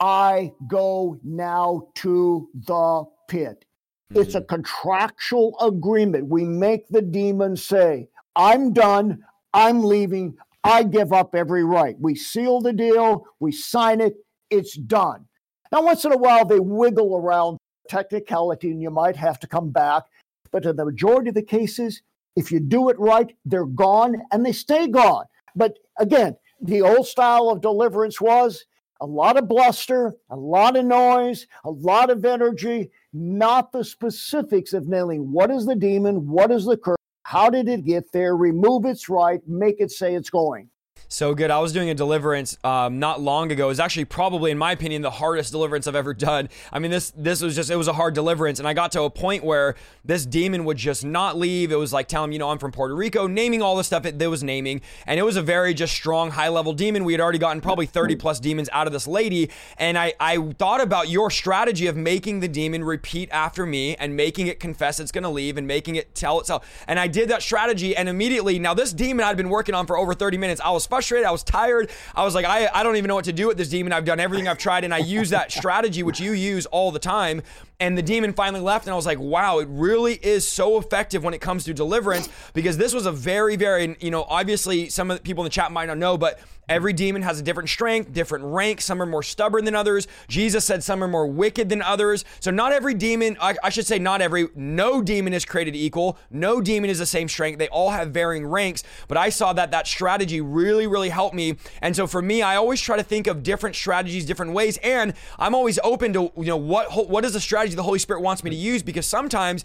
I 0.00 0.52
go 0.66 1.20
now 1.22 1.88
to 1.96 2.48
the 2.54 3.04
pit. 3.28 3.64
Mm-hmm. 4.12 4.22
It's 4.22 4.34
a 4.34 4.42
contractual 4.42 5.58
agreement. 5.60 6.28
We 6.28 6.44
make 6.44 6.88
the 6.88 7.02
demon 7.02 7.56
say, 7.56 8.08
I'm 8.36 8.72
done. 8.72 9.24
I'm 9.54 9.82
leaving. 9.82 10.36
I 10.64 10.84
give 10.84 11.12
up 11.12 11.34
every 11.34 11.64
right. 11.64 11.96
We 11.98 12.14
seal 12.14 12.60
the 12.60 12.72
deal. 12.72 13.26
We 13.40 13.52
sign 13.52 14.00
it. 14.00 14.14
It's 14.50 14.74
done. 14.74 15.26
Now, 15.70 15.82
once 15.82 16.04
in 16.04 16.12
a 16.12 16.18
while, 16.18 16.44
they 16.44 16.60
wiggle 16.60 17.16
around 17.16 17.58
technicality 17.88 18.70
and 18.70 18.80
you 18.82 18.90
might 18.90 19.16
have 19.16 19.40
to 19.40 19.46
come 19.46 19.70
back. 19.70 20.04
But 20.50 20.66
in 20.66 20.76
the 20.76 20.84
majority 20.84 21.30
of 21.30 21.34
the 21.34 21.42
cases, 21.42 22.02
if 22.36 22.52
you 22.52 22.60
do 22.60 22.90
it 22.90 22.98
right, 22.98 23.34
they're 23.44 23.66
gone 23.66 24.16
and 24.30 24.44
they 24.44 24.52
stay 24.52 24.86
gone. 24.86 25.24
But 25.56 25.78
again, 25.98 26.36
the 26.60 26.82
old 26.82 27.06
style 27.06 27.48
of 27.48 27.60
deliverance 27.60 28.20
was 28.20 28.64
a 29.00 29.06
lot 29.06 29.36
of 29.36 29.48
bluster, 29.48 30.14
a 30.30 30.36
lot 30.36 30.76
of 30.76 30.84
noise, 30.84 31.46
a 31.64 31.70
lot 31.70 32.08
of 32.08 32.24
energy, 32.24 32.90
not 33.12 33.72
the 33.72 33.84
specifics 33.84 34.72
of 34.72 34.88
nailing. 34.88 35.32
What 35.32 35.50
is 35.50 35.66
the 35.66 35.76
demon, 35.76 36.28
what 36.28 36.50
is 36.50 36.64
the 36.64 36.76
curse, 36.76 36.96
how 37.24 37.50
did 37.50 37.68
it 37.68 37.84
get 37.84 38.12
there, 38.12 38.36
remove 38.36 38.84
its 38.84 39.08
right, 39.08 39.40
make 39.46 39.76
it 39.80 39.90
say 39.90 40.14
it's 40.14 40.30
going 40.30 40.68
so 41.12 41.34
good. 41.34 41.50
I 41.50 41.58
was 41.58 41.72
doing 41.72 41.90
a 41.90 41.94
deliverance 41.94 42.56
um, 42.64 42.98
not 42.98 43.20
long 43.20 43.52
ago. 43.52 43.66
It 43.66 43.68
was 43.68 43.80
actually 43.80 44.06
probably, 44.06 44.50
in 44.50 44.58
my 44.58 44.72
opinion, 44.72 45.02
the 45.02 45.10
hardest 45.10 45.52
deliverance 45.52 45.86
I've 45.86 45.94
ever 45.94 46.14
done. 46.22 46.48
I 46.72 46.78
mean, 46.78 46.90
this 46.90 47.12
this 47.16 47.42
was 47.42 47.54
just 47.54 47.70
it 47.70 47.76
was 47.76 47.88
a 47.88 47.92
hard 47.92 48.14
deliverance, 48.14 48.58
and 48.58 48.66
I 48.66 48.72
got 48.72 48.92
to 48.92 49.02
a 49.02 49.10
point 49.10 49.44
where 49.44 49.74
this 50.04 50.24
demon 50.24 50.64
would 50.64 50.76
just 50.76 51.04
not 51.04 51.36
leave. 51.36 51.70
It 51.70 51.76
was 51.76 51.92
like 51.92 52.08
telling 52.08 52.28
him, 52.28 52.32
you 52.32 52.38
know, 52.38 52.50
I'm 52.50 52.58
from 52.58 52.72
Puerto 52.72 52.94
Rico, 52.94 53.26
naming 53.26 53.62
all 53.62 53.76
the 53.76 53.84
stuff 53.84 54.06
it, 54.06 54.20
it 54.20 54.26
was 54.26 54.42
naming, 54.42 54.80
and 55.06 55.18
it 55.20 55.22
was 55.22 55.36
a 55.36 55.42
very 55.42 55.74
just 55.74 55.92
strong, 55.92 56.30
high 56.30 56.48
level 56.48 56.72
demon. 56.72 57.04
We 57.04 57.12
had 57.12 57.20
already 57.20 57.38
gotten 57.38 57.60
probably 57.60 57.86
30 57.86 58.16
plus 58.16 58.40
demons 58.40 58.68
out 58.72 58.86
of 58.86 58.92
this 58.92 59.06
lady, 59.06 59.50
and 59.78 59.98
I 59.98 60.14
I 60.18 60.38
thought 60.52 60.80
about 60.80 61.08
your 61.08 61.30
strategy 61.30 61.88
of 61.88 61.96
making 61.96 62.40
the 62.40 62.48
demon 62.48 62.84
repeat 62.84 63.28
after 63.30 63.66
me 63.66 63.96
and 63.96 64.16
making 64.16 64.46
it 64.46 64.60
confess 64.60 64.98
it's 64.98 65.12
going 65.12 65.24
to 65.24 65.30
leave 65.30 65.58
and 65.58 65.66
making 65.66 65.96
it 65.96 66.14
tell 66.14 66.40
itself, 66.40 66.84
and 66.88 66.98
I 66.98 67.06
did 67.06 67.28
that 67.28 67.42
strategy, 67.42 67.94
and 67.94 68.08
immediately 68.08 68.58
now 68.58 68.72
this 68.72 68.94
demon 68.94 69.26
I'd 69.26 69.36
been 69.36 69.50
working 69.50 69.74
on 69.74 69.86
for 69.86 69.98
over 69.98 70.14
30 70.14 70.38
minutes. 70.38 70.60
I 70.64 70.70
was. 70.70 70.86
I 71.10 71.30
was 71.30 71.42
tired. 71.42 71.90
I 72.14 72.24
was 72.24 72.34
like, 72.34 72.44
I, 72.44 72.68
I 72.72 72.82
don't 72.82 72.96
even 72.96 73.08
know 73.08 73.14
what 73.14 73.24
to 73.24 73.32
do 73.32 73.48
with 73.48 73.56
this 73.56 73.68
demon. 73.68 73.92
I've 73.92 74.04
done 74.04 74.20
everything 74.20 74.48
I've 74.48 74.58
tried, 74.58 74.84
and 74.84 74.94
I 74.94 74.98
use 74.98 75.30
that 75.30 75.50
strategy, 75.50 76.02
which 76.02 76.20
you 76.20 76.32
use 76.32 76.66
all 76.66 76.90
the 76.90 76.98
time. 76.98 77.42
And 77.80 77.98
the 77.98 78.02
demon 78.02 78.32
finally 78.32 78.62
left, 78.62 78.86
and 78.86 78.92
I 78.92 78.96
was 78.96 79.06
like, 79.06 79.18
wow, 79.18 79.58
it 79.58 79.68
really 79.68 80.14
is 80.14 80.46
so 80.46 80.78
effective 80.78 81.24
when 81.24 81.34
it 81.34 81.40
comes 81.40 81.64
to 81.64 81.74
deliverance 81.74 82.28
because 82.54 82.76
this 82.76 82.94
was 82.94 83.06
a 83.06 83.12
very, 83.12 83.56
very, 83.56 83.96
you 84.00 84.10
know, 84.10 84.22
obviously 84.24 84.88
some 84.88 85.10
of 85.10 85.16
the 85.16 85.22
people 85.22 85.42
in 85.42 85.46
the 85.46 85.50
chat 85.50 85.72
might 85.72 85.86
not 85.86 85.98
know, 85.98 86.16
but 86.16 86.38
Every 86.68 86.92
demon 86.92 87.22
has 87.22 87.40
a 87.40 87.42
different 87.42 87.68
strength, 87.68 88.12
different 88.12 88.44
rank. 88.44 88.80
Some 88.80 89.02
are 89.02 89.06
more 89.06 89.22
stubborn 89.22 89.64
than 89.64 89.74
others. 89.74 90.06
Jesus 90.28 90.64
said 90.64 90.82
some 90.84 91.02
are 91.02 91.08
more 91.08 91.26
wicked 91.26 91.68
than 91.68 91.82
others. 91.82 92.24
So, 92.38 92.52
not 92.52 92.72
every 92.72 92.94
demon, 92.94 93.36
I, 93.40 93.56
I, 93.64 93.68
should 93.70 93.86
say, 93.86 93.98
not 93.98 94.20
every, 94.20 94.48
no 94.54 95.02
demon 95.02 95.32
is 95.32 95.44
created 95.44 95.74
equal. 95.74 96.18
No 96.30 96.60
demon 96.60 96.88
is 96.88 96.98
the 96.98 97.06
same 97.06 97.28
strength. 97.28 97.58
They 97.58 97.68
all 97.68 97.90
have 97.90 98.10
varying 98.10 98.46
ranks. 98.46 98.84
But 99.08 99.18
I 99.18 99.28
saw 99.28 99.52
that 99.54 99.72
that 99.72 99.88
strategy 99.88 100.40
really, 100.40 100.86
really 100.86 101.08
helped 101.08 101.34
me. 101.34 101.56
And 101.82 101.96
so, 101.96 102.06
for 102.06 102.22
me, 102.22 102.42
I 102.42 102.56
always 102.56 102.80
try 102.80 102.96
to 102.96 103.02
think 103.02 103.26
of 103.26 103.42
different 103.42 103.74
strategies, 103.74 104.24
different 104.24 104.52
ways. 104.52 104.78
And 104.78 105.14
I'm 105.40 105.56
always 105.56 105.80
open 105.82 106.12
to, 106.12 106.32
you 106.36 106.46
know, 106.46 106.56
what, 106.56 107.08
what 107.08 107.24
is 107.24 107.32
the 107.32 107.40
strategy 107.40 107.61
the 107.70 107.82
Holy 107.82 107.98
Spirit 107.98 108.22
wants 108.22 108.44
me 108.44 108.50
to 108.50 108.56
use 108.56 108.82
because 108.82 109.06
sometimes 109.06 109.64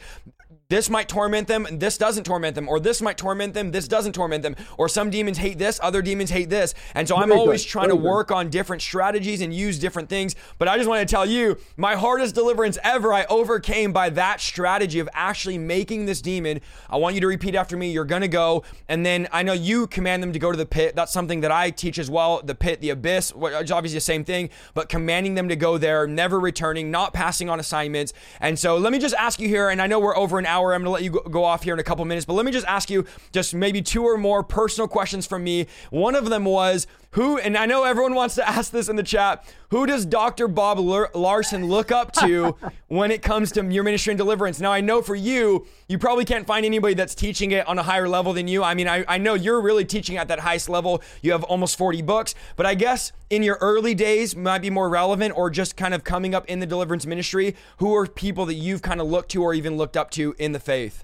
this 0.70 0.90
might 0.90 1.08
torment 1.08 1.48
them 1.48 1.66
and 1.66 1.80
this 1.80 1.98
doesn't 1.98 2.26
torment 2.26 2.54
them 2.54 2.68
or 2.68 2.78
this 2.78 3.02
might 3.02 3.18
torment 3.18 3.54
them 3.54 3.72
this 3.72 3.88
doesn't 3.88 4.12
torment 4.12 4.44
them 4.44 4.54
or 4.78 4.90
some 4.90 5.10
demons 5.10 5.38
hate 5.38 5.58
this 5.58 5.80
other 5.82 6.02
demons 6.02 6.30
hate 6.30 6.50
this. 6.50 6.74
And 6.94 7.08
so 7.08 7.16
i'm 7.16 7.30
Very 7.30 7.40
always 7.40 7.64
good. 7.64 7.70
trying 7.70 7.88
Very 7.88 7.98
to 7.98 8.02
good. 8.02 8.10
work 8.10 8.32
on 8.32 8.50
different 8.50 8.82
strategies 8.82 9.40
and 9.40 9.54
use 9.54 9.80
different 9.80 10.10
things. 10.10 10.36
But 10.58 10.68
i 10.68 10.76
just 10.76 10.90
want 10.90 11.08
to 11.08 11.10
tell 11.10 11.26
you 11.26 11.58
my 11.78 11.96
hardest 11.96 12.36
deliverance 12.36 12.78
ever 12.84 13.14
i 13.14 13.24
overcame 13.30 13.94
by 13.94 14.10
that 14.10 14.42
strategy 14.42 15.00
of 15.00 15.08
actually 15.14 15.58
making 15.58 16.06
this 16.06 16.22
demon. 16.22 16.60
I 16.90 16.98
want 16.98 17.16
you 17.16 17.22
to 17.22 17.28
repeat 17.28 17.56
after 17.56 17.78
me 17.78 17.92
you're 17.92 18.04
gonna 18.04 18.28
go. 18.28 18.64
And 18.90 19.06
then 19.06 19.30
i 19.32 19.44
know 19.44 19.54
you 19.54 19.88
command 19.88 20.22
them 20.22 20.34
to 20.34 20.40
go 20.40 20.52
to 20.52 20.58
the 20.58 20.66
pit. 20.66 20.98
That's 20.98 21.14
something 21.14 21.40
that 21.42 21.52
i 21.52 21.70
teach 21.70 21.98
as 21.98 22.10
well 22.10 22.42
the 22.44 22.56
pit 22.56 22.82
the 22.82 22.90
abyss 22.90 23.34
which 23.34 23.54
is 23.54 23.72
obviously 23.72 23.98
the 23.98 24.02
same 24.02 24.26
thing 24.26 24.50
but 24.74 24.90
commanding 24.90 25.36
them 25.36 25.48
to 25.48 25.56
go 25.56 25.78
there 25.78 26.06
never 26.08 26.38
returning 26.42 26.92
not 26.92 27.14
passing 27.14 27.50
on 27.50 27.58
assignments. 27.58 28.12
And 28.42 28.60
so 28.60 28.76
let 28.76 28.92
me 28.92 29.00
just 29.00 29.16
ask 29.16 29.40
you 29.40 29.48
here 29.48 29.70
and 29.70 29.82
i 29.82 29.88
know 29.88 29.98
we're 30.00 30.18
over 30.18 30.38
an 30.38 30.46
hour 30.46 30.57
i'm 30.58 30.82
gonna 30.82 30.90
let 30.90 31.04
you 31.04 31.12
go, 31.12 31.22
go 31.22 31.44
off 31.44 31.64
here 31.64 31.74
in 31.74 31.80
a 31.80 31.84
couple 31.84 32.04
minutes 32.06 32.26
but 32.26 32.34
let 32.34 32.46
me 32.46 32.52
just 32.52 32.68
ask 32.68 32.90
you 32.90 33.06
just 33.32 33.54
maybe 33.54 33.82
two 33.82 34.04
or 34.04 34.18
more 34.18 34.44
personal 34.44 34.88
questions 34.88 35.26
from 35.26 35.44
me. 35.44 35.68
One 35.90 36.16
of 36.16 36.30
them 36.30 36.46
was 36.46 36.88
who 37.12 37.38
and 37.38 37.58
i 37.58 37.66
know 37.66 37.84
everyone 37.84 38.14
wants 38.14 38.36
to 38.36 38.48
ask 38.48 38.72
this 38.72 38.90
in 38.90 38.96
the 38.96 39.04
chat 39.04 39.44
who 39.70 39.86
does 39.86 40.06
dr 40.06 40.48
bob 40.50 40.80
Lar- 40.80 41.10
larson 41.14 41.66
look 41.68 41.92
up 41.92 42.12
to 42.14 42.56
when 42.88 43.12
it 43.12 43.22
comes 43.22 43.52
to 43.52 43.66
your 43.66 43.84
ministry 43.84 44.12
and 44.12 44.18
deliverance? 44.18 44.60
Now 44.60 44.72
i 44.72 44.82
know 44.82 45.02
for 45.02 45.16
you 45.16 45.66
you 45.88 45.98
probably 45.98 46.26
can't 46.26 46.46
find 46.46 46.66
anybody 46.66 46.94
that's 46.94 47.16
teaching 47.16 47.52
it 47.52 47.68
on 47.68 47.78
a 47.80 47.84
higher 47.84 48.08
level 48.08 48.34
than 48.34 48.48
you. 48.48 48.64
I 48.64 48.74
mean 48.74 48.88
i, 48.88 49.04
I 49.08 49.18
know 49.18 49.34
you're 49.34 49.62
really 49.62 49.86
teaching 49.86 50.18
at 50.18 50.28
that 50.28 50.40
highest 50.40 50.70
level. 50.70 51.02
You 51.22 51.32
have 51.32 51.44
almost 51.44 51.78
40 51.78 52.02
books 52.02 52.36
but 52.56 52.66
i 52.66 52.76
guess 52.76 53.12
in 53.30 53.44
your 53.44 53.58
early 53.62 53.94
days 53.94 54.36
might 54.36 54.62
be 54.62 54.70
more 54.70 54.90
relevant 54.90 55.38
or 55.38 55.50
just 55.50 55.76
kind 55.76 55.94
of 55.94 56.04
coming 56.04 56.34
up 56.34 56.46
in 56.46 56.60
the 56.60 56.66
deliverance 56.66 57.06
ministry 57.06 57.56
who 57.78 57.96
are 57.96 58.08
people 58.08 58.46
that 58.46 58.56
you've 58.56 58.82
kind 58.82 59.02
of 59.02 59.08
looked 59.08 59.32
to 59.32 59.44
or 59.44 59.54
even 59.54 59.78
looked 59.78 59.98
up 59.98 60.10
to 60.12 60.36
in 60.38 60.52
the 60.52 60.60
faith? 60.60 61.04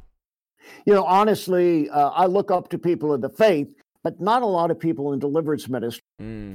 You 0.86 0.94
know, 0.94 1.04
honestly, 1.04 1.90
uh, 1.90 2.10
I 2.10 2.26
look 2.26 2.52
up 2.52 2.70
to 2.70 2.78
people 2.78 3.14
of 3.14 3.22
the 3.22 3.30
faith, 3.30 3.68
but 4.04 4.20
not 4.20 4.42
a 4.42 4.46
lot 4.46 4.72
of 4.72 4.80
people 4.80 5.14
in 5.14 5.20
deliverance 5.20 5.68
ministry. 5.70 6.04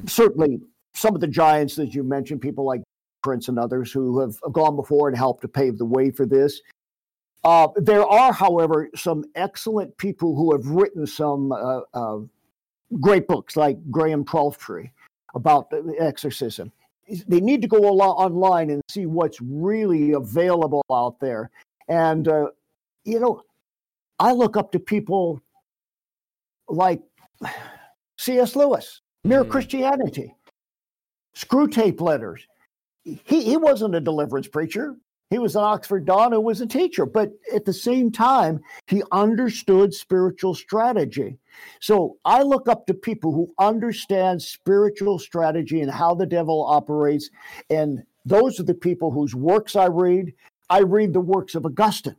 Certainly, 0.07 0.61
some 0.95 1.15
of 1.15 1.21
the 1.21 1.29
giants 1.29 1.77
that 1.77 1.95
you 1.95 2.03
mentioned, 2.03 2.41
people 2.41 2.65
like 2.65 2.83
Prince 3.23 3.49
and 3.49 3.59
others 3.59 3.91
who 3.93 4.21
have 4.21 4.39
gone 4.53 4.77
before 4.77 5.09
and 5.09 5.17
helped 5.17 5.43
to 5.43 5.49
pave 5.49 5.79
the 5.79 5.85
way 5.85 6.11
for 6.11 6.27
this. 6.27 6.61
Uh, 7.45 7.69
there 7.77 8.05
are, 8.05 8.33
however, 8.33 8.91
some 8.95 9.25
excellent 9.35 9.97
people 9.97 10.37
who 10.37 10.53
have 10.53 10.67
written 10.67 11.07
some 11.07 11.53
uh, 11.53 11.81
uh, 11.95 12.19
great 13.01 13.27
books, 13.27 13.57
like 13.57 13.79
Graham 13.91 14.25
Twelftree 14.25 14.91
about 15.35 15.71
the 15.71 15.95
exorcism. 15.99 16.73
They 17.27 17.41
need 17.41 17.63
to 17.63 17.69
go 17.69 17.79
online 17.79 18.71
and 18.71 18.83
see 18.91 19.07
what's 19.07 19.41
really 19.41 20.13
available 20.13 20.85
out 20.91 21.21
there. 21.21 21.51
And, 21.89 22.29
uh, 22.29 22.49
you 23.05 23.19
know, 23.19 23.43
I 24.19 24.33
look 24.33 24.57
up 24.57 24.73
to 24.73 24.79
people 24.79 25.41
like 26.69 27.01
C.S. 28.19 28.57
Lewis, 28.57 29.01
Mere 29.25 29.45
Mhm. 29.45 29.51
Christianity, 29.51 30.35
Screwtape 31.37 32.01
Letters. 32.01 32.47
He, 33.05 33.43
he 33.43 33.57
wasn't 33.57 33.95
a 33.95 34.01
deliverance 34.01 34.49
preacher. 34.49 34.97
He 35.31 35.39
was 35.39 35.57
an 35.57 35.63
Oxford 35.63 36.07
Don 36.07 36.33
who 36.33 36.41
was 36.41 36.63
a 36.63 36.67
teacher, 36.67 37.05
but 37.05 37.31
at 37.55 37.67
the 37.67 37.73
same 37.73 38.11
time, 38.11 38.61
he 38.87 39.03
understood 39.13 39.93
spiritual 39.93 40.55
strategy. 40.55 41.39
So 41.81 42.17
I 42.25 42.43
look 42.43 42.67
up 42.67 42.87
to 42.87 42.95
people 42.95 43.33
who 43.33 43.53
understand 43.59 44.41
spiritual 44.41 45.19
strategy 45.19 45.83
and 45.83 45.91
how 45.91 46.15
the 46.15 46.27
devil 46.27 46.65
operates. 46.65 47.29
And 47.69 48.03
those 48.25 48.59
are 48.59 48.65
the 48.65 48.75
people 48.75 49.11
whose 49.11 49.35
works 49.35 49.77
I 49.77 49.87
read. 49.87 50.33
I 50.71 50.81
read 50.81 51.13
the 51.13 51.21
works 51.21 51.55
of 51.55 51.67
Augustine. 51.67 52.17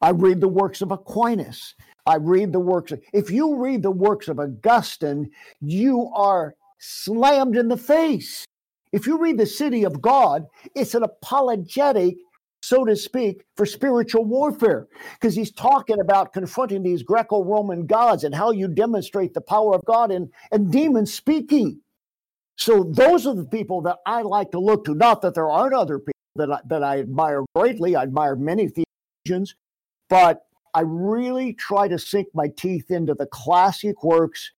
I 0.00 0.10
read 0.10 0.40
the 0.40 0.48
works 0.48 0.80
of 0.80 0.92
Aquinas. 0.92 1.74
I 2.06 2.16
read 2.16 2.52
the 2.52 2.60
works 2.60 2.92
if 3.12 3.30
you 3.30 3.56
read 3.56 3.82
the 3.82 3.90
works 3.90 4.28
of 4.28 4.38
Augustine, 4.38 5.30
you 5.60 6.10
are 6.14 6.54
slammed 6.78 7.56
in 7.56 7.68
the 7.68 7.76
face. 7.76 8.44
If 8.92 9.06
you 9.06 9.18
read 9.18 9.38
The 9.38 9.46
City 9.46 9.84
of 9.84 10.00
God, 10.00 10.46
it's 10.74 10.94
an 10.94 11.02
apologetic, 11.02 12.16
so 12.62 12.84
to 12.84 12.94
speak, 12.94 13.44
for 13.56 13.66
spiritual 13.66 14.24
warfare 14.24 14.86
because 15.14 15.34
he's 15.34 15.50
talking 15.50 16.00
about 16.00 16.32
confronting 16.32 16.82
these 16.82 17.02
Greco 17.02 17.42
Roman 17.42 17.86
gods 17.86 18.22
and 18.22 18.34
how 18.34 18.52
you 18.52 18.68
demonstrate 18.68 19.34
the 19.34 19.40
power 19.40 19.74
of 19.74 19.84
God 19.84 20.12
and, 20.12 20.30
and 20.52 20.70
demons 20.70 21.12
speaking. 21.12 21.80
So 22.56 22.84
those 22.84 23.26
are 23.26 23.34
the 23.34 23.46
people 23.46 23.80
that 23.82 23.98
I 24.06 24.22
like 24.22 24.52
to 24.52 24.60
look 24.60 24.84
to. 24.84 24.94
Not 24.94 25.22
that 25.22 25.34
there 25.34 25.50
aren't 25.50 25.74
other 25.74 25.98
people 25.98 26.12
that 26.36 26.52
I, 26.52 26.60
that 26.66 26.82
I 26.84 27.00
admire 27.00 27.44
greatly. 27.54 27.96
I 27.96 28.02
admire 28.02 28.36
many 28.36 28.68
theologians, 28.68 29.56
but 30.08 30.46
I 30.74 30.80
really 30.80 31.54
try 31.54 31.88
to 31.88 31.98
sink 31.98 32.28
my 32.34 32.48
teeth 32.48 32.90
into 32.90 33.14
the 33.14 33.26
classic 33.26 34.02
works, 34.02 34.52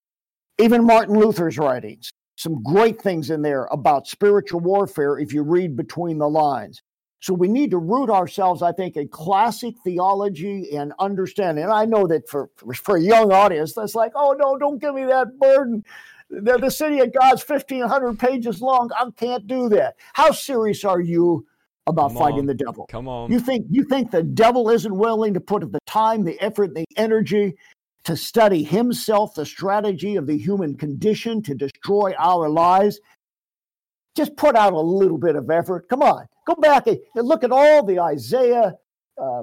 even 0.59 0.85
Martin 0.85 1.19
Luther's 1.19 1.59
writings. 1.59 2.11
Some 2.37 2.63
great 2.63 3.01
things 3.01 3.31
in 3.31 3.43
there 3.43 3.65
about 3.71 4.07
spiritual 4.07 4.61
warfare 4.61 5.19
if 5.19 5.33
you 5.33 5.43
read 5.43 5.77
between 5.77 6.19
the 6.19 6.29
lines. 6.29 6.83
So 7.21 7.35
we 7.35 7.49
need 7.49 7.71
to 7.71 7.79
root 7.79 8.11
ourselves, 8.11 8.63
I 8.63 8.73
think, 8.73 8.97
in 8.97 9.09
classic 9.09 9.75
theology 9.83 10.77
and 10.77 10.93
understanding. 10.99 11.65
And 11.65 11.73
I 11.73 11.85
know 11.85 12.07
that 12.07 12.29
for, 12.29 12.51
for 12.75 12.97
a 12.97 13.03
young 13.03 13.33
audience, 13.33 13.75
that's 13.75 13.95
like, 13.95 14.13
oh 14.15 14.37
no, 14.39 14.59
don't 14.59 14.81
give 14.81 14.95
me 14.95 15.05
that 15.07 15.39
burden. 15.39 15.85
The, 16.29 16.59
the 16.59 16.71
City 16.71 17.01
of 17.01 17.13
God's 17.13 17.49
1,500 17.49 18.19
pages 18.19 18.61
long. 18.61 18.91
I 18.99 19.09
can't 19.17 19.47
do 19.47 19.69
that. 19.71 19.97
How 20.13 20.31
serious 20.33 20.85
are 20.85 21.01
you 21.01 21.47
about 21.87 22.09
Come 22.09 22.17
fighting 22.19 22.41
on. 22.41 22.47
the 22.47 22.55
devil? 22.55 22.87
come 22.91 23.09
on 23.09 23.31
You 23.31 23.41
think 23.41 23.67
you 23.71 23.85
think 23.85 24.11
the 24.11 24.23
devil 24.23 24.71
isn't 24.71 24.95
willing 24.97 25.35
to 25.35 25.41
put 25.41 25.71
the 25.73 25.79
time, 25.87 26.25
the 26.25 26.41
effort, 26.41 26.75
the 26.75 26.85
energy 26.97 27.57
to 28.05 28.17
study 28.17 28.63
himself, 28.63 29.35
the 29.35 29.47
strategy 29.47 30.17
of 30.17 30.27
the 30.27 30.37
human 30.39 30.77
condition 30.77 31.43
to 31.43 31.55
destroy 31.55 32.15
our 32.19 32.49
lives? 32.49 33.01
Just 34.15 34.37
put 34.37 34.57
out 34.57 34.73
a 34.73 34.81
little 34.81 35.19
bit 35.19 35.37
of 35.37 35.51
effort. 35.51 35.89
Come 35.89 36.03
on, 36.03 36.27
go 36.47 36.55
back 36.55 36.87
and 36.87 36.99
look 37.15 37.45
at 37.45 37.53
all 37.53 37.85
the 37.85 38.01
Isaiah 38.01 38.75
uh, 39.21 39.43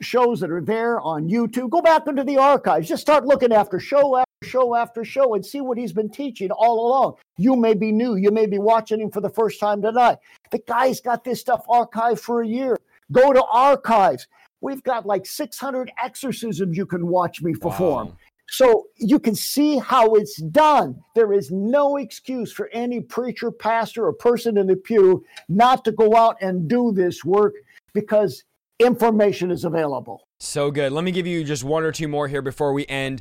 shows 0.00 0.40
that 0.40 0.50
are 0.50 0.62
there 0.62 1.00
on 1.00 1.28
YouTube. 1.28 1.70
Go 1.70 1.82
back 1.82 2.06
into 2.06 2.24
the 2.24 2.38
archives. 2.38 2.88
Just 2.88 3.02
start 3.02 3.26
looking 3.26 3.52
after 3.52 3.78
show 3.78 4.16
after 4.16 4.26
show 4.42 4.74
after 4.74 5.04
show 5.04 5.34
and 5.34 5.44
see 5.44 5.60
what 5.60 5.78
he's 5.78 5.92
been 5.92 6.10
teaching 6.10 6.50
all 6.50 6.86
along. 6.86 7.14
You 7.38 7.56
may 7.56 7.74
be 7.74 7.92
new. 7.92 8.16
You 8.16 8.30
may 8.30 8.46
be 8.46 8.58
watching 8.58 9.00
him 9.00 9.10
for 9.10 9.20
the 9.20 9.30
first 9.30 9.58
time 9.58 9.82
tonight. 9.82 10.18
The 10.50 10.60
guy's 10.66 11.00
got 11.00 11.24
this 11.24 11.40
stuff 11.40 11.66
archived 11.68 12.20
for 12.20 12.42
a 12.42 12.46
year. 12.46 12.76
Go 13.12 13.32
to 13.32 13.42
archives. 13.44 14.26
We've 14.60 14.82
got 14.82 15.06
like 15.06 15.26
600 15.26 15.90
exorcisms 16.02 16.76
you 16.76 16.86
can 16.86 17.06
watch 17.06 17.42
me 17.42 17.54
perform. 17.54 18.08
Wow. 18.08 18.16
So 18.48 18.86
you 18.96 19.18
can 19.18 19.34
see 19.34 19.78
how 19.78 20.14
it's 20.14 20.36
done. 20.36 21.02
There 21.14 21.32
is 21.32 21.50
no 21.50 21.96
excuse 21.96 22.52
for 22.52 22.68
any 22.72 23.00
preacher, 23.00 23.50
pastor, 23.50 24.06
or 24.06 24.12
person 24.12 24.56
in 24.56 24.68
the 24.68 24.76
pew 24.76 25.24
not 25.48 25.84
to 25.84 25.92
go 25.92 26.14
out 26.14 26.36
and 26.40 26.68
do 26.68 26.92
this 26.92 27.24
work 27.24 27.54
because 27.92 28.44
information 28.78 29.50
is 29.50 29.64
available. 29.64 30.28
So 30.38 30.70
good. 30.70 30.92
Let 30.92 31.04
me 31.04 31.10
give 31.10 31.26
you 31.26 31.42
just 31.44 31.64
one 31.64 31.82
or 31.82 31.92
two 31.92 32.08
more 32.08 32.28
here 32.28 32.42
before 32.42 32.72
we 32.72 32.86
end. 32.86 33.20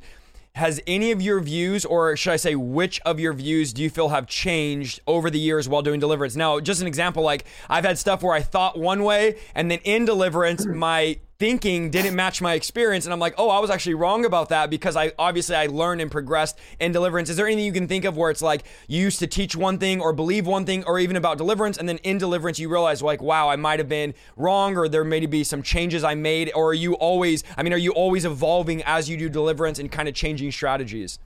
Has 0.55 0.79
any 0.87 1.11
of 1.11 1.21
your 1.21 1.41
views, 1.41 1.83
or 1.83 2.15
should 2.15 2.31
I 2.31 2.37
say, 2.37 2.55
which 2.55 3.01
of 3.01 3.19
your 3.19 3.33
views 3.33 3.73
do 3.73 3.83
you 3.83 3.89
feel 3.89 4.07
have 4.07 4.25
changed 4.25 5.01
over 5.05 5.29
the 5.29 5.37
years 5.37 5.67
while 5.67 5.81
doing 5.81 5.99
deliverance? 5.99 6.37
Now, 6.37 6.61
just 6.61 6.79
an 6.79 6.87
example, 6.87 7.23
like 7.23 7.43
I've 7.69 7.83
had 7.83 7.97
stuff 7.97 8.23
where 8.23 8.33
I 8.33 8.41
thought 8.41 8.79
one 8.79 9.03
way, 9.03 9.35
and 9.53 9.69
then 9.69 9.79
in 9.83 10.05
deliverance, 10.05 10.65
my 10.65 11.19
thinking 11.37 11.89
didn't 11.89 12.15
match 12.15 12.41
my 12.41 12.53
experience, 12.53 13.05
and 13.05 13.13
I'm 13.13 13.19
like, 13.19 13.35
oh, 13.37 13.49
I 13.49 13.59
was 13.59 13.69
actually 13.69 13.95
wrong 13.95 14.25
about 14.25 14.49
that 14.49 14.69
because 14.69 14.95
I 14.95 15.11
obviously 15.19 15.55
I 15.55 15.67
learned 15.67 16.01
and 16.01 16.09
progressed 16.09 16.57
in 16.79 16.91
deliverance. 16.91 17.29
Is 17.29 17.37
there 17.37 17.45
anything 17.45 17.65
you 17.65 17.73
can 17.73 17.87
think 17.87 18.05
of 18.05 18.15
where 18.15 18.31
it's 18.31 18.41
like 18.41 18.63
you 18.87 19.01
used 19.01 19.19
to 19.19 19.27
teach 19.27 19.55
one 19.55 19.77
thing 19.77 20.01
or 20.01 20.13
believe 20.13 20.47
one 20.47 20.65
thing, 20.65 20.83
or 20.85 20.99
even 20.99 21.15
about 21.15 21.37
deliverance, 21.37 21.77
and 21.77 21.87
then 21.89 21.97
in 21.99 22.17
deliverance 22.17 22.59
you 22.59 22.69
realize 22.69 23.01
like, 23.01 23.21
wow, 23.21 23.49
I 23.49 23.55
might 23.55 23.79
have 23.79 23.89
been 23.89 24.13
wrong, 24.37 24.77
or 24.77 24.87
there 24.87 25.03
may 25.03 25.25
be 25.25 25.43
some 25.43 25.61
changes 25.61 26.03
I 26.03 26.15
made, 26.15 26.51
or 26.55 26.69
are 26.69 26.73
you 26.73 26.93
always, 26.95 27.43
I 27.57 27.63
mean, 27.63 27.73
are 27.73 27.77
you 27.77 27.91
always 27.91 28.25
evolving 28.25 28.83
as 28.83 29.09
you 29.09 29.17
do 29.17 29.29
deliverance 29.29 29.79
and 29.79 29.91
kind 29.91 30.07
of 30.07 30.15
changing 30.15 30.51
strategies? 30.51 31.19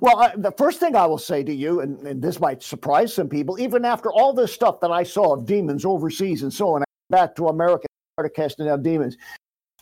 Well, 0.00 0.18
I, 0.18 0.34
the 0.36 0.52
first 0.52 0.78
thing 0.78 0.94
I 0.94 1.06
will 1.06 1.18
say 1.18 1.42
to 1.42 1.54
you, 1.54 1.80
and, 1.80 1.98
and 2.06 2.20
this 2.20 2.38
might 2.38 2.62
surprise 2.62 3.14
some 3.14 3.28
people, 3.28 3.58
even 3.58 3.86
after 3.86 4.12
all 4.12 4.34
this 4.34 4.52
stuff 4.52 4.78
that 4.80 4.90
I 4.90 5.02
saw 5.02 5.32
of 5.32 5.46
demons 5.46 5.86
overseas 5.86 6.42
and 6.42 6.52
so 6.52 6.74
on, 6.74 6.84
back 7.08 7.34
to 7.36 7.48
America, 7.48 7.86
started 8.20 8.34
casting 8.34 8.68
out 8.68 8.82
demons. 8.82 9.16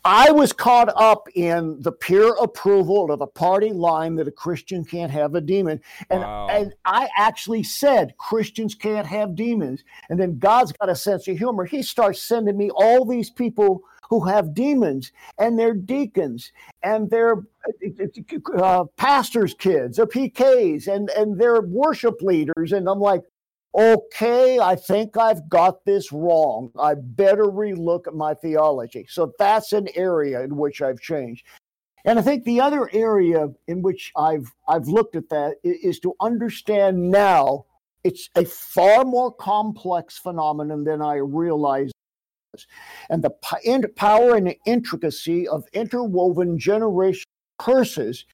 I 0.04 0.30
was 0.30 0.52
caught 0.52 0.90
up 0.94 1.28
in 1.34 1.82
the 1.82 1.90
peer 1.90 2.34
approval 2.40 3.10
of 3.10 3.18
the 3.18 3.26
party 3.26 3.72
line 3.72 4.14
that 4.14 4.28
a 4.28 4.30
Christian 4.30 4.84
can't 4.84 5.10
have 5.10 5.34
a 5.34 5.40
demon. 5.40 5.80
And, 6.08 6.22
Wow. 6.22 6.46
and 6.48 6.72
I 6.84 7.08
actually 7.16 7.64
said 7.64 8.16
Christians 8.16 8.76
can't 8.76 9.06
have 9.08 9.34
demons. 9.34 9.82
And 10.08 10.20
then 10.20 10.38
God's 10.38 10.72
got 10.72 10.88
a 10.88 10.94
sense 10.94 11.26
of 11.26 11.36
humor. 11.36 11.64
He 11.64 11.82
starts 11.82 12.22
sending 12.22 12.56
me 12.56 12.70
all 12.70 13.04
these 13.04 13.28
people 13.28 13.82
who 14.08 14.24
have 14.24 14.54
demons 14.54 15.10
and 15.38 15.58
they're 15.58 15.74
deacons 15.74 16.52
and 16.84 17.10
they're 17.10 17.42
uh, 18.56 18.84
pastors' 18.96 19.52
kids 19.52 19.98
or 19.98 20.06
PKs 20.06 20.86
and, 20.86 21.10
and 21.10 21.38
they're 21.38 21.60
worship 21.60 22.22
leaders. 22.22 22.72
And 22.72 22.88
I'm 22.88 23.00
like, 23.00 23.22
okay, 23.74 24.58
I 24.58 24.74
think 24.76 25.16
I've 25.16 25.48
got 25.48 25.84
this 25.84 26.12
wrong. 26.12 26.70
I 26.78 26.94
better 26.94 27.44
relook 27.44 28.06
at 28.06 28.14
my 28.14 28.34
theology. 28.34 29.06
So 29.08 29.32
that's 29.38 29.72
an 29.72 29.88
area 29.94 30.42
in 30.42 30.56
which 30.56 30.82
I've 30.82 31.00
changed. 31.00 31.44
And 32.04 32.18
I 32.18 32.22
think 32.22 32.44
the 32.44 32.60
other 32.60 32.88
area 32.92 33.48
in 33.66 33.82
which 33.82 34.12
I've 34.16 34.52
I've 34.68 34.88
looked 34.88 35.16
at 35.16 35.28
that 35.30 35.56
is 35.62 35.98
to 36.00 36.14
understand 36.20 37.10
now 37.10 37.66
it's 38.04 38.30
a 38.36 38.44
far 38.44 39.04
more 39.04 39.32
complex 39.32 40.16
phenomenon 40.16 40.84
than 40.84 41.02
I 41.02 41.16
realized. 41.16 41.92
And 43.10 43.22
the 43.22 43.30
power 43.96 44.36
and 44.36 44.54
intricacy 44.64 45.46
of 45.46 45.64
interwoven 45.72 46.58
generation 46.58 47.24
curses 47.58 48.24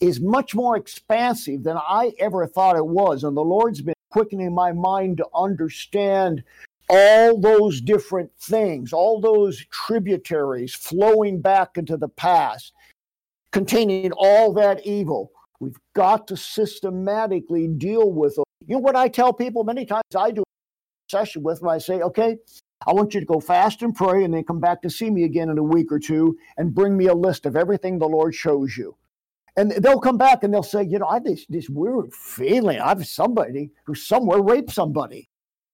is 0.00 0.20
much 0.20 0.54
more 0.54 0.76
expansive 0.76 1.64
than 1.64 1.76
I 1.76 2.12
ever 2.18 2.46
thought 2.46 2.76
it 2.76 2.86
was. 2.86 3.24
And 3.24 3.36
the 3.36 3.42
Lord's 3.42 3.80
been 3.80 3.94
quickening 4.14 4.54
my 4.54 4.70
mind 4.70 5.16
to 5.16 5.26
understand 5.34 6.44
all 6.88 7.36
those 7.36 7.80
different 7.80 8.30
things, 8.38 8.92
all 8.92 9.20
those 9.20 9.66
tributaries 9.72 10.72
flowing 10.72 11.40
back 11.40 11.76
into 11.76 11.96
the 11.96 12.06
past, 12.06 12.72
containing 13.50 14.12
all 14.12 14.52
that 14.52 14.86
evil. 14.86 15.32
We've 15.58 15.80
got 15.96 16.28
to 16.28 16.36
systematically 16.36 17.66
deal 17.66 18.12
with 18.12 18.36
them. 18.36 18.44
You 18.64 18.76
know 18.76 18.82
what 18.82 18.94
I 18.94 19.08
tell 19.08 19.32
people 19.32 19.64
many 19.64 19.84
times 19.84 20.04
I 20.16 20.30
do 20.30 20.42
a 20.42 21.10
session 21.10 21.42
with 21.42 21.58
them, 21.58 21.70
I 21.70 21.78
say, 21.78 22.00
okay, 22.00 22.36
I 22.86 22.92
want 22.92 23.14
you 23.14 23.20
to 23.20 23.26
go 23.26 23.40
fast 23.40 23.82
and 23.82 23.96
pray 23.96 24.22
and 24.22 24.32
then 24.32 24.44
come 24.44 24.60
back 24.60 24.80
to 24.82 24.90
see 24.90 25.10
me 25.10 25.24
again 25.24 25.50
in 25.50 25.58
a 25.58 25.62
week 25.64 25.90
or 25.90 25.98
two 25.98 26.38
and 26.56 26.72
bring 26.72 26.96
me 26.96 27.06
a 27.06 27.14
list 27.14 27.46
of 27.46 27.56
everything 27.56 27.98
the 27.98 28.06
Lord 28.06 28.32
shows 28.32 28.76
you. 28.76 28.94
And 29.56 29.70
they'll 29.70 30.00
come 30.00 30.18
back 30.18 30.42
and 30.42 30.52
they'll 30.52 30.62
say, 30.62 30.82
you 30.82 30.98
know, 30.98 31.06
I 31.06 31.14
have 31.14 31.24
this, 31.24 31.46
this 31.48 31.68
weird 31.68 32.12
feeling. 32.12 32.80
I 32.80 32.88
have 32.88 33.06
somebody 33.06 33.70
who 33.84 33.94
somewhere 33.94 34.40
raped 34.40 34.72
somebody. 34.72 35.28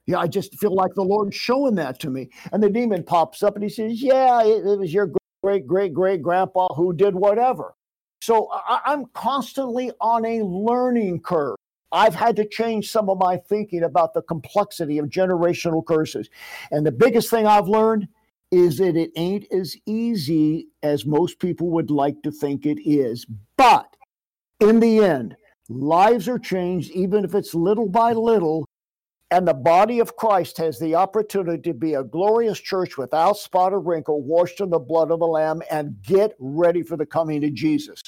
Yeah, 0.06 0.18
I 0.18 0.26
just 0.26 0.58
feel 0.58 0.74
like 0.74 0.94
the 0.94 1.02
Lord's 1.02 1.36
showing 1.36 1.76
that 1.76 1.98
to 2.00 2.10
me. 2.10 2.28
And 2.52 2.62
the 2.62 2.68
demon 2.68 3.04
pops 3.04 3.42
up 3.42 3.54
and 3.54 3.62
he 3.62 3.70
says, 3.70 4.02
Yeah, 4.02 4.42
it, 4.42 4.66
it 4.66 4.78
was 4.78 4.92
your 4.92 5.10
great, 5.42 5.66
great, 5.66 5.94
great 5.94 6.22
grandpa 6.22 6.72
who 6.74 6.92
did 6.92 7.14
whatever. 7.14 7.74
So 8.20 8.48
I, 8.52 8.80
I'm 8.84 9.06
constantly 9.14 9.92
on 10.00 10.24
a 10.26 10.42
learning 10.42 11.20
curve. 11.20 11.56
I've 11.92 12.14
had 12.14 12.36
to 12.36 12.46
change 12.46 12.90
some 12.90 13.08
of 13.08 13.18
my 13.18 13.36
thinking 13.36 13.82
about 13.82 14.14
the 14.14 14.22
complexity 14.22 14.98
of 14.98 15.06
generational 15.06 15.84
curses. 15.84 16.28
And 16.70 16.86
the 16.86 16.92
biggest 16.92 17.30
thing 17.30 17.46
I've 17.46 17.68
learned 17.68 18.08
is 18.52 18.78
that 18.78 18.96
it 18.96 19.12
ain't 19.16 19.46
as 19.52 19.76
easy 19.86 20.68
as 20.82 21.06
most 21.06 21.38
people 21.38 21.70
would 21.70 21.90
like 21.90 22.20
to 22.22 22.30
think 22.30 22.66
it 22.66 22.80
is. 22.88 23.26
But 23.60 23.94
in 24.60 24.80
the 24.80 25.00
end, 25.00 25.36
lives 25.68 26.28
are 26.28 26.38
changed, 26.38 26.92
even 26.92 27.26
if 27.26 27.34
it's 27.34 27.54
little 27.54 27.90
by 27.90 28.14
little. 28.14 28.66
And 29.30 29.46
the 29.46 29.52
body 29.52 29.98
of 29.98 30.16
Christ 30.16 30.56
has 30.56 30.78
the 30.78 30.94
opportunity 30.94 31.60
to 31.70 31.74
be 31.74 31.92
a 31.92 32.02
glorious 32.02 32.58
church 32.58 32.96
without 32.96 33.36
spot 33.36 33.74
or 33.74 33.80
wrinkle, 33.80 34.22
washed 34.22 34.62
in 34.62 34.70
the 34.70 34.78
blood 34.78 35.10
of 35.10 35.18
the 35.18 35.26
Lamb, 35.26 35.60
and 35.70 36.00
get 36.02 36.34
ready 36.38 36.82
for 36.82 36.96
the 36.96 37.04
coming 37.04 37.44
of 37.44 37.52
Jesus. 37.52 38.00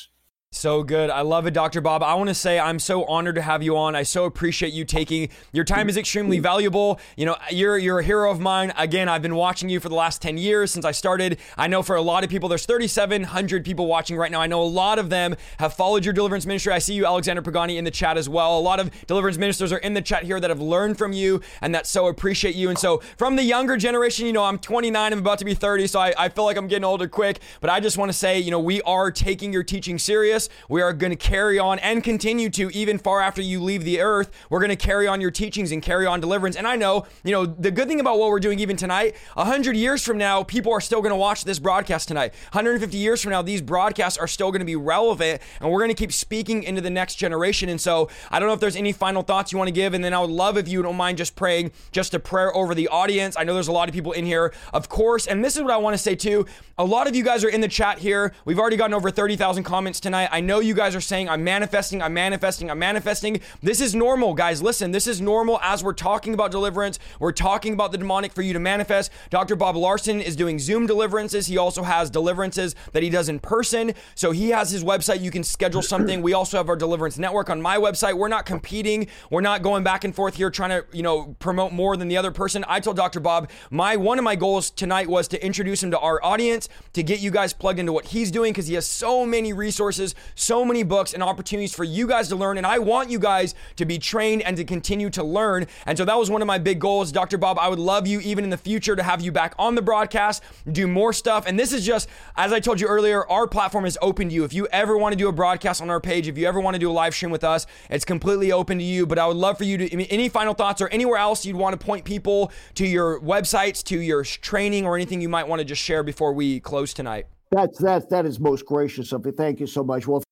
So 0.55 0.83
good. 0.83 1.09
I 1.09 1.23
love 1.23 1.47
it, 1.47 1.55
Dr. 1.55 1.81
Bob. 1.81 2.03
I 2.03 2.15
want 2.15 2.29
to 2.29 2.35
say 2.35 2.61
I'm 2.61 2.79
so 2.79 3.05
honored 3.07 3.37
to 3.37 3.43
have 3.43 3.63
you 3.63 3.75
on. 3.79 3.97
I 3.97 4.03
so 4.03 4.27
appreciate 4.27 4.75
you 4.75 4.85
taking 4.85 5.31
your 5.51 5.65
time 5.65 5.89
is 5.89 5.97
extremely 5.97 6.41
valuable. 6.41 7.01
You 7.17 7.25
know, 7.25 7.37
you're 7.51 7.79
you're 7.79 8.01
a 8.01 8.05
hero 8.05 8.31
of 8.31 8.39
mine. 8.39 8.71
Again, 8.77 9.09
I've 9.09 9.23
been 9.23 9.35
watching 9.35 9.71
you 9.71 9.81
for 9.81 9.89
the 9.89 9.95
last 9.95 10.21
10 10.21 10.37
years 10.37 10.71
since 10.71 10.85
I 10.85 10.91
started. 10.91 11.39
I 11.57 11.69
know 11.69 11.83
for 11.83 11.97
a 11.97 12.03
lot 12.03 12.23
of 12.23 12.29
people 12.29 12.51
there's 12.51 12.67
3700 12.67 13.65
people 13.65 13.87
watching 13.87 14.15
right 14.19 14.31
now. 14.31 14.43
I 14.43 14.47
know 14.47 14.63
a 14.63 14.65
lot 14.65 14.99
of 14.99 15.09
them 15.09 15.37
have 15.59 15.73
followed 15.73 16.05
your 16.05 16.13
deliverance 16.13 16.45
ministry. 16.45 16.75
I 16.75 16.81
see 16.81 16.93
you 16.93 17.07
Alexander 17.07 17.41
Pagani 17.41 17.79
in 17.79 17.85
the 17.85 17.91
chat 17.91 18.19
as 18.19 18.29
well. 18.29 18.59
A 18.59 18.61
lot 18.61 18.79
of 18.79 18.91
deliverance 19.07 19.39
ministers 19.39 19.73
are 19.73 19.79
in 19.79 19.95
the 19.95 20.03
chat 20.03 20.25
here 20.25 20.39
that 20.39 20.51
have 20.51 20.61
learned 20.61 20.99
from 20.99 21.15
you 21.15 21.41
and 21.63 21.75
that 21.75 21.87
so 21.87 22.09
appreciate 22.09 22.55
you. 22.57 22.69
And 22.69 22.79
so 22.79 22.99
from 23.17 23.37
the 23.37 23.43
younger 23.43 23.79
generation, 23.79 24.27
you 24.27 24.35
know, 24.35 24.45
I'm 24.45 24.59
29, 24.59 25.15
I'm 25.15 25.19
about 25.19 25.39
to 25.39 25.47
be 25.47 25.55
30, 25.55 25.87
so 25.87 25.99
I, 25.99 26.13
I 26.19 26.29
feel 26.29 26.45
like 26.45 26.59
I'm 26.59 26.69
getting 26.69 26.85
older 26.85 27.09
quick, 27.09 27.41
but 27.63 27.71
I 27.71 27.81
just 27.81 27.97
want 27.97 28.11
to 28.11 28.17
say, 28.17 28.39
you 28.39 28.51
know, 28.51 28.61
we 28.61 28.83
are 28.83 29.11
taking 29.11 29.51
your 29.51 29.63
teaching 29.63 29.99
serious. 29.99 30.42
We 30.69 30.83
are 30.83 30.93
going 30.93 31.11
to 31.11 31.17
carry 31.17 31.59
on 31.59 31.79
and 31.81 32.03
continue 32.03 32.51
to, 32.51 32.71
even 32.71 32.99
far 32.99 33.21
after 33.21 33.43
you 33.43 33.63
leave 33.63 33.85
the 33.85 34.01
earth. 34.01 34.31
We're 34.51 34.61
going 34.61 34.71
to 34.71 34.77
carry 34.77 35.07
on 35.07 35.21
your 35.21 35.31
teachings 35.31 35.73
and 35.73 35.83
carry 35.83 36.07
on 36.07 36.21
deliverance. 36.21 36.57
And 36.57 36.67
I 36.67 36.77
know, 36.77 37.07
you 37.25 37.33
know, 37.33 37.47
the 37.47 37.71
good 37.71 37.89
thing 37.89 38.01
about 38.01 38.19
what 38.19 38.31
we're 38.31 38.41
doing 38.41 38.59
even 38.59 38.77
tonight, 38.77 39.17
100 39.35 39.77
years 39.77 40.05
from 40.05 40.19
now, 40.19 40.43
people 40.43 40.73
are 40.73 40.81
still 40.81 41.01
going 41.01 41.11
to 41.11 41.17
watch 41.17 41.45
this 41.45 41.59
broadcast 41.59 42.09
tonight. 42.09 42.33
150 42.53 42.97
years 42.97 43.23
from 43.23 43.31
now, 43.31 43.43
these 43.43 43.63
broadcasts 43.63 44.19
are 44.19 44.29
still 44.29 44.51
going 44.51 44.61
to 44.61 44.67
be 44.67 44.77
relevant 44.77 45.41
and 45.61 45.71
we're 45.71 45.81
going 45.81 45.91
to 45.91 45.95
keep 45.95 46.13
speaking 46.13 46.63
into 46.63 46.81
the 46.81 46.91
next 46.91 47.17
generation. 47.17 47.69
And 47.69 47.81
so 47.81 48.09
I 48.31 48.39
don't 48.39 48.49
know 48.49 48.55
if 48.55 48.61
there's 48.61 48.77
any 48.77 48.93
final 48.93 49.23
thoughts 49.23 49.53
you 49.53 49.59
want 49.59 49.69
to 49.69 49.73
give. 49.73 49.95
And 49.95 50.05
then 50.05 50.15
I 50.15 50.21
would 50.21 50.31
love 50.31 50.57
if 50.57 50.69
you 50.69 50.83
don't 50.83 50.97
mind 50.97 51.19
just 51.19 51.37
praying 51.37 51.73
just 51.91 52.15
a 52.15 52.19
prayer 52.19 52.55
over 52.57 52.75
the 52.75 52.89
audience. 52.89 53.37
I 53.37 53.45
know 53.45 53.55
there's 53.55 53.69
a 53.69 53.73
lot 53.73 53.89
of 53.89 53.95
people 53.95 54.13
in 54.13 54.25
here, 54.25 54.53
of 54.73 54.89
course. 54.89 55.27
And 55.27 55.45
this 55.45 55.57
is 55.57 55.63
what 55.63 55.73
I 55.73 55.77
want 55.77 55.95
to 55.95 55.99
say 55.99 56.15
too. 56.15 56.47
A 56.79 56.85
lot 56.85 57.07
of 57.07 57.15
you 57.15 57.23
guys 57.25 57.45
are 57.45 57.49
in 57.49 57.61
the 57.61 57.69
chat 57.69 57.99
here. 57.99 58.33
We've 58.45 58.59
already 58.59 58.77
gotten 58.77 58.95
over 58.95 59.11
30,000 59.11 59.65
comments 59.65 60.01
tonight. 60.01 60.29
I 60.33 60.41
know 60.41 60.61
you 60.61 60.73
guys 60.73 60.97
are 60.97 61.01
saying, 61.03 61.29
I'm 61.29 61.45
manifesting, 61.45 62.01
I'm 62.01 62.15
manifesting, 62.15 62.71
I'm 62.71 62.79
manifesting. 62.79 63.43
This 63.63 63.83
is 63.83 63.95
normal, 63.95 64.33
guys. 64.33 64.63
Listen, 64.63 64.91
this 64.91 65.07
is 65.07 65.21
normal 65.21 65.61
as 65.63 65.85
we're 65.85 65.93
talking 65.93 66.33
about 66.33 66.51
deliverance. 66.51 66.99
We're 67.21 67.33
talking 67.33 67.75
about 67.75 67.93
the 67.93 67.99
demonic 67.99 68.33
for 68.33 68.41
you 68.41 68.55
to 68.55 68.59
manifest. 68.59 69.13
Dr. 69.29 69.57
Bob 69.57 69.77
Larson 69.77 70.23
is 70.23 70.35
doing 70.35 70.59
Zoom 70.59 70.87
deliverances. 70.87 71.49
He 71.49 71.59
also 71.59 71.83
has 71.83 72.09
deliverances 72.09 72.75
that 72.93 73.03
he 73.03 73.11
does 73.11 73.29
in 73.29 73.41
person. 73.41 73.93
So 74.15 74.31
he 74.31 74.49
has 74.49 74.71
his 74.71 74.83
website. 74.83 75.21
You 75.21 75.31
can 75.31 75.45
schedule 75.45 75.83
something. 75.83 76.23
We 76.23 76.33
also 76.33 76.57
have 76.57 76.71
our 76.71 76.77
deliverance 76.77 77.19
network 77.19 77.51
on 77.51 77.61
my 77.61 77.77
website. 77.77 78.15
We're 78.15 78.29
not 78.29 78.47
competing. 78.47 79.09
We're 79.29 79.43
not 79.43 79.61
going 79.61 79.85
back 79.85 80.05
and 80.05 80.15
forth 80.15 80.37
here 80.37 80.51
trying 80.51 80.71
to, 80.71 80.87
you 80.95 81.03
know, 81.03 81.37
promote 81.41 81.73
more 81.73 81.95
than 81.99 82.09
the 82.09 82.17
other 82.17 82.31
person. 82.31 82.65
I 82.69 82.81
told 82.81 82.97
Dr. 82.97 83.21
Bob, 83.21 83.51
my 83.71 83.97
one 83.97 84.19
of 84.19 84.25
my 84.25 84.37
goals 84.37 84.71
tonight 84.71 85.09
was 85.09 85.29
to 85.29 85.45
introduce 85.45 85.83
him 85.83 85.91
to 85.91 85.99
our 85.99 86.25
audience, 86.25 86.71
to 86.95 87.03
get 87.03 87.21
you 87.21 87.31
guys 87.31 87.53
plugged 87.53 87.79
into 87.79 87.93
what 87.93 88.07
he's 88.07 88.31
doing 88.31 88.55
because 88.55 88.67
he 88.67 88.77
has 88.77 88.87
so 88.87 89.27
many 89.27 89.53
resources, 89.53 90.15
so 90.35 90.65
many 90.65 90.83
books 90.83 91.15
and 91.15 91.23
opportunities 91.23 91.75
for 91.75 91.85
you 91.85 92.07
guys 92.07 92.29
to 92.29 92.37
learn. 92.37 92.59
And 92.59 92.67
I 92.67 92.79
want 92.79 93.11
you 93.11 93.19
guys 93.19 93.55
to 93.77 93.85
be 93.85 93.99
trained 93.99 94.43
and 94.43 94.57
to 94.57 94.65
continue 94.65 95.11
to 95.11 95.23
learn. 95.23 95.67
And 95.87 95.97
so 95.97 96.05
that 96.05 96.19
was 96.19 96.31
one 96.31 96.43
of 96.43 96.47
my 96.47 96.59
big 96.59 96.81
goals. 96.81 97.13
Dr. 97.13 97.39
Bob, 97.39 97.59
I 97.59 97.69
would 97.69 97.79
love 97.79 98.07
you 98.07 98.21
even 98.21 98.45
in 98.45 98.51
the 98.51 98.57
future 98.57 98.97
to 98.97 99.03
have 99.03 99.21
you 99.21 99.33
back 99.33 99.55
on 99.59 99.75
the 99.75 99.83
broadcast, 99.83 100.43
do 100.71 100.87
more 100.87 101.13
stuff. 101.13 101.47
And 101.47 101.59
this 101.59 101.73
is 101.73 101.85
just, 101.85 102.09
as 102.37 102.53
I 102.53 102.61
told 102.61 102.81
you 102.81 102.87
earlier, 102.87 103.27
our 103.29 103.47
platform 103.47 103.85
is 103.85 103.99
open 104.03 104.29
to 104.29 104.35
you. 104.35 104.45
If 104.45 104.53
you 104.53 104.67
ever 104.73 104.97
want 104.97 105.13
to 105.13 105.17
do 105.17 105.29
a 105.29 105.33
broadcast 105.33 105.83
on 105.83 105.91
our 105.91 106.01
page, 106.01 106.29
if 106.29 106.39
you 106.39 106.47
ever 106.47 106.61
want 106.61 106.75
to 106.75 106.79
do 106.79 106.91
a 106.91 106.93
live 106.93 107.15
stream 107.15 107.31
with 107.31 107.45
us, 107.45 107.67
it's 107.91 108.05
completely 108.05 108.53
open 108.53 108.79
to 108.79 108.85
you. 108.85 109.07
But 109.07 109.19
I 109.19 109.27
would 109.27 109.37
love 109.37 109.59
for 109.59 109.65
you 109.65 109.79
to, 109.79 110.05
any 110.13 110.29
final 110.29 110.55
thoughts 110.55 110.81
or 110.81 110.89
anywhere 110.89 111.19
else 111.19 111.45
you'd 111.45 111.57
want 111.57 111.79
to 111.79 111.85
point 111.85 112.05
people 112.05 112.53
to 112.75 112.87
your 112.87 113.21
websites, 113.21 113.83
to 113.85 113.99
your 113.99 114.25
training, 114.25 114.87
or 114.87 114.97
anything 114.97 115.21
you 115.21 115.29
might 115.29 115.49
want 115.49 115.61
to 115.61 115.65
just 115.65 115.83
share 115.83 116.03
before 116.03 116.33
we 116.33 116.61
close 116.61 116.95
tonight. 116.95 117.27
That's 117.53 117.79
that 117.81 118.09
that 118.11 118.27
is 118.27 118.41
most 118.41 118.67
gracious 118.67 119.13
of 119.13 119.25
you. 119.27 119.33
Thank 119.33 119.61
you 119.61 119.67
so 119.67 119.85
much. 119.85 120.09
Well, 120.09 120.23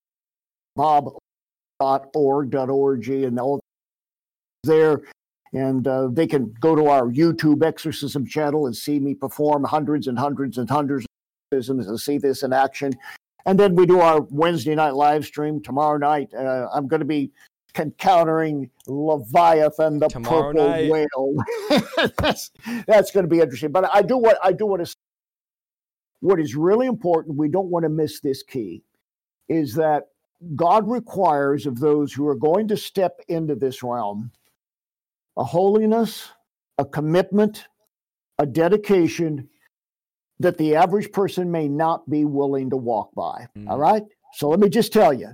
bob.org.org 0.75 3.09
and 3.09 3.39
all 3.39 3.61
there. 4.63 5.01
And 5.53 5.87
uh, 5.87 6.07
they 6.11 6.27
can 6.27 6.53
go 6.59 6.75
to 6.75 6.87
our 6.87 7.07
YouTube 7.07 7.63
exorcism 7.63 8.25
channel 8.25 8.65
and 8.65 8.75
see 8.75 8.99
me 8.99 9.13
perform 9.13 9.63
hundreds 9.65 10.07
and 10.07 10.17
hundreds 10.17 10.57
and 10.57 10.67
hundreds 10.69 11.05
of 11.05 11.09
exorcisms 11.51 11.87
and 11.87 11.99
see 11.99 12.17
this 12.17 12.41
in 12.43 12.53
action. 12.53 12.93
And 13.45 13.59
then 13.59 13.75
we 13.75 13.85
do 13.85 13.99
our 13.99 14.21
Wednesday 14.21 14.73
night 14.75 14.95
live 14.95 15.25
stream 15.25 15.61
tomorrow 15.61 15.97
night. 15.97 16.33
Uh, 16.33 16.69
I'm 16.73 16.87
going 16.87 17.01
to 17.01 17.05
be 17.05 17.31
encountering 17.77 18.69
Leviathan, 18.87 19.99
the 19.99 20.07
tomorrow 20.07 20.53
purple 20.53 20.69
night. 20.69 20.89
whale. 20.89 21.35
that's 22.17 22.51
that's 22.87 23.11
going 23.11 23.25
to 23.25 23.29
be 23.29 23.39
interesting. 23.39 23.71
But 23.71 23.93
I 23.93 24.01
do 24.01 24.17
what 24.17 24.39
I 24.43 24.53
do 24.53 24.65
want 24.65 24.83
to. 24.85 24.95
What 26.21 26.39
is 26.39 26.55
really 26.55 26.87
important, 26.87 27.37
we 27.37 27.49
don't 27.49 27.69
want 27.69 27.83
to 27.83 27.89
miss 27.89 28.19
this 28.19 28.41
key, 28.43 28.83
is 29.49 29.73
that 29.75 30.05
God 30.55 30.89
requires 30.89 31.65
of 31.65 31.79
those 31.79 32.13
who 32.13 32.27
are 32.27 32.35
going 32.35 32.67
to 32.69 32.77
step 32.77 33.19
into 33.27 33.55
this 33.55 33.83
realm 33.83 34.31
a 35.37 35.43
holiness, 35.43 36.29
a 36.77 36.85
commitment, 36.85 37.67
a 38.37 38.45
dedication 38.45 39.47
that 40.39 40.57
the 40.57 40.75
average 40.75 41.11
person 41.11 41.49
may 41.49 41.67
not 41.67 42.09
be 42.09 42.25
willing 42.25 42.69
to 42.69 42.77
walk 42.77 43.13
by. 43.15 43.47
Mm. 43.57 43.69
All 43.69 43.77
right? 43.77 44.03
So 44.33 44.49
let 44.49 44.59
me 44.59 44.69
just 44.69 44.91
tell 44.91 45.13
you 45.13 45.29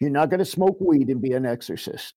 you're 0.00 0.10
not 0.10 0.30
going 0.30 0.40
to 0.40 0.44
smoke 0.44 0.78
weed 0.80 1.08
and 1.08 1.22
be 1.22 1.32
an 1.32 1.46
exorcist. 1.46 2.14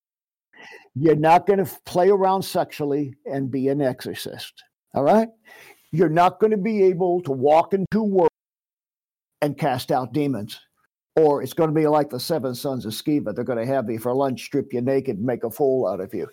You're 0.95 1.15
not 1.15 1.45
going 1.45 1.63
to 1.63 1.71
play 1.85 2.09
around 2.09 2.41
sexually 2.41 3.13
and 3.25 3.51
be 3.51 3.67
an 3.67 3.81
exorcist. 3.81 4.63
All 4.95 5.03
right? 5.03 5.27
You're 5.95 6.09
not 6.09 6.39
going 6.39 6.51
to 6.51 6.57
be 6.57 6.83
able 6.83 7.21
to 7.21 7.31
walk 7.31 7.73
into 7.73 8.03
work 8.03 8.31
and 9.41 9.57
cast 9.57 9.91
out 9.91 10.13
demons 10.13 10.59
or 11.15 11.41
it's 11.41 11.53
going 11.53 11.69
to 11.69 11.73
be 11.73 11.87
like 11.87 12.09
the 12.09 12.19
seven 12.19 12.53
sons 12.53 12.85
of 12.85 12.93
Sceva. 12.93 13.33
They're 13.33 13.43
going 13.43 13.65
to 13.65 13.73
have 13.73 13.89
you 13.89 13.99
for 13.99 14.13
lunch, 14.13 14.43
strip 14.43 14.73
you 14.73 14.81
naked, 14.81 15.21
make 15.21 15.43
a 15.43 15.49
fool 15.49 15.87
out 15.87 16.01
of 16.01 16.13
you. 16.13 16.27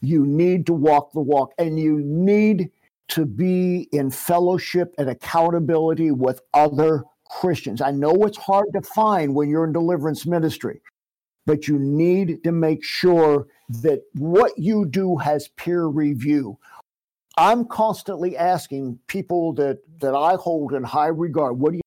You 0.00 0.26
need 0.26 0.66
to 0.66 0.74
walk 0.74 1.12
the 1.12 1.20
walk, 1.20 1.52
and 1.58 1.78
you 1.78 2.00
need 2.00 2.70
to 3.08 3.24
be 3.24 3.88
in 3.92 4.10
fellowship 4.10 4.94
and 4.98 5.08
accountability 5.08 6.10
with 6.10 6.40
other 6.52 7.04
Christians. 7.28 7.80
I 7.80 7.90
know 7.90 8.24
it's 8.24 8.38
hard 8.38 8.66
to 8.72 8.82
find 8.82 9.34
when 9.34 9.48
you're 9.48 9.64
in 9.64 9.72
deliverance 9.72 10.26
ministry, 10.26 10.80
but 11.46 11.68
you 11.68 11.78
need 11.78 12.42
to 12.44 12.52
make 12.52 12.82
sure 12.82 13.46
that 13.68 14.02
what 14.14 14.58
you 14.58 14.84
do 14.86 15.16
has 15.16 15.48
peer 15.48 15.86
review. 15.86 16.58
I'm 17.36 17.64
constantly 17.66 18.36
asking 18.36 18.98
people 19.08 19.52
that, 19.54 19.78
that 20.00 20.14
I 20.14 20.36
hold 20.36 20.72
in 20.72 20.84
high 20.84 21.08
regard, 21.08 21.58
what 21.58 21.72
do 21.72 21.76
you 21.78 21.82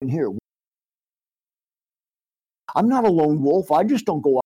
in 0.00 0.08
here? 0.08 0.30
I'm 2.76 2.88
not 2.88 3.04
a 3.04 3.10
lone 3.10 3.42
wolf. 3.42 3.72
I 3.72 3.84
just 3.84 4.04
don't 4.04 4.20
go 4.20 4.36
out. 4.36 4.44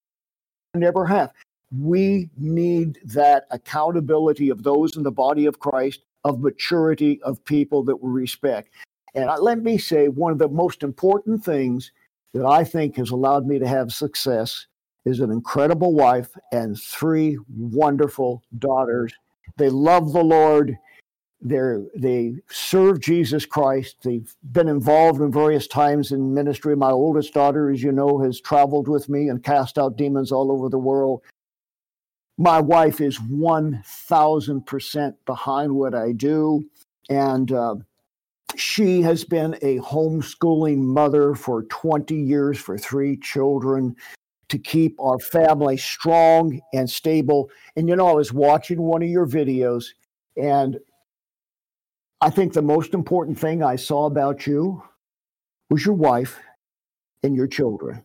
I 0.75 0.79
never 0.79 1.05
have. 1.07 1.33
We 1.77 2.31
need 2.37 2.99
that 3.05 3.45
accountability 3.51 4.49
of 4.49 4.63
those 4.63 4.97
in 4.97 5.03
the 5.03 5.11
body 5.11 5.47
of 5.47 5.59
Christ, 5.59 6.01
of 6.25 6.41
maturity, 6.41 7.21
of 7.23 7.45
people 7.45 7.83
that 7.85 7.97
we 7.97 8.11
respect. 8.11 8.71
And 9.15 9.31
let 9.41 9.63
me 9.63 9.79
say, 9.79 10.09
one 10.09 10.33
of 10.33 10.39
the 10.39 10.49
most 10.49 10.83
important 10.83 11.45
things 11.45 11.93
that 12.35 12.47
I 12.47 12.65
think 12.65 12.97
has 12.97 13.11
allowed 13.11 13.47
me 13.47 13.59
to 13.59 13.67
have 13.67 13.93
success 13.93 14.67
is 15.05 15.21
an 15.21 15.31
incredible 15.31 15.95
wife 15.95 16.29
and 16.53 16.79
three 16.79 17.39
wonderful 17.57 18.43
daughters. 18.59 19.13
They 19.59 19.69
love 19.69 20.13
the 20.13 20.25
Lord. 20.25 20.79
They're, 21.41 21.85
they 21.95 22.37
serve 22.51 23.01
Jesus 23.01 23.45
Christ. 23.47 23.99
They've 24.03 24.35
been 24.53 24.69
involved 24.69 25.21
in 25.21 25.31
various 25.31 25.67
times 25.67 26.11
in 26.13 26.35
ministry. 26.35 26.75
My 26.75 26.91
oldest 26.91 27.35
daughter, 27.35 27.71
as 27.71 27.83
you 27.83 27.93
know, 27.93 28.19
has 28.21 28.41
traveled 28.41 28.89
with 28.89 29.09
me 29.09 29.29
and 29.29 29.45
cast 29.45 29.79
out 29.79 29.97
demons 29.97 30.33
all 30.33 30.51
over 30.51 30.69
the 30.69 30.79
world. 30.79 31.23
My 32.39 32.61
wife 32.61 33.01
is 33.01 33.19
1000% 33.19 35.15
behind 35.27 35.73
what 35.73 35.95
I 35.95 36.13
do. 36.13 36.65
And 37.11 37.53
uh, 37.53 37.77
she 38.57 39.03
has 39.03 39.25
been 39.25 39.55
a 39.63 39.79
homeschooling 39.79 40.79
mother 40.79 41.35
for 41.35 41.65
20 41.65 42.15
years 42.15 42.59
for 42.59 42.79
three 42.79 43.17
children 43.17 43.97
to 44.49 44.59
keep 44.59 44.99
our 45.01 45.19
family 45.19 45.77
strong 45.77 46.61
and 46.73 46.89
stable. 46.89 47.51
And 47.77 47.89
you 47.89 47.97
know, 47.97 48.09
I 48.09 48.13
was 48.13 48.33
watching 48.33 48.81
one 48.81 49.03
of 49.03 49.09
your 49.09 49.27
videos, 49.27 49.87
and 50.37 50.79
I 52.21 52.31
think 52.31 52.53
the 52.53 52.63
most 52.63 52.95
important 52.95 53.39
thing 53.39 53.63
I 53.63 53.77
saw 53.77 54.07
about 54.07 54.47
you 54.47 54.83
was 55.71 55.85
your 55.85 55.95
wife 55.95 56.39
and 57.23 57.35
your 57.37 57.47
children. 57.47 58.03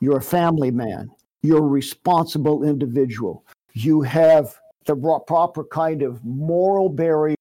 You're 0.00 0.18
a 0.18 0.22
family 0.22 0.70
man, 0.70 1.10
you're 1.42 1.58
a 1.58 1.68
responsible 1.68 2.64
individual. 2.64 3.44
You 3.74 4.02
have 4.02 4.56
the 4.86 4.96
proper 4.96 5.64
kind 5.64 6.02
of 6.02 6.24
moral 6.24 6.88
barrier 6.88 7.36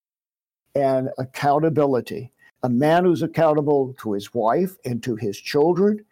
and 0.75 1.09
accountability. 1.17 2.31
A 2.63 2.69
man 2.69 3.05
who's 3.05 3.21
accountable 3.21 3.95
to 3.99 4.13
his 4.13 4.33
wife 4.33 4.75
and 4.83 5.01
to 5.03 5.15
his 5.15 5.37
children 5.39 6.03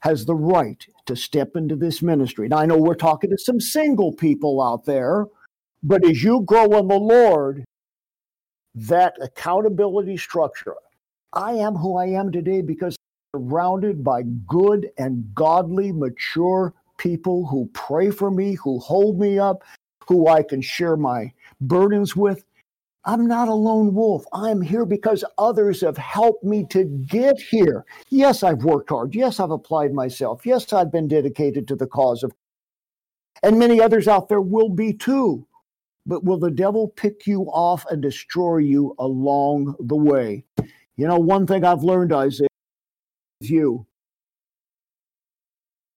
has 0.00 0.26
the 0.26 0.34
right 0.34 0.86
to 1.06 1.16
step 1.16 1.56
into 1.56 1.76
this 1.76 2.02
ministry. 2.02 2.48
Now, 2.48 2.58
I 2.58 2.66
know 2.66 2.78
we're 2.78 2.94
talking 2.94 3.30
to 3.30 3.38
some 3.38 3.60
single 3.60 4.12
people 4.12 4.62
out 4.62 4.84
there, 4.84 5.26
but 5.82 6.04
as 6.04 6.22
you 6.22 6.42
grow 6.42 6.78
in 6.78 6.88
the 6.88 6.98
Lord, 6.98 7.64
that 8.74 9.14
accountability 9.20 10.16
structure, 10.16 10.74
I 11.32 11.54
am 11.54 11.74
who 11.74 11.96
I 11.96 12.06
am 12.06 12.30
today 12.30 12.60
because 12.60 12.96
I'm 13.34 13.40
surrounded 13.40 14.04
by 14.04 14.22
good 14.46 14.90
and 14.98 15.24
godly, 15.34 15.92
mature 15.92 16.74
people 16.98 17.46
who 17.46 17.70
pray 17.72 18.10
for 18.10 18.30
me, 18.30 18.54
who 18.54 18.78
hold 18.78 19.18
me 19.18 19.38
up, 19.38 19.62
who 20.06 20.28
I 20.28 20.42
can 20.42 20.60
share 20.60 20.96
my 20.96 21.32
burdens 21.60 22.16
with. 22.16 22.44
I'm 23.06 23.26
not 23.26 23.46
a 23.46 23.54
lone 23.54 23.94
wolf. 23.94 24.24
I'm 24.32 24.60
here 24.60 24.84
because 24.84 25.24
others 25.38 25.80
have 25.82 25.96
helped 25.96 26.42
me 26.42 26.66
to 26.70 26.84
get 26.84 27.38
here. 27.38 27.84
Yes, 28.10 28.42
I've 28.42 28.64
worked 28.64 28.90
hard. 28.90 29.14
Yes, 29.14 29.38
I've 29.38 29.52
applied 29.52 29.92
myself. 29.94 30.44
Yes, 30.44 30.72
I've 30.72 30.90
been 30.90 31.06
dedicated 31.06 31.68
to 31.68 31.76
the 31.76 31.86
cause 31.86 32.24
of. 32.24 32.32
And 33.44 33.60
many 33.60 33.80
others 33.80 34.08
out 34.08 34.28
there 34.28 34.40
will 34.40 34.70
be 34.70 34.92
too. 34.92 35.46
But 36.04 36.24
will 36.24 36.38
the 36.38 36.50
devil 36.50 36.88
pick 36.88 37.28
you 37.28 37.42
off 37.44 37.86
and 37.90 38.02
destroy 38.02 38.58
you 38.58 38.96
along 38.98 39.76
the 39.78 39.96
way? 39.96 40.44
You 40.96 41.06
know, 41.06 41.18
one 41.18 41.46
thing 41.46 41.64
I've 41.64 41.84
learned, 41.84 42.12
Isaiah, 42.12 42.48
is 43.40 43.50
you. 43.50 43.86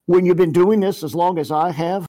When 0.05 0.25
you've 0.25 0.37
been 0.37 0.51
doing 0.51 0.79
this 0.79 1.03
as 1.03 1.15
long 1.15 1.39
as 1.39 1.51
I 1.51 1.71
have, 1.71 2.05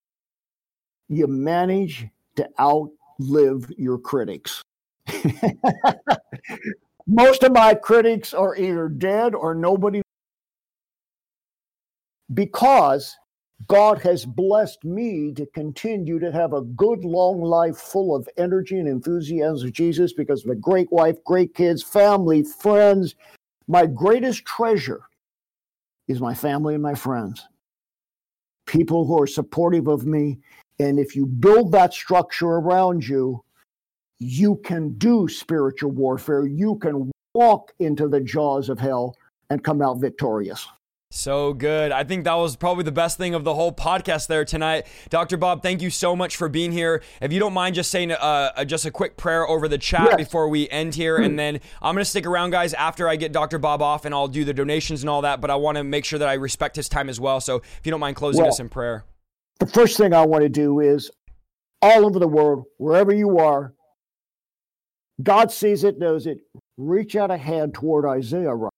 you 1.09 1.27
manage 1.27 2.06
to 2.36 2.48
outlive 2.59 3.70
your 3.78 3.98
critics. 3.98 4.62
Most 7.07 7.43
of 7.43 7.53
my 7.53 7.74
critics 7.74 8.32
are 8.32 8.57
either 8.57 8.89
dead 8.89 9.35
or 9.35 9.55
nobody 9.55 10.03
because 12.32 13.16
God 13.69 14.01
has 14.03 14.24
blessed 14.24 14.85
me 14.85 15.32
to 15.35 15.47
continue 15.47 16.19
to 16.19 16.32
have 16.32 16.53
a 16.53 16.62
good 16.62 17.05
long 17.05 17.43
life 17.43 17.77
full 17.77 18.15
of 18.15 18.28
energy 18.37 18.78
and 18.78 18.89
enthusiasm 18.89 19.69
of 19.69 19.73
Jesus 19.73 20.12
because 20.12 20.45
of 20.45 20.51
a 20.51 20.57
great 20.57 20.91
wife, 20.91 21.23
great 21.24 21.55
kids, 21.55 21.82
family, 21.82 22.43
friends. 22.43 23.15
My 23.69 23.87
greatest 23.87 24.45
treasure 24.45 25.03
is 26.09 26.20
my 26.20 26.35
family 26.35 26.74
and 26.74 26.82
my 26.82 26.95
friends. 26.95 27.47
People 28.66 29.07
who 29.07 29.20
are 29.20 29.27
supportive 29.27 29.89
of 29.89 30.07
me. 30.07 30.39
And 30.78 30.99
if 30.99 31.15
you 31.15 31.27
build 31.27 31.73
that 31.73 31.93
structure 31.93 32.47
around 32.47 33.07
you, 33.07 33.45
you 34.20 34.56
can 34.56 34.90
do 34.98 35.26
spiritual 35.28 35.90
warfare. 35.90 36.47
You 36.47 36.76
can 36.76 37.10
walk 37.34 37.72
into 37.80 38.06
the 38.06 38.20
jaws 38.20 38.68
of 38.68 38.78
hell 38.78 39.16
and 39.48 39.64
come 39.64 39.82
out 39.82 39.98
victorious. 39.98 40.66
So 41.12 41.52
good. 41.55 41.90
I 41.90 42.05
think 42.05 42.22
that 42.24 42.34
was 42.34 42.55
probably 42.55 42.84
the 42.84 42.92
best 42.92 43.18
thing 43.18 43.34
of 43.34 43.42
the 43.42 43.52
whole 43.52 43.72
podcast 43.72 44.28
there 44.28 44.44
tonight. 44.44 44.86
Dr. 45.09 45.36
Bob, 45.36 45.60
thank 45.60 45.82
you 45.82 45.90
so 45.90 46.14
much 46.14 46.36
for 46.36 46.48
being 46.48 46.70
here. 46.70 47.02
If 47.20 47.32
you 47.32 47.40
don't 47.40 47.52
mind 47.52 47.74
just 47.74 47.90
saying 47.90 48.12
uh, 48.12 48.52
uh 48.55 48.64
just 48.64 48.86
a 48.86 48.92
quick 48.92 49.16
prayer 49.16 49.44
over 49.48 49.66
the 49.66 49.78
chat 49.78 50.06
yes. 50.10 50.16
before 50.16 50.48
we 50.48 50.68
end 50.68 50.94
here, 50.94 51.16
and 51.16 51.36
then 51.36 51.59
I'm 51.82 51.97
going 51.97 52.05
to 52.05 52.09
stick 52.09 52.26
around, 52.26 52.51
guys, 52.51 52.74
after 52.74 53.09
I 53.09 53.16
get 53.16 53.32
Dr. 53.32 53.59
Bob 53.59 53.82
off 53.82 54.05
and 54.05 54.14
I'll 54.14 54.28
do 54.28 54.44
the 54.44 54.55
donations 54.55 55.02
and 55.02 55.10
all 55.10 55.22
that, 55.22 55.40
but 55.40 55.51
I 55.51 55.56
want 55.56 55.78
to 55.78 55.84
make 55.84 56.05
sure 56.05 56.20
that 56.20 56.28
I 56.28 56.34
respect 56.34 56.76
his 56.76 56.88
time 56.88 57.09
as 57.09 57.18
well. 57.18 57.40
So 57.40 57.56
if 57.56 57.80
you 57.82 57.90
don't 57.90 58.01
mind 58.01 58.14
closing 58.14 58.42
well, 58.42 58.52
us 58.52 58.60
in 58.60 58.68
prayer. 58.68 59.05
The 59.59 59.66
first 59.66 59.97
thing 59.97 60.14
I 60.14 60.24
want 60.24 60.42
to 60.42 60.48
do 60.48 60.78
is 60.78 61.10
all 61.82 62.06
over 62.06 62.20
the 62.20 62.28
world, 62.28 62.66
wherever 62.76 63.12
you 63.12 63.38
are, 63.38 63.74
God 65.22 65.51
sees 65.51 65.84
it, 65.84 65.98
knows 65.98 66.26
it. 66.26 66.38
Reach 66.76 67.16
out 67.16 67.30
a 67.30 67.36
hand 67.36 67.74
toward 67.74 68.06
Isaiah. 68.06 68.55
Right? 68.55 68.72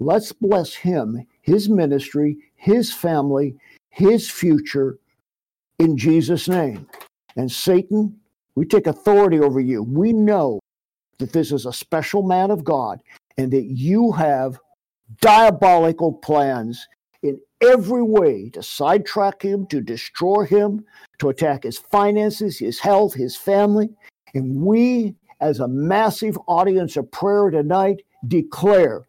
Let's 0.00 0.32
bless 0.32 0.74
him, 0.74 1.26
his 1.40 1.68
ministry, 1.68 2.36
his 2.56 2.92
family, 2.92 3.56
his 3.90 4.30
future 4.30 4.98
in 5.78 5.96
Jesus' 5.96 6.48
name. 6.48 6.86
And 7.36 7.50
Satan, 7.50 8.18
we 8.54 8.64
take 8.64 8.86
authority 8.86 9.40
over 9.40 9.60
you. 9.60 9.82
We 9.82 10.12
know 10.12 10.60
that 11.18 11.32
this 11.32 11.52
is 11.52 11.66
a 11.66 11.72
special 11.72 12.22
man 12.22 12.50
of 12.50 12.64
God 12.64 13.00
and 13.38 13.52
that 13.52 13.64
you 13.64 14.12
have 14.12 14.58
diabolical 15.20 16.12
plans 16.12 16.86
in 17.22 17.40
every 17.60 18.02
way 18.02 18.50
to 18.50 18.62
sidetrack 18.62 19.42
him, 19.42 19.66
to 19.68 19.80
destroy 19.80 20.44
him, 20.44 20.84
to 21.18 21.28
attack 21.28 21.62
his 21.62 21.78
finances, 21.78 22.58
his 22.58 22.78
health, 22.78 23.14
his 23.14 23.36
family. 23.36 23.88
And 24.34 24.60
we 24.62 25.14
as 25.40 25.60
a 25.60 25.68
massive 25.68 26.38
audience 26.46 26.96
of 26.96 27.10
prayer 27.10 27.50
tonight 27.50 28.02
declare 28.26 29.06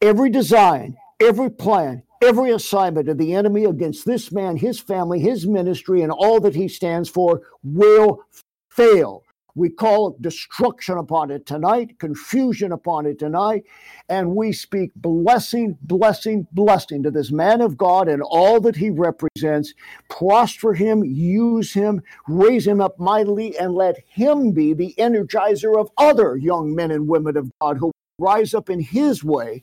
every 0.00 0.30
design, 0.30 0.96
every 1.20 1.50
plan, 1.50 2.02
every 2.22 2.50
assignment 2.50 3.08
of 3.08 3.18
the 3.18 3.34
enemy 3.34 3.64
against 3.64 4.04
this 4.06 4.32
man, 4.32 4.56
his 4.56 4.78
family, 4.78 5.20
his 5.20 5.46
ministry, 5.46 6.02
and 6.02 6.12
all 6.12 6.40
that 6.40 6.54
he 6.54 6.68
stands 6.68 7.08
for 7.08 7.42
will 7.62 8.24
fail. 8.70 9.22
We 9.54 9.68
call 9.68 10.16
destruction 10.20 10.96
upon 10.96 11.30
it 11.30 11.44
tonight, 11.44 11.98
confusion 11.98 12.72
upon 12.72 13.04
it 13.04 13.18
tonight, 13.18 13.64
and 14.08 14.34
we 14.34 14.52
speak 14.52 14.92
blessing, 14.96 15.76
blessing, 15.82 16.46
blessing 16.52 17.02
to 17.02 17.10
this 17.10 17.30
man 17.30 17.60
of 17.60 17.76
God 17.76 18.08
and 18.08 18.22
all 18.22 18.60
that 18.60 18.76
he 18.76 18.88
represents. 18.88 19.74
Prosper 20.08 20.72
him, 20.72 21.04
use 21.04 21.74
him, 21.74 22.00
raise 22.26 22.66
him 22.66 22.80
up 22.80 22.98
mightily, 22.98 23.58
and 23.58 23.74
let 23.74 23.96
him 24.08 24.52
be 24.52 24.72
the 24.72 24.94
energizer 24.98 25.78
of 25.78 25.90
other 25.98 26.36
young 26.36 26.74
men 26.74 26.90
and 26.90 27.06
women 27.06 27.36
of 27.36 27.50
God 27.60 27.76
who 27.76 27.92
rise 28.18 28.54
up 28.54 28.70
in 28.70 28.80
his 28.80 29.22
way 29.22 29.62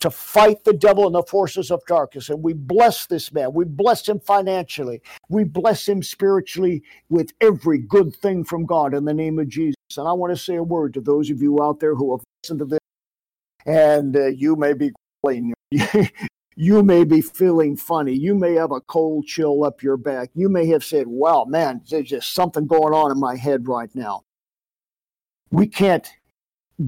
to 0.00 0.10
fight 0.10 0.64
the 0.64 0.72
devil 0.72 1.06
and 1.06 1.14
the 1.14 1.22
forces 1.22 1.70
of 1.70 1.84
darkness. 1.86 2.30
And 2.30 2.42
we 2.42 2.54
bless 2.54 3.06
this 3.06 3.32
man. 3.32 3.52
We 3.52 3.64
bless 3.66 4.08
him 4.08 4.18
financially. 4.20 5.02
We 5.28 5.44
bless 5.44 5.86
him 5.86 6.02
spiritually 6.02 6.82
with 7.10 7.32
every 7.40 7.78
good 7.78 8.14
thing 8.16 8.44
from 8.44 8.64
God 8.64 8.94
in 8.94 9.04
the 9.04 9.14
name 9.14 9.38
of 9.38 9.48
Jesus. 9.48 9.76
And 9.96 10.08
I 10.08 10.12
want 10.12 10.32
to 10.32 10.42
say 10.42 10.56
a 10.56 10.62
word 10.62 10.94
to 10.94 11.00
those 11.00 11.30
of 11.30 11.42
you 11.42 11.62
out 11.62 11.80
there 11.80 11.94
who 11.94 12.16
have 12.16 12.24
listened 12.42 12.60
to 12.60 12.64
this, 12.64 12.78
and 13.66 14.16
uh, 14.16 14.26
you 14.26 14.56
may 14.56 14.72
be 14.72 14.92
you 16.56 16.82
may 16.82 17.04
be 17.04 17.20
feeling 17.20 17.76
funny. 17.76 18.14
You 18.14 18.34
may 18.34 18.54
have 18.54 18.72
a 18.72 18.80
cold 18.80 19.26
chill 19.26 19.64
up 19.64 19.82
your 19.82 19.98
back. 19.98 20.30
You 20.34 20.48
may 20.48 20.66
have 20.68 20.82
said, 20.82 21.06
wow, 21.06 21.44
man, 21.44 21.82
there's 21.90 22.08
just 22.08 22.32
something 22.32 22.66
going 22.66 22.94
on 22.94 23.10
in 23.10 23.20
my 23.20 23.36
head 23.36 23.68
right 23.68 23.90
now. 23.94 24.22
We 25.50 25.66
can't 25.66 26.08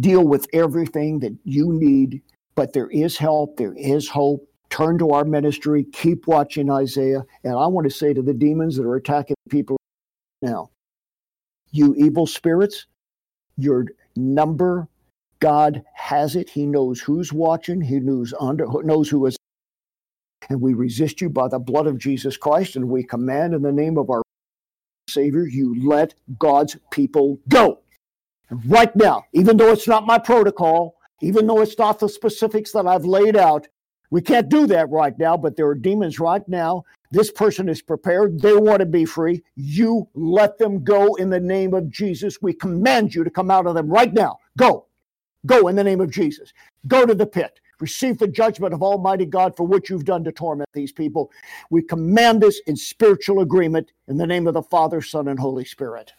deal 0.00 0.26
with 0.26 0.46
everything 0.54 1.20
that 1.20 1.36
you 1.44 1.72
need 1.72 2.22
but 2.54 2.72
there 2.72 2.90
is 2.90 3.16
help, 3.16 3.56
there 3.56 3.74
is 3.74 4.08
hope. 4.08 4.48
Turn 4.70 4.96
to 4.98 5.10
our 5.10 5.24
ministry. 5.24 5.84
Keep 5.92 6.26
watching 6.26 6.70
Isaiah. 6.70 7.24
And 7.44 7.54
I 7.54 7.66
want 7.66 7.84
to 7.84 7.90
say 7.90 8.14
to 8.14 8.22
the 8.22 8.32
demons 8.32 8.76
that 8.76 8.86
are 8.86 8.96
attacking 8.96 9.36
people 9.50 9.76
now, 10.40 10.70
you 11.70 11.94
evil 11.96 12.26
spirits, 12.26 12.86
your 13.58 13.84
number, 14.16 14.88
God 15.40 15.82
has 15.94 16.36
it. 16.36 16.48
He 16.48 16.66
knows 16.66 17.00
who's 17.00 17.32
watching. 17.32 17.80
He 17.82 18.00
knows 18.00 18.32
under 18.40 18.66
knows 18.82 19.10
who 19.10 19.26
is. 19.26 19.36
And 20.48 20.60
we 20.60 20.72
resist 20.72 21.20
you 21.20 21.28
by 21.28 21.48
the 21.48 21.58
blood 21.58 21.86
of 21.86 21.98
Jesus 21.98 22.36
Christ, 22.36 22.76
and 22.76 22.88
we 22.88 23.04
command 23.04 23.54
in 23.54 23.62
the 23.62 23.72
name 23.72 23.96
of 23.98 24.10
our 24.10 24.22
Savior, 25.08 25.46
you 25.46 25.86
let 25.86 26.14
God's 26.38 26.76
people 26.90 27.38
go. 27.48 27.80
And 28.48 28.64
right 28.70 28.94
now, 28.96 29.24
even 29.32 29.56
though 29.56 29.72
it's 29.72 29.88
not 29.88 30.06
my 30.06 30.18
protocol, 30.18 30.96
even 31.22 31.46
though 31.46 31.62
it's 31.62 31.78
not 31.78 31.98
the 31.98 32.08
specifics 32.08 32.72
that 32.72 32.86
I've 32.86 33.04
laid 33.04 33.36
out, 33.36 33.68
we 34.10 34.20
can't 34.20 34.50
do 34.50 34.66
that 34.66 34.90
right 34.90 35.18
now, 35.18 35.38
but 35.38 35.56
there 35.56 35.66
are 35.68 35.74
demons 35.74 36.20
right 36.20 36.46
now. 36.46 36.84
This 37.12 37.30
person 37.30 37.68
is 37.68 37.80
prepared. 37.80 38.40
They 38.40 38.54
want 38.54 38.80
to 38.80 38.86
be 38.86 39.06
free. 39.06 39.42
You 39.54 40.08
let 40.14 40.58
them 40.58 40.84
go 40.84 41.14
in 41.14 41.30
the 41.30 41.40
name 41.40 41.72
of 41.72 41.88
Jesus. 41.88 42.42
We 42.42 42.52
command 42.52 43.14
you 43.14 43.24
to 43.24 43.30
come 43.30 43.50
out 43.50 43.66
of 43.66 43.74
them 43.74 43.88
right 43.88 44.12
now. 44.12 44.38
Go. 44.58 44.86
Go 45.46 45.68
in 45.68 45.76
the 45.76 45.84
name 45.84 46.00
of 46.00 46.10
Jesus. 46.10 46.52
Go 46.86 47.06
to 47.06 47.14
the 47.14 47.26
pit. 47.26 47.58
Receive 47.80 48.18
the 48.18 48.28
judgment 48.28 48.74
of 48.74 48.82
Almighty 48.82 49.26
God 49.26 49.56
for 49.56 49.66
what 49.66 49.88
you've 49.88 50.04
done 50.04 50.24
to 50.24 50.32
torment 50.32 50.68
these 50.72 50.92
people. 50.92 51.30
We 51.70 51.82
command 51.82 52.42
this 52.42 52.60
in 52.66 52.76
spiritual 52.76 53.40
agreement 53.40 53.92
in 54.08 54.18
the 54.18 54.26
name 54.26 54.46
of 54.46 54.54
the 54.54 54.62
Father, 54.62 55.00
Son, 55.00 55.26
and 55.28 55.38
Holy 55.38 55.64
Spirit. 55.64 56.12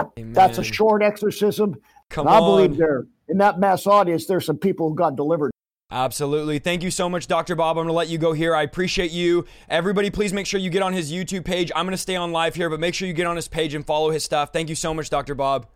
Amen. 0.00 0.32
That's 0.32 0.58
a 0.58 0.64
short 0.64 1.02
exorcism. 1.02 1.76
Come 2.10 2.26
on. 2.26 2.34
I 2.34 2.38
believe 2.40 2.76
there 2.76 3.06
in 3.28 3.38
that 3.38 3.58
mass 3.58 3.86
audience, 3.86 4.26
there's 4.26 4.46
some 4.46 4.58
people 4.58 4.88
who 4.88 4.94
got 4.94 5.16
delivered. 5.16 5.50
Absolutely. 5.90 6.58
Thank 6.58 6.82
you 6.82 6.90
so 6.90 7.08
much, 7.08 7.26
Dr. 7.28 7.54
Bob. 7.54 7.76
I'm 7.76 7.84
going 7.84 7.88
to 7.88 7.92
let 7.92 8.08
you 8.08 8.18
go 8.18 8.32
here. 8.32 8.54
I 8.54 8.62
appreciate 8.62 9.12
you. 9.12 9.46
Everybody, 9.68 10.10
please 10.10 10.32
make 10.32 10.46
sure 10.46 10.58
you 10.58 10.70
get 10.70 10.82
on 10.82 10.92
his 10.92 11.12
YouTube 11.12 11.44
page. 11.44 11.70
I'm 11.76 11.84
going 11.84 11.92
to 11.92 11.98
stay 11.98 12.16
on 12.16 12.32
live 12.32 12.54
here, 12.54 12.68
but 12.68 12.80
make 12.80 12.94
sure 12.94 13.06
you 13.06 13.14
get 13.14 13.26
on 13.26 13.36
his 13.36 13.48
page 13.48 13.74
and 13.74 13.86
follow 13.86 14.10
his 14.10 14.24
stuff. 14.24 14.52
Thank 14.52 14.68
you 14.68 14.74
so 14.74 14.92
much, 14.92 15.08
Dr. 15.08 15.34
Bob. 15.34 15.66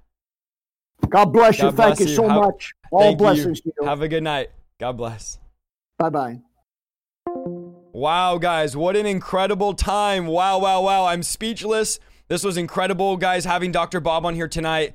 God 1.08 1.26
bless 1.26 1.60
you. 1.60 1.70
Thank 1.70 2.00
you 2.00 2.08
so 2.08 2.28
Have, 2.28 2.40
much. 2.40 2.72
All 2.90 3.14
blessings 3.14 3.62
you. 3.64 3.70
to 3.72 3.76
you. 3.80 3.86
Have 3.86 4.02
a 4.02 4.08
good 4.08 4.22
night. 4.22 4.50
God 4.80 4.96
bless. 4.96 5.38
Bye 5.98 6.10
bye. 6.10 6.40
Wow, 7.92 8.38
guys, 8.38 8.76
what 8.76 8.96
an 8.96 9.06
incredible 9.06 9.74
time. 9.74 10.26
Wow, 10.26 10.58
wow, 10.58 10.82
wow. 10.82 11.06
I'm 11.06 11.22
speechless. 11.22 11.98
This 12.28 12.44
was 12.44 12.56
incredible, 12.56 13.16
guys, 13.16 13.44
having 13.44 13.72
Dr. 13.72 14.00
Bob 14.00 14.26
on 14.26 14.34
here 14.34 14.48
tonight. 14.48 14.94